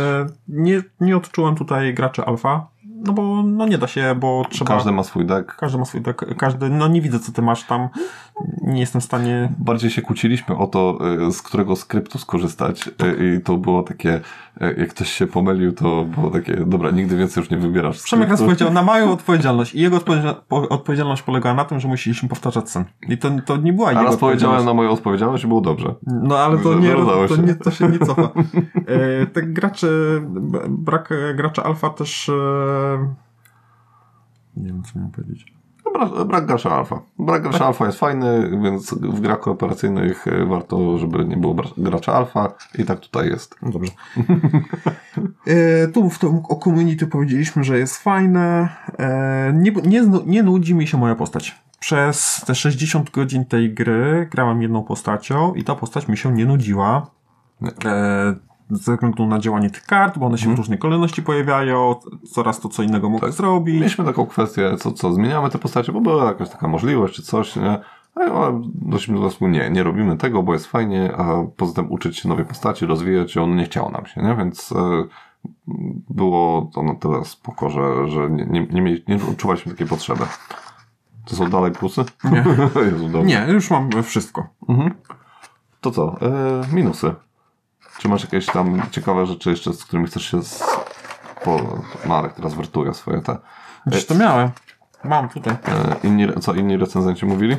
Nie, 0.48 0.82
nie 1.00 1.18
odczułem 1.18 1.56
tutaj 1.56 1.94
graczy 1.94 2.26
alfa. 2.26 2.68
No 3.06 3.14
bo 3.14 3.44
no 3.44 3.68
nie 3.68 3.78
da 3.78 3.88
się, 3.88 4.16
bo 4.20 4.46
trzeba... 4.50 4.76
Każdy 4.76 4.92
ma 4.92 5.04
swój 5.04 5.26
deck. 5.26 5.56
Każdy 5.56 5.78
ma 5.78 5.86
swój 5.86 6.02
deck. 6.02 6.26
Każdy, 6.38 6.70
no 6.70 6.88
nie 6.88 7.02
widzę 7.02 7.20
co 7.20 7.32
ty 7.32 7.42
masz 7.42 7.64
tam. 7.64 7.90
Nie 8.62 8.80
jestem 8.80 9.02
w 9.02 9.04
stanie... 9.04 9.52
Bardziej 9.58 9.90
się 9.90 10.02
kłóciliśmy 10.02 10.58
o 10.58 10.68
to, 10.68 10.98
z 11.32 11.42
którego 11.42 11.76
skryptu 11.76 12.18
skorzystać 12.18 12.90
i 13.20 13.42
to 13.42 13.58
było 13.58 13.84
takie 13.84 14.22
jak 14.60 14.90
ktoś 14.90 15.10
się 15.12 15.28
pomylił, 15.28 15.72
to 15.72 16.06
było 16.06 16.30
takie, 16.30 16.56
dobra, 16.56 16.92
nigdy 16.92 17.18
więcej 17.18 17.42
już 17.42 17.50
nie 17.50 17.58
wybierasz. 17.58 18.04
Przemek 18.04 18.30
raz 18.30 18.42
powiedział, 18.42 18.74
na 18.74 18.84
moją 18.84 19.12
odpowiedzialność. 19.18 19.76
I 19.76 19.80
jego 19.80 20.00
odpowiedzialność 20.50 21.22
polegała 21.22 21.56
na 21.56 21.66
tym, 21.66 21.80
że 21.80 21.88
musieliśmy 21.88 22.30
powtarzać 22.30 22.70
sen. 22.70 22.86
I 23.10 23.18
to, 23.18 23.30
to 23.46 23.58
nie 23.58 23.74
była 23.74 23.92
jego 23.92 24.04
raz 24.04 24.18
powiedziałem 24.18 24.66
na 24.66 24.74
moją 24.74 24.90
odpowiedzialność 24.92 25.44
i 25.44 25.48
było 25.48 25.62
dobrze. 25.62 25.96
No 26.08 26.38
ale 26.38 26.58
to, 26.58 26.80
nie, 26.80 26.94
to, 27.28 27.36
nie, 27.36 27.56
to 27.56 27.72
się 27.72 27.90
nie 27.90 28.00
cofa. 28.00 28.22
e, 28.86 29.26
te 29.26 29.42
gracze, 29.42 29.88
brak 30.70 31.14
gracza 31.36 31.64
alfa 31.64 31.90
też... 31.90 32.30
E... 32.30 33.16
Nie 34.58 34.66
wiem, 34.66 34.84
co 34.84 35.00
miałem 35.00 35.12
powiedzieć. 35.12 35.59
Brak, 35.94 36.28
brak 36.28 36.46
gracza 36.46 36.72
alfa. 36.72 37.02
Brak 37.20 37.42
gracza 37.42 37.58
tak. 37.58 37.68
alfa 37.68 37.86
jest 37.86 38.00
fajny, 38.00 38.60
więc 38.64 38.94
w 38.94 39.20
grach 39.20 39.40
kooperacyjnych 39.40 40.28
e, 40.28 40.46
warto, 40.46 40.98
żeby 40.98 41.26
nie 41.26 41.38
było 41.38 41.56
gracza 41.78 42.14
alfa 42.14 42.54
i 42.78 42.86
tak 42.86 43.00
tutaj 43.00 43.30
jest. 43.30 43.56
No 43.62 43.72
dobrze. 43.72 43.92
e, 45.48 45.88
tu 45.88 46.10
w 46.10 46.20
tym, 46.20 46.42
o 46.50 46.56
community 46.56 47.08
powiedzieliśmy, 47.08 47.64
że 47.64 47.80
jest 47.80 47.98
fajne. 47.98 48.70
E, 49.00 49.54
nie, 49.56 49.72
nie, 49.72 50.04
nie 50.26 50.44
nudzi 50.44 50.76
mi 50.76 50.88
się 50.88 50.98
moja 50.98 51.16
postać. 51.16 51.62
Przez 51.80 52.44
te 52.48 52.56
60 52.56 53.10
godzin 53.10 53.46
tej 53.46 53.74
gry 53.74 54.28
grałem 54.32 54.62
jedną 54.62 54.84
postacią 54.84 55.54
i 55.54 55.64
ta 55.64 55.76
postać 55.76 56.08
mi 56.08 56.18
się 56.18 56.34
nie 56.34 56.46
nudziła. 56.46 57.08
E, 57.86 58.36
ze 58.70 58.94
względu 58.94 59.28
na 59.28 59.40
działanie 59.40 59.70
tych 59.70 59.84
kart, 59.84 60.18
bo 60.18 60.26
one 60.26 60.38
się 60.38 60.44
hmm. 60.44 60.56
w 60.56 60.60
mhm. 60.60 60.64
różnej 60.64 60.80
kolejności 60.80 61.22
pojawiają, 61.22 61.96
coraz 62.32 62.60
to 62.60 62.70
co 62.70 62.84
innego 62.84 63.10
mogę 63.10 63.28
tak. 63.28 63.36
zrobić. 63.36 63.76
Mieliśmy 63.76 64.06
taką 64.06 64.26
kwestię, 64.26 64.78
co, 64.78 64.92
co 64.92 65.14
zmieniamy 65.14 65.50
te 65.50 65.58
postacie, 65.58 65.92
bo 65.92 66.02
była 66.02 66.26
jakaś 66.26 66.50
taka 66.50 66.68
możliwość 66.68 67.16
czy 67.16 67.22
coś, 67.22 67.56
nie? 67.56 67.80
A 68.16 68.52
doszliśmy 68.66 69.16
do 69.16 69.22
wniosku, 69.22 69.48
nie, 69.48 69.70
nie 69.70 69.84
robimy 69.84 70.18
tego, 70.18 70.44
bo 70.44 70.54
jest 70.54 70.66
fajnie, 70.66 71.16
a 71.18 71.44
poza 71.58 71.74
tym 71.74 71.92
uczyć 71.92 72.18
się 72.18 72.30
nowej 72.30 72.46
postaci, 72.46 72.86
rozwijać 72.86 73.36
ją, 73.36 73.48
nie 73.48 73.66
chciało 73.66 73.90
nam 73.90 74.06
się, 74.06 74.22
nie? 74.22 74.36
Więc 74.36 74.72
e, 74.72 75.04
było 76.10 76.70
to 76.74 76.84
na 76.84 76.96
tyle 76.96 77.26
spoko, 77.26 77.70
że, 77.70 78.08
że 78.08 78.30
nie, 78.30 78.46
nie, 78.46 78.68
nie, 78.68 78.82
mieli, 78.82 79.04
nie 79.08 79.16
odczuwaliśmy 79.16 79.72
takiej 79.72 79.88
potrzeby. 79.88 80.24
To 81.26 81.36
są 81.36 81.50
dalej 81.50 81.72
plusy? 81.72 82.06
Nie, 82.24 82.46
Jezu, 82.92 83.24
nie 83.24 83.46
już 83.50 83.72
mam 83.72 83.90
wszystko. 84.04 84.48
Mhm. 84.70 84.94
To 85.82 85.92
co? 85.92 86.16
E, 86.22 86.76
minusy. 86.76 87.16
Czy 88.00 88.10
masz 88.10 88.24
jakieś 88.24 88.46
tam 88.46 88.82
ciekawe 88.92 89.26
rzeczy 89.26 89.50
jeszcze, 89.50 89.74
z 89.74 89.86
którymi 89.86 90.08
chcesz 90.08 90.32
się... 90.32 90.44
Z... 90.44 90.64
Po... 91.44 91.82
Marek 92.06 92.34
teraz 92.34 92.54
wertuje 92.54 92.94
swoje 92.94 93.22
te... 93.22 93.38
Gdzieś 93.86 94.06
to 94.06 94.16
miałem. 94.16 94.50
Mam 95.04 95.30
tutaj. 95.30 95.54
E, 95.54 95.96
inni, 96.04 96.28
co 96.42 96.54
inni 96.54 96.78
recenzenci 96.78 97.26
mówili? 97.26 97.58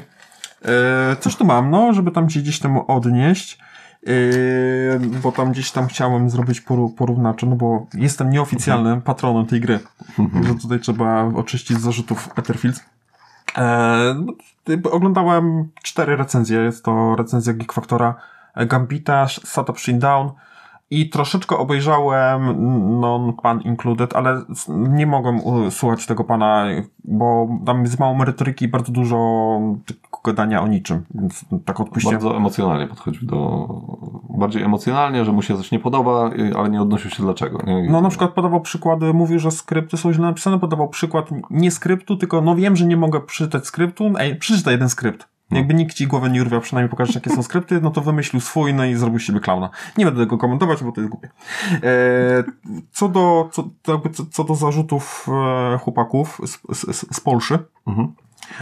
E, 0.64 1.16
coś 1.20 1.36
tu 1.36 1.44
mam, 1.44 1.70
no, 1.70 1.92
żeby 1.92 2.10
tam 2.10 2.30
się 2.30 2.40
gdzieś 2.40 2.58
temu 2.58 2.84
odnieść. 2.88 3.58
Yy, 4.02 5.00
bo 5.22 5.32
tam 5.32 5.52
gdzieś 5.52 5.70
tam 5.70 5.86
chciałem 5.86 6.30
zrobić 6.30 6.60
porównawcze, 6.96 7.46
no 7.46 7.56
bo 7.56 7.86
jestem 7.94 8.30
nieoficjalnym 8.30 9.02
patronem 9.02 9.46
tej 9.46 9.60
gry, 9.60 9.78
że 10.46 10.54
tutaj 10.54 10.80
trzeba 10.80 11.24
oczyścić 11.24 11.78
z 11.78 11.80
zarzutów 11.80 12.28
Etherfields. 12.36 12.84
E, 13.58 14.14
no, 14.14 14.32
oglądałem 14.90 15.68
cztery 15.82 16.16
recenzje. 16.16 16.58
Jest 16.58 16.84
to 16.84 17.16
recenzja 17.16 17.52
Geek 17.52 17.72
Factora, 17.72 18.14
Gambita, 18.56 19.28
Setup 19.28 19.76
Down 19.92 20.30
i 20.92 21.10
troszeczkę 21.10 21.56
obejrzałem 21.56 22.56
non-pan 23.00 23.60
included, 23.60 24.16
ale 24.16 24.42
nie 24.68 25.06
mogłem 25.06 25.40
słuchać 25.70 26.06
tego 26.06 26.24
pana, 26.24 26.66
bo 27.04 27.48
tam 27.66 27.82
jest 27.82 27.98
mało 27.98 28.14
merytoryki 28.14 28.64
i 28.64 28.68
bardzo 28.68 28.92
dużo 28.92 29.60
gadania 30.24 30.62
o 30.62 30.66
niczym, 30.66 31.04
więc 31.14 31.44
tak 31.64 31.80
odpuściłem. 31.80 32.16
Bardzo 32.16 32.36
emocjonalnie 32.36 32.86
podchodził 32.86 33.28
do... 33.28 33.68
Bardziej 34.38 34.62
emocjonalnie, 34.62 35.24
że 35.24 35.32
mu 35.32 35.42
się 35.42 35.56
coś 35.56 35.70
nie 35.72 35.78
podoba, 35.78 36.30
ale 36.56 36.70
nie 36.70 36.82
odnosił 36.82 37.10
się 37.10 37.22
dlaczego. 37.22 37.62
Nie? 37.66 37.90
No 37.90 38.00
na 38.00 38.08
przykład 38.08 38.30
podawał 38.30 38.60
przykłady, 38.60 39.14
mówił, 39.14 39.38
że 39.38 39.50
skrypty 39.50 39.96
są 39.96 40.12
źle 40.12 40.22
napisane, 40.22 40.58
podawał 40.58 40.88
przykład 40.88 41.28
nie 41.50 41.70
skryptu, 41.70 42.16
tylko 42.16 42.40
no 42.40 42.56
wiem, 42.56 42.76
że 42.76 42.86
nie 42.86 42.96
mogę 42.96 43.20
przeczytać 43.20 43.66
skryptu, 43.66 44.12
ej, 44.18 44.36
przeczytaj 44.36 44.74
jeden 44.74 44.88
skrypt. 44.88 45.28
No. 45.50 45.58
Jakby 45.58 45.74
nikt 45.74 45.96
ci 45.96 46.06
głowy 46.06 46.30
nie 46.30 46.42
urwiał, 46.42 46.60
przynajmniej 46.60 46.90
pokażesz, 46.90 47.14
jakie 47.14 47.30
są 47.30 47.42
skrypty, 47.42 47.80
no 47.80 47.90
to 47.90 48.00
wymyślił 48.00 48.40
swój, 48.40 48.74
no 48.74 48.84
i 48.84 48.94
zrobił 48.94 49.18
siebie 49.18 49.40
klauna. 49.40 49.70
Nie 49.98 50.04
będę 50.04 50.20
tego 50.20 50.38
komentować, 50.38 50.82
bo 50.82 50.92
to 50.92 51.00
jest 51.00 51.10
głupie. 51.10 51.28
E, 51.72 51.80
co, 52.92 53.08
do, 53.08 53.48
co, 53.52 53.68
jakby, 53.88 54.10
co, 54.10 54.26
co 54.26 54.44
do 54.44 54.54
zarzutów 54.54 55.26
e, 55.74 55.78
chłopaków 55.78 56.40
z, 56.44 56.76
z, 56.76 57.16
z 57.16 57.20
Polszy, 57.20 57.58
mhm. 57.86 58.12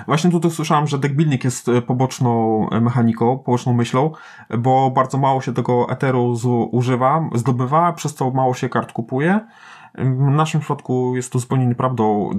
Właśnie 0.06 0.30
tutaj 0.30 0.50
słyszałem, 0.50 0.86
że 0.86 0.98
deckbuilding 0.98 1.44
jest 1.44 1.68
e, 1.68 1.82
poboczną 1.82 2.66
e, 2.70 2.80
mechaniką, 2.80 3.38
poboczną 3.38 3.72
myślą, 3.72 4.10
bo 4.58 4.90
bardzo 4.90 5.18
mało 5.18 5.40
się 5.40 5.54
tego 5.54 5.90
eteru 5.90 6.36
używa, 6.70 7.28
zdobywa, 7.34 7.92
przez 7.92 8.14
to 8.14 8.30
mało 8.30 8.54
się 8.54 8.68
kart 8.68 8.92
kupuje. 8.92 9.40
W 9.94 10.30
naszym 10.30 10.60
przypadku 10.60 11.16
jest 11.16 11.32
to 11.32 11.38
zupełnie 11.38 11.66
nieprawdą. 11.66 12.30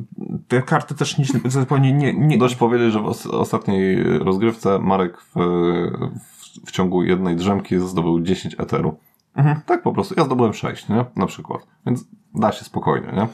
Te 0.47 0.61
karty 0.61 0.95
też 0.95 1.17
nie, 1.17 1.25
zupełnie 1.51 1.93
nie, 1.93 2.13
nie... 2.13 2.37
Dość 2.37 2.55
powiedzieć, 2.55 2.93
że 2.93 2.99
w 2.99 3.05
ostatniej 3.31 4.03
rozgrywce 4.03 4.79
Marek 4.79 5.21
w, 5.21 5.33
w, 5.35 6.67
w 6.67 6.71
ciągu 6.71 7.03
jednej 7.03 7.35
drzemki 7.35 7.79
zdobył 7.79 8.19
10 8.19 8.55
eteru. 8.59 8.97
Mhm. 9.35 9.61
Tak 9.65 9.83
po 9.83 9.93
prostu. 9.93 10.13
Ja 10.17 10.25
zdobyłem 10.25 10.53
6, 10.53 10.89
nie? 10.89 11.05
Na 11.15 11.25
przykład. 11.25 11.67
Więc 11.85 12.05
da 12.35 12.51
się 12.51 12.65
spokojnie, 12.65 13.07
nie? 13.07 13.27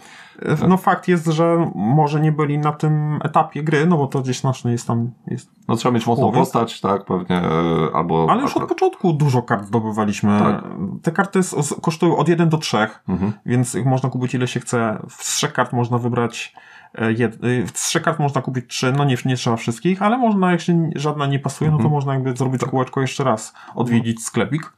No 0.67 0.77
fakt 0.77 1.07
jest, 1.07 1.25
że 1.25 1.71
może 1.75 2.19
nie 2.19 2.31
byli 2.31 2.57
na 2.57 2.71
tym 2.71 3.19
etapie 3.23 3.63
gry, 3.63 3.85
no 3.85 3.97
bo 3.97 4.07
to 4.07 4.21
gdzieś 4.21 4.39
znacznie 4.39 4.71
jest 4.71 4.87
tam... 4.87 5.11
Jest 5.27 5.49
no 5.67 5.75
trzeba 5.75 5.93
mieć 5.93 6.07
mocną 6.07 6.31
postać, 6.31 6.81
tak, 6.81 7.05
pewnie, 7.05 7.35
e, 7.35 7.89
albo... 7.93 8.27
Ale 8.29 8.41
już 8.41 8.51
akurat... 8.51 8.71
od 8.71 8.77
początku 8.77 9.13
dużo 9.13 9.41
kart 9.41 9.65
zdobywaliśmy. 9.65 10.39
Tak. 10.39 10.63
Te 11.01 11.11
karty 11.11 11.39
kosztują 11.81 12.17
od 12.17 12.29
1 12.29 12.49
do 12.49 12.57
3, 12.57 12.77
mhm. 13.09 13.33
więc 13.45 13.77
można 13.85 14.09
kupić 14.09 14.35
ile 14.35 14.47
się 14.47 14.59
chce. 14.59 14.99
W 15.09 15.23
trzech 15.23 15.53
kart 15.53 15.73
można 15.73 15.97
wybrać 15.97 16.53
e, 16.95 17.13
Jed... 17.13 17.35
E, 17.35 17.65
w 17.65 17.71
trzech 17.71 18.03
kart 18.03 18.19
można 18.19 18.41
kupić 18.41 18.65
trzy, 18.67 18.93
no 18.97 19.05
nie, 19.05 19.17
nie 19.25 19.35
trzeba 19.35 19.55
wszystkich, 19.55 20.01
ale 20.01 20.17
można, 20.17 20.53
jeśli 20.53 20.75
żadna 20.95 21.25
nie 21.25 21.39
pasuje, 21.39 21.71
no 21.71 21.77
to 21.77 21.83
mhm. 21.83 21.93
można 21.93 22.13
jakby 22.13 22.35
zrobić 22.35 22.61
tak. 22.61 22.69
kółeczko 22.69 23.01
jeszcze 23.01 23.23
raz, 23.23 23.53
odwiedzić 23.75 24.23
sklepik. 24.23 24.73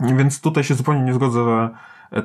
Więc 0.00 0.40
tutaj 0.40 0.64
się 0.64 0.74
zupełnie 0.74 1.02
nie 1.02 1.14
zgodzę, 1.14 1.44
że 1.44 1.70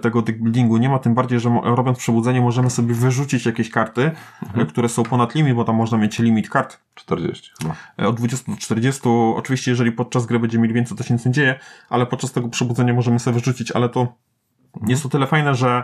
tego 0.01 0.21
buildingu 0.21 0.77
nie 0.77 0.89
ma, 0.89 0.99
tym 0.99 1.13
bardziej, 1.13 1.39
że 1.39 1.61
robiąc 1.63 1.97
przebudzenie 1.97 2.41
możemy 2.41 2.69
sobie 2.69 2.93
wyrzucić 2.93 3.45
jakieś 3.45 3.69
karty, 3.69 4.11
mhm. 4.43 4.67
które 4.67 4.89
są 4.89 5.03
ponad 5.03 5.35
limit, 5.35 5.55
bo 5.55 5.63
tam 5.63 5.75
można 5.75 5.97
mieć 5.97 6.19
limit 6.19 6.49
kart. 6.49 6.79
40 6.95 7.51
chyba. 7.61 7.75
E, 7.99 8.07
od 8.07 8.15
20 8.15 8.51
do 8.51 8.57
40. 8.57 9.01
Oczywiście, 9.35 9.71
jeżeli 9.71 9.91
podczas 9.91 10.25
gry 10.25 10.39
będziemy 10.39 10.61
mieli 10.61 10.73
więcej, 10.73 10.97
to 10.97 11.03
się 11.03 11.13
nic 11.13 11.25
nie 11.25 11.31
dzieje, 11.31 11.59
ale 11.89 12.05
podczas 12.05 12.31
tego 12.31 12.49
przebudzenia 12.49 12.93
możemy 12.93 13.19
sobie 13.19 13.33
wyrzucić, 13.33 13.71
ale 13.71 13.89
to 13.89 13.99
mhm. 13.99 14.89
jest 14.91 15.03
to 15.03 15.09
tyle 15.09 15.27
fajne, 15.27 15.55
że 15.55 15.83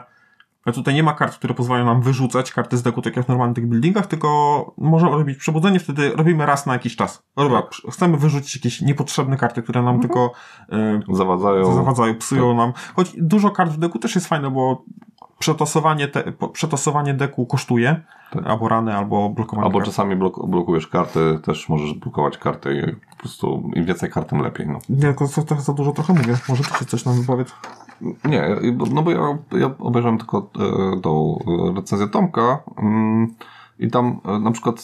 Tutaj 0.74 0.94
nie 0.94 1.04
ma 1.04 1.14
kart, 1.14 1.36
które 1.36 1.54
pozwalają 1.54 1.86
nam 1.86 2.02
wyrzucać 2.02 2.52
karty 2.52 2.78
z 2.78 2.84
deku, 2.84 3.02
tak 3.02 3.16
jak 3.16 3.26
w 3.26 3.30
normalnych 3.30 3.68
buildingach, 3.68 4.08
tylko 4.08 4.74
możemy 4.78 5.12
robić 5.12 5.38
przebudzenie, 5.38 5.80
wtedy 5.80 6.12
robimy 6.16 6.46
raz 6.46 6.66
na 6.66 6.74
jakiś 6.74 6.96
czas. 6.96 7.24
Dobra, 7.36 7.62
tak. 7.62 7.72
chcemy 7.92 8.18
wyrzucić 8.18 8.56
jakieś 8.56 8.82
niepotrzebne 8.82 9.38
karty, 9.38 9.64
które 9.64 9.82
nam 9.82 9.96
mhm. 9.96 10.02
tylko 10.02 10.32
e, 10.72 11.16
zawadzają. 11.16 11.74
zawadzają, 11.74 12.16
psują 12.16 12.48
tak. 12.48 12.58
nam. 12.58 12.74
Choć 12.96 13.16
dużo 13.18 13.52
kart 13.52 13.72
w 13.72 13.78
deku 13.78 14.00
też 14.00 14.16
jest 14.16 14.28
fajne, 14.28 14.52
bo 14.52 14.84
przetasowanie, 15.40 16.08
te, 16.08 16.34
przetasowanie 16.54 17.14
deku 17.14 17.46
kosztuje, 17.46 18.02
tak. 18.32 18.48
albo 18.48 18.68
rany, 18.68 18.98
albo 18.98 19.30
blokowanie 19.30 19.66
Albo 19.66 19.82
czasami 19.82 20.16
blok, 20.16 20.48
blokujesz 20.48 20.88
karty, 20.88 21.40
też 21.44 21.70
możesz 21.70 21.94
blokować 21.94 22.38
karty 22.38 22.76
i 22.76 23.12
po 23.12 23.18
prostu 23.18 23.72
im 23.76 23.86
więcej 23.86 24.10
kart, 24.10 24.30
tym 24.30 24.40
lepiej. 24.40 24.68
No. 24.68 24.80
Nie, 24.90 25.14
to, 25.14 25.28
to, 25.28 25.44
to 25.44 25.62
za 25.62 25.74
dużo 25.74 25.92
trochę 25.92 26.14
mówię. 26.14 26.38
Może 26.50 26.64
się 26.64 26.86
coś 26.86 27.06
nam 27.06 27.22
wypowiedz? 27.22 27.54
Nie, 28.02 28.56
no 28.92 29.02
bo 29.04 29.12
ja, 29.12 29.38
ja 29.52 29.72
obejrzałem 29.80 30.18
tylko 30.18 30.50
e, 30.96 31.02
tą 31.02 31.40
recenzję 31.76 32.08
Tomka 32.08 32.64
mm, 32.78 33.36
i 33.80 33.92
tam 33.92 34.20
e, 34.26 34.40
na 34.40 34.52
przykład 34.52 34.82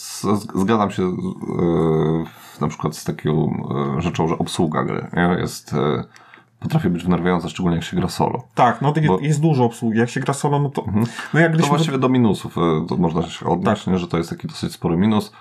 zgadzam 0.55 0.91
się 0.91 1.03
e, 1.03 1.11
na 2.61 2.67
przykład 2.67 2.95
z 2.95 3.03
taką 3.03 3.63
rzeczą, 3.97 4.27
że 4.27 4.37
obsługa 4.37 4.83
gry 4.83 5.07
jest 5.39 5.75
potrafi 6.59 6.89
być 6.89 7.03
wnerwiająca, 7.03 7.49
szczególnie 7.49 7.77
jak 7.77 7.85
się 7.85 7.97
gra 7.97 8.09
solo. 8.09 8.43
Tak, 8.55 8.81
no 8.81 8.93
bo... 9.07 9.19
jest 9.19 9.41
dużo 9.41 9.65
obsługi. 9.65 9.99
Jak 9.99 10.09
się 10.09 10.19
gra 10.19 10.33
solo, 10.33 10.59
no 10.59 10.69
to... 10.69 10.85
Mhm. 10.85 11.05
No 11.33 11.39
jak 11.39 11.57
to 11.57 11.67
właściwie 11.67 11.97
do 11.97 12.09
minusów 12.09 12.55
to 12.87 12.97
można 12.97 13.21
się 13.21 13.45
odnieść, 13.45 13.85
tak. 13.85 13.97
że 13.97 14.07
to 14.07 14.17
jest 14.17 14.29
taki 14.29 14.47
dosyć 14.47 14.71
spory 14.71 14.97
minus. 14.97 15.31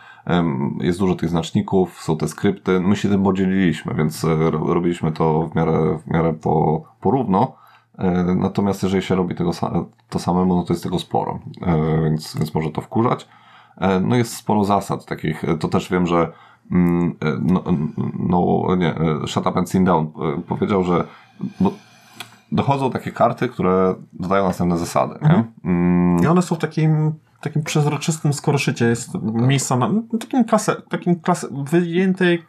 Jest 0.80 0.98
dużo 0.98 1.14
tych 1.14 1.28
znaczników, 1.28 2.02
są 2.02 2.16
te 2.16 2.28
skrypty. 2.28 2.80
My 2.80 2.97
się 2.97 3.09
tym 3.09 3.22
podzieliliśmy, 3.22 3.94
więc 3.94 4.24
robiliśmy 4.51 5.12
to 5.12 5.48
w 5.52 5.55
miarę, 5.55 5.98
w 5.98 6.10
miarę 6.10 6.32
po, 6.32 6.82
porówno. 7.01 7.60
E, 8.01 8.35
natomiast 8.35 8.82
jeżeli 8.82 9.02
się 9.02 9.14
robi 9.14 9.35
tego 9.35 9.51
to 10.09 10.18
samemu, 10.18 10.56
no 10.56 10.62
to 10.62 10.72
jest 10.72 10.82
tego 10.82 10.98
sporo, 10.98 11.39
e, 11.62 12.02
więc, 12.05 12.36
więc 12.36 12.55
może 12.55 12.70
to 12.70 12.81
wkurzać. 12.81 13.28
E, 13.77 14.01
no 14.01 14.16
jest 14.16 14.36
sporo 14.36 14.64
zasad 14.64 15.06
takich, 15.06 15.44
to 15.60 15.68
też 15.68 15.90
wiem, 15.90 16.06
że 16.06 16.32
mm, 16.70 17.14
no, 17.43 17.64
no 18.18 18.66
nie, 18.77 18.94
Shut 19.27 19.47
Up 19.47 19.59
and 19.59 19.70
Sit 19.70 19.85
Down 19.85 20.12
powiedział, 20.48 20.85
że 20.85 21.05
dochodzą 22.52 22.90
takie 22.90 23.12
karty, 23.12 23.48
które 23.48 23.94
dodają 24.12 24.44
następne 24.44 24.78
zasady. 24.78 25.14
Mhm. 25.14 25.44
Mm. 25.64 26.24
I 26.24 26.27
one 26.27 26.43
są 26.43 26.55
w 26.55 26.59
takim 26.59 27.14
takim 27.40 27.62
przezroczystym 27.62 28.32
skoroszycie 28.32 28.85
jest 28.85 29.12
tak. 29.12 29.22
miejsca 29.22 29.77
na 29.77 29.90
takim 30.20 30.44
klasę, 30.44 30.77
takim 30.89 31.20
klasę, 31.20 31.48
wyjętej 31.64 32.44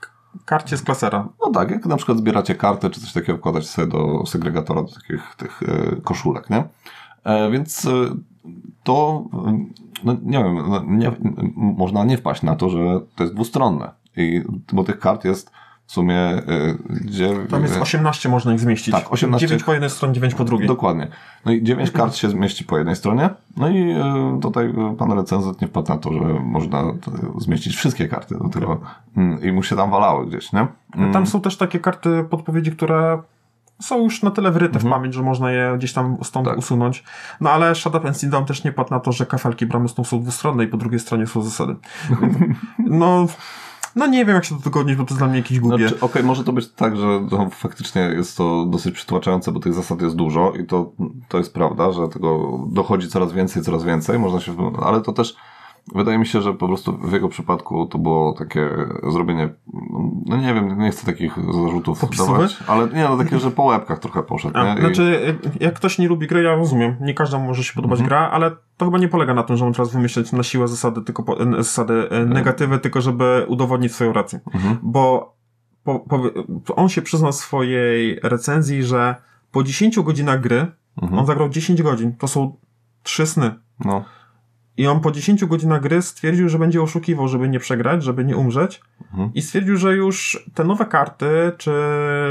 karcie 0.45 0.77
z 0.77 0.83
klasera. 0.83 1.29
No 1.41 1.51
tak, 1.51 1.71
jak 1.71 1.85
na 1.85 1.97
przykład 1.97 2.17
zbieracie 2.17 2.55
kartę, 2.55 2.89
czy 2.89 3.01
coś 3.01 3.13
takiego 3.13 3.37
wkładać 3.37 3.69
sobie 3.69 3.87
do 3.87 4.25
segregatora, 4.25 4.81
do 4.81 4.87
takich 4.87 5.35
tych 5.37 5.63
e, 5.63 5.95
koszulek, 6.03 6.49
nie? 6.49 6.63
E, 7.23 7.51
więc 7.51 7.85
e, 7.85 7.89
to, 8.83 9.25
no 10.03 10.13
nie 10.23 10.43
wiem, 10.43 10.55
no, 10.69 10.83
nie, 10.87 11.11
można 11.55 12.03
nie 12.03 12.17
wpaść 12.17 12.41
na 12.41 12.55
to, 12.55 12.69
że 12.69 13.01
to 13.15 13.23
jest 13.23 13.35
dwustronne. 13.35 13.91
I, 14.17 14.43
bo 14.73 14.83
tych 14.83 14.99
kart 14.99 15.25
jest 15.25 15.51
w 15.91 15.93
sumie 15.93 16.33
y, 16.37 16.77
gdzie... 16.89 17.29
Tam 17.49 17.63
jest 17.63 17.77
18, 17.77 18.29
można 18.29 18.53
ich 18.53 18.59
zmieścić. 18.59 18.93
Tak, 18.93 19.13
18. 19.13 19.47
9 19.47 19.63
po 19.63 19.73
jednej 19.73 19.89
stronie, 19.89 20.13
9 20.13 20.35
po 20.35 20.43
drugiej. 20.43 20.67
Dokładnie. 20.67 21.07
No 21.45 21.51
i 21.51 21.63
9 21.63 21.91
kart 21.91 22.15
się 22.15 22.29
zmieści 22.29 22.63
po 22.63 22.77
jednej 22.77 22.95
stronie. 22.95 23.29
No 23.57 23.69
i 23.69 23.91
y, 23.91 24.41
tutaj 24.41 24.73
pan 24.97 25.11
recenzent 25.11 25.61
nie 25.61 25.67
wpadł 25.67 25.89
na 25.89 25.97
to, 25.97 26.13
że 26.13 26.19
można 26.43 26.83
zmieścić 27.37 27.75
wszystkie 27.75 28.07
karty 28.07 28.37
do 28.37 28.49
tego 28.49 28.81
mm, 29.17 29.43
i 29.43 29.51
mu 29.51 29.63
się 29.63 29.75
tam 29.75 29.91
walały 29.91 30.27
gdzieś, 30.27 30.53
nie? 30.53 30.67
Mm. 30.95 31.13
Tam 31.13 31.27
są 31.27 31.41
też 31.41 31.57
takie 31.57 31.79
karty 31.79 32.25
podpowiedzi, 32.29 32.71
które 32.71 33.21
są 33.79 34.03
już 34.03 34.23
na 34.23 34.31
tyle 34.31 34.51
wryte 34.51 34.75
mhm. 34.75 34.93
w 34.93 34.95
pamięć, 34.95 35.15
że 35.15 35.23
można 35.23 35.51
je 35.51 35.73
gdzieś 35.77 35.93
tam 35.93 36.17
stąd 36.23 36.47
tak. 36.47 36.57
usunąć. 36.57 37.03
No 37.41 37.49
ale 37.49 37.75
Shadow 37.75 38.05
and 38.05 38.25
Down 38.25 38.45
też 38.45 38.63
nie 38.63 38.71
padł 38.71 38.89
na 38.91 38.99
to, 38.99 39.11
że 39.11 39.25
kafelki 39.25 39.65
bramy 39.65 39.89
są 39.89 40.03
dwustronne 40.03 40.63
i 40.63 40.67
po 40.67 40.77
drugiej 40.77 40.99
stronie 40.99 41.27
są 41.27 41.41
zasady. 41.41 41.75
No, 42.79 43.27
no 43.95 44.07
nie 44.07 44.25
wiem, 44.25 44.35
jak 44.35 44.45
się 44.45 44.55
do 44.55 44.61
tego 44.61 44.79
odnieść, 44.79 44.99
bo 44.99 45.05
to 45.05 45.09
jest 45.09 45.19
dla 45.19 45.27
mnie 45.27 45.37
jakieś 45.37 45.59
głupie. 45.59 45.77
Znaczy, 45.77 45.95
Okej, 45.95 46.09
okay, 46.09 46.23
może 46.23 46.43
to 46.43 46.53
być 46.53 46.67
tak, 46.67 46.97
że 46.97 47.27
no, 47.31 47.49
faktycznie 47.49 48.01
jest 48.01 48.37
to 48.37 48.65
dosyć 48.65 48.95
przytłaczające, 48.95 49.51
bo 49.51 49.59
tych 49.59 49.73
zasad 49.73 50.01
jest 50.01 50.15
dużo 50.15 50.53
i 50.59 50.65
to, 50.65 50.91
to 51.27 51.37
jest 51.37 51.53
prawda, 51.53 51.91
że 51.91 52.07
tego 52.07 52.59
dochodzi 52.71 53.07
coraz 53.07 53.33
więcej, 53.33 53.63
coraz 53.63 53.83
więcej, 53.83 54.19
można 54.19 54.39
się, 54.39 54.55
ale 54.81 55.01
to 55.01 55.13
też 55.13 55.35
Wydaje 55.95 56.17
mi 56.17 56.25
się, 56.25 56.41
że 56.41 56.53
po 56.53 56.67
prostu 56.67 56.97
w 56.97 57.11
jego 57.13 57.29
przypadku 57.29 57.85
to 57.85 57.97
było 57.97 58.33
takie 58.33 58.69
zrobienie, 59.11 59.49
no 60.25 60.37
nie 60.37 60.53
wiem, 60.53 60.79
nie 60.79 60.91
chcę 60.91 61.05
takich 61.05 61.35
zarzutów 61.53 61.99
Popisowe? 61.99 62.31
dawać, 62.31 62.57
ale 62.67 62.87
nie, 62.87 63.03
no 63.03 63.17
takie, 63.17 63.39
że 63.39 63.51
po 63.51 63.63
łebkach 63.63 63.99
trochę 63.99 64.23
poszedł. 64.23 64.57
A, 64.57 64.73
nie? 64.73 64.81
Znaczy, 64.81 65.35
jak 65.59 65.73
ktoś 65.73 65.99
nie 65.99 66.07
lubi 66.07 66.27
gry, 66.27 66.43
ja 66.43 66.55
rozumiem, 66.55 66.95
nie 67.01 67.13
każdemu 67.13 67.45
może 67.45 67.63
się 67.63 67.73
podobać 67.73 67.99
mhm. 67.99 68.09
gra, 68.09 68.29
ale 68.31 68.51
to 68.77 68.85
chyba 68.85 68.97
nie 68.97 69.07
polega 69.07 69.33
na 69.33 69.43
tym, 69.43 69.57
że 69.57 69.65
on 69.65 69.73
teraz 69.73 69.93
wymyśleć 69.93 70.31
na 70.31 70.43
siłę 70.43 70.67
zasady, 70.67 71.01
tylko 71.01 71.23
po, 71.23 71.37
zasady 71.57 71.93
e, 71.93 72.03
mhm. 72.03 72.29
negatywy, 72.29 72.79
tylko 72.79 73.01
żeby 73.01 73.45
udowodnić 73.47 73.93
swoją 73.93 74.13
rację. 74.13 74.39
Mhm. 74.53 74.77
Bo 74.81 75.35
po, 75.83 75.99
po, 75.99 76.21
on 76.75 76.89
się 76.89 77.01
przyznał 77.01 77.31
w 77.31 77.35
swojej 77.35 78.19
recenzji, 78.23 78.83
że 78.83 79.15
po 79.51 79.63
10 79.63 79.99
godzinach 79.99 80.41
gry 80.41 80.67
mhm. 81.01 81.19
on 81.19 81.25
zagrał 81.25 81.49
10 81.49 81.81
godzin. 81.81 82.15
To 82.15 82.27
są 82.27 82.55
trzy 83.03 83.25
sny. 83.25 83.51
No. 83.85 84.05
I 84.77 84.87
on 84.87 84.99
po 84.99 85.11
10 85.11 85.45
godzinach 85.45 85.81
gry 85.81 86.01
stwierdził, 86.01 86.49
że 86.49 86.59
będzie 86.59 86.81
oszukiwał, 86.81 87.27
żeby 87.27 87.49
nie 87.49 87.59
przegrać, 87.59 88.03
żeby 88.03 88.25
nie 88.25 88.37
umrzeć. 88.37 88.81
Mhm. 89.11 89.31
I 89.33 89.41
stwierdził, 89.41 89.77
że 89.77 89.95
już 89.95 90.45
te 90.53 90.63
nowe 90.63 90.85
karty, 90.85 91.51
czy 91.57 91.71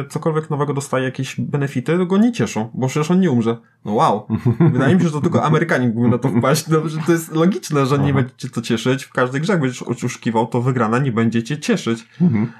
cokolwiek 0.08 0.50
nowego 0.50 0.74
dostaje 0.74 1.04
jakieś 1.04 1.40
benefity, 1.40 2.06
go 2.06 2.18
nie 2.18 2.32
cieszą, 2.32 2.70
bo 2.74 2.86
przecież 2.86 3.10
on 3.10 3.20
nie 3.20 3.30
umrze. 3.30 3.56
No 3.84 3.92
wow. 3.92 4.26
Wydaje 4.72 4.94
mi 4.94 5.00
się, 5.00 5.06
że 5.06 5.12
to 5.12 5.20
tylko 5.20 5.44
Amerykanin 5.44 5.88
mógłby 5.88 6.08
na 6.08 6.18
to 6.18 6.28
wpaść. 6.28 6.68
No, 6.68 6.88
że 6.88 6.98
to 6.98 7.12
jest 7.12 7.32
logiczne, 7.32 7.86
że 7.86 7.98
nie 7.98 8.04
Aha. 8.04 8.14
będziecie 8.14 8.48
to 8.48 8.62
cieszyć. 8.62 9.04
W 9.04 9.12
każdej 9.12 9.40
grze, 9.40 9.52
jak 9.52 9.60
będziesz 9.62 9.82
oszukiwał, 9.82 10.46
to 10.46 10.62
wygrana 10.62 10.98
nie 10.98 11.12
będziecie 11.12 11.58
cieszyć. 11.58 12.08
Mhm. 12.20 12.52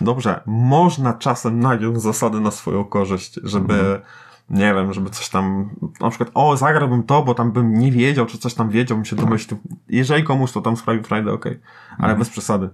Dobrze, 0.00 0.40
można 0.46 1.12
czasem 1.12 1.60
nagiąć 1.60 2.02
zasady 2.02 2.40
na 2.40 2.50
swoją 2.50 2.84
korzyść, 2.84 3.40
żeby, 3.42 3.74
Mhm. 3.74 4.00
Nie 4.50 4.74
wiem, 4.74 4.92
żeby 4.92 5.10
coś 5.10 5.28
tam, 5.28 5.70
na 6.00 6.10
przykład, 6.10 6.30
o, 6.34 6.56
zagrałbym 6.56 7.02
to, 7.02 7.22
bo 7.22 7.34
tam 7.34 7.52
bym 7.52 7.74
nie 7.74 7.92
wiedział, 7.92 8.26
czy 8.26 8.38
coś 8.38 8.54
tam 8.54 8.70
wiedział, 8.70 8.96
bym 8.98 9.04
się 9.04 9.16
domyślił. 9.16 9.58
Jeżeli 9.88 10.24
komuś 10.24 10.52
to 10.52 10.60
tam 10.60 10.76
sprawi 10.76 11.02
frajdę, 11.02 11.32
okej, 11.32 11.60
ale 11.90 11.98
Mhm. 11.98 12.18
bez 12.18 12.30
przesady. 12.30 12.68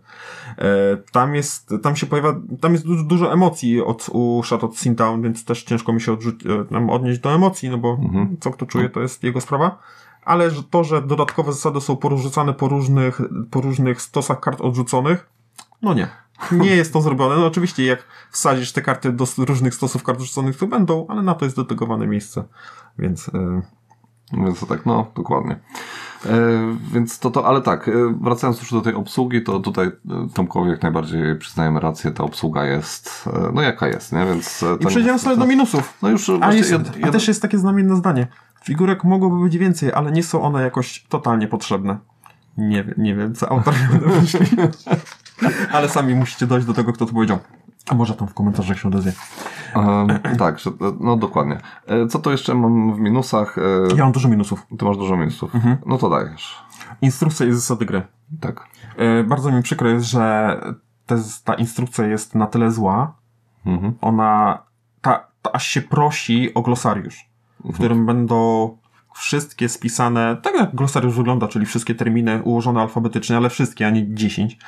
E, 0.58 0.64
tam 1.12 1.34
jest, 1.34 1.74
tam 1.82 1.96
się 1.96 2.06
pojawia, 2.06 2.34
tam 2.60 2.72
jest 2.72 2.86
dużo, 2.86 3.04
dużo 3.04 3.32
emocji 3.32 3.82
od, 3.82 4.08
u 4.12 4.42
Shadow 4.44 4.78
Sintown, 4.78 5.22
więc 5.22 5.44
też 5.44 5.62
ciężko 5.62 5.92
mi 5.92 6.00
się 6.00 6.12
odrzuć, 6.12 6.46
e, 6.46 6.64
tam 6.64 6.90
odnieść 6.90 7.20
do 7.20 7.32
emocji, 7.34 7.70
no 7.70 7.78
bo 7.78 7.90
Mhm. 8.02 8.36
co 8.40 8.50
kto 8.50 8.66
czuje, 8.66 8.88
to 8.88 9.00
jest 9.00 9.22
jego 9.24 9.40
sprawa. 9.40 9.78
Ale 10.24 10.50
to, 10.70 10.84
że 10.84 11.02
dodatkowe 11.02 11.52
zasady 11.52 11.80
są 11.80 11.96
porzucane 11.96 12.52
po 12.54 12.68
różnych, 12.68 13.20
po 13.50 13.60
różnych 13.60 14.02
stosach 14.02 14.40
kart 14.40 14.60
odrzuconych, 14.60 15.28
no 15.82 15.94
nie. 15.94 16.08
Nie 16.52 16.76
jest 16.76 16.92
to 16.92 17.00
zrobione. 17.02 17.36
No 17.36 17.46
oczywiście, 17.46 17.84
jak 17.84 18.04
wsadzisz 18.30 18.72
te 18.72 18.82
karty 18.82 19.12
do 19.12 19.26
różnych 19.38 19.74
stosów 19.74 20.02
kart 20.02 20.20
rzuconych, 20.20 20.56
to 20.56 20.66
będą, 20.66 21.06
ale 21.08 21.22
na 21.22 21.34
to 21.34 21.44
jest 21.44 21.56
dedykowane 21.56 22.06
miejsce. 22.06 22.44
Więc 22.98 23.28
e, 23.28 23.62
Więc 24.32 24.60
to 24.60 24.66
tak, 24.66 24.86
no, 24.86 25.06
dokładnie. 25.16 25.56
E, 26.26 26.30
więc 26.92 27.18
to 27.18 27.30
to, 27.30 27.46
ale 27.46 27.62
tak, 27.62 27.88
e, 27.88 27.92
wracając 28.20 28.60
już 28.60 28.72
do 28.72 28.80
tej 28.80 28.94
obsługi, 28.94 29.42
to 29.42 29.60
tutaj 29.60 29.86
e, 29.86 29.92
Tomkowi 30.34 30.70
jak 30.70 30.82
najbardziej 30.82 31.38
przyznajemy 31.38 31.80
rację, 31.80 32.10
ta 32.10 32.24
obsługa 32.24 32.64
jest, 32.64 33.28
no 33.52 33.62
jaka 33.62 33.86
jest, 33.86 34.12
nie? 34.12 34.26
Więc 34.26 34.64
i 34.80 34.86
przejdziemy 34.86 35.18
sobie 35.18 35.36
do 35.36 35.46
minusów. 35.46 35.98
No 36.02 36.08
już 36.08 36.30
A, 36.40 36.52
jest, 36.52 36.70
jed, 36.70 36.90
a 36.94 36.98
jed, 36.98 37.12
też 37.12 37.28
jest 37.28 37.42
takie 37.42 37.58
znamienne 37.58 37.96
zdanie. 37.96 38.26
Figurek 38.64 39.04
mogłoby 39.04 39.42
być 39.42 39.58
więcej, 39.58 39.92
ale 39.92 40.12
nie 40.12 40.22
są 40.22 40.42
one 40.42 40.62
jakoś 40.62 41.04
totalnie 41.08 41.48
potrzebne. 41.48 41.98
Nie, 42.58 42.84
wiem- 42.84 42.94
nie 42.98 43.14
wiem, 43.14 43.34
co 43.34 43.48
autor 43.48 43.74
miał 43.82 44.08
na 44.08 44.20
myśli. 44.20 44.46
ale 45.72 45.88
sami 45.88 46.14
musicie 46.14 46.46
dojść 46.46 46.66
do 46.66 46.74
tego, 46.74 46.92
kto 46.92 47.06
to 47.06 47.12
powiedział. 47.12 47.38
A 47.88 47.94
może 47.94 48.14
tam 48.14 48.28
w 48.28 48.34
komentarzach 48.34 48.78
się 48.78 48.88
odezwie. 48.88 49.12
e, 49.76 50.36
tak, 50.38 50.58
że, 50.58 50.70
no 51.00 51.16
dokładnie. 51.16 51.58
E, 51.86 52.06
co 52.06 52.18
to 52.18 52.30
jeszcze 52.30 52.54
mam 52.54 52.94
w 52.94 52.98
minusach? 53.00 53.58
E, 53.58 53.96
Ja 53.96 54.04
mam 54.04 54.12
dużo 54.12 54.28
minusów. 54.28 54.66
Ty 54.78 54.84
masz 54.84 54.96
dużo 54.96 55.16
minusów. 55.16 55.54
Mhm. 55.54 55.76
No 55.86 55.98
to 55.98 56.10
dajesz. 56.10 56.62
Instrukcja 57.02 57.46
i 57.46 57.52
zasady 57.52 57.86
gry. 57.86 58.02
Tak. 58.40 58.66
E, 58.96 59.24
bardzo 59.24 59.50
mi 59.52 59.62
przykro 59.62 59.88
jest, 59.88 60.06
że 60.06 60.56
te, 61.06 61.16
ta 61.44 61.54
instrukcja 61.54 62.06
jest 62.06 62.34
na 62.34 62.46
tyle 62.46 62.70
zła, 62.70 63.14
Mhm. 63.66 63.92
ona 64.00 64.58
ta, 65.00 65.26
ta 65.42 65.52
aż 65.52 65.66
się 65.66 65.82
prosi 65.82 66.54
o 66.54 66.62
glosariusz, 66.62 67.30
w 67.64 67.74
którym 67.74 68.06
będą 68.06 68.70
wszystkie 69.14 69.68
spisane, 69.68 70.36
tak 70.42 70.54
jak 70.54 70.74
glosariusz 70.74 71.14
wygląda, 71.14 71.48
czyli 71.48 71.66
wszystkie 71.66 71.94
terminy 71.94 72.42
ułożone 72.42 72.80
alfabetycznie, 72.80 73.36
ale 73.36 73.50
wszystkie, 73.50 73.86
a 73.86 73.90
nie 73.90 74.14
10, 74.14 74.58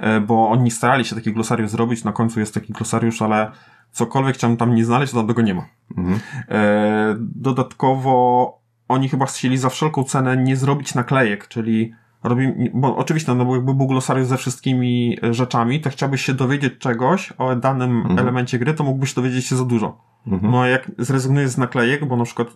e, 0.00 0.20
bo 0.20 0.48
oni 0.48 0.70
starali 0.70 1.04
się 1.04 1.14
taki 1.14 1.32
glosariusz 1.32 1.70
zrobić, 1.70 2.04
na 2.04 2.12
końcu 2.12 2.40
jest 2.40 2.54
taki 2.54 2.72
glosariusz, 2.72 3.22
ale 3.22 3.50
cokolwiek 3.92 4.34
chciałem 4.34 4.56
tam 4.56 4.74
nie 4.74 4.84
znaleźć, 4.84 5.12
to 5.12 5.22
tego 5.22 5.42
nie 5.42 5.54
ma. 5.54 5.66
Mhm. 5.96 6.20
E, 6.48 7.16
dodatkowo 7.18 8.64
oni 8.88 9.08
chyba 9.08 9.26
chcieli 9.26 9.56
za 9.56 9.68
wszelką 9.68 10.04
cenę 10.04 10.36
nie 10.36 10.56
zrobić 10.56 10.94
naklejek, 10.94 11.48
czyli 11.48 11.94
robi, 12.22 12.70
bo 12.74 12.96
oczywiście, 12.96 13.34
no 13.34 13.44
bo 13.44 13.56
jakby 13.56 13.74
był 13.74 13.86
glosariusz 13.86 14.26
ze 14.26 14.36
wszystkimi 14.36 15.18
e, 15.22 15.34
rzeczami, 15.34 15.80
to 15.80 15.90
chciałbyś 15.90 16.22
się 16.22 16.34
dowiedzieć 16.34 16.78
czegoś 16.78 17.32
o 17.32 17.56
danym 17.56 17.96
Mhm. 17.96 18.18
elemencie 18.18 18.58
gry, 18.58 18.74
to 18.74 18.84
mógłbyś 18.84 19.14
dowiedzieć 19.14 19.46
się 19.46 19.56
za 19.56 19.64
dużo. 19.64 19.98
Mhm. 20.26 20.52
No 20.52 20.62
a 20.62 20.68
jak 20.68 20.90
zrezygnujesz 20.98 21.50
z 21.50 21.58
naklejek, 21.58 22.08
bo 22.08 22.16
na 22.16 22.24
przykład 22.24 22.48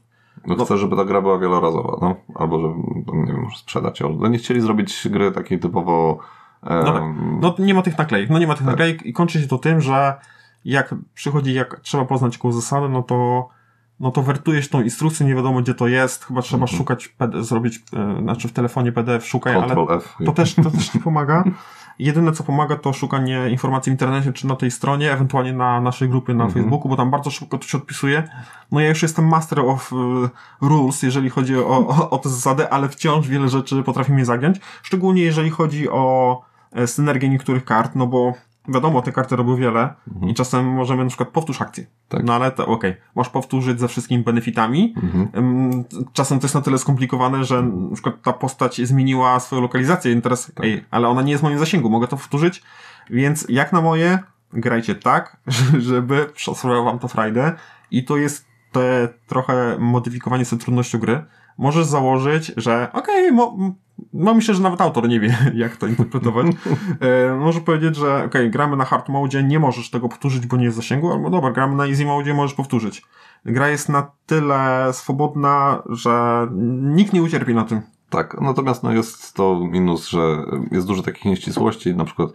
No 0.47 0.65
chcę, 0.65 0.79
żeby 0.79 0.97
ta 0.97 1.05
gra 1.05 1.21
była 1.23 1.39
wielorazowa, 1.39 1.99
no. 2.01 2.15
Albo, 2.35 2.61
żeby, 2.61 2.75
no, 3.07 3.15
nie 3.15 3.33
wiem, 3.33 3.43
może 3.43 3.57
sprzedać 3.59 4.01
ją. 4.01 4.17
No 4.21 4.29
nie 4.29 4.39
chcieli 4.39 4.61
zrobić 4.61 5.09
gry 5.11 5.33
takiej 5.33 5.59
typowo... 5.59 6.19
E, 6.63 6.75
No 6.85 6.93
tak. 6.93 7.03
No 7.41 7.55
nie 7.59 7.75
ma 7.75 7.83
tych 7.83 7.99
naklejek. 7.99 8.31
No 8.31 8.39
nie 8.39 8.47
ma 8.47 8.55
tych 8.55 8.63
Tak. 8.67 8.73
naklejek 8.73 9.07
i 9.07 9.13
kończy 9.13 9.41
się 9.43 9.49
to 9.49 9.59
tym, 9.59 9.81
że 9.81 10.15
jak 10.65 10.95
przychodzi, 11.15 11.55
jak 11.55 11.81
trzeba 11.81 12.05
poznać 12.05 12.35
jakąś 12.35 12.55
zasadę, 12.55 12.89
no 12.89 13.03
to 13.03 13.49
no 14.01 14.11
to 14.11 14.23
wertujesz 14.23 14.69
tą 14.69 14.83
instrukcję, 14.83 15.27
nie 15.27 15.35
wiadomo 15.35 15.61
gdzie 15.63 15.75
to 15.75 15.89
jest, 15.89 16.25
chyba 16.25 16.43
trzeba 16.43 16.63
Mhm. 16.63 16.79
szukać, 16.79 17.15
zrobić, 17.41 17.81
e, 17.97 18.23
znaczy 18.23 18.49
w 18.49 18.53
telefonie 18.53 18.93
PDF 18.93 19.27
szukaj, 19.27 19.55
ale 19.55 19.67
Ctrl 19.67 19.93
F. 19.93 20.17
to 20.27 20.33
też, 20.33 20.55
to 20.55 20.71
też 20.71 20.95
nie 20.95 21.01
pomaga. 21.01 21.45
Jedyne 21.99 22.33
co 22.33 22.45
pomaga 22.45 22.77
to 22.77 22.93
szukanie 22.93 23.51
informacji 23.51 23.91
w 23.91 23.95
internecie 23.95 24.33
czy 24.33 24.47
na 24.47 24.57
tej 24.57 24.71
stronie, 24.71 25.13
ewentualnie 25.13 25.53
na 25.53 25.81
naszej 25.81 26.09
grupie 26.09 26.35
na 26.35 26.45
Mhm. 26.45 26.63
Facebooku, 26.65 26.89
bo 26.89 26.97
tam 26.97 27.11
bardzo 27.11 27.31
szybko 27.31 27.59
to 27.59 27.65
się 27.65 27.79
odpisuje. 27.79 28.29
No 28.73 28.81
ja 28.81 28.89
już 28.89 29.03
jestem 29.03 29.29
master 29.29 29.61
of 29.61 29.93
e, 29.93 29.97
rules, 30.67 31.03
jeżeli 31.03 31.31
chodzi 31.31 31.57
o, 31.57 31.67
o, 31.89 32.11
o 32.11 32.19
te 32.19 32.29
zasady, 32.29 32.71
ale 32.71 32.89
wciąż 32.89 33.29
wiele 33.29 33.49
rzeczy 33.49 33.83
potrafi 33.83 34.13
mnie 34.13 34.25
zagiąć. 34.25 34.61
Szczególnie 34.83 35.23
jeżeli 35.23 35.51
chodzi 35.51 35.89
o 35.91 36.41
e, 36.73 36.87
synergię 36.87 37.29
niektórych 37.29 37.65
kart, 37.65 37.95
no 37.95 38.07
bo 38.07 38.33
wiadomo, 38.69 39.03
te 39.03 39.13
karty 39.13 39.37
robią 39.37 39.57
wiele 39.57 39.95
i 40.27 40.35
czasem 40.35 40.67
możemy 40.67 41.03
na 41.03 41.09
przykład 41.09 41.29
powtórz 41.29 41.63
akcję. 41.63 41.87
Tak. 42.09 42.25
No 42.25 42.35
ale 42.35 42.51
to 42.51 42.67
okej, 42.67 42.97
masz 43.15 43.29
powtórzyć 43.29 43.81
ze 43.81 43.89
wszystkimi 43.89 44.25
benefitami. 44.25 44.95
Mhm. 45.03 45.85
Czasem 46.13 46.39
to 46.41 46.45
jest 46.45 46.55
na 46.55 46.61
tyle 46.61 46.79
skomplikowane, 46.79 47.45
że 47.45 47.63
na 47.63 47.95
przykład 47.95 48.23
ta 48.23 48.33
postać 48.33 48.81
zmieniła 48.81 49.41
swoją 49.41 49.63
lokalizację 49.63 50.13
i 50.13 50.23
teraz, 50.23 50.53
Tak. 50.55 50.67
ej, 50.67 50.85
ale 50.91 51.09
ona 51.09 51.23
nie 51.23 51.31
jest 51.31 51.41
w 51.41 51.45
moim 51.45 51.59
zasięgu, 51.59 51.91
mogę 51.91 52.09
to 52.09 52.17
powtórzyć, 52.17 52.63
więc 53.11 53.47
jak 53.49 53.73
na 53.73 53.81
moje, 53.81 54.19
grajcie 54.53 54.95
tak, 54.95 55.37
żeby 55.89 56.27
sprawiało 56.55 56.85
wam 56.85 56.99
to 56.99 57.09
frajdę 57.09 57.53
i 57.91 58.05
to 58.05 58.17
jest 58.17 58.48
te 58.73 59.09
trochę 59.27 59.77
modyfikowanie 59.79 60.45
sobie 60.45 60.63
trudnością 60.63 60.99
gry. 60.99 61.25
Możesz 61.59 61.87
założyć, 61.87 62.53
że 62.57 62.89
okej, 62.93 63.33
mo, 63.33 63.57
no 64.13 64.35
myślę, 64.35 64.55
że 64.55 64.63
nawet 64.63 64.81
autor 64.81 65.09
nie 65.09 65.21
wie, 65.21 65.39
jak 65.55 65.77
to 65.77 65.87
interpretować. 65.87 66.47
e, 67.01 67.35
może 67.35 67.61
powiedzieć, 67.61 67.97
że 67.97 68.25
okej, 68.25 68.51
gramy 68.51 68.77
na 68.77 68.85
hard 68.85 69.09
mode, 69.09 69.43
nie 69.43 69.59
możesz 69.59 69.91
tego 69.91 70.09
powtórzyć, 70.09 70.47
bo 70.47 70.57
nie 70.57 70.65
jest 70.65 70.77
zasięgu, 70.77 71.13
albo 71.13 71.31
dobra, 71.31 71.51
gramy 71.51 71.77
na 71.77 71.87
easy 71.87 72.05
mode, 72.05 72.35
możesz 72.35 72.55
powtórzyć. 72.55 73.03
Gra 73.45 73.69
jest 73.69 73.89
na 73.89 74.11
tyle 74.27 74.89
swobodna, 74.93 75.83
że 75.89 76.47
nikt 76.83 77.13
nie 77.13 77.23
ucierpi 77.23 77.55
na 77.55 77.65
tym. 77.65 77.83
Tak, 78.11 78.41
natomiast 78.41 78.83
no 78.83 78.93
jest 78.93 79.35
to 79.35 79.61
minus, 79.71 80.09
że 80.09 80.45
jest 80.71 80.87
dużo 80.87 81.03
takich 81.03 81.25
nieścisłości, 81.25 81.97
na 81.97 82.05
przykład 82.05 82.31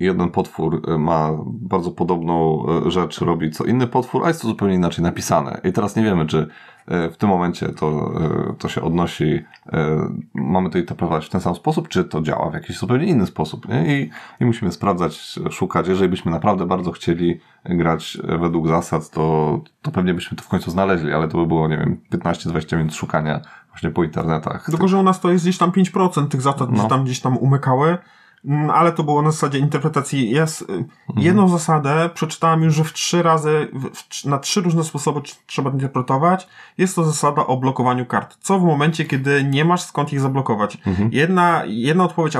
jeden 0.00 0.30
potwór 0.30 0.82
e, 0.88 0.98
ma 0.98 1.30
bardzo 1.46 1.90
podobną 1.90 2.64
e, 2.86 2.90
rzecz, 2.90 3.20
robi 3.20 3.50
co 3.50 3.64
inny 3.64 3.86
potwór, 3.86 4.24
a 4.24 4.28
jest 4.28 4.42
to 4.42 4.48
zupełnie 4.48 4.74
inaczej 4.74 5.04
napisane. 5.04 5.60
I 5.64 5.72
teraz 5.72 5.96
nie 5.96 6.02
wiemy, 6.02 6.26
czy 6.26 6.48
e, 6.86 7.10
w 7.10 7.16
tym 7.16 7.28
momencie 7.28 7.68
to, 7.68 8.12
to 8.58 8.68
się 8.68 8.82
odnosi, 8.82 9.44
mamy 10.34 10.70
to 10.70 10.78
interpretować 10.78 11.26
w 11.26 11.28
ten 11.28 11.40
sam 11.40 11.54
sposób, 11.54 11.88
czy 11.88 12.04
to 12.04 12.22
działa 12.22 12.50
w 12.50 12.54
jakiś 12.54 12.78
zupełnie 12.78 13.06
inny 13.06 13.26
sposób. 13.26 13.68
Nie? 13.68 14.00
I, 14.00 14.10
I 14.40 14.44
musimy 14.44 14.72
sprawdzać, 14.72 15.38
szukać. 15.50 15.88
Jeżeli 15.88 16.10
byśmy 16.10 16.32
naprawdę 16.32 16.66
bardzo 16.66 16.92
chcieli 16.92 17.40
grać 17.64 18.18
według 18.40 18.68
zasad, 18.68 19.10
to, 19.10 19.60
to 19.82 19.90
pewnie 19.90 20.14
byśmy 20.14 20.36
to 20.36 20.42
w 20.42 20.48
końcu 20.48 20.70
znaleźli, 20.70 21.12
ale 21.12 21.28
to 21.28 21.38
by 21.38 21.46
było, 21.46 21.68
nie 21.68 21.76
wiem, 21.76 22.00
15-20 22.12 22.76
minut 22.76 22.94
szukania 22.94 23.40
właśnie 23.78 23.90
po 23.90 24.04
internetach. 24.04 24.66
Tylko, 24.66 24.88
że 24.88 24.96
u 24.98 25.02
nas 25.02 25.20
to 25.20 25.30
jest 25.30 25.44
gdzieś 25.44 25.58
tam 25.58 25.70
5% 25.70 26.28
tych 26.28 26.42
zasad, 26.42 26.70
No. 26.70 26.88
tam 26.88 27.04
gdzieś 27.04 27.20
tam 27.20 27.38
umykały. 27.38 27.98
Mm, 28.44 28.70
Ale 28.70 28.92
to 28.92 29.02
było 29.04 29.22
na 29.22 29.30
zasadzie 29.30 29.58
interpretacji. 29.58 30.30
Ja 30.30 30.42
s- 30.42 30.64
jedną 31.16 31.48
zasadę 31.48 32.10
przeczytałem 32.14 32.62
już, 32.62 32.74
że 32.74 32.84
w 32.84 32.92
trzy 32.92 33.22
razy, 33.22 33.68
w, 33.72 34.24
na 34.24 34.38
trzy 34.38 34.60
różne 34.60 34.84
sposoby 34.84 35.20
tr- 35.20 35.36
trzeba 35.46 35.70
interpretować. 35.70 36.48
Jest 36.78 36.96
to 36.96 37.04
zasada 37.04 37.46
o 37.46 37.56
blokowaniu 37.56 38.06
kart. 38.06 38.36
Co 38.40 38.58
w 38.58 38.64
momencie, 38.64 39.04
kiedy 39.04 39.44
nie 39.44 39.64
masz 39.64 39.82
skąd 39.82 40.12
ich 40.12 40.20
zablokować? 40.20 40.78
Jedna, 41.12 41.62
jedna 41.66 42.04
odpowiedź 42.04 42.36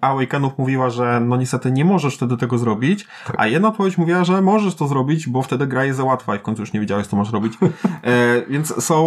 Awakenów- 0.00 0.58
mówiła, 0.58 0.90
że 0.90 1.20
no 1.20 1.36
niestety 1.36 1.72
nie 1.72 1.84
możesz 1.84 2.16
wtedy 2.16 2.36
tego 2.36 2.58
zrobić, 2.58 3.06
a 3.36 3.46
jedna 3.46 3.68
odpowiedź 3.68 3.98
mówiła, 3.98 4.24
że 4.24 4.42
możesz 4.42 4.74
to 4.74 4.88
zrobić, 4.88 5.28
bo 5.28 5.42
wtedy 5.42 5.66
gra 5.66 5.84
jest 5.84 5.96
za 5.96 6.04
łatwa 6.04 6.36
i 6.36 6.38
w 6.38 6.42
końcu 6.42 6.62
już 6.62 6.72
nie 6.72 6.80
wiedziałeś, 6.80 7.06
co 7.06 7.16
masz 7.16 7.32
robić. 7.32 7.52
E, 8.02 8.42
więc 8.48 8.84
są... 8.84 9.06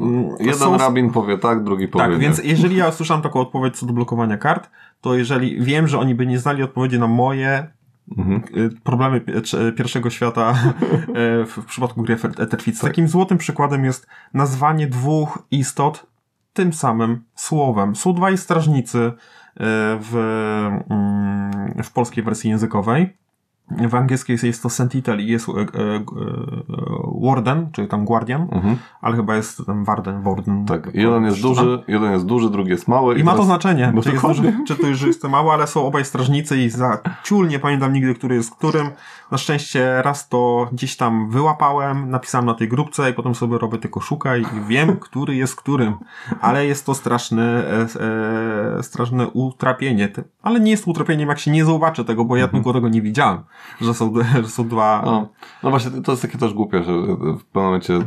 mm, 0.00 0.28
Jeden 0.40 0.54
są, 0.54 0.78
rabin 0.78 1.10
powie 1.10 1.38
tak, 1.38 1.64
drugi 1.64 1.88
powie 1.88 2.04
tak, 2.04 2.12
nie. 2.12 2.18
więc 2.18 2.40
jeżeli 2.44 2.76
ja 2.76 2.88
usłyszałem 2.88 3.22
taką 3.22 3.40
odpowiedź 3.40 3.76
co 3.78 3.86
do 3.86 3.92
blokowania 3.92 4.36
kart, 4.36 4.70
to 5.00 5.14
jeżeli 5.14 5.64
wiem, 5.64 5.88
że 5.88 5.98
oni 5.98 6.14
by 6.14 6.26
nie 6.26 6.38
znali 6.38 6.62
odpowiedzi 6.62 6.98
na 6.98 7.06
moje 7.06 7.76
Mhm. 8.18 8.42
y, 8.56 8.80
problemy 8.84 9.20
pierwszego 9.76 10.10
świata 10.10 10.50
e, 10.52 11.44
w, 11.44 11.64
przypadku 11.66 12.02
gry 12.02 12.16
Etherfits. 12.38 12.80
Takim 12.80 13.08
złotym 13.08 13.38
przykładem 13.38 13.84
jest 13.84 14.06
nazwanie 14.34 14.86
dwóch 14.86 15.38
istot 15.50 16.06
tym 16.52 16.72
samym 16.72 17.24
słowem. 17.34 17.96
Są 17.96 18.12
dwaj 18.12 18.38
strażnicy 18.38 18.98
e, 18.98 19.12
w, 20.00 20.14
mm, 20.90 21.82
w 21.82 21.92
polskiej 21.92 22.24
wersji 22.24 22.50
językowej. 22.50 23.16
W 23.70 23.94
angielskiej 23.94 24.38
jest 24.42 24.62
to 24.62 24.70
Sentinel 24.70 25.20
i 25.20 25.26
jest 25.26 25.48
e, 25.48 25.52
e, 25.52 25.56
e, 25.56 26.04
Warden, 27.22 27.68
czyli 27.72 27.88
tam 27.88 28.04
Guardian, 28.04 28.48
ale 29.00 29.16
chyba 29.16 29.36
jest 29.36 29.66
tam 29.66 29.84
Warden, 29.84 30.22
Warden. 30.22 30.58
Mhm. 30.58 30.82
Tak, 30.82 30.94
jeden 30.94 31.24
jest 31.24 31.42
duży, 31.42 31.82
jeden 31.88 32.12
jest 32.12 32.26
duży, 32.26 32.50
drugi 32.50 32.70
jest 32.70 32.88
mały. 32.88 33.18
I 33.18 33.24
ma 33.24 33.34
to 33.34 33.44
znaczenie, 33.44 33.92
No 33.94 34.02
czy, 34.02 34.10
jest 34.10 34.26
duży, 34.26 34.52
czy 34.66 34.76
to 34.76 34.86
już 34.86 35.02
jest 35.02 35.24
mały, 35.24 35.52
ale 35.52 35.66
są 35.66 35.86
obaj 35.86 36.04
strażnicy 36.04 36.56
i 36.56 36.70
za 36.70 36.98
ciul 37.24 37.48
nie 37.48 37.58
pamiętam 37.58 37.92
nigdy, 37.92 38.14
który 38.14 38.34
jest 38.34 38.54
którym. 38.54 38.86
Na 39.30 39.38
szczęście 39.38 40.02
raz 40.02 40.28
to 40.28 40.68
gdzieś 40.72 40.96
tam 40.96 41.30
wyłapałem, 41.30 42.10
napisałem 42.10 42.46
na 42.46 42.54
tej 42.54 42.68
grupce 42.68 43.10
i 43.10 43.14
potem 43.14 43.34
sobie 43.34 43.58
robię 43.58 43.78
tylko 43.78 44.00
szukaj 44.00 44.42
i 44.42 44.68
wiem, 44.68 44.96
który 45.06 45.36
jest 45.36 45.56
którym. 45.56 45.94
Ale 46.40 46.66
jest 46.66 46.86
to 46.86 46.94
straszne, 46.94 47.64
e, 47.70 47.86
e, 48.78 48.82
straszne 48.82 49.28
utrapienie. 49.28 50.08
Ale 50.42 50.60
nie 50.60 50.70
jest 50.70 50.88
utrapieniem, 50.88 51.28
jak 51.28 51.38
się 51.38 51.50
nie 51.50 51.64
zobaczy 51.64 52.04
tego, 52.04 52.24
bo 52.24 52.36
ja 52.36 52.48
tylko 52.48 52.72
tego 52.72 52.88
nie 52.88 53.02
widziałem, 53.02 53.38
że 53.80 53.94
są, 53.94 54.12
że 54.42 54.48
są 54.48 54.68
dwa... 54.68 55.02
No, 55.04 55.28
no 55.62 55.70
właśnie, 55.70 56.02
to 56.02 56.12
jest 56.12 56.22
takie 56.22 56.38
też 56.38 56.54
głupie, 56.54 56.82
że 56.82 56.92
w 56.92 57.44
pewnym 57.44 57.64
momencie 57.64 57.98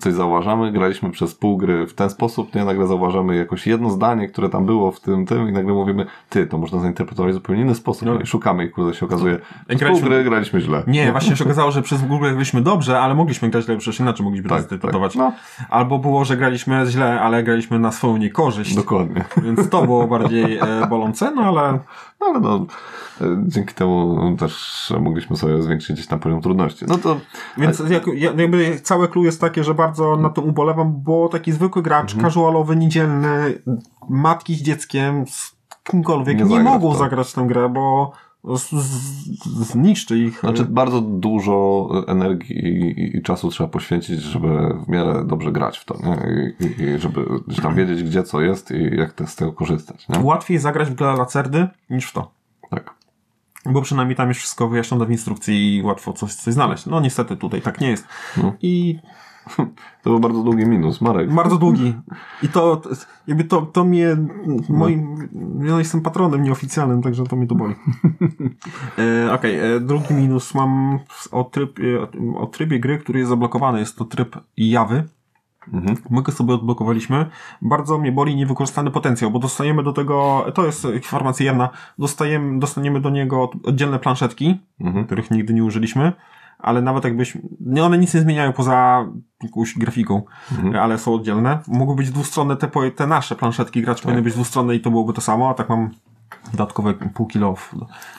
coś 0.00 0.12
zauważamy, 0.12 0.72
graliśmy 0.72 1.10
przez 1.10 1.34
pół 1.34 1.56
gry 1.56 1.86
w 1.86 1.94
ten 1.94 2.10
sposób, 2.10 2.54
nie? 2.54 2.64
Nagle 2.64 2.86
zauważamy 2.86 3.36
jakoś 3.36 3.66
jedno 3.66 3.90
zdanie, 3.90 4.28
które 4.28 4.48
tam 4.48 4.66
było 4.66 4.92
w 4.92 5.00
tym, 5.00 5.26
tym 5.26 5.48
i 5.48 5.52
nagle 5.52 5.72
mówimy, 5.72 6.06
ty, 6.28 6.46
to 6.46 6.58
można 6.58 6.80
zainterpretować 6.80 7.32
w 7.32 7.34
zupełnie 7.34 7.62
inny 7.62 7.74
sposób. 7.74 8.06
No. 8.06 8.20
I 8.20 8.26
szukamy 8.26 8.64
i 8.64 8.70
kurde 8.70 8.94
się 8.94 9.06
okazuje, 9.06 9.38
graliśmy- 9.68 9.90
pół 9.90 10.00
gry 10.00 10.19
graliśmy 10.24 10.60
źle. 10.60 10.82
Nie, 10.86 11.12
właśnie 11.12 11.36
się 11.36 11.44
okazało, 11.44 11.70
że 11.70 11.82
przez 11.82 12.02
Google 12.02 12.28
graliśmy 12.30 12.62
dobrze, 12.62 13.00
ale 13.00 13.14
mogliśmy 13.14 13.50
grać 13.50 13.64
źle, 13.64 13.76
przecież 13.76 14.00
inaczej 14.00 14.24
mogliśmy 14.24 14.48
Tak, 14.48 14.60
zinterpretować. 14.60 15.12
tak. 15.12 15.18
No. 15.22 15.32
Albo 15.70 15.98
było, 15.98 16.24
że 16.24 16.36
graliśmy 16.36 16.84
źle, 16.86 17.20
ale 17.20 17.42
graliśmy 17.42 17.78
na 17.78 17.92
swoją 17.92 18.16
niekorzyść. 18.16 18.74
Dokładnie. 18.74 19.24
Więc 19.42 19.68
to 19.68 19.82
było 19.82 20.06
bardziej 20.06 20.58
e, 20.58 20.86
bolące, 20.90 21.30
no 21.34 21.42
ale 21.42 21.78
No 22.20 22.26
ale 22.26 22.40
no, 22.40 22.66
e, 23.20 23.24
dzięki 23.46 23.74
temu 23.74 24.16
też 24.38 24.92
mogliśmy 25.00 25.36
sobie 25.36 25.62
zwiększyć 25.62 25.92
gdzieś 25.96 26.06
tam 26.06 26.18
poziom 26.20 26.40
trudności. 26.42 26.84
No 26.88 26.98
to 26.98 27.16
Więc 27.58 27.82
jak, 27.88 28.06
ja- 28.06 28.32
jakby 28.36 28.80
całe 28.80 29.08
clue 29.08 29.24
jest 29.24 29.40
takie, 29.40 29.64
że 29.64 29.74
bardzo 29.74 30.16
na 30.16 30.30
tym 30.30 30.44
ubolewam, 30.44 30.92
bo 31.02 31.28
taki 31.28 31.52
zwykły 31.52 31.82
gracz, 31.82 32.12
Mhm. 32.14 32.24
casualowy, 32.32 32.76
niedzielny, 32.76 33.62
matki 34.08 34.54
z 34.54 34.62
dzieckiem, 34.62 35.24
z 35.26 35.56
kimkolwiek 35.84 36.38
Nie 36.38 36.44
nie, 36.44 36.60
mogą 36.60 36.92
to. 36.92 36.98
zagrać 36.98 37.32
tę 37.32 37.42
grę, 37.46 37.68
bo 37.68 38.12
zniszczy 39.44 40.18
ich. 40.18 40.40
Znaczy, 40.40 40.64
bardzo 40.64 41.00
dużo 41.00 41.88
energii 42.06 43.16
i, 43.16 43.22
czasu 43.22 43.50
trzeba 43.50 43.68
poświęcić, 43.68 44.20
żeby 44.20 44.74
w 44.86 44.88
miarę 44.88 45.24
dobrze 45.26 45.52
grać 45.52 45.78
w 45.78 45.84
to, 45.84 45.98
nie? 46.02 46.52
I, 46.60 46.82
i, 46.82 46.98
żeby 46.98 47.24
tam 47.62 47.74
wiedzieć, 47.74 48.02
gdzie 48.02 48.22
co 48.22 48.40
jest 48.40 48.70
i 48.70 48.96
jak 48.96 49.12
te, 49.12 49.26
z 49.26 49.36
tego 49.36 49.52
korzystać, 49.52 50.08
nie? 50.08 50.18
Łatwiej 50.18 50.58
zagrać 50.58 50.90
w 50.90 50.94
grę 50.94 51.16
Lacerdy 51.16 51.68
niż 51.90 52.06
w 52.06 52.12
to. 52.12 52.30
Tak. 52.70 52.94
Bo 53.66 53.82
przynajmniej 53.82 54.16
tam 54.16 54.28
jest 54.28 54.40
wszystko 54.40 54.68
wyjaśnione 54.68 55.06
w 55.06 55.10
instrukcji 55.10 55.76
i 55.76 55.82
łatwo 55.82 56.12
coś, 56.12 56.34
coś 56.34 56.54
znaleźć. 56.54 56.86
No 56.86 57.00
niestety 57.00 57.36
tutaj 57.36 57.62
tak 57.62 57.80
nie 57.80 57.90
jest. 57.90 58.06
No. 58.36 58.52
I 58.62 58.98
To 60.02 60.10
był 60.10 60.20
bardzo 60.20 60.42
długi 60.42 60.66
minus, 60.66 61.00
Marek. 61.00 61.34
bardzo 61.34 61.56
długi. 61.58 61.94
I 62.42 62.48
to, 62.48 62.76
to 62.76 62.90
jakby 63.26 63.44
to, 63.44 63.62
to 63.62 63.84
mnie, 63.84 64.16
moim, 64.68 65.28
ja 65.62 65.78
jestem 65.78 66.00
patronem 66.00 66.42
nieoficjalnym, 66.42 67.02
także 67.02 67.24
to 67.24 67.36
mnie 67.36 67.46
to 67.46 67.54
boli. 67.54 67.74
e, 68.98 69.32
Okej, 69.32 69.58
e, 69.76 69.80
drugi 69.80 70.14
minus 70.14 70.54
mam 70.54 70.98
o, 71.32 71.44
tryb, 71.44 71.78
e, 71.78 72.38
o 72.38 72.46
trybie 72.46 72.80
gry, 72.80 72.98
który 72.98 73.18
jest 73.18 73.28
zablokowany. 73.28 73.78
Jest 73.78 73.96
to 73.98 74.04
tryb 74.04 74.36
Jawy. 74.56 75.04
Mhm. 75.72 75.96
My 76.10 76.22
go 76.22 76.32
sobie 76.32 76.54
odblokowaliśmy. 76.54 77.26
Bardzo 77.62 77.98
mnie 77.98 78.12
boli 78.12 78.36
niewykorzystany 78.36 78.90
potencjał, 78.90 79.30
bo 79.30 79.38
dostajemy 79.38 79.82
do 79.82 79.92
tego, 79.92 80.46
to 80.54 80.66
jest 80.66 80.84
informacja 80.84 81.46
jemna, 81.46 81.68
dostajemy, 81.98 82.58
dostaniemy 82.58 83.00
do 83.00 83.10
niego 83.10 83.50
oddzielne 83.64 83.98
planszetki, 83.98 84.58
Mhm. 84.80 85.04
których 85.06 85.30
nigdy 85.30 85.54
nie 85.54 85.64
użyliśmy, 85.64 86.12
ale 86.62 86.82
nawet 86.82 87.04
jakbyśmy, 87.04 87.40
nie, 87.60 87.84
one 87.84 87.98
nic 87.98 88.14
nie 88.14 88.20
zmieniają 88.20 88.52
poza 88.52 89.06
jakąś 89.42 89.78
grafiką, 89.78 90.22
ale 90.80 90.98
są 90.98 91.14
oddzielne. 91.14 91.58
Mogły 91.68 91.94
być 91.94 92.10
dwustronne 92.10 92.56
te, 92.56 92.70
te 92.96 93.06
nasze 93.06 93.36
planszetki, 93.36 93.82
gracz 93.82 94.02
powinny 94.02 94.22
być 94.22 94.34
dwustronne 94.34 94.74
i 94.74 94.80
to 94.80 94.90
byłoby 94.90 95.12
to 95.12 95.20
samo, 95.20 95.48
a 95.50 95.54
tak 95.54 95.68
mam 95.68 95.90
dodatkowe 96.52 96.94
pół 96.94 97.26
kilo 97.26 97.56
w, 97.56 97.74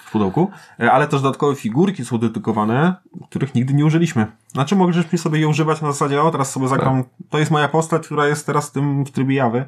w 0.06 0.12
pudełku, 0.12 0.52
E, 0.80 0.92
ale 0.92 1.08
też 1.08 1.22
dodatkowe 1.22 1.56
figurki 1.56 2.06
są 2.06 2.18
dedykowane, 2.18 2.96
których 3.30 3.56
nigdy 3.56 3.74
nie 3.74 3.86
użyliśmy. 3.86 4.28
Znaczy 4.48 4.76
możesz 4.76 5.12
mi 5.12 5.20
sobie 5.20 5.40
je 5.40 5.48
używać 5.48 5.82
na 5.82 5.92
zasadzie, 5.92 6.22
o 6.22 6.32
teraz 6.32 6.52
sobie 6.52 6.68
zagram, 6.68 7.04
to 7.30 7.40
jest 7.40 7.52
moja 7.52 7.68
postać, 7.68 8.06
która 8.06 8.28
jest 8.28 8.46
teraz 8.46 8.70
w 8.70 8.72
tym 8.72 9.06
w 9.06 9.12
trybie 9.12 9.36
jawy. 9.36 9.66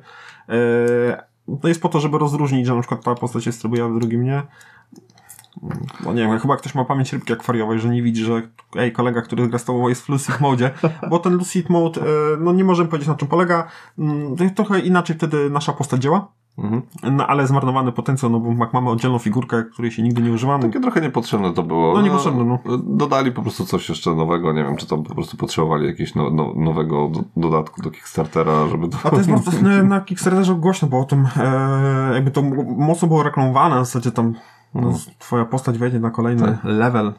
E, 0.50 1.24
to 1.62 1.68
jest 1.68 1.82
po 1.82 1.90
to, 1.90 2.00
żeby 2.00 2.18
rozróżnić, 2.18 2.68
że 2.68 2.76
na 2.76 2.82
przykład 2.82 3.04
ta 3.04 3.16
postać 3.16 3.46
jest 3.46 3.58
w 3.58 3.62
trybie 3.62 3.80
jawy, 3.80 4.00
drugim 4.00 4.24
nie. 4.24 4.44
No 6.06 6.14
nie 6.14 6.22
wiem, 6.28 6.40
chyba 6.40 6.58
ktoś 6.58 6.76
ma 6.76 6.86
pamięć 6.86 7.14
rybki 7.14 7.34
akwariowej, 7.34 7.80
że 7.80 7.90
nie 7.90 8.04
widzi, 8.04 8.24
że 8.24 8.42
ej, 8.76 8.92
kolega, 8.92 9.22
który 9.22 9.48
gra 9.48 9.60
z 9.60 9.66
tobą 9.66 9.88
jest 9.90 10.06
w 10.06 10.10
Lucid 10.10 10.40
Mode, 10.42 10.72
bo 11.10 11.20
ten 11.20 11.34
Lucid 11.34 11.70
Mode, 11.70 12.02
e, 12.02 12.06
no 12.40 12.54
nie 12.54 12.64
możemy 12.64 12.90
powiedzieć 12.90 13.08
na 13.08 13.16
czym 13.16 13.28
polega, 13.28 13.68
Mm, 14.00 14.36
to 14.36 14.44
jest 14.44 14.56
trochę 14.56 14.80
inaczej 14.80 15.16
wtedy 15.16 15.50
nasza 15.50 15.74
postać 15.74 16.02
działa, 16.02 16.28
Mhm. 16.58 16.82
no 17.12 17.28
ale 17.28 17.48
zmarnowany 17.48 17.92
potencjał, 17.92 18.32
no 18.32 18.40
bo 18.40 18.68
mamy 18.74 18.90
oddzielną 18.90 19.20
figurkę, 19.20 19.64
której 19.64 19.92
się 19.92 20.04
nigdy 20.04 20.22
nie 20.22 20.32
używamy, 20.32 20.64
Takie 20.64 20.80
trochę 20.80 21.02
niepotrzebne 21.02 21.54
to 21.54 21.64
było. 21.64 21.94
No, 21.94 22.02
niepotrzebne, 22.02 22.44
no. 22.44 22.60
Dodali 22.84 23.32
po 23.32 23.42
prostu 23.42 23.66
coś 23.66 23.90
jeszcze 23.90 24.16
nowego, 24.16 24.54
nie 24.54 24.64
wiem, 24.64 24.76
czy 24.76 24.88
tam 24.88 25.04
po 25.04 25.16
prostu 25.16 25.38
potrzebowali 25.38 25.88
jakiegoś 25.88 26.16
no, 26.16 26.30
no, 26.30 26.54
nowego 26.56 27.10
do, 27.10 27.24
dodatku 27.38 27.82
do 27.82 27.92
Kickstartera, 27.92 28.68
żeby 28.68 28.90
to... 28.90 28.98
A 29.04 29.10
to 29.10 29.18
jest 29.18 29.30
bardzo 29.30 29.52
na, 29.62 29.84
na 29.84 30.02
Kickstarterze 30.02 30.56
głośno, 30.56 30.88
bo 30.88 31.00
o 31.00 31.04
tym 31.04 31.28
e, 31.38 32.12
jakby 32.14 32.32
to 32.32 32.42
mocno 32.78 33.08
było 33.08 33.24
reklamowane, 33.24 33.76
w 33.76 33.86
zasadzie 33.86 34.12
tam 34.12 34.34
no, 34.76 34.94
twoja 35.20 35.46
postać 35.46 35.78
wejdzie 35.78 36.00
na 36.00 36.12
kolejny 36.12 36.58
level. 36.64 37.14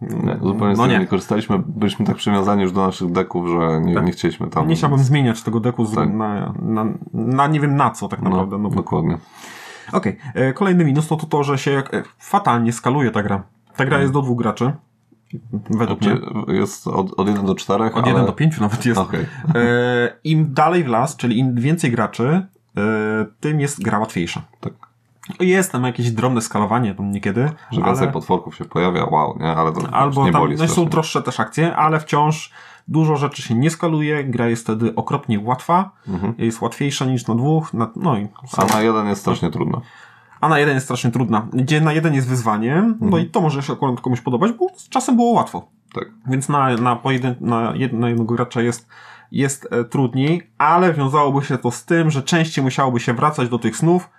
Nie, 0.00 0.36
zupełnie 0.42 0.74
z 0.76 0.78
No 0.78 0.84
tego 0.84 0.86
nie. 0.86 0.98
nie 0.98 1.06
korzystaliśmy. 1.06 1.58
Byliśmy 1.66 2.06
tak 2.06 2.16
przywiązani 2.16 2.62
już 2.62 2.72
do 2.72 2.86
naszych 2.86 3.12
deków, 3.12 3.48
że 3.48 3.80
nie, 3.80 3.94
Tak. 3.94 4.04
nie 4.06 4.12
chcieliśmy 4.12 4.46
tam... 4.48 4.68
Nie 4.68 4.76
chciałbym 4.76 4.98
zmieniać 4.98 5.42
tego 5.42 5.60
deku 5.60 5.84
z, 5.84 5.94
Tak. 5.94 6.12
na, 6.14 6.54
na, 6.62 6.86
na 7.12 7.46
nie 7.46 7.60
wiem 7.60 7.76
na 7.76 7.90
co 7.90 8.08
tak 8.08 8.22
naprawdę. 8.22 8.58
No, 8.58 8.68
No, 8.68 8.74
dokładnie. 8.76 9.18
Okej, 9.92 10.16
e, 10.34 10.52
kolejny 10.52 10.84
minus 10.84 11.08
to, 11.08 11.16
to 11.16 11.26
to, 11.26 11.42
że 11.44 11.58
się 11.58 11.82
e, 11.92 12.02
fatalnie 12.18 12.72
skaluje 12.72 13.10
ta 13.10 13.22
gra. 13.22 13.42
Ta 13.76 13.84
gra 13.84 14.00
jest 14.00 14.12
do 14.12 14.22
dwóch 14.22 14.38
graczy, 14.38 14.72
według 15.70 16.00
mnie. 16.00 16.16
Jest 16.48 16.86
od, 16.86 17.12
od 17.20 17.28
1 17.28 17.46
do 17.46 17.54
4, 17.54 17.84
Od 17.84 17.94
ale... 17.96 18.08
1 18.08 18.26
do 18.26 18.32
5 18.32 18.60
nawet 18.60 18.86
jest. 18.86 19.00
Okej. 19.00 19.26
E, 19.54 20.12
Im 20.24 20.54
dalej 20.54 20.84
w 20.84 20.88
las, 20.88 21.16
czyli 21.16 21.38
im 21.38 21.54
więcej 21.54 21.90
graczy, 21.90 22.46
tym 23.40 23.60
jest 23.60 23.82
gra 23.82 23.98
łatwiejsza. 23.98 24.42
Tak. 24.60 24.72
Jest 25.40 25.72
tam 25.72 25.84
jakieś 25.84 26.10
drobne 26.10 26.40
skalowanie 26.40 26.94
tam 26.94 27.10
niekiedy, 27.10 27.50
Że 27.70 27.82
więcej 27.82 28.04
ale, 28.04 28.12
potworków 28.12 28.56
się 28.56 28.64
pojawia, 28.64 29.04
wow, 29.04 29.38
nie? 29.40 29.56
Ale 29.56 29.72
to 29.72 29.94
albo 29.94 30.26
nie 30.26 30.32
tam 30.32 30.40
boli 30.40 30.56
no, 30.56 30.68
są 30.68 30.86
droższe 30.86 31.22
też 31.22 31.40
akcje, 31.40 31.76
ale 31.76 32.00
wciąż 32.00 32.52
dużo 32.88 33.16
rzeczy 33.16 33.42
się 33.42 33.54
nie 33.54 33.70
skaluje, 33.70 34.24
gra 34.24 34.48
jest 34.48 34.62
wtedy 34.62 34.94
okropnie 34.94 35.40
łatwa, 35.40 35.90
jest 36.38 36.60
łatwiejsza 36.60 37.04
niż 37.04 37.26
na 37.26 37.34
dwóch, 37.34 37.74
na, 37.74 37.90
no 37.96 38.18
i 38.18 38.28
A 38.56 38.64
na 38.64 38.82
jeden 38.82 39.06
jest 39.06 39.20
strasznie 39.20 39.50
trudno. 39.50 39.80
a 40.40 40.48
na 40.48 40.58
jeden 40.58 40.74
jest 40.74 40.86
strasznie 40.86 41.10
trudna. 41.10 41.46
Gdzie 41.52 41.80
na 41.80 41.92
jeden 41.92 42.14
jest 42.14 42.28
wyzwanie, 42.28 42.94
no 43.00 43.18
i 43.18 43.26
to 43.26 43.40
może 43.40 43.62
się 43.62 43.72
akurat 43.72 44.00
komuś 44.00 44.20
podobać, 44.20 44.52
bo 44.52 44.66
czasem 44.90 45.16
było 45.16 45.30
łatwo. 45.30 45.68
Tak. 45.94 46.04
Więc 46.26 46.48
na, 46.48 46.76
na, 46.76 46.96
pojedyn- 46.96 47.40
na, 47.40 47.72
jed- 47.72 47.92
na 47.92 48.08
jednego 48.08 48.34
gracza 48.34 48.62
jest, 48.62 48.88
jest 49.32 49.68
e, 49.70 49.84
trudniej, 49.84 50.50
ale 50.58 50.92
wiązałoby 50.92 51.42
się 51.42 51.58
to 51.58 51.70
z 51.70 51.84
tym, 51.84 52.10
że 52.10 52.22
częściej 52.22 52.64
musiałoby 52.64 53.00
się 53.00 53.14
wracać 53.14 53.48
do 53.48 53.58
tych 53.58 53.76
snów, 53.76 54.10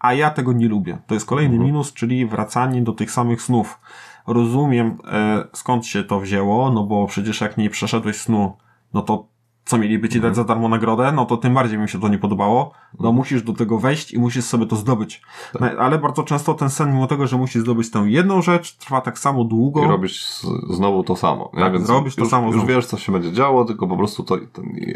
a 0.00 0.14
ja 0.14 0.30
tego 0.30 0.52
nie 0.52 0.68
lubię. 0.68 0.98
To 1.06 1.14
jest 1.14 1.26
kolejny 1.26 1.58
minus, 1.58 1.92
czyli 1.92 2.26
wracanie 2.26 2.82
do 2.82 2.92
tych 2.92 3.10
samych 3.10 3.42
snów. 3.42 3.80
Rozumiem 4.26 4.98
e, 5.12 5.44
skąd 5.52 5.86
się 5.86 6.04
to 6.04 6.20
wzięło, 6.20 6.70
no 6.72 6.84
bo 6.84 7.06
przecież 7.06 7.40
jak 7.40 7.56
nie 7.56 7.70
przeszedłeś 7.70 8.16
snu, 8.16 8.56
no 8.94 9.02
to 9.02 9.26
co 9.68 9.78
mieliby 9.78 10.08
ci 10.08 10.20
dać 10.20 10.36
za 10.36 10.44
darmo 10.44 10.68
nagrodę, 10.68 11.12
no 11.12 11.24
to 11.24 11.36
tym 11.36 11.54
bardziej 11.54 11.78
mi 11.78 11.88
się 11.88 12.00
to 12.00 12.08
nie 12.08 12.18
podobało. 12.18 12.72
No 13.00 13.12
musisz 13.12 13.42
do 13.42 13.52
tego 13.52 13.78
wejść 13.78 14.12
i 14.12 14.18
musisz 14.18 14.44
sobie 14.44 14.66
to 14.66 14.76
zdobyć. 14.76 15.22
No, 15.60 15.66
ale 15.78 15.98
bardzo 15.98 16.22
często 16.22 16.54
ten 16.54 16.70
sen, 16.70 16.92
mimo 16.92 17.06
tego, 17.06 17.26
że 17.26 17.36
musisz 17.36 17.62
zdobyć 17.62 17.90
tę 17.90 17.98
jedną 18.06 18.42
rzecz, 18.42 18.76
trwa 18.76 19.00
tak 19.00 19.18
samo 19.18 19.44
długo. 19.44 19.84
I 19.84 19.88
robisz 19.88 20.26
znowu 20.70 21.04
to 21.04 21.16
samo. 21.16 21.50
Tak, 21.58 21.72
Więc 21.72 21.90
robisz 21.90 22.14
to 22.14 22.20
już, 22.20 22.30
samo 22.30 22.46
Już 22.46 22.54
znowu. 22.56 22.68
wiesz, 22.68 22.86
co 22.86 22.96
się 22.96 23.12
będzie 23.12 23.32
działo, 23.32 23.64
tylko 23.64 23.86
po 23.86 23.96
prostu 23.96 24.22
to, 24.22 24.36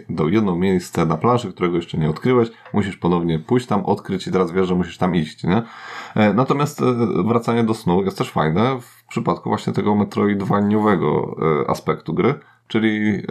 do 0.08 0.28
jedno 0.28 0.56
miejsce 0.56 1.06
na 1.06 1.16
planszy, 1.16 1.52
którego 1.52 1.76
jeszcze 1.76 1.98
nie 1.98 2.10
odkryłeś, 2.10 2.48
musisz 2.74 2.96
ponownie 2.96 3.38
pójść 3.38 3.66
tam, 3.66 3.84
odkryć 3.86 4.26
i 4.26 4.32
teraz 4.32 4.52
wiesz, 4.52 4.68
że 4.68 4.74
musisz 4.74 4.98
tam 4.98 5.14
iść, 5.14 5.44
nie? 5.44 5.62
E, 6.14 6.34
Natomiast 6.34 6.82
e, 6.82 6.84
wracanie 7.24 7.64
do 7.64 7.74
snu 7.74 8.04
jest 8.04 8.18
też 8.18 8.30
fajne 8.30 8.80
w 8.80 9.06
przypadku 9.08 9.48
właśnie 9.48 9.72
tego 9.72 9.94
metroidvaniowego 9.94 11.36
e, 11.66 11.70
aspektu 11.70 12.14
gry, 12.14 12.34
czyli 12.72 13.14
e, 13.14 13.22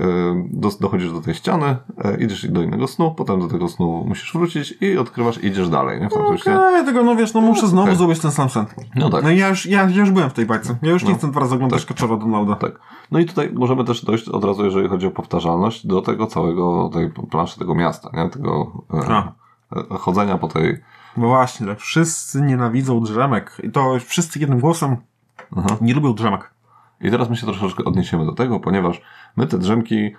do, 0.50 0.70
dochodzisz 0.80 1.12
do 1.14 1.22
tej 1.22 1.34
ściany, 1.34 1.78
e, 2.04 2.18
idziesz 2.24 2.48
do 2.48 2.62
innego 2.62 2.88
snu, 2.88 3.12
potem 3.12 3.40
do 3.40 3.48
tego 3.48 3.68
snu 3.68 4.06
musisz 4.08 4.34
wrócić 4.34 4.78
i 4.82 4.98
odkrywasz 4.98 5.38
i 5.44 5.48
idziesz 5.48 5.70
dalej, 5.70 6.02
nie? 6.02 6.10
W 6.10 6.14
tamtym 6.14 6.38
śnie. 6.38 6.56
Okej, 6.56 6.86
tego 6.86 7.04
no 7.04 7.16
wiesz, 7.16 7.34
no 7.34 7.42
muszę 7.42 7.68
znowu 7.68 7.84
Okej. 7.88 7.96
zrobić 7.96 8.20
ten 8.20 8.32
sam 8.32 8.50
sen. 8.50 8.66
No 8.96 9.10
tak. 9.10 9.24
No 9.24 9.30
ja 9.32 9.50
już, 9.50 9.66
ja, 9.66 9.82
ja 9.90 10.00
już 10.00 10.12
byłem 10.12 10.30
w 10.30 10.34
tej 10.34 10.46
bajce. 10.46 10.78
Ja 10.82 10.92
już 10.92 11.04
nie 11.04 11.10
No. 11.10 11.16
chcę 11.18 11.32
dwa 11.32 11.40
razy 11.40 11.56
oglądać 11.56 11.86
Kaczora 11.86 12.18
Donalda. 12.18 12.56
Tak. 12.56 12.72
No 13.12 13.20
i 13.20 13.26
tutaj 13.26 13.52
możemy 13.54 13.84
też 13.86 14.06
dojść 14.06 14.30
od 14.30 14.44
razu, 14.44 14.66
jeżeli 14.66 14.90
chodzi 14.90 15.08
o 15.08 15.12
powtarzalność, 15.12 15.88
do 15.88 16.02
tego 16.02 16.28
całego, 16.28 16.90
tej 16.94 17.10
planszy 17.10 17.60
tego 17.60 17.76
miasta, 17.76 18.10
nie? 18.14 18.30
Tego 18.30 18.72
A. 19.10 19.32
e, 19.76 19.98
chodzenia 19.98 20.38
po 20.38 20.48
tej... 20.48 20.78
No 21.18 21.28
właśnie, 21.28 21.68
tak. 21.68 21.80
Wszyscy 21.80 22.42
nienawidzą 22.42 23.02
drzemek. 23.04 23.58
I 23.64 23.72
to 23.72 23.98
wszyscy 24.06 24.40
jednym 24.40 24.60
głosem. 24.60 24.98
nie 25.82 25.94
lubią 25.94 26.14
drzemek. 26.14 26.51
I 27.02 27.12
teraz 27.12 27.30
my 27.30 27.36
się 27.36 27.46
troszeczkę 27.46 27.84
odniesiemy 27.84 28.26
do 28.26 28.32
tego, 28.34 28.60
ponieważ 28.60 29.02
my 29.36 29.48
te 29.48 29.58
drzemki 29.58 30.12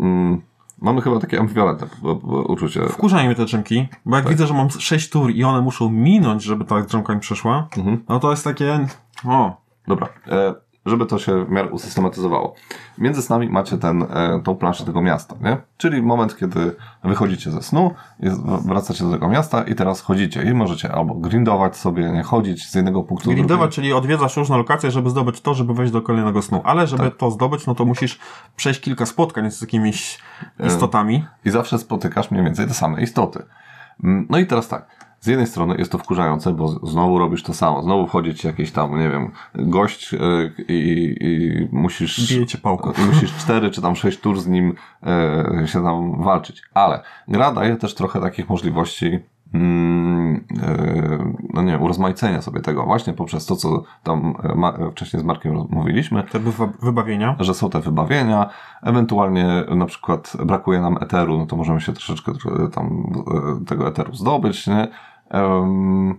mm, 0.00 0.42
mamy 0.82 1.00
chyba 1.02 1.20
takie 1.20 1.40
ambiwalentne 1.40 1.86
uczucie. 2.48 2.80
Wkurzają 2.88 3.26
mnie 3.26 3.34
te 3.34 3.44
drzemki, 3.44 3.88
bo 4.06 4.16
Tak. 4.16 4.24
jak 4.24 4.32
widzę, 4.32 4.46
że 4.46 4.54
mam 4.54 4.70
6 4.70 5.10
tur 5.10 5.30
i 5.30 5.44
one 5.44 5.60
muszą 5.60 5.90
minąć, 5.90 6.42
żeby 6.42 6.64
ta 6.64 6.80
drzemka 6.82 7.14
mi 7.14 7.20
przeszła, 7.20 7.68
Mhm. 7.78 8.04
no 8.08 8.20
to 8.20 8.30
jest 8.30 8.44
takie, 8.44 8.86
o, 9.24 9.64
Dobra, 9.88 10.08
e, 10.28 10.54
żeby 10.86 11.06
to 11.06 11.18
się 11.18 11.44
w 11.44 11.50
miarę 11.50 11.68
usystematyzowało. 11.70 12.54
Między 12.98 13.22
snami 13.22 13.48
macie 13.48 13.78
ten, 13.78 14.02
e, 14.02 14.40
tą 14.44 14.56
planszę 14.56 14.84
tego 14.84 15.02
miasta, 15.02 15.34
nie? 15.40 15.56
Czyli 15.76 16.02
moment, 16.02 16.36
kiedy 16.36 16.76
wychodzicie 17.04 17.50
ze 17.50 17.62
snu, 17.62 17.94
wracacie 18.66 19.04
do 19.04 19.10
tego 19.10 19.28
miasta 19.28 19.62
i 19.62 19.74
teraz 19.74 20.00
chodzicie 20.00 20.42
i 20.42 20.54
możecie 20.54 20.92
albo 20.92 21.14
grindować 21.14 21.76
sobie, 21.76 22.12
nie 22.12 22.22
chodzić 22.22 22.70
z 22.70 22.74
jednego 22.74 23.02
punktu 23.02 23.28
do 23.28 23.34
Grindować, 23.34 23.58
drugiego. 23.58 23.74
czyli 23.74 23.92
odwiedzasz 23.92 24.36
różne 24.36 24.56
lokacje, 24.56 24.90
żeby 24.90 25.10
zdobyć 25.10 25.40
to, 25.40 25.54
żeby 25.54 25.74
wejść 25.74 25.92
do 25.92 26.02
kolejnego 26.02 26.42
snu. 26.42 26.60
Ale 26.64 26.86
żeby 26.86 27.04
Tak. 27.04 27.16
to 27.16 27.30
zdobyć, 27.30 27.66
no 27.66 27.74
to 27.74 27.84
musisz 27.84 28.18
przejść 28.56 28.80
kilka 28.80 29.06
spotkań 29.06 29.50
z 29.50 29.60
jakimiś 29.60 30.18
E, 30.60 30.66
istotami. 30.66 31.24
I 31.44 31.50
zawsze 31.50 31.78
spotykasz 31.78 32.30
mniej 32.30 32.44
więcej 32.44 32.66
te 32.66 32.74
same 32.74 33.02
istoty. 33.02 33.42
Mm, 34.04 34.26
No 34.30 34.38
i 34.38 34.46
teraz 34.46 34.68
tak. 34.68 35.03
Z 35.24 35.26
jednej 35.26 35.46
strony 35.46 35.76
jest 35.78 35.92
to 35.92 35.98
wkurzające, 35.98 36.52
bo 36.52 36.68
znowu 36.68 37.18
robisz 37.18 37.42
to 37.42 37.54
samo. 37.54 37.82
Znowu 37.82 38.06
wchodzi 38.06 38.34
ci 38.34 38.46
jakiś 38.46 38.72
tam, 38.72 38.98
nie 38.98 39.10
wiem, 39.10 39.30
gość 39.54 40.14
e, 40.14 40.18
i, 40.68 41.16
i 41.20 41.68
musisz... 41.72 42.28
Bije 42.28 42.46
cię 42.46 42.58
pałką. 42.58 42.92
Musisz 43.12 43.36
cztery 43.36 43.70
czy 43.70 43.82
tam 43.82 43.96
sześć 43.96 44.20
tur 44.20 44.40
z 44.40 44.46
nim 44.46 44.74
e, 45.02 45.62
się 45.66 45.82
tam 45.82 46.22
walczyć. 46.22 46.62
Ale 46.74 47.02
gra 47.28 47.52
daje 47.52 47.76
też 47.76 47.94
trochę 47.94 48.20
takich 48.20 48.48
możliwości 48.48 49.18
mm, 49.54 50.44
e, 50.62 51.34
no 51.54 51.62
nie 51.62 51.72
wiem, 51.72 51.82
urozmaicenia 51.82 52.42
sobie 52.42 52.60
tego 52.60 52.84
właśnie 52.84 53.12
poprzez 53.12 53.46
to, 53.46 53.56
co 53.56 53.82
tam 54.02 54.34
ma, 54.54 54.78
wcześniej 54.90 55.22
z 55.22 55.24
Markiem 55.24 55.66
mówiliśmy, 55.70 56.22
Te 56.22 56.40
wybawienia. 56.82 57.36
że 57.40 57.54
są 57.54 57.70
te 57.70 57.80
wybawienia, 57.80 58.50
ewentualnie 58.82 59.64
na 59.76 59.86
przykład 59.86 60.32
brakuje 60.44 60.80
nam 60.80 60.96
eteru, 61.00 61.38
no 61.38 61.46
to 61.46 61.56
możemy 61.56 61.80
się 61.80 61.92
troszeczkę 61.92 62.32
tam 62.72 63.12
tego 63.66 63.88
eteru 63.88 64.14
zdobyć, 64.14 64.66
nie? 64.66 64.88
Em, 65.34 66.18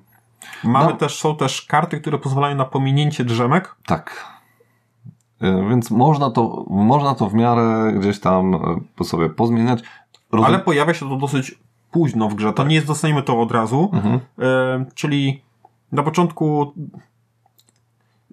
Mamy 0.63 0.85
No. 0.91 0.97
też, 0.97 1.19
są 1.19 1.35
też 1.35 1.61
karty, 1.61 2.01
które 2.01 2.17
pozwalają 2.17 2.55
na 2.55 2.65
pominięcie 2.65 3.25
drzemek. 3.25 3.75
tak. 3.85 4.25
E, 5.41 5.69
Więc 5.69 5.91
można 5.91 6.31
to, 6.31 6.65
można 6.69 7.15
to 7.15 7.29
w 7.29 7.33
miarę 7.33 7.93
gdzieś 7.99 8.19
tam 8.19 8.55
e, 9.01 9.03
sobie 9.03 9.29
pozmieniać. 9.29 9.79
Rozum- 10.33 10.45
Ale 10.45 10.59
pojawia 10.59 10.93
się 10.93 11.09
to 11.09 11.15
dosyć 11.15 11.55
późno 11.91 12.29
w 12.29 12.35
grze. 12.35 12.53
To 12.53 12.63
nie 12.63 12.75
jest, 12.75 12.87
dostaniemy 12.87 13.23
to 13.23 13.41
od 13.41 13.51
razu. 13.51 13.89
Mhm. 13.93 14.19
E, 14.39 14.85
czyli 14.95 15.41
na 15.91 16.03
początku 16.03 16.73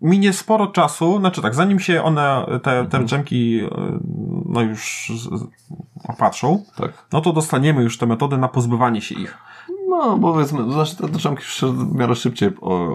minie 0.02 0.32
sporo 0.32 0.66
czasu, 0.66 1.18
znaczy 1.18 1.42
tak, 1.42 1.54
zanim 1.54 1.80
się 1.80 2.02
one, 2.02 2.46
te, 2.62 2.86
te 2.86 3.04
drzemki 3.04 3.60
e, 3.64 3.68
no 4.46 4.60
już 4.60 5.12
opatrzą, 6.08 6.64
Tak. 6.76 7.06
no 7.12 7.20
to 7.20 7.32
dostaniemy 7.32 7.82
już 7.82 7.98
te 7.98 8.06
metody 8.06 8.38
na 8.38 8.48
pozbywanie 8.48 9.00
się 9.02 9.14
ich. 9.14 9.38
No, 9.98 10.18
bo 10.18 10.32
powiedzmy, 10.32 10.72
znaczy 10.72 10.96
te 10.96 11.08
drzemki 11.08 11.44
się 11.44 11.66
w 11.72 11.94
miarę 11.94 12.14
szybciej 12.14 12.50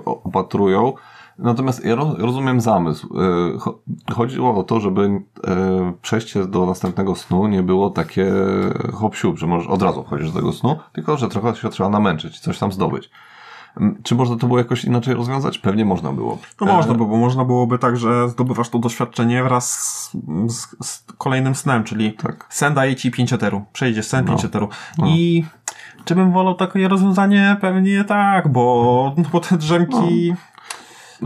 opatrują. 0.05 0.93
Natomiast 1.39 1.85
ja 1.85 1.95
ro- 1.95 2.15
rozumiem 2.17 2.61
zamysł. 2.61 3.07
E, 3.17 3.57
cho- 3.57 3.73
Chodziło 4.15 4.55
o 4.55 4.63
to, 4.63 4.79
żeby 4.79 5.21
e, 5.47 5.93
przejście 6.01 6.45
do 6.47 6.65
następnego 6.65 7.15
snu 7.15 7.47
nie 7.47 7.63
było 7.63 7.89
takie 7.89 8.31
hop 8.93 9.15
że 9.35 9.47
możesz 9.47 9.67
od 9.67 9.81
razu 9.81 10.03
wchodzić 10.03 10.31
do 10.31 10.39
tego 10.39 10.53
snu, 10.53 10.77
tylko 10.93 11.17
że 11.17 11.27
trochę 11.29 11.55
się 11.55 11.69
trzeba 11.69 11.89
namęczyć, 11.89 12.39
coś 12.39 12.59
tam 12.59 12.71
zdobyć. 12.71 13.09
M, 13.81 13.99
Czy 14.03 14.15
można 14.15 14.35
to 14.35 14.47
było 14.47 14.59
jakoś 14.59 14.85
inaczej 14.85 15.13
rozwiązać? 15.13 15.57
Pewnie 15.57 15.85
można 15.85 16.11
było. 16.13 16.37
No 16.61 16.67
E, 16.71 16.73
można 16.73 16.93
by, 16.93 17.05
bo 17.05 17.17
można 17.17 17.45
byłoby 17.45 17.79
tak, 17.79 17.97
że 17.97 18.29
zdobywasz 18.29 18.69
to 18.69 18.79
doświadczenie 18.79 19.43
wraz 19.43 19.71
z, 20.49 20.77
z, 20.85 21.05
kolejnym 21.17 21.55
snem, 21.55 21.83
czyli 21.83 22.13
Tak. 22.13 22.45
sen 22.49 22.73
daje 22.73 22.95
ci 22.95 23.11
5 23.11 23.33
eteru, 23.33 23.65
przejdziesz 23.73 24.07
sen 24.07 24.25
No. 24.25 24.31
5 24.31 24.45
eteru. 24.45 24.69
I 25.05 25.43
czy 26.07 26.15
bym 26.15 26.31
wolał 26.31 26.55
takie 26.55 26.87
rozwiązanie? 26.87 27.57
Pewnie 27.61 28.03
tak, 28.03 28.47
bo, 28.47 29.13
no, 29.17 29.23
bo 29.31 29.39
te 29.39 29.57
drzemki... 29.57 30.33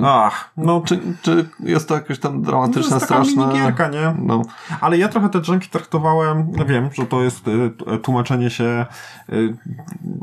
Ach, 0.03 0.51
no 0.57 0.81
Czy, 0.85 0.99
czy 1.21 1.49
jest 1.59 1.87
to 1.89 1.95
jakieś 1.95 2.19
tam 2.19 2.33
to 2.33 2.39
dramatyczne, 2.51 2.81
jest 2.81 2.91
taka 2.91 3.05
straszne? 3.05 3.45
minigierka, 3.47 3.87
nie? 3.87 4.15
No, 4.19 4.41
Ale 4.81 4.97
ja 4.97 5.07
trochę 5.07 5.29
te 5.29 5.39
drzemki 5.41 5.69
traktowałem, 5.69 6.51
no 6.57 6.65
wiem, 6.65 6.89
że 6.93 7.05
to 7.05 7.23
jest 7.23 7.47
y, 7.47 7.69
t- 7.69 7.97
tłumaczenie 7.99 8.49
się 8.49 8.85
y, 9.29 9.55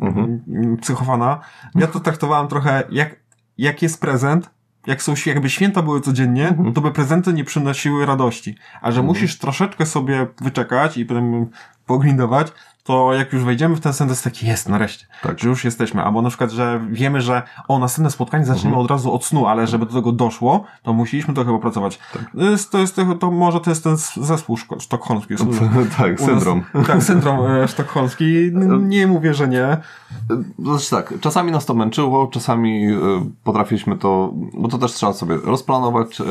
Mhm. 0.03 0.41
psychowana. 0.81 1.39
Ja 1.75 1.87
to 1.87 2.01
traktowałem 2.01 2.49
trochę 2.49 2.83
jak, 2.91 3.17
jak 3.59 3.83
jest 3.83 4.01
prezent, 4.01 4.51
jak 4.87 5.03
są, 5.03 5.15
jakby 5.27 5.51
święta 5.51 5.83
były 5.83 6.01
codziennie, 6.01 6.49
Mhm. 6.49 6.73
to 6.73 6.81
by 6.81 6.91
prezenty 6.93 7.33
nie 7.33 7.45
przynosiły 7.45 8.07
radości. 8.07 8.57
A 8.83 8.91
że 8.93 9.03
musisz 9.03 9.39
troszeczkę 9.39 9.87
sobie 9.87 10.27
wyczekać 10.41 10.97
i 10.97 11.07
potem 11.07 11.47
pogrindować, 11.87 12.53
to 12.89 13.15
jak 13.15 13.33
już 13.33 13.45
wejdziemy 13.45 13.77
w 13.77 13.81
ten 13.81 13.93
sen, 13.93 14.07
to 14.09 14.13
jest 14.13 14.25
taki, 14.25 14.47
jest, 14.47 14.69
nareszcie, 14.69 15.07
Tak. 15.23 15.39
że 15.39 15.49
już 15.49 15.65
jesteśmy. 15.65 16.03
Albo 16.03 16.23
na 16.23 16.29
przykład, 16.29 16.51
że 16.51 16.81
wiemy, 16.91 17.21
że 17.21 17.43
o, 17.69 17.79
następne 17.79 18.11
spotkanie 18.11 18.45
zaczniemy 18.45 18.69
Mhm. 18.69 18.85
od 18.85 18.91
razu 18.91 19.13
od 19.15 19.25
snu, 19.25 19.47
ale 19.47 19.67
żeby 19.67 19.87
do 19.87 19.93
tego 19.95 20.13
doszło, 20.13 20.65
to 20.83 20.93
musieliśmy 20.93 21.35
trochę 21.35 21.51
popracować. 21.51 21.99
Tak. 22.13 22.23
To, 22.39 22.45
jest, 22.45 22.71
to, 22.73 22.79
jest, 22.79 23.01
to, 23.21 23.31
może 23.31 23.61
to 23.61 23.71
jest 23.71 23.85
ten 23.85 23.97
zespół 24.17 24.57
szko- 24.57 24.81
sztokholmski. 24.81 25.35
tak, 25.99 26.21
nas- 26.21 26.29
syndrom. 26.29 26.63
tak, 26.87 27.03
syndrom 27.03 27.47
e, 27.47 27.69
sztokholmski. 27.69 28.47
N- 28.47 28.89
Nie 28.89 29.07
mówię, 29.07 29.35
że 29.35 29.49
nie. 29.49 29.77
Znaczy 30.59 30.91
tak, 30.91 31.15
czasami 31.21 31.53
nas 31.53 31.67
to 31.67 31.75
męczyło, 31.75 32.27
czasami 32.27 32.87
y, 32.93 32.97
potrafiliśmy 33.45 33.97
to, 33.99 34.33
bo 34.55 34.69
to 34.69 34.79
też 34.79 34.93
trzeba 34.93 35.13
sobie 35.13 35.37
rozplanować 35.45 36.23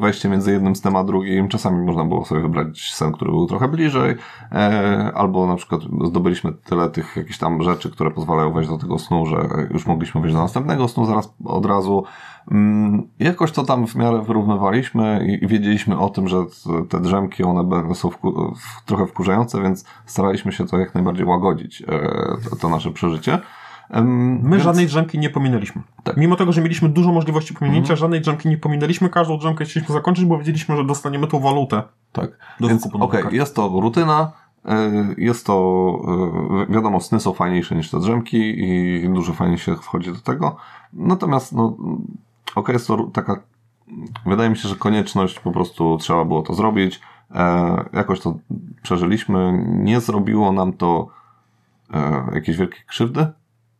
wejście 0.00 0.28
między 0.28 0.52
jednym 0.52 0.76
snem 0.76 0.96
a 0.96 1.04
drugim. 1.04 1.48
Czasami 1.48 1.86
można 1.86 2.04
było 2.04 2.24
sobie 2.24 2.40
wybrać 2.40 2.92
sen, 2.94 3.12
który 3.12 3.30
był 3.30 3.46
trochę 3.46 3.68
bliżej, 3.68 4.16
e, 4.52 5.12
albo 5.14 5.46
na 5.46 5.56
przykład 5.56 5.61
zdobyliśmy 6.04 6.52
tyle 6.52 6.90
tych 6.90 7.16
jakichś 7.16 7.38
tam 7.38 7.62
rzeczy, 7.62 7.90
które 7.90 8.10
pozwalają 8.10 8.52
wejść 8.52 8.70
do 8.70 8.78
tego 8.78 8.98
snu, 8.98 9.26
że 9.26 9.36
już 9.70 9.86
mogliśmy 9.86 10.20
wejść 10.20 10.34
do 10.36 10.42
następnego 10.42 10.88
snu 10.88 11.04
zaraz 11.06 11.34
od 11.44 11.66
razu. 11.66 12.04
Mm, 12.50 13.02
Jakoś 13.18 13.52
to 13.52 13.62
tam 13.64 13.86
w 13.86 13.94
miarę 13.94 14.22
wyrównywaliśmy 14.22 15.26
i- 15.42 15.46
wiedzieliśmy 15.48 15.98
o 15.98 16.08
tym, 16.10 16.28
że 16.28 16.36
te 16.88 17.00
drzemki 17.00 17.44
one 17.44 17.94
są 17.94 18.08
wku- 18.08 18.52
trochę 18.86 19.06
wkurzające, 19.06 19.62
więc 19.62 19.84
staraliśmy 20.06 20.52
się 20.52 20.66
to 20.66 20.78
jak 20.78 20.94
najbardziej 20.94 21.26
łagodzić, 21.26 21.82
e, 21.82 21.86
to, 22.50 22.56
to 22.56 22.68
nasze 22.68 22.90
przeżycie. 22.90 23.38
My 24.02 24.50
więc- 24.50 24.62
żadnej 24.62 24.86
drzemki 24.86 25.18
nie 25.18 25.30
pominęliśmy. 25.30 25.82
Tak. 26.04 26.16
Mimo 26.16 26.36
tego, 26.36 26.52
że 26.52 26.60
mieliśmy 26.62 26.88
dużo 26.88 27.12
możliwości 27.12 27.54
pominięcia, 27.54 27.96
żadnej 27.96 28.20
drzemki 28.20 28.48
nie 28.48 28.58
pominęliśmy. 28.58 29.08
Każdą 29.08 29.38
drzemkę 29.38 29.64
chcieliśmy 29.64 29.92
zakończyć, 29.92 30.24
bo 30.24 30.38
wiedzieliśmy, 30.38 30.76
że 30.76 30.84
dostaniemy 30.84 31.26
tą 31.26 31.40
walutę. 31.40 31.82
Tak. 32.12 32.30
Do 32.60 32.68
Więc 32.68 32.86
okej, 33.00 33.22
kart. 33.22 33.34
jest 33.34 33.56
to 33.56 33.68
rutyna, 33.80 34.32
jest 35.18 35.46
to, 35.46 35.98
y, 36.68 36.72
wiadomo, 36.72 37.00
sny 37.00 37.20
są 37.20 37.32
fajniejsze 37.32 37.74
niż 37.76 37.90
te 37.90 38.00
drzemki 38.00 38.64
i 38.64 39.08
dużo 39.14 39.32
fajniej 39.32 39.58
się 39.58 39.76
wchodzi 39.76 40.12
do 40.12 40.20
tego. 40.20 40.56
Natomiast, 40.92 41.52
no, 41.52 41.76
okej, 42.54 42.72
jest 42.72 42.86
to 42.86 43.04
taka, 43.04 43.40
wydaje 44.26 44.50
mi 44.50 44.56
się, 44.56 44.68
że 44.68 44.76
konieczność, 44.76 45.40
po 45.40 45.52
prostu 45.52 45.98
trzeba 46.00 46.24
było 46.24 46.42
to 46.42 46.54
zrobić. 46.54 47.00
E, 47.34 47.84
jakoś 47.92 48.20
to 48.20 48.34
przeżyliśmy. 48.82 49.64
Nie 49.68 50.00
zrobiło 50.00 50.52
nam 50.52 50.72
to 50.72 51.08
e, 51.94 52.24
jakiejś 52.34 52.56
wielkiej 52.58 52.82
krzywdy. 52.86 53.26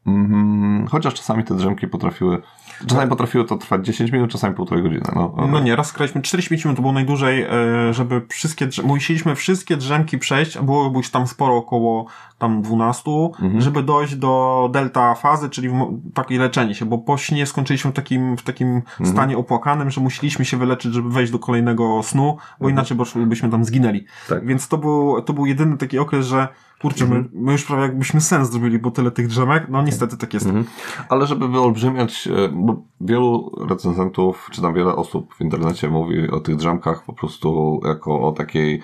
Mhm, 0.07 0.87
Chociaż 0.87 1.15
czasami 1.15 1.45
te 1.45 1.55
drzemki 1.55 1.89
potrafiły, 1.89 2.43
czasami 2.87 3.09
potrafiły 3.11 3.45
to 3.45 3.57
trwać 3.57 3.87
10 3.87 4.13
minut, 4.13 4.31
czasami 4.31 4.55
półtorej 4.55 4.83
godziny. 4.85 5.03
No, 5.17 5.35
No 5.53 5.61
nie, 5.61 5.77
raz 5.77 5.93
graliśmy 5.93 6.23
45 6.23 6.65
minut, 6.65 6.77
to 6.77 6.83
było 6.83 6.93
najdłużej, 6.93 7.43
e, 7.43 7.49
żeby 7.95 8.23
wszystkie 8.29 8.67
drzemki, 8.67 8.89
musieliśmy 8.89 9.35
wszystkie 9.35 9.77
drzemki 9.77 10.19
przejść, 10.19 10.57
a 10.57 10.63
było 10.63 10.93
już 10.97 11.11
tam 11.11 11.27
sporo, 11.27 11.57
około 11.57 12.07
tam 12.39 12.63
12, 12.63 13.11
Mhm. 13.43 13.61
żeby 13.61 13.83
dojść 13.83 14.15
do 14.17 14.69
delta 14.73 15.15
fazy, 15.15 15.51
czyli 15.51 15.69
takie 16.15 16.39
leczenie 16.39 16.75
się, 16.75 16.87
bo 16.87 16.99
po 16.99 17.17
śnie 17.19 17.47
skończyliśmy 17.47 17.91
w 17.91 17.95
takim, 17.95 18.37
w 18.37 18.43
takim 18.43 18.69
Mhm. 18.77 19.11
stanie 19.11 19.39
opłakanym, 19.39 19.91
że 19.91 20.01
musieliśmy 20.01 20.45
się 20.45 20.57
wyleczyć, 20.57 20.95
żeby 20.95 21.11
wejść 21.11 21.33
do 21.33 21.39
kolejnego 21.39 22.03
snu, 22.03 22.37
bo 22.61 22.69
inaczej 22.69 22.97
bo- 22.97 23.05
byśmy 23.27 23.51
tam 23.51 23.65
zginęli. 23.65 23.99
Mhm. 23.99 24.07
Tak. 24.29 24.47
Więc 24.49 24.69
to 24.69 24.79
był, 24.79 25.23
to 25.23 25.33
był 25.33 25.47
jedyny 25.47 25.77
taki 25.77 25.99
okres, 25.99 26.27
że 26.27 26.49
kurczę, 26.83 27.07
my, 27.07 27.25
my 27.33 27.53
już 27.53 27.65
prawie 27.65 27.83
jakbyśmy 27.83 28.21
sens 28.21 28.51
zrobili, 28.51 28.79
bo 28.79 28.91
tyle 28.91 29.11
tych 29.11 29.27
drzemek, 29.27 29.67
no 29.69 29.83
niestety 29.83 30.17
tak 30.17 30.35
jest. 30.35 30.47
Mhm. 30.47 30.65
Ale 31.09 31.27
żeby 31.27 31.49
wyolbrzymiać, 31.49 32.27
e, 32.29 32.49
bo 32.63 32.77
wielu 33.01 33.51
recenzentów, 33.69 34.49
czy 34.53 34.63
tam 34.63 34.75
wiele 34.75 34.97
osób 34.97 35.35
w 35.35 35.41
internecie 35.41 35.89
mówi 35.91 36.31
o 36.31 36.41
tych 36.41 36.57
drzemkach 36.57 37.05
po 37.05 37.13
prostu 37.13 37.81
jako 37.85 38.21
o 38.29 38.33
takiej 38.33 38.83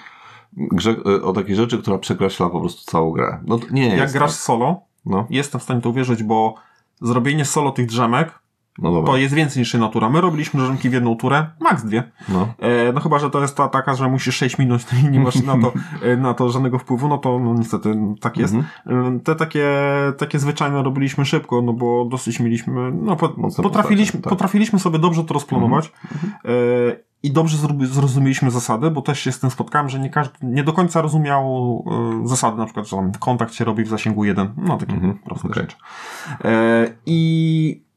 grze, 0.53 0.97
e, 1.07 1.23
o 1.23 1.33
takiej 1.33 1.57
rzeczy, 1.57 1.79
która 1.79 1.99
przekreśla 1.99 2.49
po 2.51 2.61
prostu 2.61 2.91
całą 2.91 3.11
grę. 3.11 3.41
No 3.47 3.59
nie 3.71 3.97
Jak 3.97 4.13
grasz 4.13 4.31
tak. 4.33 4.41
solo, 4.41 4.81
No. 5.07 5.27
jestem 5.31 5.61
w 5.61 5.65
stanie 5.65 5.81
to 5.81 5.89
uwierzyć, 5.91 6.23
bo 6.23 6.55
zrobienie 7.01 7.45
solo 7.45 7.71
tych 7.71 7.87
drzemek 7.87 8.39
No 8.79 8.93
dobra. 8.93 9.13
To 9.13 9.17
jest 9.17 9.35
więcej 9.35 9.61
niż 9.61 9.75
jedna 9.75 9.89
tura. 9.89 10.11
My 10.11 10.21
robiliśmy 10.21 10.63
drzemki 10.63 10.91
w 10.91 10.93
jedną 10.93 11.17
turę, 11.17 11.47
max 11.61 11.85
dwie. 11.85 12.03
No. 12.29 12.49
E, 12.59 12.93
no 12.93 13.01
chyba, 13.01 13.19
że 13.19 13.31
to 13.31 13.41
jest 13.41 13.57
ta 13.57 13.69
taka, 13.69 13.95
że 13.95 14.09
musisz 14.09 14.37
6 14.37 14.59
minut 14.59 14.83
i 15.03 15.09
nie 15.09 15.21
masz 15.21 15.43
na 15.43 15.53
to, 15.61 15.73
e, 16.07 16.17
na 16.17 16.35
to 16.35 16.51
żadnego 16.51 16.79
wpływu, 16.79 17.09
no 17.09 17.19
to 17.19 17.39
no 17.39 17.55
niestety 17.55 17.95
tak 18.21 18.37
jest. 18.37 18.55
Mhm. 18.55 19.17
E, 19.17 19.21
Te 19.21 19.35
takie, 19.35 19.69
takie 20.19 20.39
zwyczajne 20.39 20.83
robiliśmy 20.83 21.25
szybko, 21.25 21.63
no 21.63 21.73
bo 21.73 22.05
dosyć 22.05 22.41
mieliśmy, 22.41 22.93
no 22.93 23.17
po, 23.17 23.29
potrafiliśmy, 23.63 24.21
tak. 24.21 24.31
potrafiliśmy 24.31 24.79
sobie 24.79 24.99
dobrze 24.99 25.25
to 25.25 25.35
rozplanować. 25.35 25.93
E, 26.45 26.49
I 27.23 27.31
dobrze 27.33 27.57
zrozumieliśmy 27.81 28.51
zasady, 28.51 28.91
bo 28.91 29.03
też 29.03 29.21
się 29.21 29.33
z 29.33 29.41
tym 29.41 29.51
spotkałem, 29.51 29.89
że 29.89 29.99
nie 29.99 30.11
każdy, 30.11 30.39
nie 30.43 30.65
do 30.65 30.73
końca 30.73 31.03
rozumiał 31.03 31.85
e, 32.25 32.29
zasady, 32.29 32.59
na 32.59 32.65
przykład, 32.65 32.89
że 32.89 32.97
tam 32.97 33.13
kontakt 33.13 33.55
się 33.55 33.65
robi 33.65 33.85
w 33.85 33.89
zasięgu 33.89 34.25
jeden, 34.25 34.49
no 34.57 34.77
takie 34.79 34.93
Mhm. 34.93 35.19
proste 35.25 35.49
Okej. 35.49 35.63
rzeczy. 35.63 35.77
E, 36.45 36.87
I, 37.07 37.88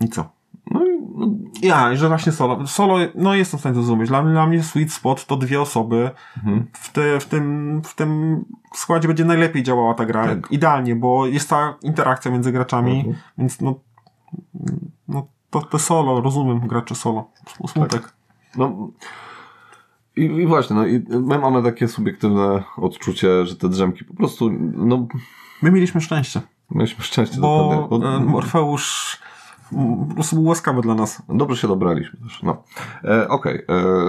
I 0.00 0.08
co? 0.08 0.28
No 0.70 0.86
i 0.86 0.88
no, 1.16 1.26
Ja, 1.62 1.96
że 1.96 2.08
właśnie 2.08 2.32
solo. 2.32 2.66
Solo, 2.66 2.96
no 3.14 3.34
jestem 3.34 3.58
w 3.58 3.60
stanie 3.60 3.74
to 3.74 3.82
zrozumieć. 3.82 4.08
Dla, 4.08 4.22
dla 4.22 4.46
mnie 4.46 4.62
sweet 4.62 4.92
spot 4.92 5.26
to 5.26 5.36
dwie 5.36 5.60
osoby. 5.60 6.10
Mhm. 6.36 6.66
W, 6.72 6.92
te, 6.92 7.20
w, 7.20 7.24
tym, 7.26 7.80
w 7.84 7.94
tym 7.94 8.44
składzie 8.74 9.08
będzie 9.08 9.24
najlepiej 9.24 9.62
działała 9.62 9.94
ta 9.94 10.06
gra. 10.06 10.26
Tak. 10.26 10.52
Idealnie, 10.52 10.96
bo 10.96 11.26
jest 11.26 11.50
ta 11.50 11.74
interakcja 11.82 12.30
między 12.30 12.52
graczami, 12.52 12.96
Mhm. 12.98 13.16
więc 13.38 13.60
no, 13.60 13.74
no 15.08 15.26
to, 15.50 15.60
to 15.60 15.78
solo, 15.78 16.20
rozumiem 16.20 16.60
graczy 16.60 16.94
solo. 16.94 17.30
Smutek. 17.68 18.12
no 18.56 18.90
i, 20.16 20.22
i 20.22 20.46
właśnie, 20.46 20.76
no 20.76 20.86
i 20.86 21.04
my 21.10 21.38
mamy 21.38 21.62
takie 21.62 21.88
subiektywne 21.88 22.62
odczucie, 22.76 23.46
że 23.46 23.56
te 23.56 23.68
drzemki 23.68 24.04
po 24.04 24.14
prostu, 24.14 24.50
no 24.74 25.06
My 25.62 25.70
mieliśmy 25.70 26.00
szczęście, 26.00 26.40
mieliśmy 26.70 27.04
szczęście 27.04 27.40
bo, 27.40 27.70
dokładnie. 27.90 28.08
e, 28.08 28.20
Morfeusz 28.20 29.18
po 30.08 30.14
prostu 30.14 30.36
był 30.36 30.44
łaskawy 30.44 30.82
dla 30.82 30.94
nas. 30.94 31.22
Dobrze 31.28 31.56
się 31.56 31.68
dobraliśmy 31.68 32.20
też, 32.20 32.42
no. 32.42 32.62
E, 33.04 33.28
Okej, 33.28 33.54
e, 33.54 33.64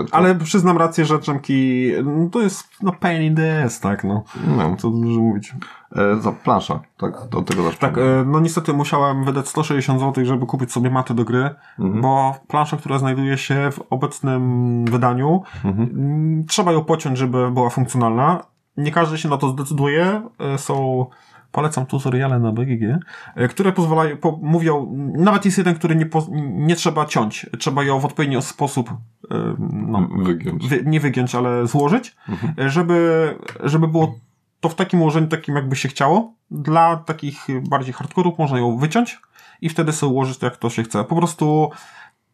to- 0.06 0.16
Ale 0.16 0.36
przyznam 0.36 0.78
rację, 0.78 1.06
że 1.06 1.20
dżemki 1.20 1.92
no, 2.04 2.30
to 2.30 2.42
jest 2.42 2.68
no 2.82 2.92
pain 3.00 3.22
in 3.22 3.36
the 3.36 3.64
ass, 3.64 3.80
tak 3.80 4.04
no. 4.04 4.24
no, 4.58 4.76
Co 4.76 4.90
dużo 4.90 5.20
mówić. 5.20 5.56
e, 5.96 6.16
za 6.22 6.32
plansza, 6.32 6.80
tak, 6.98 7.14
do 7.32 7.42
tego 7.42 7.64
też 7.64 7.78
Tak, 7.78 7.98
e, 7.98 8.02
no 8.26 8.40
niestety 8.40 8.74
musiałem 8.74 9.26
wydać 9.26 9.48
160 9.48 10.00
zł, 10.00 10.26
żeby 10.26 10.46
kupić 10.46 10.72
sobie 10.72 10.90
maty 10.90 11.14
do 11.14 11.24
gry, 11.24 11.50
Mhm. 11.80 12.02
bo 12.02 12.36
plansza, 12.48 12.78
która 12.78 13.00
znajduje 13.00 13.38
się 13.38 13.70
w 13.72 13.80
obecnym 13.90 14.86
wydaniu, 14.86 15.42
Mhm. 15.66 16.46
trzeba 16.50 16.72
ją 16.72 16.84
pociąć, 16.84 17.18
żeby 17.18 17.52
była 17.52 17.70
funkcjonalna. 17.70 18.44
Nie 18.78 18.92
każdy 18.92 19.18
się 19.18 19.30
na 19.30 19.38
to 19.38 19.50
zdecyduje. 19.50 20.22
E, 20.40 20.58
Są, 20.58 21.06
polecam 21.52 21.86
tutoriale 21.86 22.40
na 22.40 22.52
BGG, 22.52 22.99
e, 23.36 23.48
które 23.48 23.72
pozwalają, 23.72 24.18
po, 24.18 24.40
mówią, 24.41 24.94
nawet 25.18 25.45
jest 25.45 25.57
jeden, 25.57 25.76
który 25.76 25.95
nie, 25.95 26.06
po, 26.06 26.28
nie 26.53 26.76
trzeba 26.76 27.06
ciąć. 27.06 27.45
Trzeba 27.60 27.84
ją 27.84 27.99
w 27.99 28.06
odpowiedni 28.06 28.41
sposób 28.41 28.90
e, 29.32 29.56
no, 29.69 30.07
Wygiąć. 30.11 30.68
wy, 30.68 30.84
nie 30.86 30.99
wygiąć, 30.99 31.36
ale 31.36 31.68
złożyć, 31.68 32.15
Mhm. 32.30 32.69
żeby, 32.69 33.36
żeby 33.64 33.88
było 33.88 34.15
to 34.60 34.69
w 34.69 34.76
takim 34.76 35.02
ułożeniu, 35.02 35.28
takim 35.28 35.56
jakby 35.56 35.76
się 35.76 35.90
chciało. 35.90 36.34
Dla 36.52 36.98
takich 36.98 37.48
bardziej 37.69 37.94
hardkorów 37.94 38.40
można 38.40 38.60
ją 38.60 38.78
wyciąć 38.78 39.19
i 39.61 39.69
wtedy 39.69 39.91
sobie 39.91 40.11
ułożyć 40.14 40.38
to, 40.38 40.45
jak 40.45 40.57
to 40.57 40.69
się 40.69 40.84
chce. 40.84 41.03
Po 41.03 41.15
prostu 41.15 41.69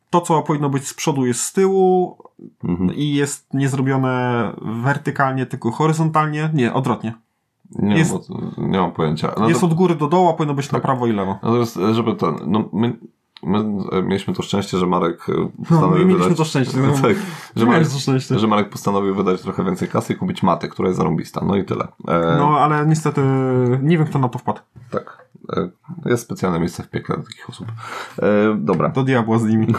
to, 0.09 0.21
co 0.21 0.41
powinno 0.41 0.69
być 0.69 0.87
z 0.87 0.93
przodu, 0.93 1.25
jest 1.25 1.41
z 1.41 1.53
tyłu 1.53 2.17
Mhm. 2.63 2.93
i 2.95 3.13
jest 3.13 3.53
niezrobione 3.53 4.51
wertykalnie, 4.61 5.45
tylko 5.45 5.71
horyzontalnie. 5.71 6.49
Nie, 6.53 6.73
odwrotnie. 6.73 7.13
Nie, 7.79 7.97
Jest- 7.97 8.13
jest, 8.13 8.29
nie 8.57 8.79
mam 8.79 8.91
pojęcia. 8.91 9.31
No 9.39 9.49
jest 9.49 9.61
to, 9.61 9.67
od 9.67 9.73
góry 9.73 9.95
do 9.95 10.07
dołu, 10.07 10.29
a 10.29 10.33
powinno 10.33 10.53
być 10.53 10.65
Tak. 10.67 10.73
na 10.73 10.79
prawo 10.79 11.07
i 11.07 11.13
lewo. 11.13 11.37
to 11.41 11.57
jest, 11.57 11.79
żeby 11.91 12.15
ten, 12.15 12.35
no 12.47 12.69
my, 12.73 12.97
my 13.43 13.57
e, 13.91 14.01
mieliśmy 14.01 14.33
to 14.33 14.43
szczęście, 14.43 14.77
że 14.77 14.85
Marek 14.87 15.29
e, 15.29 15.33
No, 15.37 15.47
postanowił 15.69 15.97
my 15.97 16.05
mieliśmy 16.05 16.23
wydać... 16.23 16.37
to 16.37 16.45
szczęście. 16.45 16.77
No, 16.77 16.93
tak, 17.07 17.15
że, 17.55 17.65
Marek, 17.65 17.87
to 17.87 17.99
szczęście. 17.99 18.39
że 18.39 18.47
Marek 18.47 18.69
postanowił 18.69 19.15
wydać 19.15 19.41
trochę 19.41 19.63
więcej 19.63 19.87
kasy 19.87 20.13
i 20.13 20.15
kupić 20.15 20.43
matę, 20.43 20.67
która 20.67 20.87
jest 20.87 20.97
zarąbista. 20.97 21.41
No 21.45 21.55
i 21.55 21.63
tyle. 21.65 21.87
E, 22.07 22.35
No, 22.39 22.59
ale 22.59 22.85
niestety 22.85 23.21
nie 23.81 23.97
wiem, 23.97 24.07
kto 24.07 24.19
na 24.19 24.29
to 24.29 24.39
wpadł. 24.39 24.59
Tak. 24.91 25.27
E, 25.57 25.69
jest 26.05 26.23
specjalne 26.23 26.59
miejsce 26.59 26.83
w 26.83 26.89
piekle 26.89 27.15
dla 27.15 27.25
takich 27.25 27.49
osób. 27.49 27.67
E, 28.21 28.55
dobra. 28.57 28.89
Do 28.89 29.03
diabła 29.03 29.39
z 29.39 29.43
nimi. 29.45 29.67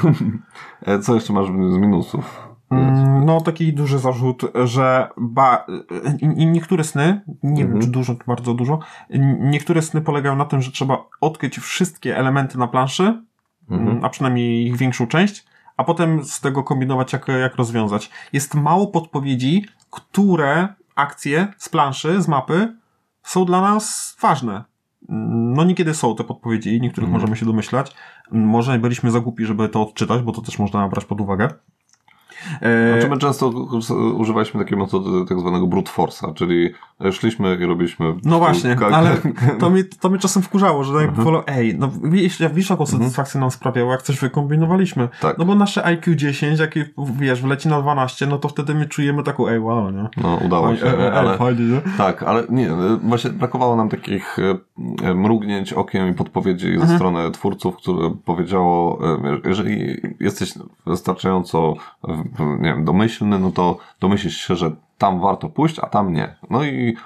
E, 0.86 0.98
co 0.98 1.14
jeszcze 1.14 1.32
masz 1.32 1.46
z 1.46 1.76
minusów? 1.78 2.48
Mm, 2.78 3.24
No, 3.24 3.40
taki 3.40 3.72
duży 3.72 3.98
zarzut, 3.98 4.42
że 4.64 5.08
ba, 5.16 5.66
niektóre 6.22 6.84
sny, 6.84 7.20
nie 7.42 7.62
Mhm. 7.62 7.72
wiem 7.72 7.80
czy 7.82 7.88
dużo, 7.88 8.14
czy 8.14 8.24
bardzo 8.26 8.54
dużo, 8.54 8.78
niektóre 9.40 9.82
sny 9.82 10.00
polegają 10.00 10.36
na 10.36 10.44
tym, 10.44 10.62
że 10.62 10.72
trzeba 10.72 11.04
odkryć 11.20 11.58
wszystkie 11.58 12.16
elementy 12.16 12.58
na 12.58 12.68
planszy, 12.68 13.22
Mhm. 13.70 13.88
mm, 13.90 14.04
a 14.04 14.08
przynajmniej 14.08 14.66
ich 14.66 14.76
większą 14.76 15.06
część, 15.06 15.44
a 15.76 15.84
potem 15.84 16.24
z 16.24 16.40
tego 16.40 16.62
kombinować, 16.62 17.12
jak, 17.12 17.28
jak 17.28 17.56
rozwiązać. 17.56 18.10
Jest 18.32 18.54
mało 18.54 18.86
podpowiedzi, 18.86 19.64
które 19.90 20.68
akcje 20.94 21.48
z 21.58 21.68
planszy, 21.68 22.22
z 22.22 22.28
mapy 22.28 22.76
są 23.22 23.44
dla 23.44 23.60
nas 23.60 24.16
ważne. 24.20 24.64
No 25.56 25.64
niekiedy 25.64 25.94
są 25.94 26.14
te 26.16 26.24
podpowiedzi, 26.24 26.80
niektórych 26.80 27.08
Mhm. 27.08 27.20
możemy 27.20 27.36
się 27.36 27.46
domyślać. 27.46 27.94
Może 28.30 28.78
byliśmy 28.78 29.10
za 29.10 29.20
głupi, 29.20 29.44
żeby 29.46 29.68
to 29.68 29.82
odczytać, 29.82 30.22
bo 30.22 30.32
to 30.32 30.42
też 30.42 30.58
można 30.58 30.88
brać 30.88 31.04
pod 31.04 31.20
uwagę. 31.20 31.48
Znaczy 32.92 33.08
my 33.10 33.18
często 33.18 33.48
używaliśmy 34.16 34.64
takiej 34.64 34.78
metody 34.78 35.10
tak 35.28 35.40
zwanego 35.40 35.66
brute 35.66 35.90
force'a, 35.90 36.34
czyli 36.34 36.70
e, 37.04 37.12
szliśmy 37.12 37.58
i 37.60 37.66
robiliśmy... 37.66 38.14
No 38.24 38.38
właśnie, 38.38 38.76
ale 38.92 39.16
to 39.60 39.70
mnie, 39.70 39.84
to 39.84 40.08
mnie 40.10 40.18
czasem 40.18 40.42
wkurzało, 40.42 40.84
że 40.84 40.92
Mhm. 40.94 41.08
mhm. 41.08 41.24
wolę, 41.24 41.42
ej, 41.46 41.76
no 41.78 41.90
wiesz, 42.04 42.42
wiesz 42.54 42.70
jaką 42.70 42.86
satysfakcję 42.86 43.40
nam 43.40 43.50
sprawiało, 43.50 43.92
jak 43.92 44.02
coś 44.02 44.18
wykombinowaliśmy. 44.20 45.08
Tak. 45.20 45.38
No 45.38 45.44
bo 45.44 45.54
nasze 45.54 45.84
IQ 45.84 46.14
10, 46.14 46.60
jak 46.60 46.74
wiesz, 47.18 47.42
wleci 47.42 47.68
na 47.68 47.80
12, 47.82 48.26
no 48.26 48.38
to 48.38 48.48
wtedy 48.48 48.74
my 48.74 48.86
czujemy 48.86 49.22
taką, 49.22 49.48
ej, 49.48 49.60
wow, 49.60 49.90
nie? 49.90 50.08
No 50.16 50.38
udało 50.46 50.76
się, 50.76 50.86
e, 50.86 50.98
e, 51.08 51.12
ale... 51.12 51.38
fajnie, 51.38 51.64
nie? 51.64 51.80
Tak, 51.98 52.22
ale 52.22 52.42
nie, 52.48 52.70
e, 52.72 52.96
właśnie 53.02 53.30
brakowało 53.30 53.76
nam 53.76 53.88
takich 53.88 54.36
mrugnięć 55.14 55.72
okiem 55.72 56.08
i 56.08 56.14
podpowiedzi 56.14 56.68
Mhm. 56.68 56.88
ze 56.88 56.96
strony 56.96 57.30
twórców, 57.30 57.76
które 57.76 58.14
powiedziało, 58.24 58.98
jeżeli 59.44 60.00
jesteś 60.20 60.54
wystarczająco 60.86 61.74
nie 62.38 62.68
wiem, 62.68 62.84
domyślny, 62.84 63.38
no 63.38 63.50
to 63.50 63.78
domyślisz 64.00 64.36
się, 64.36 64.56
że 64.56 64.70
tam 64.98 65.20
warto 65.20 65.48
pójść, 65.48 65.78
a 65.78 65.86
tam 65.86 66.12
nie. 66.12 66.36
No 66.50 66.64
i 66.64 66.96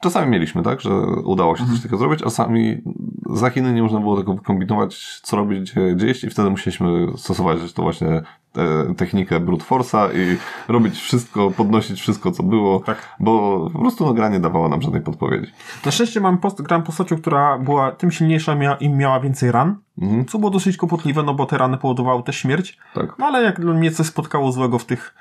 czasami 0.00 0.30
mieliśmy, 0.30 0.62
tak, 0.62 0.80
że 0.80 0.90
udało 1.24 1.56
się 1.56 1.60
Mhm. 1.62 1.76
coś 1.76 1.82
takiego 1.82 1.98
zrobić, 1.98 2.20
a 2.22 2.24
czasami 2.24 2.82
za 3.30 3.50
Chiny 3.50 3.72
nie 3.72 3.82
można 3.82 4.00
było 4.00 4.16
tego 4.16 4.34
wykombinować, 4.34 5.20
co 5.22 5.36
robić, 5.36 5.72
gdzie, 5.72 5.94
gdzie 5.94 6.10
iść 6.10 6.24
i 6.24 6.30
wtedy 6.30 6.50
musieliśmy 6.50 7.06
stosować 7.16 7.72
to 7.72 7.82
właśnie 7.82 8.22
e, 8.56 8.94
technikę 8.94 9.40
brute 9.40 9.64
force'a 9.64 10.08
i 10.14 10.38
robić 10.68 10.94
wszystko, 11.00 11.50
podnosić 11.50 12.00
wszystko, 12.00 12.30
co 12.32 12.42
było, 12.42 12.80
Tak. 12.80 13.08
bo 13.20 13.60
po 13.72 13.78
prostu 13.78 14.06
no, 14.06 14.14
gra 14.14 14.28
nie 14.28 14.40
dawała 14.40 14.68
nam 14.68 14.82
żadnej 14.82 15.02
podpowiedzi. 15.02 15.52
Na 15.86 15.92
szczęście 15.92 16.20
mam 16.20 16.38
post, 16.38 16.62
grałem 16.62 16.82
postacią, 16.86 17.16
która 17.16 17.58
była 17.58 17.92
tym 17.92 18.10
silniejsza 18.10 18.54
mia, 18.54 18.74
i 18.74 18.88
miała 18.88 19.20
więcej 19.20 19.52
ran, 19.52 19.76
Mhm, 19.98 20.24
co 20.26 20.38
było 20.38 20.50
dosyć 20.50 20.76
kłopotliwe, 20.76 21.22
no 21.22 21.34
bo 21.34 21.46
te 21.46 21.58
rany 21.58 21.78
powodowały 21.78 22.22
też 22.22 22.36
śmierć. 22.36 22.78
tak. 22.94 23.14
No 23.18 23.26
ale 23.26 23.42
jak 23.42 23.58
mnie 23.58 23.90
coś 23.90 24.06
spotkało 24.06 24.52
złego 24.52 24.78
w 24.78 24.84
tych 24.84 25.14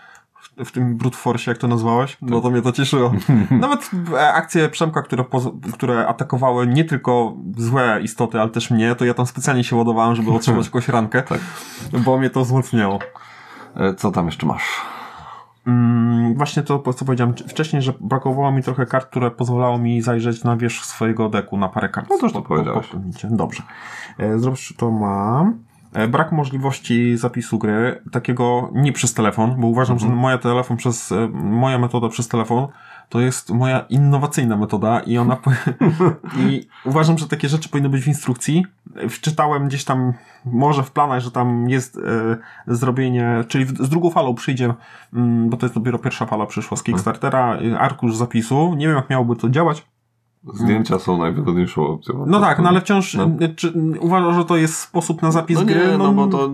w- 0.65 0.71
tym 0.71 0.97
brute 0.97 1.17
force, 1.17 1.51
jak 1.51 1.57
to 1.57 1.67
nazwałeś, 1.67 2.17
no 2.21 2.41
to 2.41 2.49
mnie 2.49 2.61
to 2.61 2.71
cieszyło. 2.71 3.13
Nawet 3.51 3.91
e, 4.13 4.33
akcje 4.33 4.69
Przemka, 4.69 5.01
które, 5.01 5.23
które 5.73 6.07
atakowały 6.07 6.67
nie 6.67 6.85
tylko 6.85 7.33
złe 7.57 7.99
istoty, 8.01 8.41
ale 8.41 8.49
też 8.49 8.71
mnie, 8.71 8.95
to 8.95 9.05
ja 9.05 9.13
tam 9.13 9.25
specjalnie 9.25 9.63
się 9.63 9.75
ładowałem, 9.75 10.15
żeby 10.15 10.31
otrzymać 10.31 10.65
jakąś 10.65 10.87
rankę, 10.87 11.21
Tak. 11.23 11.39
bo 12.05 12.17
mnie 12.17 12.29
to 12.29 12.41
wzmocniało. 12.43 12.99
E, 13.75 13.93
Co 13.93 14.11
tam 14.11 14.25
jeszcze 14.25 14.45
masz? 14.45 14.63
Mm, 15.67 16.35
właśnie 16.35 16.63
to, 16.63 16.93
co 16.93 17.05
powiedziałem 17.05 17.33
wcześniej, 17.33 17.81
że 17.81 17.93
brakowało 17.99 18.51
mi 18.51 18.63
trochę 18.63 18.85
kart, 18.85 19.09
które 19.09 19.31
pozwalało 19.31 19.77
mi 19.77 20.01
zajrzeć 20.01 20.43
na 20.43 20.57
wierzch 20.57 20.85
swojego 20.85 21.29
deku, 21.29 21.57
na 21.57 21.69
parę 21.69 21.89
kart. 21.89 22.07
No 22.09 22.17
to 22.17 22.25
już 22.25 22.33
to 22.33 22.41
Po- 22.41 22.47
po- 22.47 22.55
powiedziałeś. 22.55 22.87
popłynijcie. 22.87 23.27
Dobrze. 23.31 23.63
E, 24.19 24.37
to 24.77 24.91
mam. 24.91 25.59
E, 25.93 26.07
Brak 26.07 26.31
możliwości 26.31 27.17
zapisu 27.17 27.57
gry, 27.59 28.01
takiego 28.11 28.69
nie 28.73 28.93
przez 28.93 29.13
telefon, 29.13 29.55
bo 29.61 29.67
uważam, 29.67 29.93
Mhm. 29.93 30.11
że 30.11 30.17
moja 30.17 30.37
telefon 30.37 30.77
przez, 30.77 31.11
e, 31.11 31.27
moja 31.33 31.77
metoda 31.79 32.09
przez 32.09 32.27
telefon 32.27 32.67
to 33.09 33.19
jest 33.19 33.49
moja 33.49 33.79
innowacyjna 33.79 34.57
metoda 34.57 34.99
i 34.99 35.17
ona, 35.17 35.37
i 36.47 36.67
uważam, 36.85 37.17
że 37.17 37.27
takie 37.27 37.49
rzeczy 37.49 37.69
powinny 37.69 37.89
być 37.89 38.03
w 38.03 38.07
instrukcji. 38.07 38.65
Wczytałem 39.09 39.67
gdzieś 39.67 39.85
tam, 39.85 40.13
może 40.45 40.83
w 40.83 40.91
planach, 40.91 41.19
że 41.19 41.31
tam 41.31 41.69
jest 41.69 41.97
e, 41.97 42.37
zrobienie, 42.67 43.43
czyli 43.47 43.65
w, 43.65 43.77
z 43.77 43.89
drugą 43.89 44.09
falą 44.09 44.35
przyjdzie, 44.35 44.73
mm, 45.13 45.49
bo 45.49 45.57
to 45.57 45.65
jest 45.65 45.75
dopiero 45.75 45.99
pierwsza 45.99 46.25
fala 46.25 46.45
przyszła 46.45 46.77
z 46.77 46.83
Kickstartera, 46.83 47.57
e, 47.57 47.79
arkusz 47.79 48.15
zapisu. 48.15 48.75
Nie 48.75 48.87
wiem, 48.87 48.95
jak 48.95 49.09
miałoby 49.09 49.35
to 49.35 49.49
działać, 49.49 49.85
Zdjęcia 50.53 50.99
są 50.99 51.17
najwygodniejszą 51.17 51.87
opcją. 51.87 52.25
No 52.27 52.39
tak, 52.39 52.59
no 52.59 52.69
ale 52.69 52.81
wciąż 52.81 53.13
no. 53.13 53.29
czy 53.55 53.73
uważasz, 53.99 54.35
że 54.35 54.45
to 54.45 54.57
jest 54.57 54.77
sposób 54.77 55.21
na 55.21 55.31
zapis 55.31 55.57
no 55.57 55.63
nie, 55.63 55.73
gry? 55.73 55.97
No, 55.97 55.97
no 55.97 56.13
bo 56.13 56.27
to 56.27 56.49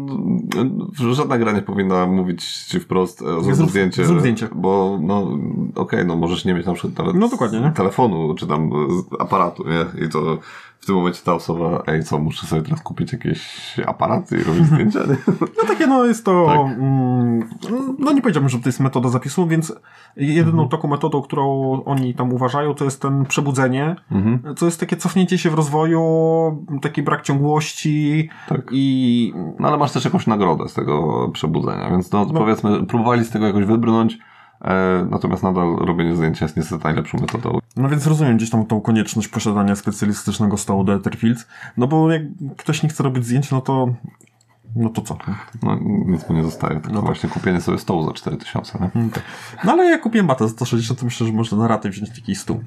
żadna 1.13 1.37
gra 1.37 1.51
nie 1.51 1.61
powinna 1.61 2.05
mówić 2.05 2.45
ci 2.45 2.79
wprost 2.79 3.21
e, 3.21 3.43
zrób, 3.43 3.55
zrób 3.55 3.69
zdjęcie. 3.69 4.05
Zrób 4.05 4.19
zdjęcie. 4.19 4.49
Bo 4.55 4.99
no 5.01 5.21
okej, 5.21 5.39
okay, 5.75 6.05
no 6.05 6.15
możesz 6.15 6.45
nie 6.45 6.53
mieć 6.53 6.65
na 6.65 6.73
przykład 6.73 6.97
nawet 6.97 7.15
no, 7.15 7.29
dokładnie, 7.29 7.59
nie? 7.59 7.71
telefonu 7.71 8.35
czy 8.35 8.47
tam 8.47 8.71
aparatu, 9.19 9.63
nie? 9.69 10.05
I 10.05 10.09
to 10.09 10.37
tym 10.87 10.95
momencie 10.95 11.21
ta 11.25 11.33
osoba, 11.33 11.83
ej 11.87 12.03
co, 12.03 12.19
muszę 12.19 12.47
sobie 12.47 12.61
teraz 12.61 12.81
kupić 12.81 13.13
jakieś 13.13 13.75
aparaty 13.85 14.37
i 14.37 14.43
robić 14.43 14.65
zdjęcia? 14.73 14.99
No 15.41 15.67
takie 15.67 15.87
no 15.87 16.05
jest 16.05 16.25
to, 16.25 16.45
tak. 16.47 16.77
mm, 16.77 17.49
no 17.99 18.11
nie 18.11 18.21
powiedziałbym, 18.21 18.49
że 18.49 18.59
to 18.59 18.69
jest 18.69 18.79
metoda 18.79 19.09
zapisu, 19.09 19.47
więc 19.47 19.73
jedyną 20.15 20.63
mhm. 20.63 20.69
taką 20.69 20.87
metodą, 20.87 21.21
którą 21.21 21.71
oni 21.85 22.13
tam 22.13 22.33
uważają, 22.33 22.73
to 22.73 22.85
jest 22.85 23.01
ten 23.01 23.25
przebudzenie, 23.25 23.95
mhm. 24.11 24.55
co 24.55 24.65
jest 24.65 24.79
takie 24.79 24.97
cofnięcie 24.97 25.37
się 25.37 25.49
w 25.49 25.53
rozwoju, 25.53 26.01
taki 26.81 27.03
brak 27.03 27.21
ciągłości 27.21 28.29
tak. 28.49 28.61
i... 28.71 29.33
No 29.59 29.67
ale 29.67 29.77
masz 29.77 29.91
też 29.91 30.05
jakąś 30.05 30.27
nagrodę 30.27 30.69
z 30.69 30.73
tego 30.73 31.29
przebudzenia, 31.33 31.89
więc 31.89 32.11
no, 32.11 32.25
no. 32.25 32.39
powiedzmy, 32.39 32.85
próbowali 32.85 33.25
z 33.25 33.29
tego 33.29 33.47
jakoś 33.47 33.65
wybrnąć, 33.65 34.19
natomiast 35.09 35.43
nadal 35.43 35.75
robienie 35.75 36.15
zdjęcia 36.15 36.45
jest 36.45 36.57
niestety 36.57 36.83
najlepszą 36.83 37.17
metodą. 37.17 37.59
No 37.75 37.89
więc 37.89 38.07
rozumiem 38.07 38.37
gdzieś 38.37 38.49
tam 38.49 38.65
tą 38.65 38.81
konieczność 38.81 39.27
posiadania 39.27 39.75
specjalistycznego 39.75 40.57
stołu 40.57 40.83
do 40.83 40.93
Etherfields, 40.93 41.47
no 41.77 41.87
bo 41.87 42.11
jak 42.11 42.21
ktoś 42.57 42.83
nie 42.83 42.89
chce 42.89 43.03
robić 43.03 43.25
zdjęć, 43.25 43.51
no 43.51 43.61
to 43.61 43.87
no 44.75 44.89
to 44.89 45.01
co? 45.01 45.17
No 45.63 45.79
nic 46.05 46.29
mu 46.29 46.35
nie 46.35 46.43
zostaje, 46.43 46.79
tylko 46.79 46.91
no 46.91 47.01
właśnie 47.01 47.29
kupienie 47.29 47.61
sobie 47.61 47.77
stołu 47.77 48.05
za 48.05 48.13
4000, 48.13 48.79
nie? 48.81 48.89
Mm, 48.95 49.09
tak. 49.09 49.23
No 49.63 49.71
ale 49.71 49.85
jak 49.85 50.01
kupiłem 50.01 50.27
batę 50.27 50.47
za 50.47 50.53
160, 50.53 50.99
to 50.99 51.05
myślę, 51.05 51.27
że 51.27 51.33
można 51.33 51.57
na 51.57 51.67
ratę 51.67 51.89
wziąć 51.89 52.09
taki 52.09 52.35
stół. 52.35 52.63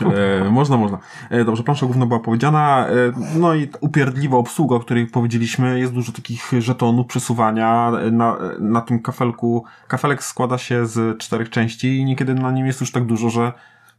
E, 0.00 0.50
można, 0.50 0.76
można. 0.76 0.98
E, 1.30 1.44
dobrze, 1.44 1.62
plansza 1.62 1.86
główna 1.86 2.06
była 2.06 2.20
powiedziana. 2.20 2.86
E, 2.88 2.92
no 3.36 3.54
i 3.54 3.68
upierdliwa 3.80 4.36
obsługa, 4.36 4.76
o 4.76 4.80
której 4.80 5.06
powiedzieliśmy. 5.06 5.78
Jest 5.78 5.92
dużo 5.92 6.12
takich 6.12 6.52
żetonów 6.58 7.06
przesuwania. 7.06 7.92
Na, 8.12 8.36
na 8.60 8.80
tym 8.80 9.02
kafelku. 9.02 9.64
Kafelek 9.88 10.24
składa 10.24 10.58
się 10.58 10.86
z 10.86 11.18
czterech 11.18 11.50
części 11.50 11.96
i 11.96 12.04
niekiedy 12.04 12.34
na 12.34 12.50
nim 12.50 12.66
jest 12.66 12.80
już 12.80 12.92
tak 12.92 13.04
dużo, 13.04 13.30
że 13.30 13.52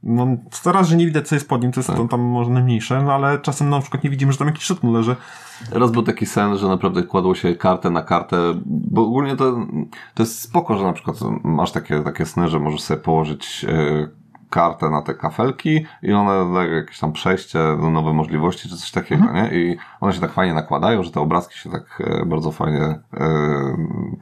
no, 0.03 0.27
teraz, 0.63 0.87
że 0.87 0.95
nie 0.95 1.05
widać, 1.05 1.27
co 1.27 1.35
jest 1.35 1.49
pod 1.49 1.61
nim, 1.61 1.71
to 1.71 1.79
jest 1.79 1.89
tak. 1.89 2.09
tam 2.09 2.21
może 2.21 2.49
najmniejsze, 2.49 3.03
no 3.03 3.13
ale 3.13 3.39
czasem 3.39 3.69
na 3.69 3.79
przykład 3.79 4.03
nie 4.03 4.09
widzimy, 4.09 4.31
że 4.31 4.37
tam 4.37 4.47
jakiś 4.47 4.63
szeton 4.63 4.91
leży. 4.91 5.15
Raz 5.71 5.91
był 5.91 6.03
taki 6.03 6.25
sen, 6.25 6.57
że 6.57 6.67
naprawdę 6.67 7.03
kładło 7.03 7.35
się 7.35 7.55
kartę 7.55 7.89
na 7.89 8.01
kartę, 8.01 8.37
bo 8.65 9.01
ogólnie 9.01 9.35
to, 9.35 9.67
to 10.13 10.23
jest 10.23 10.41
spoko, 10.41 10.77
że 10.77 10.83
na 10.83 10.93
przykład 10.93 11.17
masz 11.43 11.71
takie, 11.71 12.01
takie 12.01 12.25
sny, 12.25 12.49
że 12.49 12.59
możesz 12.59 12.81
sobie 12.81 13.01
położyć 13.01 13.63
yy, 13.63 14.22
kartę 14.53 14.89
na 14.89 15.01
te 15.01 15.13
kafelki 15.13 15.85
i 16.01 16.13
one 16.13 16.53
dają 16.53 16.71
jakieś 16.71 16.99
tam 16.99 17.13
przejście 17.13 17.59
do 17.59 17.89
nowe 17.89 18.13
możliwości, 18.13 18.69
czy 18.69 18.77
coś 18.77 18.91
takiego, 18.91 19.23
mhm. 19.23 19.45
nie? 19.45 19.59
I 19.59 19.77
one 20.01 20.13
się 20.13 20.21
tak 20.21 20.31
fajnie 20.31 20.53
nakładają, 20.53 21.03
że 21.03 21.11
te 21.11 21.21
obrazki 21.21 21.59
się 21.59 21.69
tak 21.69 22.03
e, 22.05 22.25
bardzo 22.25 22.51
fajnie 22.51 22.81
e, 22.81 22.99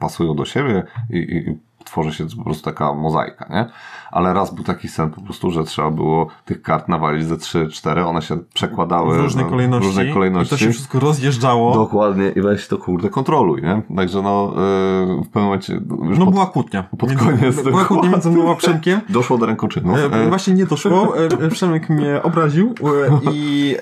pasują 0.00 0.34
do 0.34 0.44
siebie 0.44 0.82
i, 1.10 1.18
i 1.18 1.58
tworzy 1.84 2.12
się 2.12 2.26
po 2.36 2.44
prostu 2.44 2.64
taka 2.64 2.94
mozaika, 2.94 3.46
nie? 3.50 3.66
Ale 4.10 4.32
raz 4.32 4.54
był 4.54 4.64
taki 4.64 4.88
sen 4.88 5.10
po 5.10 5.20
prostu, 5.20 5.50
że 5.50 5.64
trzeba 5.64 5.90
było 5.90 6.26
tych 6.44 6.62
kart 6.62 6.88
nawalić 6.88 7.26
ze 7.26 7.34
3-4, 7.34 8.06
one 8.06 8.22
się 8.22 8.38
przekładały 8.54 9.18
w 9.18 9.20
różnej, 9.20 9.44
kolejności, 9.44 10.10
w 10.10 10.14
kolejności. 10.14 10.54
I 10.54 10.58
to 10.58 10.64
się 10.64 10.70
wszystko 10.70 11.00
rozjeżdżało. 11.00 11.74
Dokładnie 11.74 12.28
i 12.28 12.40
weź 12.40 12.68
to 12.68 12.78
kurde 12.78 13.08
kontroluj, 13.10 13.62
nie? 13.62 13.82
Także 13.96 14.22
no 14.22 14.52
yy, 14.56 15.24
w 15.24 15.26
pewnym 15.26 15.44
momencie... 15.44 15.80
No 16.18 16.24
pod, 16.24 16.34
była 16.34 16.46
kłótnia. 16.46 16.84
Pod 16.98 17.14
koniec 17.14 17.62
Była 17.62 17.84
kłótnia 17.84 18.10
między 18.10 18.30
mną 18.30 18.52
a 18.52 18.54
Przemkiem. 18.54 19.00
Doszło 19.08 19.38
do 19.38 19.46
rękoczynów. 19.46 19.98
E, 19.98 20.04
e, 20.04 20.28
właśnie 20.28 20.54
nie 20.54 20.66
doszło. 20.66 21.18
E, 21.18 21.48
Przemek 21.50 21.90
mnie 21.90 22.22
obraził 22.22 22.74
e, 23.24 23.32
i 23.32 23.76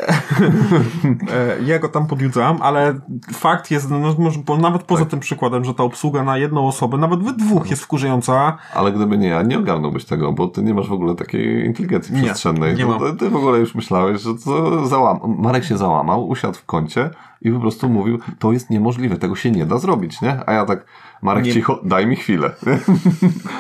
e, 1.33 1.63
ja 1.63 1.79
go 1.79 1.89
tam 1.89 2.07
podjudzałam, 2.07 2.59
ale 2.63 3.01
fakt 3.33 3.71
jest, 3.71 3.91
no, 3.91 4.15
może, 4.19 4.39
nawet 4.59 4.83
poza 4.83 5.03
tak. 5.03 5.11
tym 5.11 5.21
przykładem, 5.21 5.65
że 5.65 5.75
ta 5.75 5.83
obsługa 5.83 6.23
na 6.23 6.39
jedną 6.39 6.69
osobę, 6.69 6.99
nawet 6.99 7.23
we 7.23 7.33
dwóch 7.33 7.71
jest 7.71 7.83
wkurzająca. 7.91 8.59
Ale 8.75 8.93
gdyby 8.93 9.19
nie 9.19 9.29
ja, 9.29 9.43
nie 9.43 9.59
ogarnąłbyś 9.59 10.05
tego, 10.05 10.33
bo 10.33 10.49
ty 10.49 10.63
nie 10.63 10.75
masz 10.75 10.89
w 10.89 10.93
ogóle 10.93 11.15
takiej 11.15 11.67
inteligencji 11.67 12.15
nie, 12.15 12.23
przestrzennej. 12.23 12.77
Nie 12.77 12.87
mam. 12.87 13.17
Ty 13.17 13.31
w 13.31 13.37
ogóle 13.37 13.59
już 13.59 13.75
myślałeś, 13.75 14.23
że 14.23 14.31
to 14.45 14.87
załam... 14.87 15.37
Marek 15.39 15.65
się 15.65 15.77
załamał, 15.77 16.29
usiadł 16.29 16.55
w 16.55 16.65
kącie 16.65 17.11
i 17.43 17.51
po 17.51 17.61
prostu 17.61 17.89
mówił, 17.89 18.19
to 18.39 18.53
jest 18.53 18.71
niemożliwe, 18.71 19.17
tego 19.17 19.37
się 19.37 19.51
nie 19.51 19.67
da 19.67 19.79
zrobić, 19.79 20.21
nie? 20.21 20.41
A 20.47 20.53
ja 20.53 20.67
tak, 20.67 20.85
Marek 21.23 21.45
nie... 21.45 21.53
cicho, 21.53 21.81
daj 21.85 22.07
mi 22.07 22.17
chwilę. 22.17 22.51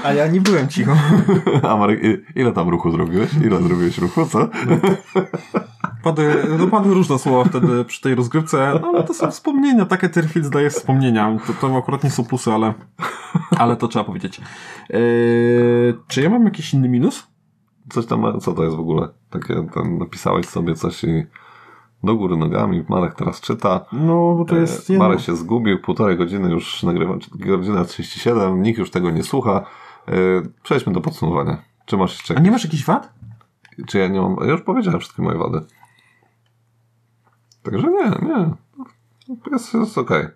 A 0.05 0.12
ja 0.12 0.27
nie 0.27 0.40
byłem 0.40 0.69
cicho. 0.69 0.93
A 1.69 1.77
Marek, 1.77 2.01
ile 2.35 2.52
tam 2.52 2.69
ruchu 2.69 2.90
zrobiłeś? 2.90 3.31
Ile 3.35 3.62
zrobiłeś 3.62 3.98
ruchu, 3.98 4.27
co? 4.27 4.48
Padły, 6.02 6.44
no 6.59 6.66
padły 6.66 6.94
różne 6.94 7.18
słowa 7.18 7.44
wtedy 7.44 7.85
przy 7.85 8.01
tej 8.01 8.14
rozgrywce, 8.14 8.78
no 8.82 8.89
ale 8.89 9.05
to 9.05 9.14
są 9.14 9.31
wspomnienia, 9.31 9.86
takie 9.86 10.06
Etherfields 10.06 10.51
daje 10.51 10.70
wspomnienia. 10.70 11.39
To, 11.47 11.52
to 11.52 11.77
akurat 11.77 12.05
nie 12.05 12.10
są 12.10 12.24
plusy, 12.24 12.52
ale, 12.52 12.74
ale 13.59 13.77
to 13.77 13.89
trzeba 13.89 14.05
powiedzieć. 14.05 14.40
Eee, 14.90 15.01
czy 16.09 16.22
ja 16.22 16.31
mam 16.31 16.44
jakiś 16.44 16.74
inny 16.74 16.89
minus? 16.89 17.27
Coś 17.90 18.06
tam, 18.06 18.40
co 18.40 18.52
to 18.52 18.64
jest 18.64 18.77
w 18.77 18.81
ogóle? 18.81 19.09
Takie, 19.31 19.66
tam 19.74 19.98
napisałeś 19.98 20.47
sobie 20.47 20.74
coś 20.74 21.05
i 21.05 21.27
do 22.05 22.14
góry 22.14 22.36
nogami, 22.36 22.85
Marek 22.89 23.14
teraz 23.14 23.40
czyta. 23.40 23.85
No, 23.93 24.35
bo 24.35 24.44
to 24.44 24.56
jest... 24.56 24.90
E, 24.90 24.98
Marek 24.98 25.20
się 25.20 25.36
zgubił, 25.36 25.81
półtorej 25.81 26.16
godziny 26.16 26.51
już 26.51 26.82
nagrywa, 26.82 27.14
godzina 27.35 27.85
37, 27.85 28.62
nikt 28.62 28.78
już 28.78 28.90
tego 28.90 29.10
nie 29.10 29.22
słucha. 29.22 29.66
E, 30.09 30.12
przejdźmy 30.62 30.93
do 30.93 31.01
podsumowania. 31.01 31.62
Czy 31.85 31.97
masz 31.97 32.12
jeszcze... 32.12 32.36
A 32.36 32.40
nie 32.40 32.51
masz 32.51 32.64
jakichś 32.64 32.85
wad? 32.85 33.12
Czy 33.86 33.98
ja 33.98 34.09
nie 34.09 34.20
mam... 34.20 34.36
Ja 34.40 34.51
już 34.51 34.62
powiedziałem 34.62 35.01
wszystkie 35.01 35.22
moje 35.22 35.39
wady. 35.39 35.60
Także 37.62 37.86
nie, 37.90 38.28
nie. 38.28 38.54
Jest, 39.52 39.74
jest 39.74 39.98
okej. 39.98 40.26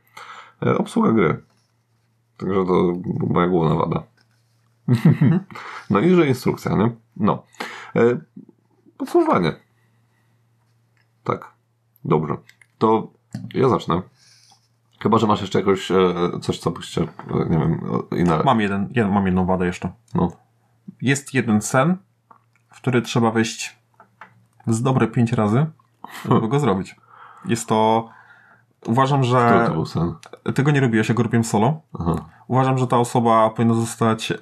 Okay. 0.61 0.79
Obsługa 0.79 1.13
gry. 1.13 1.43
Także 2.37 2.65
to 2.67 2.93
moja 3.31 3.47
główna 3.47 3.75
wada. 3.75 4.03
no 5.91 6.01
i 6.01 6.15
że 6.15 6.27
instrukcja, 6.27 6.77
nie? 6.77 6.91
No. 7.17 7.43
E, 7.97 8.19
podsumowanie. 8.99 9.53
Tak. 11.25 11.53
Dobrze. 12.05 12.37
To 12.79 13.11
ja 13.55 13.69
zacznę. 13.69 14.03
Chyba, 15.01 15.19
że 15.19 15.27
masz 15.27 15.41
jeszcze 15.41 15.59
jakoś 15.59 15.91
e, 15.91 16.15
coś, 16.43 16.59
co 16.59 16.71
byście, 16.71 17.03
e, 17.03 17.49
nie 17.51 17.59
wiem, 17.59 17.81
inne... 18.17 18.43
Mam, 18.45 18.61
jeden, 18.61 18.89
jeden, 18.91 19.13
mam 19.13 19.27
jedną 19.27 19.47
wadę 19.47 19.67
jeszcze. 19.67 19.93
No. 20.15 20.33
Jest 21.03 21.35
jeden 21.35 21.63
sen, 21.63 21.97
w 22.73 22.77
który 22.77 23.03
trzeba 23.03 23.31
wejść 23.31 23.79
z 24.67 24.83
dobre 24.83 25.07
pięć 25.07 25.33
razy, 25.33 25.67
żeby 26.29 26.49
go 26.49 26.61
zrobić. 26.61 26.97
Jest 27.47 27.69
to... 27.69 28.09
Uważam, 28.87 29.25
że... 29.25 29.65
To 29.67 29.73
był 29.73 29.87
sen? 29.87 30.15
Tego 30.55 30.71
nie 30.71 30.81
robiłeś, 30.81 31.09
ja 31.09 31.15
go 31.15 31.23
robiłem 31.23 31.45
solo. 31.45 31.81
Aha. 32.01 32.25
Uważam, 32.49 32.79
że 32.79 32.87
ta 32.87 32.99
osoba 32.99 33.51
powinna 33.51 33.75
zostać 33.75 34.33
e, 34.33 34.37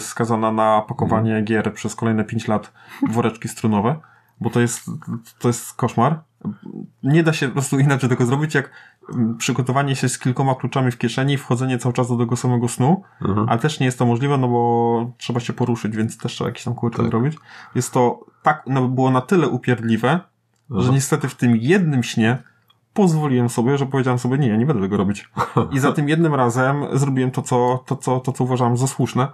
skazana 0.00 0.52
na 0.52 0.82
pakowanie 0.88 1.30
mhm. 1.30 1.44
gier 1.44 1.74
przez 1.74 1.94
kolejne 1.94 2.24
5 2.24 2.48
lat 2.48 2.72
w 3.08 3.12
woreczki 3.12 3.48
strunowe, 3.48 3.96
bo 4.40 4.50
to 4.50 4.60
jest, 4.60 4.90
to 5.38 5.48
jest 5.48 5.74
koszmar. 5.74 6.20
Nie 7.02 7.22
da 7.22 7.32
się 7.32 7.46
po 7.46 7.52
prostu 7.52 7.78
inaczej 7.78 8.08
tego 8.08 8.26
zrobić, 8.26 8.54
jak 8.54 8.70
przygotowanie 9.38 9.96
się 9.96 10.08
z 10.08 10.18
kilkoma 10.18 10.54
kluczami 10.54 10.90
w 10.90 10.98
kieszeni, 10.98 11.36
wchodzenie 11.36 11.78
cały 11.78 11.92
czas 11.92 12.08
do 12.08 12.16
tego 12.16 12.36
samego 12.36 12.68
snu, 12.68 13.02
mhm. 13.22 13.48
ale 13.48 13.58
też 13.58 13.80
nie 13.80 13.86
jest 13.86 13.98
to 13.98 14.06
możliwe, 14.06 14.38
no 14.38 14.48
bo 14.48 15.12
trzeba 15.18 15.40
się 15.40 15.52
poruszyć, 15.52 15.96
więc 15.96 16.18
też 16.18 16.32
trzeba 16.32 16.50
jakiś 16.50 16.64
tam 16.64 16.74
kurczę 16.74 16.98
tak. 16.98 17.06
zrobić. 17.06 17.36
Jest 17.74 17.92
to 17.92 18.20
tak, 18.42 18.62
no, 18.66 18.88
było 18.88 19.10
na 19.10 19.20
tyle 19.20 19.48
upierdliwe, 19.48 20.20
Aha. 20.70 20.82
że 20.82 20.92
niestety 20.92 21.28
w 21.28 21.34
tym 21.34 21.56
jednym 21.56 22.02
śnie 22.02 22.38
pozwoliłem 22.94 23.48
sobie, 23.48 23.78
że 23.78 23.86
powiedziałem 23.86 24.18
sobie, 24.18 24.38
nie, 24.38 24.48
ja 24.48 24.56
nie 24.56 24.66
będę 24.66 24.82
tego 24.82 24.96
robić. 24.96 25.30
I 25.74 25.78
za 25.78 25.92
tym 25.92 26.08
jednym 26.08 26.34
razem 26.34 26.84
zrobiłem 26.92 27.30
to, 27.30 27.42
co, 27.42 27.84
to, 27.86 27.96
co, 27.96 28.20
to, 28.20 28.32
co 28.32 28.44
uważałem 28.44 28.76
za 28.76 28.86
słuszne, 28.86 29.28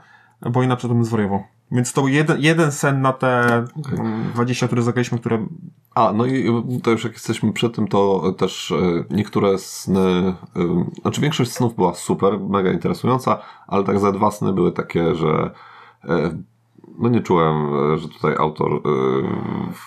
bo 0.51 0.63
inaczej 0.63 0.91
to 0.91 0.95
bym 0.95 1.05
zwariował. 1.05 1.43
Więc 1.71 1.93
to 1.93 2.09
jeden, 2.09 2.41
jeden 2.41 2.73
sen 2.73 3.01
na 3.01 3.13
te 3.13 3.65
okay. 3.79 3.99
20, 4.35 4.67
które 4.67 4.83
zagraliśmy, 4.83 5.19
które... 5.19 5.47
A, 5.95 6.13
no 6.13 6.27
i 6.27 6.53
to 6.83 6.91
już 6.91 7.05
jak 7.05 7.13
jesteśmy 7.13 7.53
przy 7.53 7.71
tym, 7.71 7.89
to 7.89 8.33
też 8.39 8.73
e, 8.73 9.05
niektóre 9.11 9.59
sny, 9.59 10.35
e, 10.57 10.85
znaczy 11.03 11.21
większość 11.21 11.53
snów 11.53 11.75
była 11.75 11.95
super, 11.95 12.41
mega 12.41 12.73
interesująca, 12.73 13.39
ale 13.67 13.85
tak 13.85 13.99
za 13.99 14.13
dwa 14.13 14.31
sny 14.31 14.53
były 14.53 14.73
takie, 14.73 15.15
że 15.15 15.51
e, 16.05 16.39
no 16.99 17.09
nie 17.09 17.21
czułem, 17.21 17.55
że 17.99 18.09
tutaj 18.09 18.35
autor 18.39 18.71
yy, 18.73 18.83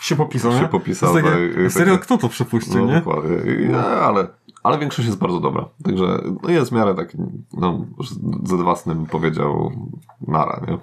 się 0.01 0.15
popisał. 0.15 0.51
Się 0.51 0.61
nie? 0.61 0.67
popisał 0.67 1.13
takie, 1.13 1.29
tak, 1.29 1.71
serio, 1.71 1.93
takie, 1.93 2.05
kto 2.05 2.17
to 2.17 2.29
przepuścił, 2.29 2.85
no, 2.85 2.93
nie? 2.93 2.99
Dokładnie. 2.99 3.37
No. 3.71 3.77
ale, 3.79 4.27
ale 4.63 4.79
większość 4.79 5.07
jest 5.07 5.19
bardzo 5.19 5.39
dobra. 5.39 5.65
Także 5.83 6.21
no 6.43 6.49
jest 6.49 6.71
w 6.71 6.73
miarę 6.73 6.95
taki, 6.95 7.17
no, 7.53 7.85
ze 8.43 8.57
dwa 8.57 8.75
sny 8.75 8.95
bym 8.95 9.05
powiedział 9.05 9.71
nara, 10.27 10.61
nie? 10.67 10.77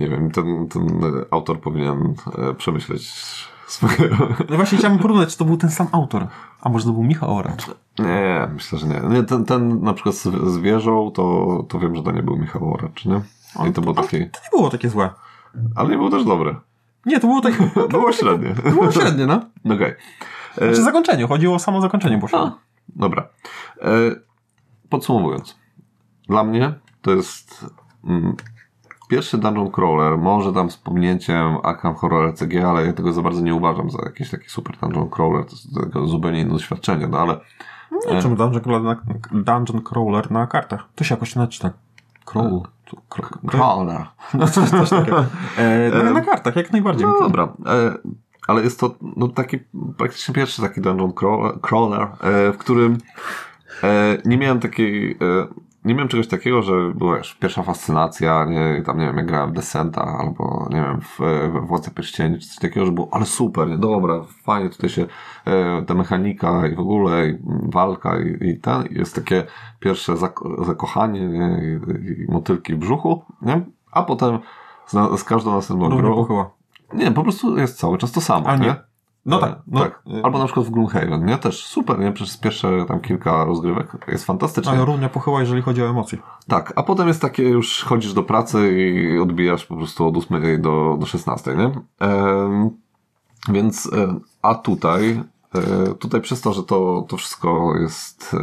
Nie 0.00 0.08
wiem, 0.08 0.30
ten, 0.30 0.68
ten 0.68 1.02
autor 1.30 1.60
powinien 1.60 2.14
e, 2.38 2.54
przemyśleć 2.54 3.12
swojego... 3.66 4.16
No 4.50 4.56
właśnie 4.56 4.78
chciałbym 4.78 5.00
porównać, 5.00 5.32
czy 5.32 5.38
to 5.38 5.44
był 5.44 5.56
ten 5.56 5.70
sam 5.70 5.86
autor. 5.92 6.26
A 6.60 6.68
może 6.68 6.84
to 6.84 6.92
był 6.92 7.02
Michał 7.02 7.36
Oracz? 7.36 7.66
Nie, 7.98 8.48
myślę, 8.54 8.78
że 8.78 8.86
nie. 8.86 9.00
nie 9.08 9.22
ten, 9.22 9.44
ten 9.44 9.82
na 9.82 9.92
przykład 9.92 10.14
z 10.14 10.58
wieżą, 10.58 11.10
to, 11.10 11.64
to 11.68 11.78
wiem, 11.78 11.96
że 11.96 12.02
to 12.02 12.12
nie 12.12 12.22
był 12.22 12.36
Michał 12.36 12.74
Oracz, 12.74 13.04
nie? 13.04 13.20
I 13.66 13.72
to 13.72 13.80
było 13.80 13.94
takie... 13.94 14.18
To 14.18 14.40
nie 14.44 14.58
było 14.58 14.70
takie 14.70 14.88
złe. 14.88 15.10
Ale 15.76 15.88
nie 15.88 15.96
było 15.96 16.10
też 16.10 16.24
dobre. 16.24 16.54
Nie, 17.06 17.20
to 17.20 17.26
było 17.26 17.40
tak... 17.40 17.54
Było 17.90 18.12
średnie. 18.12 18.54
To 18.54 18.70
było 18.70 18.92
średnie, 18.92 19.26
no. 19.26 19.40
Okej. 19.74 19.94
Znaczy 20.56 20.82
zakończenie, 20.82 21.26
chodziło 21.26 21.54
o 21.54 21.58
samo 21.58 21.80
zakończenie, 21.80 22.18
bo 22.18 22.38
A, 22.38 22.52
dobra. 22.88 23.28
E, 23.82 23.88
podsumowując. 24.88 25.58
Dla 26.28 26.44
mnie 26.44 26.74
to 27.02 27.10
jest 27.10 27.66
mm, 28.04 28.36
pierwszy 29.08 29.38
dungeon 29.38 29.70
crawler, 29.70 30.18
może 30.18 30.52
tam 30.52 30.70
z 30.70 30.76
pominięciem 30.76 31.56
Arkham 31.62 31.94
Horror 31.94 32.34
CG, 32.34 32.68
ale 32.68 32.86
ja 32.86 32.92
tego 32.92 33.12
za 33.12 33.22
bardzo 33.22 33.40
nie 33.40 33.54
uważam 33.54 33.90
za 33.90 33.98
jakiś 34.04 34.30
taki 34.30 34.48
super 34.48 34.76
dungeon 34.76 35.10
crawler, 35.10 35.44
to 35.44 35.50
jest 35.50 35.74
tego 35.74 36.06
zupełnie 36.06 36.40
inne 36.40 36.52
doświadczenie, 36.52 37.06
no 37.06 37.18
ale 37.18 37.40
Nie, 38.12 38.22
czemu 38.22 38.36
dungeon 38.36 38.62
crawler, 38.62 38.82
na, 38.82 38.96
dungeon 39.32 39.82
crawler 39.82 40.30
na 40.30 40.46
kartach? 40.46 40.88
To 40.94 41.04
się 41.04 41.14
jakoś 41.14 41.34
naczyta. 41.34 41.70
Crawl. 42.24 42.48
Crawl. 42.48 42.62
Crawler. 43.46 44.06
No 44.34 44.48
coś, 44.48 44.70
coś 44.70 44.90
takiego. 44.90 45.24
E, 45.58 45.90
na, 46.04 46.10
na 46.10 46.20
kartach, 46.20 46.56
jak 46.56 46.72
najbardziej. 46.72 47.06
No 47.06 47.20
dobra, 47.20 47.52
e, 47.66 47.94
ale 48.46 48.62
jest 48.62 48.80
to 48.80 48.94
no, 49.16 49.28
taki 49.28 49.58
praktycznie 49.96 50.34
pierwszy 50.34 50.62
taki 50.62 50.80
dungeon 50.80 51.12
crawler, 51.62 52.02
e, 52.02 52.52
w 52.52 52.58
którym 52.58 52.98
e, 53.82 54.18
nie 54.24 54.38
miałem 54.38 54.60
takiej, 54.60 55.18
nie 55.88 55.94
miałem 55.94 56.08
czegoś 56.08 56.28
takiego, 56.28 56.62
że 56.62 56.72
była 56.94 57.18
już 57.18 57.34
pierwsza 57.34 57.62
fascynacja, 57.62 58.44
nie, 58.44 58.82
tam 58.86 58.98
nie 58.98 59.06
wiem, 59.06 59.16
jak 59.16 59.26
grałem 59.26 59.50
w 59.50 59.54
Descenta 59.54 60.02
albo 60.20 60.68
nie 60.70 60.82
wiem, 60.82 61.00
w, 61.00 61.18
w 61.52 61.66
Władcę 61.66 61.90
Pierścieni, 61.90 62.38
czy 62.38 62.48
coś 62.48 62.56
takiego, 62.58 62.86
że 62.86 62.92
było, 62.92 63.08
ale 63.10 63.26
super, 63.26 63.68
nie, 63.68 63.78
dobra, 63.78 64.24
fajnie, 64.44 64.70
tutaj 64.70 64.90
się 64.90 65.06
e, 65.46 65.82
ta 65.82 65.94
mechanika 65.94 66.66
i 66.66 66.74
w 66.74 66.80
ogóle 66.80 67.28
i 67.28 67.38
walka 67.62 68.18
i, 68.18 68.48
i 68.48 68.60
ten, 68.60 68.84
jest 68.90 69.14
takie 69.14 69.44
pierwsze 69.80 70.12
zak- 70.12 70.64
zakochanie 70.64 71.20
nie, 71.28 71.60
i, 71.62 72.22
i 72.22 72.32
motylki 72.32 72.74
w 72.74 72.78
brzuchu, 72.78 73.22
nie? 73.42 73.60
A 73.92 74.02
potem 74.02 74.38
z, 74.86 75.20
z 75.20 75.24
każdą 75.24 75.50
następną 75.54 75.88
grą 75.88 76.48
nie, 76.94 77.12
po 77.12 77.22
prostu 77.22 77.58
jest 77.58 77.78
cały 77.78 77.98
czas 77.98 78.12
to 78.12 78.20
samo, 78.20 78.46
A 78.46 78.56
nie. 78.56 78.66
nie? 78.66 78.87
No 79.26 79.38
E, 79.38 79.40
tak. 79.40 79.58
No, 79.66 79.80
tak. 79.80 80.02
Albo 80.22 80.38
na 80.38 80.44
przykład 80.44 80.66
w 80.66 80.70
Gloomhaven, 80.70 81.24
nie? 81.24 81.38
Też 81.38 81.66
super, 81.66 81.98
nie? 81.98 82.12
Przez 82.12 82.36
pierwsze 82.36 82.84
tam 82.88 83.00
kilka 83.00 83.44
rozgrywek 83.44 84.06
jest 84.08 84.24
fantastycznie. 84.24 84.72
Ale 84.72 84.84
równie 84.84 85.08
pochyła, 85.08 85.40
jeżeli 85.40 85.62
chodzi 85.62 85.82
o 85.82 85.88
emocje. 85.88 86.18
Tak, 86.48 86.72
a 86.76 86.82
potem 86.82 87.08
jest 87.08 87.22
takie, 87.22 87.42
już 87.42 87.84
chodzisz 87.84 88.12
do 88.12 88.22
pracy 88.22 88.78
i 88.78 89.18
odbijasz 89.18 89.66
po 89.66 89.76
prostu 89.76 90.06
od 90.06 90.16
8 90.16 90.62
do, 90.62 90.96
do 91.00 91.06
16, 91.06 91.54
nie? 91.56 91.70
Em, 91.98 92.70
więc, 93.48 93.92
e, 93.92 94.14
a 94.42 94.54
tutaj, 94.54 95.22
e, 95.54 95.94
tutaj 95.94 96.20
przez 96.20 96.40
to, 96.40 96.52
że 96.52 96.62
to, 96.62 97.04
to 97.08 97.16
wszystko 97.16 97.76
jest, 97.76 98.36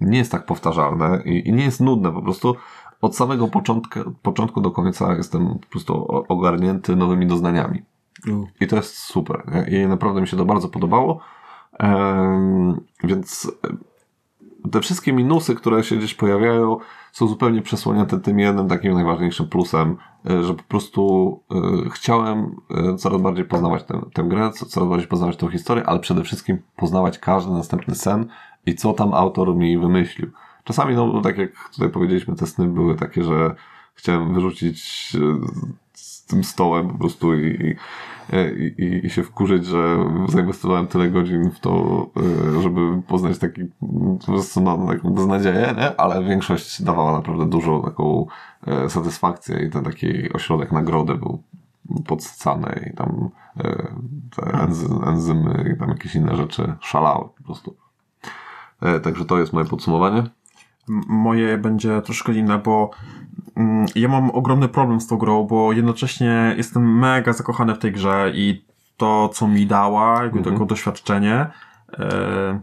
nie 0.00 0.18
jest 0.18 0.32
tak 0.32 0.46
powtarzalne 0.46 1.22
i, 1.24 1.48
i 1.48 1.52
nie 1.52 1.64
jest 1.64 1.80
nudne 1.80 2.12
po 2.12 2.22
prostu, 2.22 2.56
od 3.00 3.16
samego 3.16 3.48
początku, 3.48 3.98
początku 4.22 4.60
do 4.60 4.70
końca 4.70 5.14
jestem 5.14 5.58
po 5.58 5.66
prostu 5.66 6.24
ogarnięty 6.28 6.96
nowymi 6.96 7.26
doznaniami. 7.26 7.82
I 8.60 8.66
to 8.66 8.76
jest 8.76 8.96
super. 8.96 9.66
I 9.70 9.86
naprawdę 9.86 10.20
mi 10.20 10.28
się 10.28 10.36
to 10.36 10.44
bardzo 10.44 10.68
podobało. 10.68 11.20
Więc 13.04 13.52
e, 14.64 14.70
te 14.70 14.80
wszystkie 14.80 15.12
minusy, 15.12 15.54
które 15.54 15.84
się 15.84 15.96
gdzieś 15.96 16.14
pojawiają, 16.14 16.78
są 17.12 17.26
zupełnie 17.26 17.62
przesłonięte 17.62 18.20
tym 18.20 18.38
jednym 18.38 18.68
takim 18.68 18.94
najważniejszym 18.94 19.48
plusem, 19.48 19.96
e, 20.30 20.42
że 20.44 20.54
po 20.54 20.62
prostu 20.62 21.40
e, 21.50 21.90
chciałem 21.90 22.56
coraz 22.98 23.20
bardziej 23.22 23.44
poznawać 23.44 23.84
tę, 23.84 24.00
tę 24.14 24.22
grę, 24.22 24.50
co- 24.50 24.66
coraz 24.66 24.88
bardziej 24.88 25.08
poznawać 25.08 25.36
tę 25.36 25.50
historię, 25.50 25.86
ale 25.86 26.00
przede 26.00 26.24
wszystkim 26.24 26.58
poznawać 26.76 27.18
każdy 27.18 27.52
następny 27.52 27.94
sen 27.94 28.28
i 28.66 28.74
co 28.74 28.92
tam 28.92 29.14
autor 29.14 29.56
mi 29.56 29.78
wymyślił. 29.78 30.30
Czasami, 30.64 30.94
no 30.94 31.20
tak 31.20 31.38
jak 31.38 31.68
tutaj 31.74 31.90
powiedzieliśmy, 31.90 32.36
te 32.36 32.46
sny 32.46 32.68
były 32.68 32.96
takie, 32.96 33.24
że 33.24 33.54
chciałem 33.94 34.34
wyrzucić 34.34 35.12
tym 36.30 36.44
stołem 36.44 36.88
po 36.88 36.98
prostu 36.98 37.34
i, 37.34 37.76
i, 38.32 38.84
i, 38.84 39.06
i 39.06 39.10
się 39.10 39.22
wkurzyć, 39.22 39.66
że 39.66 39.96
zainwestowałem 40.28 40.86
tyle 40.86 41.10
godzin 41.10 41.50
w 41.50 41.60
to, 41.60 42.06
e, 42.56 42.62
żeby 42.62 43.02
poznać 43.02 43.38
taki 43.38 43.64
po 44.20 44.26
prostu 44.26 44.60
no, 44.60 44.86
taką 44.86 45.10
beznadzieję, 45.10 45.74
nie? 45.76 46.00
ale 46.00 46.24
większość 46.24 46.82
dawała 46.82 47.12
naprawdę 47.12 47.46
dużo 47.46 47.80
taką 47.80 48.26
e, 48.66 48.90
satysfakcję 48.90 49.66
i 49.66 49.70
ten 49.70 49.84
taki 49.84 50.32
ośrodek 50.32 50.72
nagrody 50.72 51.14
był 51.14 51.42
podsycany 52.06 52.90
i 52.92 52.96
tam 52.96 53.30
e, 53.56 53.94
te 54.36 54.42
enzy, 54.52 54.86
enzymy 55.06 55.74
i 55.74 55.78
tam 55.78 55.88
jakieś 55.88 56.14
inne 56.14 56.36
rzeczy 56.36 56.74
szalały 56.80 57.28
po 57.38 57.44
prostu. 57.44 57.76
Także 59.02 59.24
to 59.24 59.38
jest 59.38 59.52
moje 59.52 59.66
podsumowanie. 59.66 60.22
Moje 61.08 61.58
będzie 61.58 62.02
troszkę 62.02 62.32
inne, 62.32 62.58
bo 62.58 62.90
ja 63.94 64.08
mam 64.08 64.30
ogromny 64.30 64.68
problem 64.68 65.00
z 65.00 65.06
tą 65.06 65.16
grą, 65.16 65.44
bo 65.44 65.72
jednocześnie 65.72 66.54
jestem 66.56 66.98
mega 66.98 67.32
zakochany 67.32 67.74
w 67.74 67.78
tej 67.78 67.92
grze 67.92 68.32
i 68.34 68.64
to, 68.96 69.28
co 69.28 69.48
mi 69.48 69.66
dała, 69.66 70.22
jakby 70.22 70.38
Mhm. 70.38 70.54
tego 70.56 70.66
doświadczenie. 70.66 71.46
E, 71.98 72.60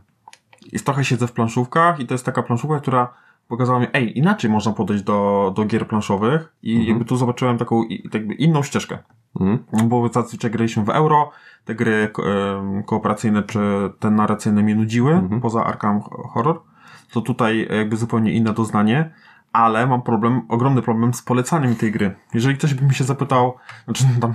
jest 0.72 0.86
trochę 0.86 1.04
siedzę 1.04 1.28
w 1.28 1.32
planszówkach 1.32 2.00
i 2.00 2.06
to 2.08 2.14
jest 2.14 2.26
taka 2.26 2.44
planszówka, 2.44 2.80
która 2.80 3.14
pokazała 3.48 3.80
mi, 3.80 3.88
ej, 3.94 4.18
inaczej 4.18 4.52
można 4.52 4.74
podejść 4.74 5.04
do, 5.04 5.54
do 5.56 5.66
gier 5.66 5.88
planszowych 5.88 6.54
i 6.64 6.72
Mhm. 6.72 6.90
jakby 6.90 7.06
tu 7.06 7.18
zobaczyłem 7.18 7.58
taką 7.58 7.84
i- 7.84 8.10
jakby 8.14 8.34
inną 8.34 8.64
ścieżkę. 8.64 8.98
Mhm. 9.40 9.90
Bo 9.90 10.10
zazwyczaj 10.10 10.52
graliśmy 10.52 10.84
w 10.84 10.90
euro, 10.90 11.32
te 11.66 11.76
gry 11.76 12.12
em, 12.26 12.84
kooperacyjne 12.84 13.44
czy 13.44 13.60
te 14.00 14.12
narracyjne 14.12 14.64
mnie 14.64 14.76
nudziły, 14.76 15.14
Mhm. 15.14 15.42
poza 15.42 15.66
Arkham 15.66 16.02
Horror. 16.02 16.62
To 17.12 17.22
tutaj 17.22 17.68
jakby 17.78 17.98
zupełnie 17.98 18.32
inne 18.34 18.54
doznanie, 18.54 19.12
ale 19.54 19.88
mam 19.88 20.02
problem, 20.02 20.42
ogromny 20.50 20.82
problem 20.82 21.14
z 21.14 21.22
polecaniem 21.22 21.76
tej 21.76 21.92
gry. 21.92 22.16
Jeżeli 22.34 22.58
ktoś 22.58 22.74
by 22.74 22.86
mi 22.86 22.94
się 22.96 23.04
zapytał, 23.04 23.54
znaczy 23.86 24.04
tam 24.22 24.34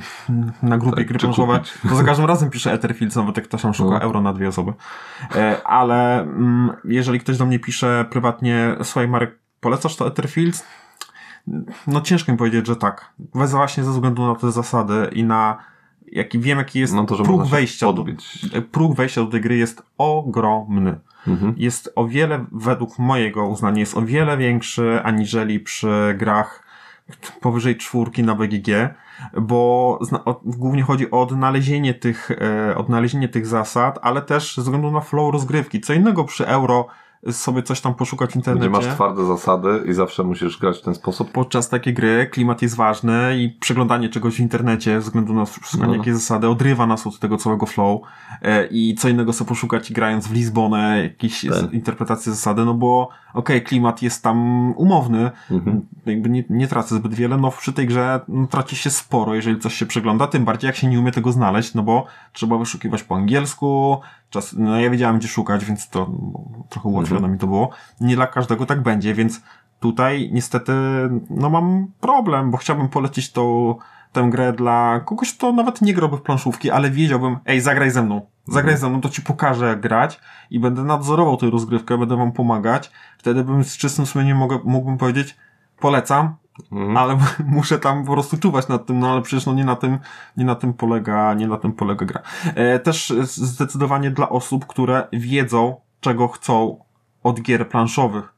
na 0.62 0.78
grupie 0.78 0.96
Tak, 0.96 1.06
gry 1.06 1.18
planszowe, 1.18 1.60
to 1.88 1.96
za 1.96 2.04
każdym 2.04 2.26
razem 2.26 2.50
piszę 2.50 2.72
Etherfields, 2.72 3.16
nawet 3.16 3.36
jak 3.36 3.46
ktoś 3.46 3.62
tam 3.62 3.74
szuka 3.74 3.90
No. 3.90 4.00
euro 4.00 4.20
na 4.20 4.32
dwie 4.32 4.48
osoby. 4.48 4.72
E, 5.34 5.66
ale 5.66 6.20
mm, 6.20 6.72
jeżeli 6.84 7.20
ktoś 7.20 7.38
do 7.38 7.46
mnie 7.46 7.58
pisze 7.58 8.04
prywatnie, 8.10 8.76
słuchaj 8.82 9.08
Marek, 9.08 9.38
polecasz 9.60 9.96
to 9.96 10.06
Etherfields? 10.06 10.66
No 11.86 12.00
ciężko 12.00 12.32
mi 12.32 12.38
powiedzieć, 12.38 12.66
że 12.66 12.76
tak. 12.76 13.12
Wez 13.34 13.50
właśnie 13.52 13.84
ze 13.84 13.90
względu 13.90 14.26
na 14.26 14.34
te 14.34 14.52
zasady 14.52 15.10
i 15.12 15.24
na 15.24 15.58
jaki 16.12 16.38
wiem, 16.38 16.58
jaki 16.58 16.80
jest 16.80 16.94
No 16.94 17.04
to, 17.04 17.16
próg 17.16 17.46
wejścia 17.46 17.92
do, 17.92 18.04
próg 18.72 18.94
wejścia 18.96 19.20
do 19.20 19.26
tej 19.26 19.40
gry 19.40 19.56
jest 19.56 19.82
ogromny. 19.98 21.00
Mhm. 21.26 21.54
Jest 21.56 21.92
o 21.96 22.06
wiele, 22.08 22.44
według 22.52 22.98
mojego 22.98 23.46
uznania, 23.48 23.80
jest 23.80 23.96
o 23.96 24.02
wiele 24.02 24.36
większy 24.36 25.00
aniżeli 25.02 25.60
przy 25.60 26.14
grach 26.18 26.62
powyżej 27.40 27.76
czwórki 27.76 28.22
na 28.22 28.34
BGG, 28.34 28.68
bo 29.40 29.98
głównie 30.44 30.82
chodzi 30.82 31.10
o 31.10 31.20
odnalezienie 31.20 31.94
tych, 31.94 32.30
e, 32.30 32.76
odnalezienie 32.76 33.28
tych 33.28 33.46
zasad, 33.46 33.98
ale 34.02 34.22
też 34.22 34.56
ze 34.56 34.62
względu 34.62 34.90
na 34.90 35.00
flow 35.00 35.32
rozgrywki. 35.32 35.80
Co 35.80 35.92
innego 35.92 36.24
przy 36.24 36.46
euro 36.46 36.86
sobie 37.30 37.62
coś 37.62 37.80
tam 37.80 37.94
poszukać 37.94 38.28
w 38.30 38.32
Gdzie 38.32 38.38
internecie. 38.38 38.70
masz 38.70 38.86
twarde 38.86 39.26
zasady 39.26 39.82
i 39.88 39.92
zawsze 39.92 40.22
musisz 40.24 40.58
grać 40.58 40.78
w 40.78 40.82
ten 40.82 40.94
sposób. 40.94 41.32
Podczas 41.32 41.68
takiej 41.68 41.94
gry 41.94 42.28
klimat 42.32 42.62
jest 42.62 42.76
ważny 42.76 43.36
i 43.38 43.50
przeglądanie 43.50 44.08
czegoś 44.08 44.34
w 44.36 44.40
internecie, 44.40 44.92
ze 44.92 45.00
względu 45.00 45.34
na 45.34 45.46
szukanie 45.46 45.92
No. 45.92 45.96
jakiej 45.96 46.14
zasady, 46.14 46.48
odrywa 46.48 46.86
nas 46.86 47.06
od 47.06 47.18
tego 47.18 47.36
całego 47.36 47.66
flow 47.66 48.00
e, 48.42 48.66
i 48.66 48.94
co 48.94 49.08
innego 49.08 49.32
sobie 49.32 49.48
poszukać 49.48 49.92
grając 49.92 50.26
w 50.26 50.32
Lizbonę, 50.32 51.02
jakieś 51.02 51.46
Tak. 51.48 51.72
interpretacje 51.72 52.32
zasady, 52.32 52.64
no 52.64 52.74
bo 52.74 53.08
okej, 53.34 53.62
klimat 53.62 54.02
jest 54.02 54.22
tam 54.22 54.38
umowny, 54.76 55.30
Mhm. 55.50 55.86
jakby 56.06 56.28
nie, 56.30 56.44
nie 56.50 56.68
tracę 56.68 56.94
zbyt 56.94 57.14
wiele, 57.14 57.36
no 57.36 57.50
przy 57.50 57.72
tej 57.72 57.86
grze 57.86 58.20
no, 58.28 58.46
traci 58.46 58.76
się 58.76 58.90
sporo, 58.90 59.34
jeżeli 59.34 59.58
coś 59.58 59.74
się 59.74 59.86
przegląda, 59.86 60.26
tym 60.26 60.44
bardziej 60.44 60.68
jak 60.68 60.76
się 60.76 60.86
nie 60.86 60.98
umie 61.00 61.12
tego 61.12 61.32
znaleźć, 61.32 61.74
no 61.74 61.82
bo 61.82 62.06
trzeba 62.32 62.58
wyszukiwać 62.58 63.02
po 63.02 63.16
angielsku, 63.16 64.00
czas, 64.32 64.54
no 64.58 64.80
ja 64.80 64.90
wiedziałem 64.90 65.18
gdzie 65.18 65.28
szukać, 65.28 65.64
więc 65.64 65.88
to 65.88 66.10
trochę 66.68 66.88
ułatwione 66.88 67.28
mi 67.28 67.38
to 67.38 67.46
było. 67.46 67.70
Nie 68.00 68.16
dla 68.16 68.26
każdego 68.26 68.66
tak 68.66 68.82
będzie, 68.82 69.14
więc 69.14 69.40
tutaj 69.80 70.30
niestety 70.32 70.72
no 71.30 71.50
mam 71.50 71.86
problem, 72.00 72.50
bo 72.50 72.56
chciałbym 72.56 72.88
polecić 72.88 73.32
tą 73.32 73.74
tę 74.12 74.28
grę 74.30 74.52
dla 74.52 75.00
kogoś, 75.00 75.34
kto 75.34 75.52
nawet 75.52 75.82
nie 75.82 75.94
grałby 75.94 76.16
w 76.16 76.22
planszówki, 76.22 76.70
ale 76.70 76.90
wiedziałbym, 76.90 77.36
ej, 77.46 77.60
zagraj 77.60 77.90
ze 77.90 78.02
mną. 78.02 78.26
Zagraj 78.46 78.76
ze 78.76 78.88
mną, 78.88 79.00
to 79.00 79.08
ci 79.08 79.22
pokażę 79.22 79.66
jak 79.66 79.80
grać 79.80 80.20
i 80.50 80.60
będę 80.60 80.84
nadzorował 80.84 81.36
tę 81.36 81.50
rozgrywkę, 81.50 81.98
będę 81.98 82.16
wam 82.16 82.32
pomagać. 82.32 82.90
Wtedy 83.18 83.44
bym 83.44 83.64
z 83.64 83.76
czystym 83.76 84.06
sumieniem 84.06 84.36
mogę, 84.36 84.58
mógłbym 84.64 84.98
powiedzieć, 84.98 85.36
polecam, 85.80 86.34
Mhm. 86.72 86.96
ale 86.96 87.18
muszę 87.46 87.78
tam 87.78 88.04
po 88.04 88.12
prostu 88.12 88.38
czuwać 88.38 88.68
nad 88.68 88.86
tym, 88.86 88.98
no 88.98 89.12
ale 89.12 89.22
przecież 89.22 89.46
no 89.46 89.54
nie 89.54 89.64
na 89.64 89.76
tym, 89.76 89.98
nie 90.36 90.44
na 90.44 90.54
tym 90.54 90.74
polega, 90.74 91.34
nie 91.34 91.46
na 91.46 91.56
tym 91.56 91.72
polega 91.72 92.06
gra. 92.06 92.22
E, 92.54 92.78
też 92.78 93.12
zdecydowanie 93.22 94.10
dla 94.10 94.28
osób, 94.28 94.66
które 94.66 95.08
wiedzą, 95.12 95.80
czego 96.00 96.28
chcą 96.28 96.84
od 97.22 97.40
gier 97.40 97.68
planszowych. 97.68 98.34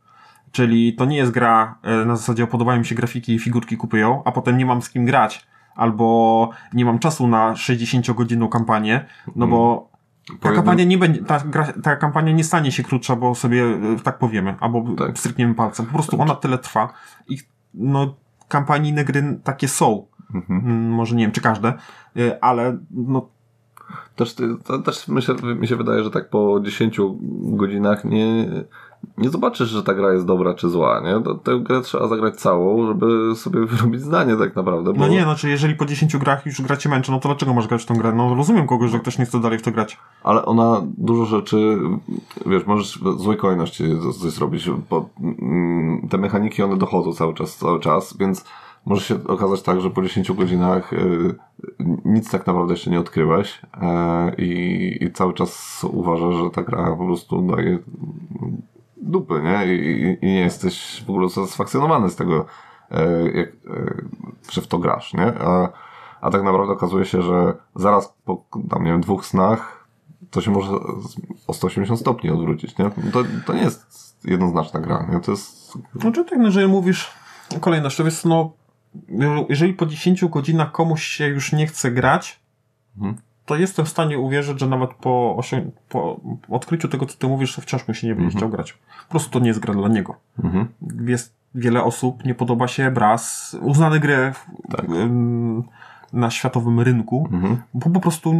Czyli 0.52 0.94
to 0.94 1.04
nie 1.04 1.16
jest 1.16 1.32
gra 1.32 1.78
e, 1.82 2.04
na 2.04 2.16
zasadzie 2.16 2.46
podobają 2.46 2.78
mi 2.78 2.86
się 2.86 2.94
grafiki 2.94 3.34
i 3.34 3.38
figurki 3.38 3.76
kupują, 3.76 4.22
a 4.24 4.32
potem 4.32 4.58
nie 4.58 4.66
mam 4.66 4.82
z 4.82 4.90
kim 4.90 5.04
grać. 5.04 5.46
Albo 5.74 6.50
nie 6.72 6.84
mam 6.84 6.98
czasu 6.98 7.26
na 7.28 7.52
60-godzinną 7.52 8.48
kampanię, 8.48 9.04
no 9.36 9.46
bo 9.46 9.88
ta 10.26 10.48
Po 10.48 10.54
kampania 10.54 10.84
nie 10.84 10.98
będzie, 10.98 11.22
ta, 11.22 11.40
gra, 11.40 11.72
ta 11.82 11.96
kampania 11.96 12.32
nie 12.32 12.44
stanie 12.44 12.72
się 12.72 12.82
krótsza, 12.82 13.16
bo 13.16 13.34
sobie 13.34 13.64
e, 13.64 14.00
tak 14.02 14.18
powiemy, 14.18 14.54
albo 14.60 14.84
tak. 14.98 15.18
strykniemy 15.18 15.54
palcem. 15.54 15.86
Po 15.86 15.92
prostu 15.92 16.20
ona 16.20 16.34
tyle 16.34 16.58
trwa 16.58 16.92
i 17.28 17.38
no, 17.74 18.14
kampanijne 18.48 19.04
gry 19.04 19.40
takie 19.44 19.68
są. 19.68 20.06
Mm, 20.48 20.90
Może 20.90 21.16
nie 21.16 21.24
wiem, 21.24 21.32
czy 21.32 21.40
każde, 21.40 21.72
y, 22.16 22.40
ale 22.40 22.78
no, 22.90 23.28
Też, 24.16 24.34
to, 24.64 24.78
też 24.78 25.08
myślę, 25.08 25.34
mi 25.56 25.68
się 25.68 25.76
wydaje, 25.76 26.04
że 26.04 26.10
tak 26.10 26.28
po 26.30 26.60
10 26.60 27.00
godzinach 27.42 28.04
nie, 28.04 28.46
nie 29.18 29.30
zobaczysz, 29.30 29.68
że 29.68 29.82
ta 29.82 29.94
gra 29.94 30.12
jest 30.12 30.26
dobra 30.26 30.54
czy 30.54 30.68
zła, 30.68 31.00
nie? 31.04 31.22
To, 31.22 31.34
tę 31.34 31.60
grę 31.60 31.80
trzeba 31.80 32.08
zagrać 32.08 32.36
całą, 32.36 32.86
żeby 32.86 33.36
sobie 33.36 33.66
wyrobić 33.66 34.00
zdanie 34.00 34.36
tak 34.36 34.56
naprawdę. 34.56 34.92
Bo... 34.92 35.00
no 35.00 35.08
nie, 35.08 35.22
znaczy 35.22 35.48
jeżeli 35.48 35.74
po 35.74 35.86
10 35.86 36.16
grach 36.16 36.46
już 36.46 36.62
gra 36.62 36.76
cię 36.76 36.88
męczy, 36.88 37.12
no 37.12 37.20
to 37.20 37.28
dlaczego 37.28 37.54
masz 37.54 37.68
grać 37.68 37.82
w 37.82 37.86
tą 37.86 37.94
grę? 37.94 38.12
No 38.12 38.34
rozumiem 38.34 38.66
kogoś, 38.66 38.90
że 38.90 38.98
ktoś 38.98 39.18
nie 39.18 39.24
chce 39.24 39.40
dalej 39.40 39.58
w 39.58 39.62
to 39.62 39.70
grać. 39.70 39.98
Ale 40.22 40.44
ona 40.44 40.82
dużo 40.98 41.24
rzeczy, 41.24 41.78
wiesz, 42.46 42.66
możesz 42.66 42.98
w 42.98 43.20
złej 43.20 43.36
kolejności 43.36 43.84
coś 44.20 44.32
zrobić, 44.32 44.70
bo 44.90 45.08
mm, 45.20 46.08
te 46.10 46.18
mechaniki 46.18 46.62
one 46.62 46.76
dochodzą 46.76 47.12
cały 47.12 47.34
czas, 47.34 47.56
cały 47.56 47.80
czas, 47.80 48.16
więc 48.16 48.44
może 48.86 49.02
się 49.02 49.24
okazać 49.26 49.62
tak, 49.62 49.80
że 49.80 49.90
po 49.90 50.02
10 50.02 50.32
godzinach 50.32 50.92
y, 50.92 51.34
nic 52.04 52.30
tak 52.30 52.46
naprawdę 52.46 52.72
jeszcze 52.72 52.90
nie 52.90 53.00
odkryłeś 53.00 53.60
e, 53.82 54.34
i, 54.38 54.98
i 55.00 55.12
cały 55.12 55.34
czas 55.34 55.84
uważasz, 55.90 56.34
że 56.34 56.50
ta 56.50 56.62
gra 56.62 56.96
po 56.96 57.06
prostu 57.06 57.42
daje 57.42 57.78
dupy, 59.10 59.42
nie? 59.42 59.74
I, 59.74 60.02
i- 60.22 60.26
nie 60.26 60.40
jesteś 60.40 61.04
w 61.06 61.10
ogóle 61.10 61.28
satysfakcjonowany 61.30 62.10
z 62.10 62.16
tego, 62.16 62.46
e, 62.90 63.30
jak, 63.30 63.48
e, 63.48 63.52
że 64.50 64.60
w 64.62 64.66
to 64.66 64.78
grasz, 64.78 65.14
nie? 65.14 65.26
A, 65.40 65.68
a 66.20 66.30
tak 66.30 66.42
naprawdę 66.42 66.72
okazuje 66.72 67.04
się, 67.04 67.22
że 67.22 67.54
zaraz 67.76 68.14
po 68.24 68.44
tam, 68.70 68.84
nie 68.84 68.90
wiem, 68.92 69.00
dwóch 69.00 69.26
snach 69.26 69.84
to 70.30 70.40
się 70.40 70.50
może 70.50 70.70
o 71.46 71.52
180 71.52 72.00
stopni 72.00 72.30
odwrócić, 72.30 72.78
nie? 72.78 72.90
To, 73.12 73.22
to 73.46 73.52
nie 73.54 73.60
jest 73.62 74.16
jednoznaczna 74.24 74.80
gra, 74.80 75.06
nie? 75.12 75.20
To 75.20 75.30
jest... 75.30 75.72
Znaczy 76.00 76.24
tak, 76.24 76.38
no, 76.38 76.44
jeżeli 76.44 76.68
mówisz 76.68 77.10
kolejność, 77.60 77.96
to 77.96 78.04
jest 78.04 78.24
no, 78.24 78.52
jeżeli 79.48 79.74
po 79.74 79.86
10 79.86 80.24
godzinach 80.24 80.72
komuś 80.72 81.02
się 81.02 81.26
już 81.26 81.52
nie 81.52 81.66
chce 81.66 81.90
grać, 81.90 82.40
Mhm. 82.96 83.16
To 83.46 83.56
jestem 83.56 83.84
w 83.84 83.88
stanie 83.88 84.18
uwierzyć, 84.18 84.60
że 84.60 84.66
nawet 84.68 84.94
po, 84.94 85.36
osią- 85.38 85.70
po 85.88 86.20
odkryciu 86.48 86.88
tego, 86.88 87.06
co 87.06 87.18
ty 87.18 87.26
mówisz, 87.28 87.56
wciąż 87.56 87.88
mu 87.88 87.94
się 87.94 88.06
nie 88.06 88.14
będzie 88.14 88.36
chciał 88.36 88.48
grać. 88.48 88.72
Po 88.72 89.10
prostu 89.10 89.30
to 89.30 89.38
nie 89.38 89.48
jest 89.48 89.60
gra 89.60 89.74
dla 89.74 89.88
niego. 89.88 90.16
Mhm. 90.44 90.68
Jest 91.06 91.34
wiele 91.54 91.82
osób, 91.82 92.24
nie 92.24 92.34
podoba 92.34 92.68
się 92.68 92.90
Braz, 92.90 93.56
uznany 93.60 94.00
grę 94.00 94.32
w, 94.32 94.46
Tak. 94.76 94.86
na 96.12 96.30
światowym 96.30 96.80
rynku, 96.80 97.28
Mhm. 97.32 97.62
bo 97.74 97.90
po 97.90 98.00
prostu 98.00 98.34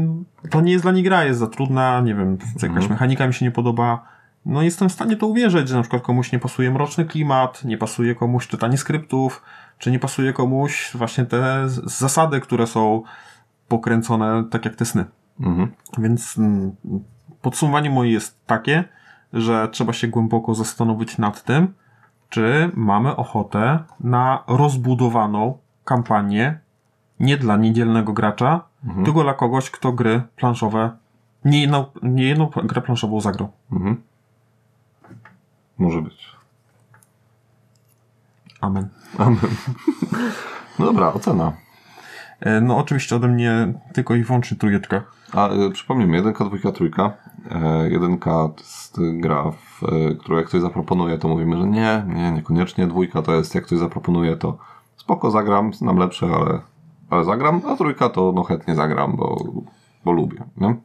to 0.50 0.60
nie 0.60 0.72
jest 0.72 0.84
dla 0.84 0.92
nich 0.92 1.04
gra, 1.04 1.24
jest 1.24 1.40
za 1.40 1.46
trudna, 1.46 2.00
nie 2.00 2.14
wiem, 2.14 2.38
jakaś 2.54 2.64
Mhm. 2.64 2.90
mechanika 2.90 3.26
mi 3.26 3.34
się 3.34 3.44
nie 3.44 3.50
podoba. 3.50 4.02
No 4.46 4.62
jestem 4.62 4.88
w 4.88 4.92
stanie 4.92 5.16
to 5.16 5.26
uwierzyć, 5.26 5.68
że 5.68 5.76
na 5.76 5.82
przykład 5.82 6.02
komuś 6.02 6.32
nie 6.32 6.38
pasuje 6.38 6.70
mroczny 6.70 7.04
klimat, 7.04 7.64
nie 7.64 7.78
pasuje 7.78 8.14
komuś 8.14 8.46
czytanie 8.48 8.78
skryptów, 8.78 9.42
czy 9.78 9.90
nie 9.90 9.98
pasuje 9.98 10.32
komuś 10.32 10.90
właśnie 10.94 11.24
te 11.24 11.62
zasady, 11.84 12.40
które 12.40 12.66
są 12.66 13.02
pokręcone 13.68 14.44
tak 14.50 14.64
jak 14.64 14.76
te 14.76 14.84
sny. 14.84 15.04
Mhm. 15.40 15.72
Więc 15.98 16.38
mm, 16.38 16.76
podsumowanie 17.42 17.90
moje 17.90 18.12
jest 18.12 18.46
takie, 18.46 18.84
że 19.32 19.68
trzeba 19.68 19.92
się 19.92 20.08
głęboko 20.08 20.54
zastanowić 20.54 21.18
nad 21.18 21.44
tym, 21.44 21.74
czy 22.28 22.70
mamy 22.74 23.16
ochotę 23.16 23.78
na 24.00 24.44
rozbudowaną 24.46 25.58
kampanię 25.84 26.58
nie 27.20 27.36
dla 27.36 27.56
niedzielnego 27.56 28.12
gracza, 28.12 28.64
tylko 29.04 29.22
dla 29.22 29.34
kogoś, 29.34 29.70
kto 29.70 29.92
gry 29.92 30.22
planszowe, 30.36 30.96
nie 31.44 31.60
jedną, 31.60 31.84
nie 32.02 32.24
jedną 32.24 32.46
grę 32.46 32.82
planszową 32.82 33.20
zagrał. 33.20 33.52
Mhm. 33.72 34.02
Może 35.78 36.02
być. 36.02 36.32
Amen. 38.60 38.88
Amen. 39.18 39.38
No 40.78 40.86
dobra, 40.86 41.12
ocena. 41.12 41.52
E, 42.40 42.60
No 42.60 42.76
oczywiście 42.78 43.16
ode 43.16 43.28
mnie 43.28 43.74
tylko 43.92 44.14
i 44.14 44.24
wyłącznie 44.24 44.56
trójeczka. 44.56 45.02
A 45.32 45.52
y, 45.52 45.70
przypomnijmy, 45.70 46.16
jedynka, 46.16 46.44
dwójka, 46.44 46.72
trójka. 46.72 47.12
E, 47.50 47.90
jedynka 47.90 48.30
to 48.30 48.62
jest 48.62 48.98
gra, 49.20 49.50
w, 49.50 49.82
y, 49.82 50.16
którą 50.20 50.36
jak 50.36 50.46
ktoś 50.46 50.60
zaproponuje, 50.60 51.18
to 51.18 51.28
mówimy, 51.28 51.56
że 51.56 51.66
nie, 51.66 52.04
nie, 52.06 52.32
niekoniecznie. 52.32 52.86
Dwójka 52.86 53.22
to 53.22 53.34
jest, 53.34 53.54
jak 53.54 53.64
ktoś 53.64 53.78
zaproponuje, 53.78 54.36
to 54.36 54.58
spoko, 54.96 55.30
zagram, 55.30 55.74
znam 55.74 55.96
lepsze, 55.96 56.26
ale, 56.26 56.60
ale 57.10 57.24
zagram. 57.24 57.62
A 57.68 57.76
trójka 57.76 58.08
to 58.08 58.32
no 58.34 58.42
chętnie 58.42 58.74
zagram, 58.74 59.16
bo, 59.16 59.44
bo 60.04 60.12
lubię, 60.12 60.44
nie? 60.56 60.76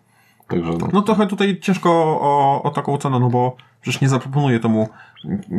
Także 0.48 0.72
no. 0.82 0.88
No 0.94 1.02
trochę 1.02 1.28
tutaj 1.28 1.60
ciężko 1.60 1.90
o, 2.22 2.62
o 2.64 2.70
taką 2.70 2.98
cenę, 2.98 3.20
no 3.20 3.30
bo 3.30 3.56
przecież 3.82 4.02
nie 4.02 4.10
zaproponuję 4.10 4.60
temu 4.60 4.90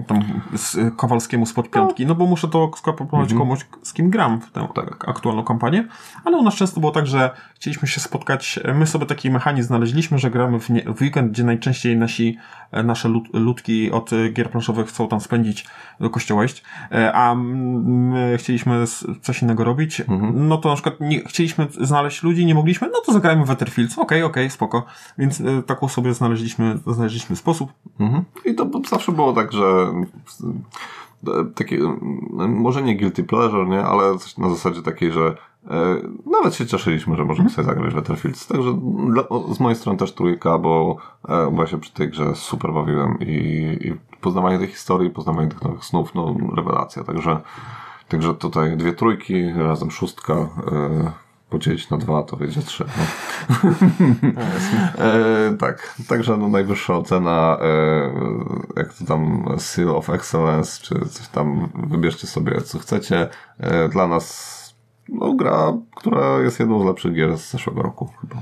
tam, 0.07 0.41
z, 0.57 0.97
Kowalskiemu 0.97 1.47
spod 1.47 1.71
piątki, 1.71 2.07
no 2.07 2.15
bo 2.15 2.27
muszę 2.27 2.49
to 2.49 2.71
zaproponować 2.85 3.35
komuś, 3.35 3.67
z 3.83 3.93
kim 3.93 4.11
gram 4.11 4.41
w 4.41 4.51
tę 4.51 4.69
Tak. 4.75 5.09
aktualną 5.09 5.45
kampanię. 5.45 5.89
Ale 6.25 6.37
u 6.37 6.43
nas 6.43 6.55
często 6.55 6.81
było 6.81 6.93
tak, 6.93 7.07
że 7.07 7.31
chcieliśmy 7.55 7.89
się 7.89 8.01
spotkać, 8.01 8.61
my 8.75 8.87
sobie 8.87 9.07
taki 9.07 9.31
mechanizm 9.31 9.67
znaleźliśmy, 9.67 10.19
że 10.19 10.31
gramy 10.31 10.61
w, 10.61 10.71
nie, 10.71 10.83
w 10.83 11.01
weekend, 11.01 11.33
gdzie 11.33 11.45
najczęściej 11.45 11.97
nasi, 11.97 12.39
e, 12.73 12.83
nasze 12.83 13.09
lud, 13.09 13.25
ludki 13.33 13.91
od 13.91 14.13
e, 14.13 14.29
gier 14.29 14.51
planszowych 14.51 14.89
chcą 14.89 15.09
tam 15.09 15.21
spędzić, 15.21 15.67
do 16.01 16.11
kościoła 16.11 16.45
iść, 16.45 16.63
e, 16.93 17.13
a 17.13 17.35
my 17.35 18.37
chcieliśmy 18.39 18.85
coś 19.23 19.43
innego 19.43 19.65
robić, 19.65 20.03
no 20.35 20.59
to 20.59 20.69
na 20.69 20.75
przykład 20.75 21.01
nie, 21.01 21.21
chcieliśmy 21.21 21.67
znaleźć 21.81 22.23
ludzi, 22.23 22.47
nie 22.47 22.55
mogliśmy, 22.55 22.89
no 22.93 23.01
to 23.07 23.13
zagrajmy 23.13 23.45
w 23.45 23.51
Etherfields, 23.51 23.99
okej, 23.99 24.23
okej, 24.23 24.51
spoko. 24.51 24.85
Więc 25.19 25.43
taką 25.67 25.89
sobie 25.89 26.15
znaleźliśmy, 26.15 26.79
znaleźliśmy 26.87 27.37
sposób. 27.37 27.73
Mhm. 28.01 28.10
I 28.45 28.55
to 28.55 28.67
zawsze 28.89 29.13
było 29.13 29.33
tak, 29.33 29.53
że 29.53 29.93
e, 31.27 31.31
takie, 31.55 31.77
mm, 31.77 32.57
może 32.57 32.83
nie 32.83 32.97
guilty 32.97 33.25
pleasure, 33.25 33.69
nie, 33.69 33.85
ale 33.85 34.19
coś 34.19 34.39
na 34.39 34.51
zasadzie 34.51 34.83
takiej, 34.83 35.13
że 35.13 35.37
e, 35.71 35.97
nawet 36.27 36.55
się 36.55 36.67
cieszyliśmy, 36.67 37.17
że 37.17 37.25
możemy 37.25 37.51
sobie 37.51 37.67
zagrać 37.67 37.93
w 37.93 37.97
Battlefields. 37.97 38.47
Także 38.47 38.79
dla, 39.09 39.23
z 39.55 39.61
mojej 39.61 39.77
strony 39.77 39.99
też 39.99 40.13
trójka, 40.13 40.59
bo, 40.59 40.97
e, 41.29 41.51
bo 41.51 41.63
ja 41.63 41.69
się 41.69 41.81
przy 41.81 41.93
tej 41.93 42.09
grze 42.09 42.35
super 42.35 42.73
bawiłem 42.73 43.19
i, 43.21 43.35
i 43.81 43.93
poznawanie 44.21 44.59
tej 44.59 44.69
historii, 44.69 45.11
poznawanie 45.11 45.49
tych 45.49 45.63
nowych 45.63 45.85
snów, 45.85 46.15
no 46.15 46.37
rewelacja. 46.57 47.05
Także, 47.05 47.41
także 48.09 48.35
tutaj 48.35 48.77
dwie 48.77 48.93
trójki, 48.93 49.53
razem 49.53 49.91
szóstka, 49.91 50.35
e, 50.35 51.13
podzielić 51.51 51.91
na 51.91 51.97
dwa, 51.97 52.23
to 52.23 52.37
wyjdzie 52.37 52.63
trzy. 52.63 52.85
No. 52.85 53.05
E, 54.99 55.57
tak, 55.59 55.95
także 56.09 56.37
no, 56.37 56.49
najwyższa 56.49 56.95
ocena, 56.95 57.59
e, 57.61 58.11
jak 58.77 58.95
to 58.95 59.05
tam 59.05 59.49
Seal 59.59 59.89
of 59.91 60.11
Excellence, 60.11 60.83
czy 60.83 60.95
coś 61.09 61.29
tam, 61.29 61.69
wybierzcie 61.75 62.27
sobie 62.27 62.61
co 62.61 62.79
chcecie. 62.79 63.29
E, 63.59 63.89
dla 63.89 64.09
nas 64.09 64.61
no, 65.13 65.35
gra, 65.35 65.73
która 65.97 66.39
jest 66.39 66.61
jedną 66.61 66.83
z 66.83 66.85
lepszych 66.85 67.15
gier 67.15 67.39
z 67.39 67.51
zeszłego 67.51 67.83
roku 67.83 68.11
chyba. 68.21 68.37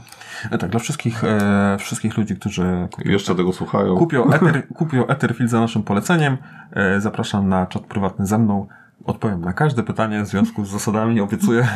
E, 0.50 0.58
tak, 0.58 0.70
dla 0.70 0.80
wszystkich, 0.80 1.24
e, 1.24 1.76
wszystkich 1.80 2.16
ludzi, 2.16 2.36
którzy 2.36 2.88
I 3.04 3.10
jeszcze 3.10 3.34
tego 3.34 3.52
słuchają. 3.52 3.96
kupią, 3.96 4.32
Ether, 4.32 4.68
kupią 4.78 5.06
Etherfield 5.06 5.50
za 5.50 5.60
naszym 5.60 5.82
poleceniem, 5.82 6.36
e, 6.72 7.00
zapraszam 7.00 7.48
na 7.48 7.66
czat 7.66 7.82
prywatny 7.82 8.26
ze 8.26 8.38
mną. 8.38 8.66
Odpowiem 9.04 9.40
na 9.40 9.52
każde 9.52 9.82
pytanie 9.82 10.22
w 10.22 10.26
związku 10.26 10.64
z 10.64 10.70
zasadami, 10.70 11.20
obiecuję 11.20 11.60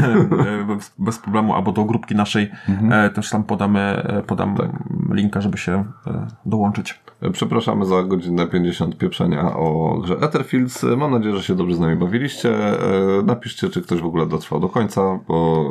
e, 0.60 0.64
bez, 0.64 0.94
bez 0.98 1.18
problemu, 1.18 1.54
albo 1.54 1.72
do 1.72 1.84
grupki 1.84 2.14
naszej 2.14 2.50
e, 2.90 3.10
też 3.10 3.30
tam 3.30 3.44
podamy, 3.44 3.80
e, 3.80 4.22
podam 4.22 4.56
linka, 5.10 5.40
żeby 5.40 5.58
się 5.58 5.84
dołączyć. 6.46 7.00
Przepraszamy 7.32 7.84
za 7.84 8.02
godzinę 8.02 8.46
50 8.46 8.98
pieprzenia 8.98 9.56
o 9.56 9.98
grze 10.02 10.16
Etherfields. 10.20 10.82
Mam 10.96 11.10
nadzieję, 11.10 11.36
że 11.36 11.42
się 11.42 11.54
dobrze 11.54 11.76
z 11.76 11.80
nami 11.80 11.96
bawiliście. 11.96 12.58
Napiszcie, 13.24 13.68
czy 13.68 13.82
ktoś 13.82 14.00
w 14.00 14.06
ogóle 14.06 14.26
dotrwał 14.26 14.60
do 14.60 14.68
końca, 14.68 15.18
bo 15.28 15.68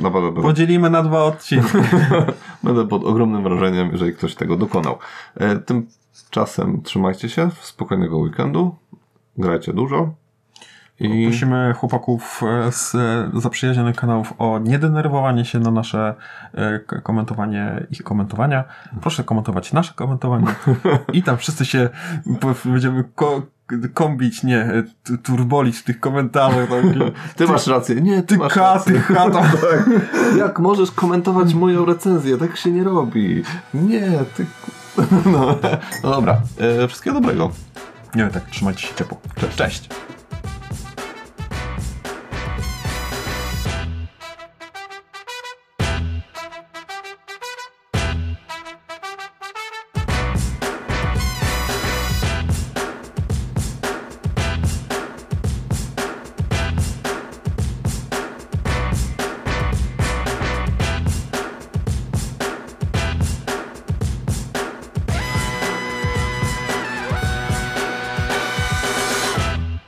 naprawdę 0.00 0.42
Podzielimy 0.42 0.90
na 0.90 1.02
dwa 1.02 1.24
odcinki. 1.24 1.78
Będę 2.64 2.88
pod 2.88 3.04
ogromnym 3.04 3.42
wrażeniem, 3.42 3.88
jeżeli 3.92 4.12
ktoś 4.12 4.34
tego 4.34 4.56
dokonał. 4.56 4.98
Tymczasem 5.66 6.82
trzymajcie 6.82 7.28
się, 7.28 7.50
spokojnego 7.60 8.18
weekendu, 8.18 8.74
grajcie 9.36 9.72
dużo 9.72 10.21
i 11.02 11.26
Prosimy 11.26 11.74
chłopaków 11.74 12.42
e, 12.42 12.72
z 12.72 12.94
e, 12.94 13.30
zaprzyjaźnionych 13.40 13.96
kanałów 13.96 14.34
o 14.38 14.58
niedenerwowanie 14.58 15.44
się 15.44 15.58
na 15.58 15.70
nasze 15.70 16.14
e, 16.54 16.78
komentowanie 16.78 17.86
ich 17.90 18.02
komentowania. 18.02 18.64
Proszę 19.00 19.24
komentować 19.24 19.72
nasze 19.72 19.94
komentowanie 19.94 20.46
i 21.12 21.22
tam 21.22 21.36
wszyscy 21.36 21.64
się 21.64 21.88
będziemy 22.64 23.04
ko 23.14 23.42
kombić, 23.94 24.42
nie, 24.42 24.82
turbolić 25.22 25.76
w 25.76 25.84
tych 25.84 26.00
komentarzach. 26.00 26.68
Tam, 26.68 26.92
ty 27.36 27.46
masz 27.46 27.66
rację. 27.66 28.00
Nie, 28.00 28.22
ty, 28.22 28.26
ty 28.26 28.38
masz 28.38 28.52
ka, 28.52 28.74
rację. 28.74 29.02
ty 29.08 29.14
tam. 29.14 29.32
Tak. 29.32 29.90
Jak 30.36 30.58
możesz 30.58 30.90
komentować 30.90 31.54
moją 31.54 31.84
recenzję? 31.84 32.38
Tak 32.38 32.56
się 32.56 32.70
nie 32.70 32.84
robi. 32.84 33.42
Nie, 33.74 34.10
ty... 34.36 34.46
No, 35.26 35.58
no 36.04 36.10
dobra, 36.10 36.40
e, 36.58 36.88
wszystkiego 36.88 37.20
dobrego. 37.20 37.50
Nie, 38.14 38.26
tak, 38.26 38.44
trzymajcie 38.50 38.86
się 38.86 38.94
ciepło. 38.94 39.20
Cześć. 39.36 39.56
Cześć. 39.56 39.88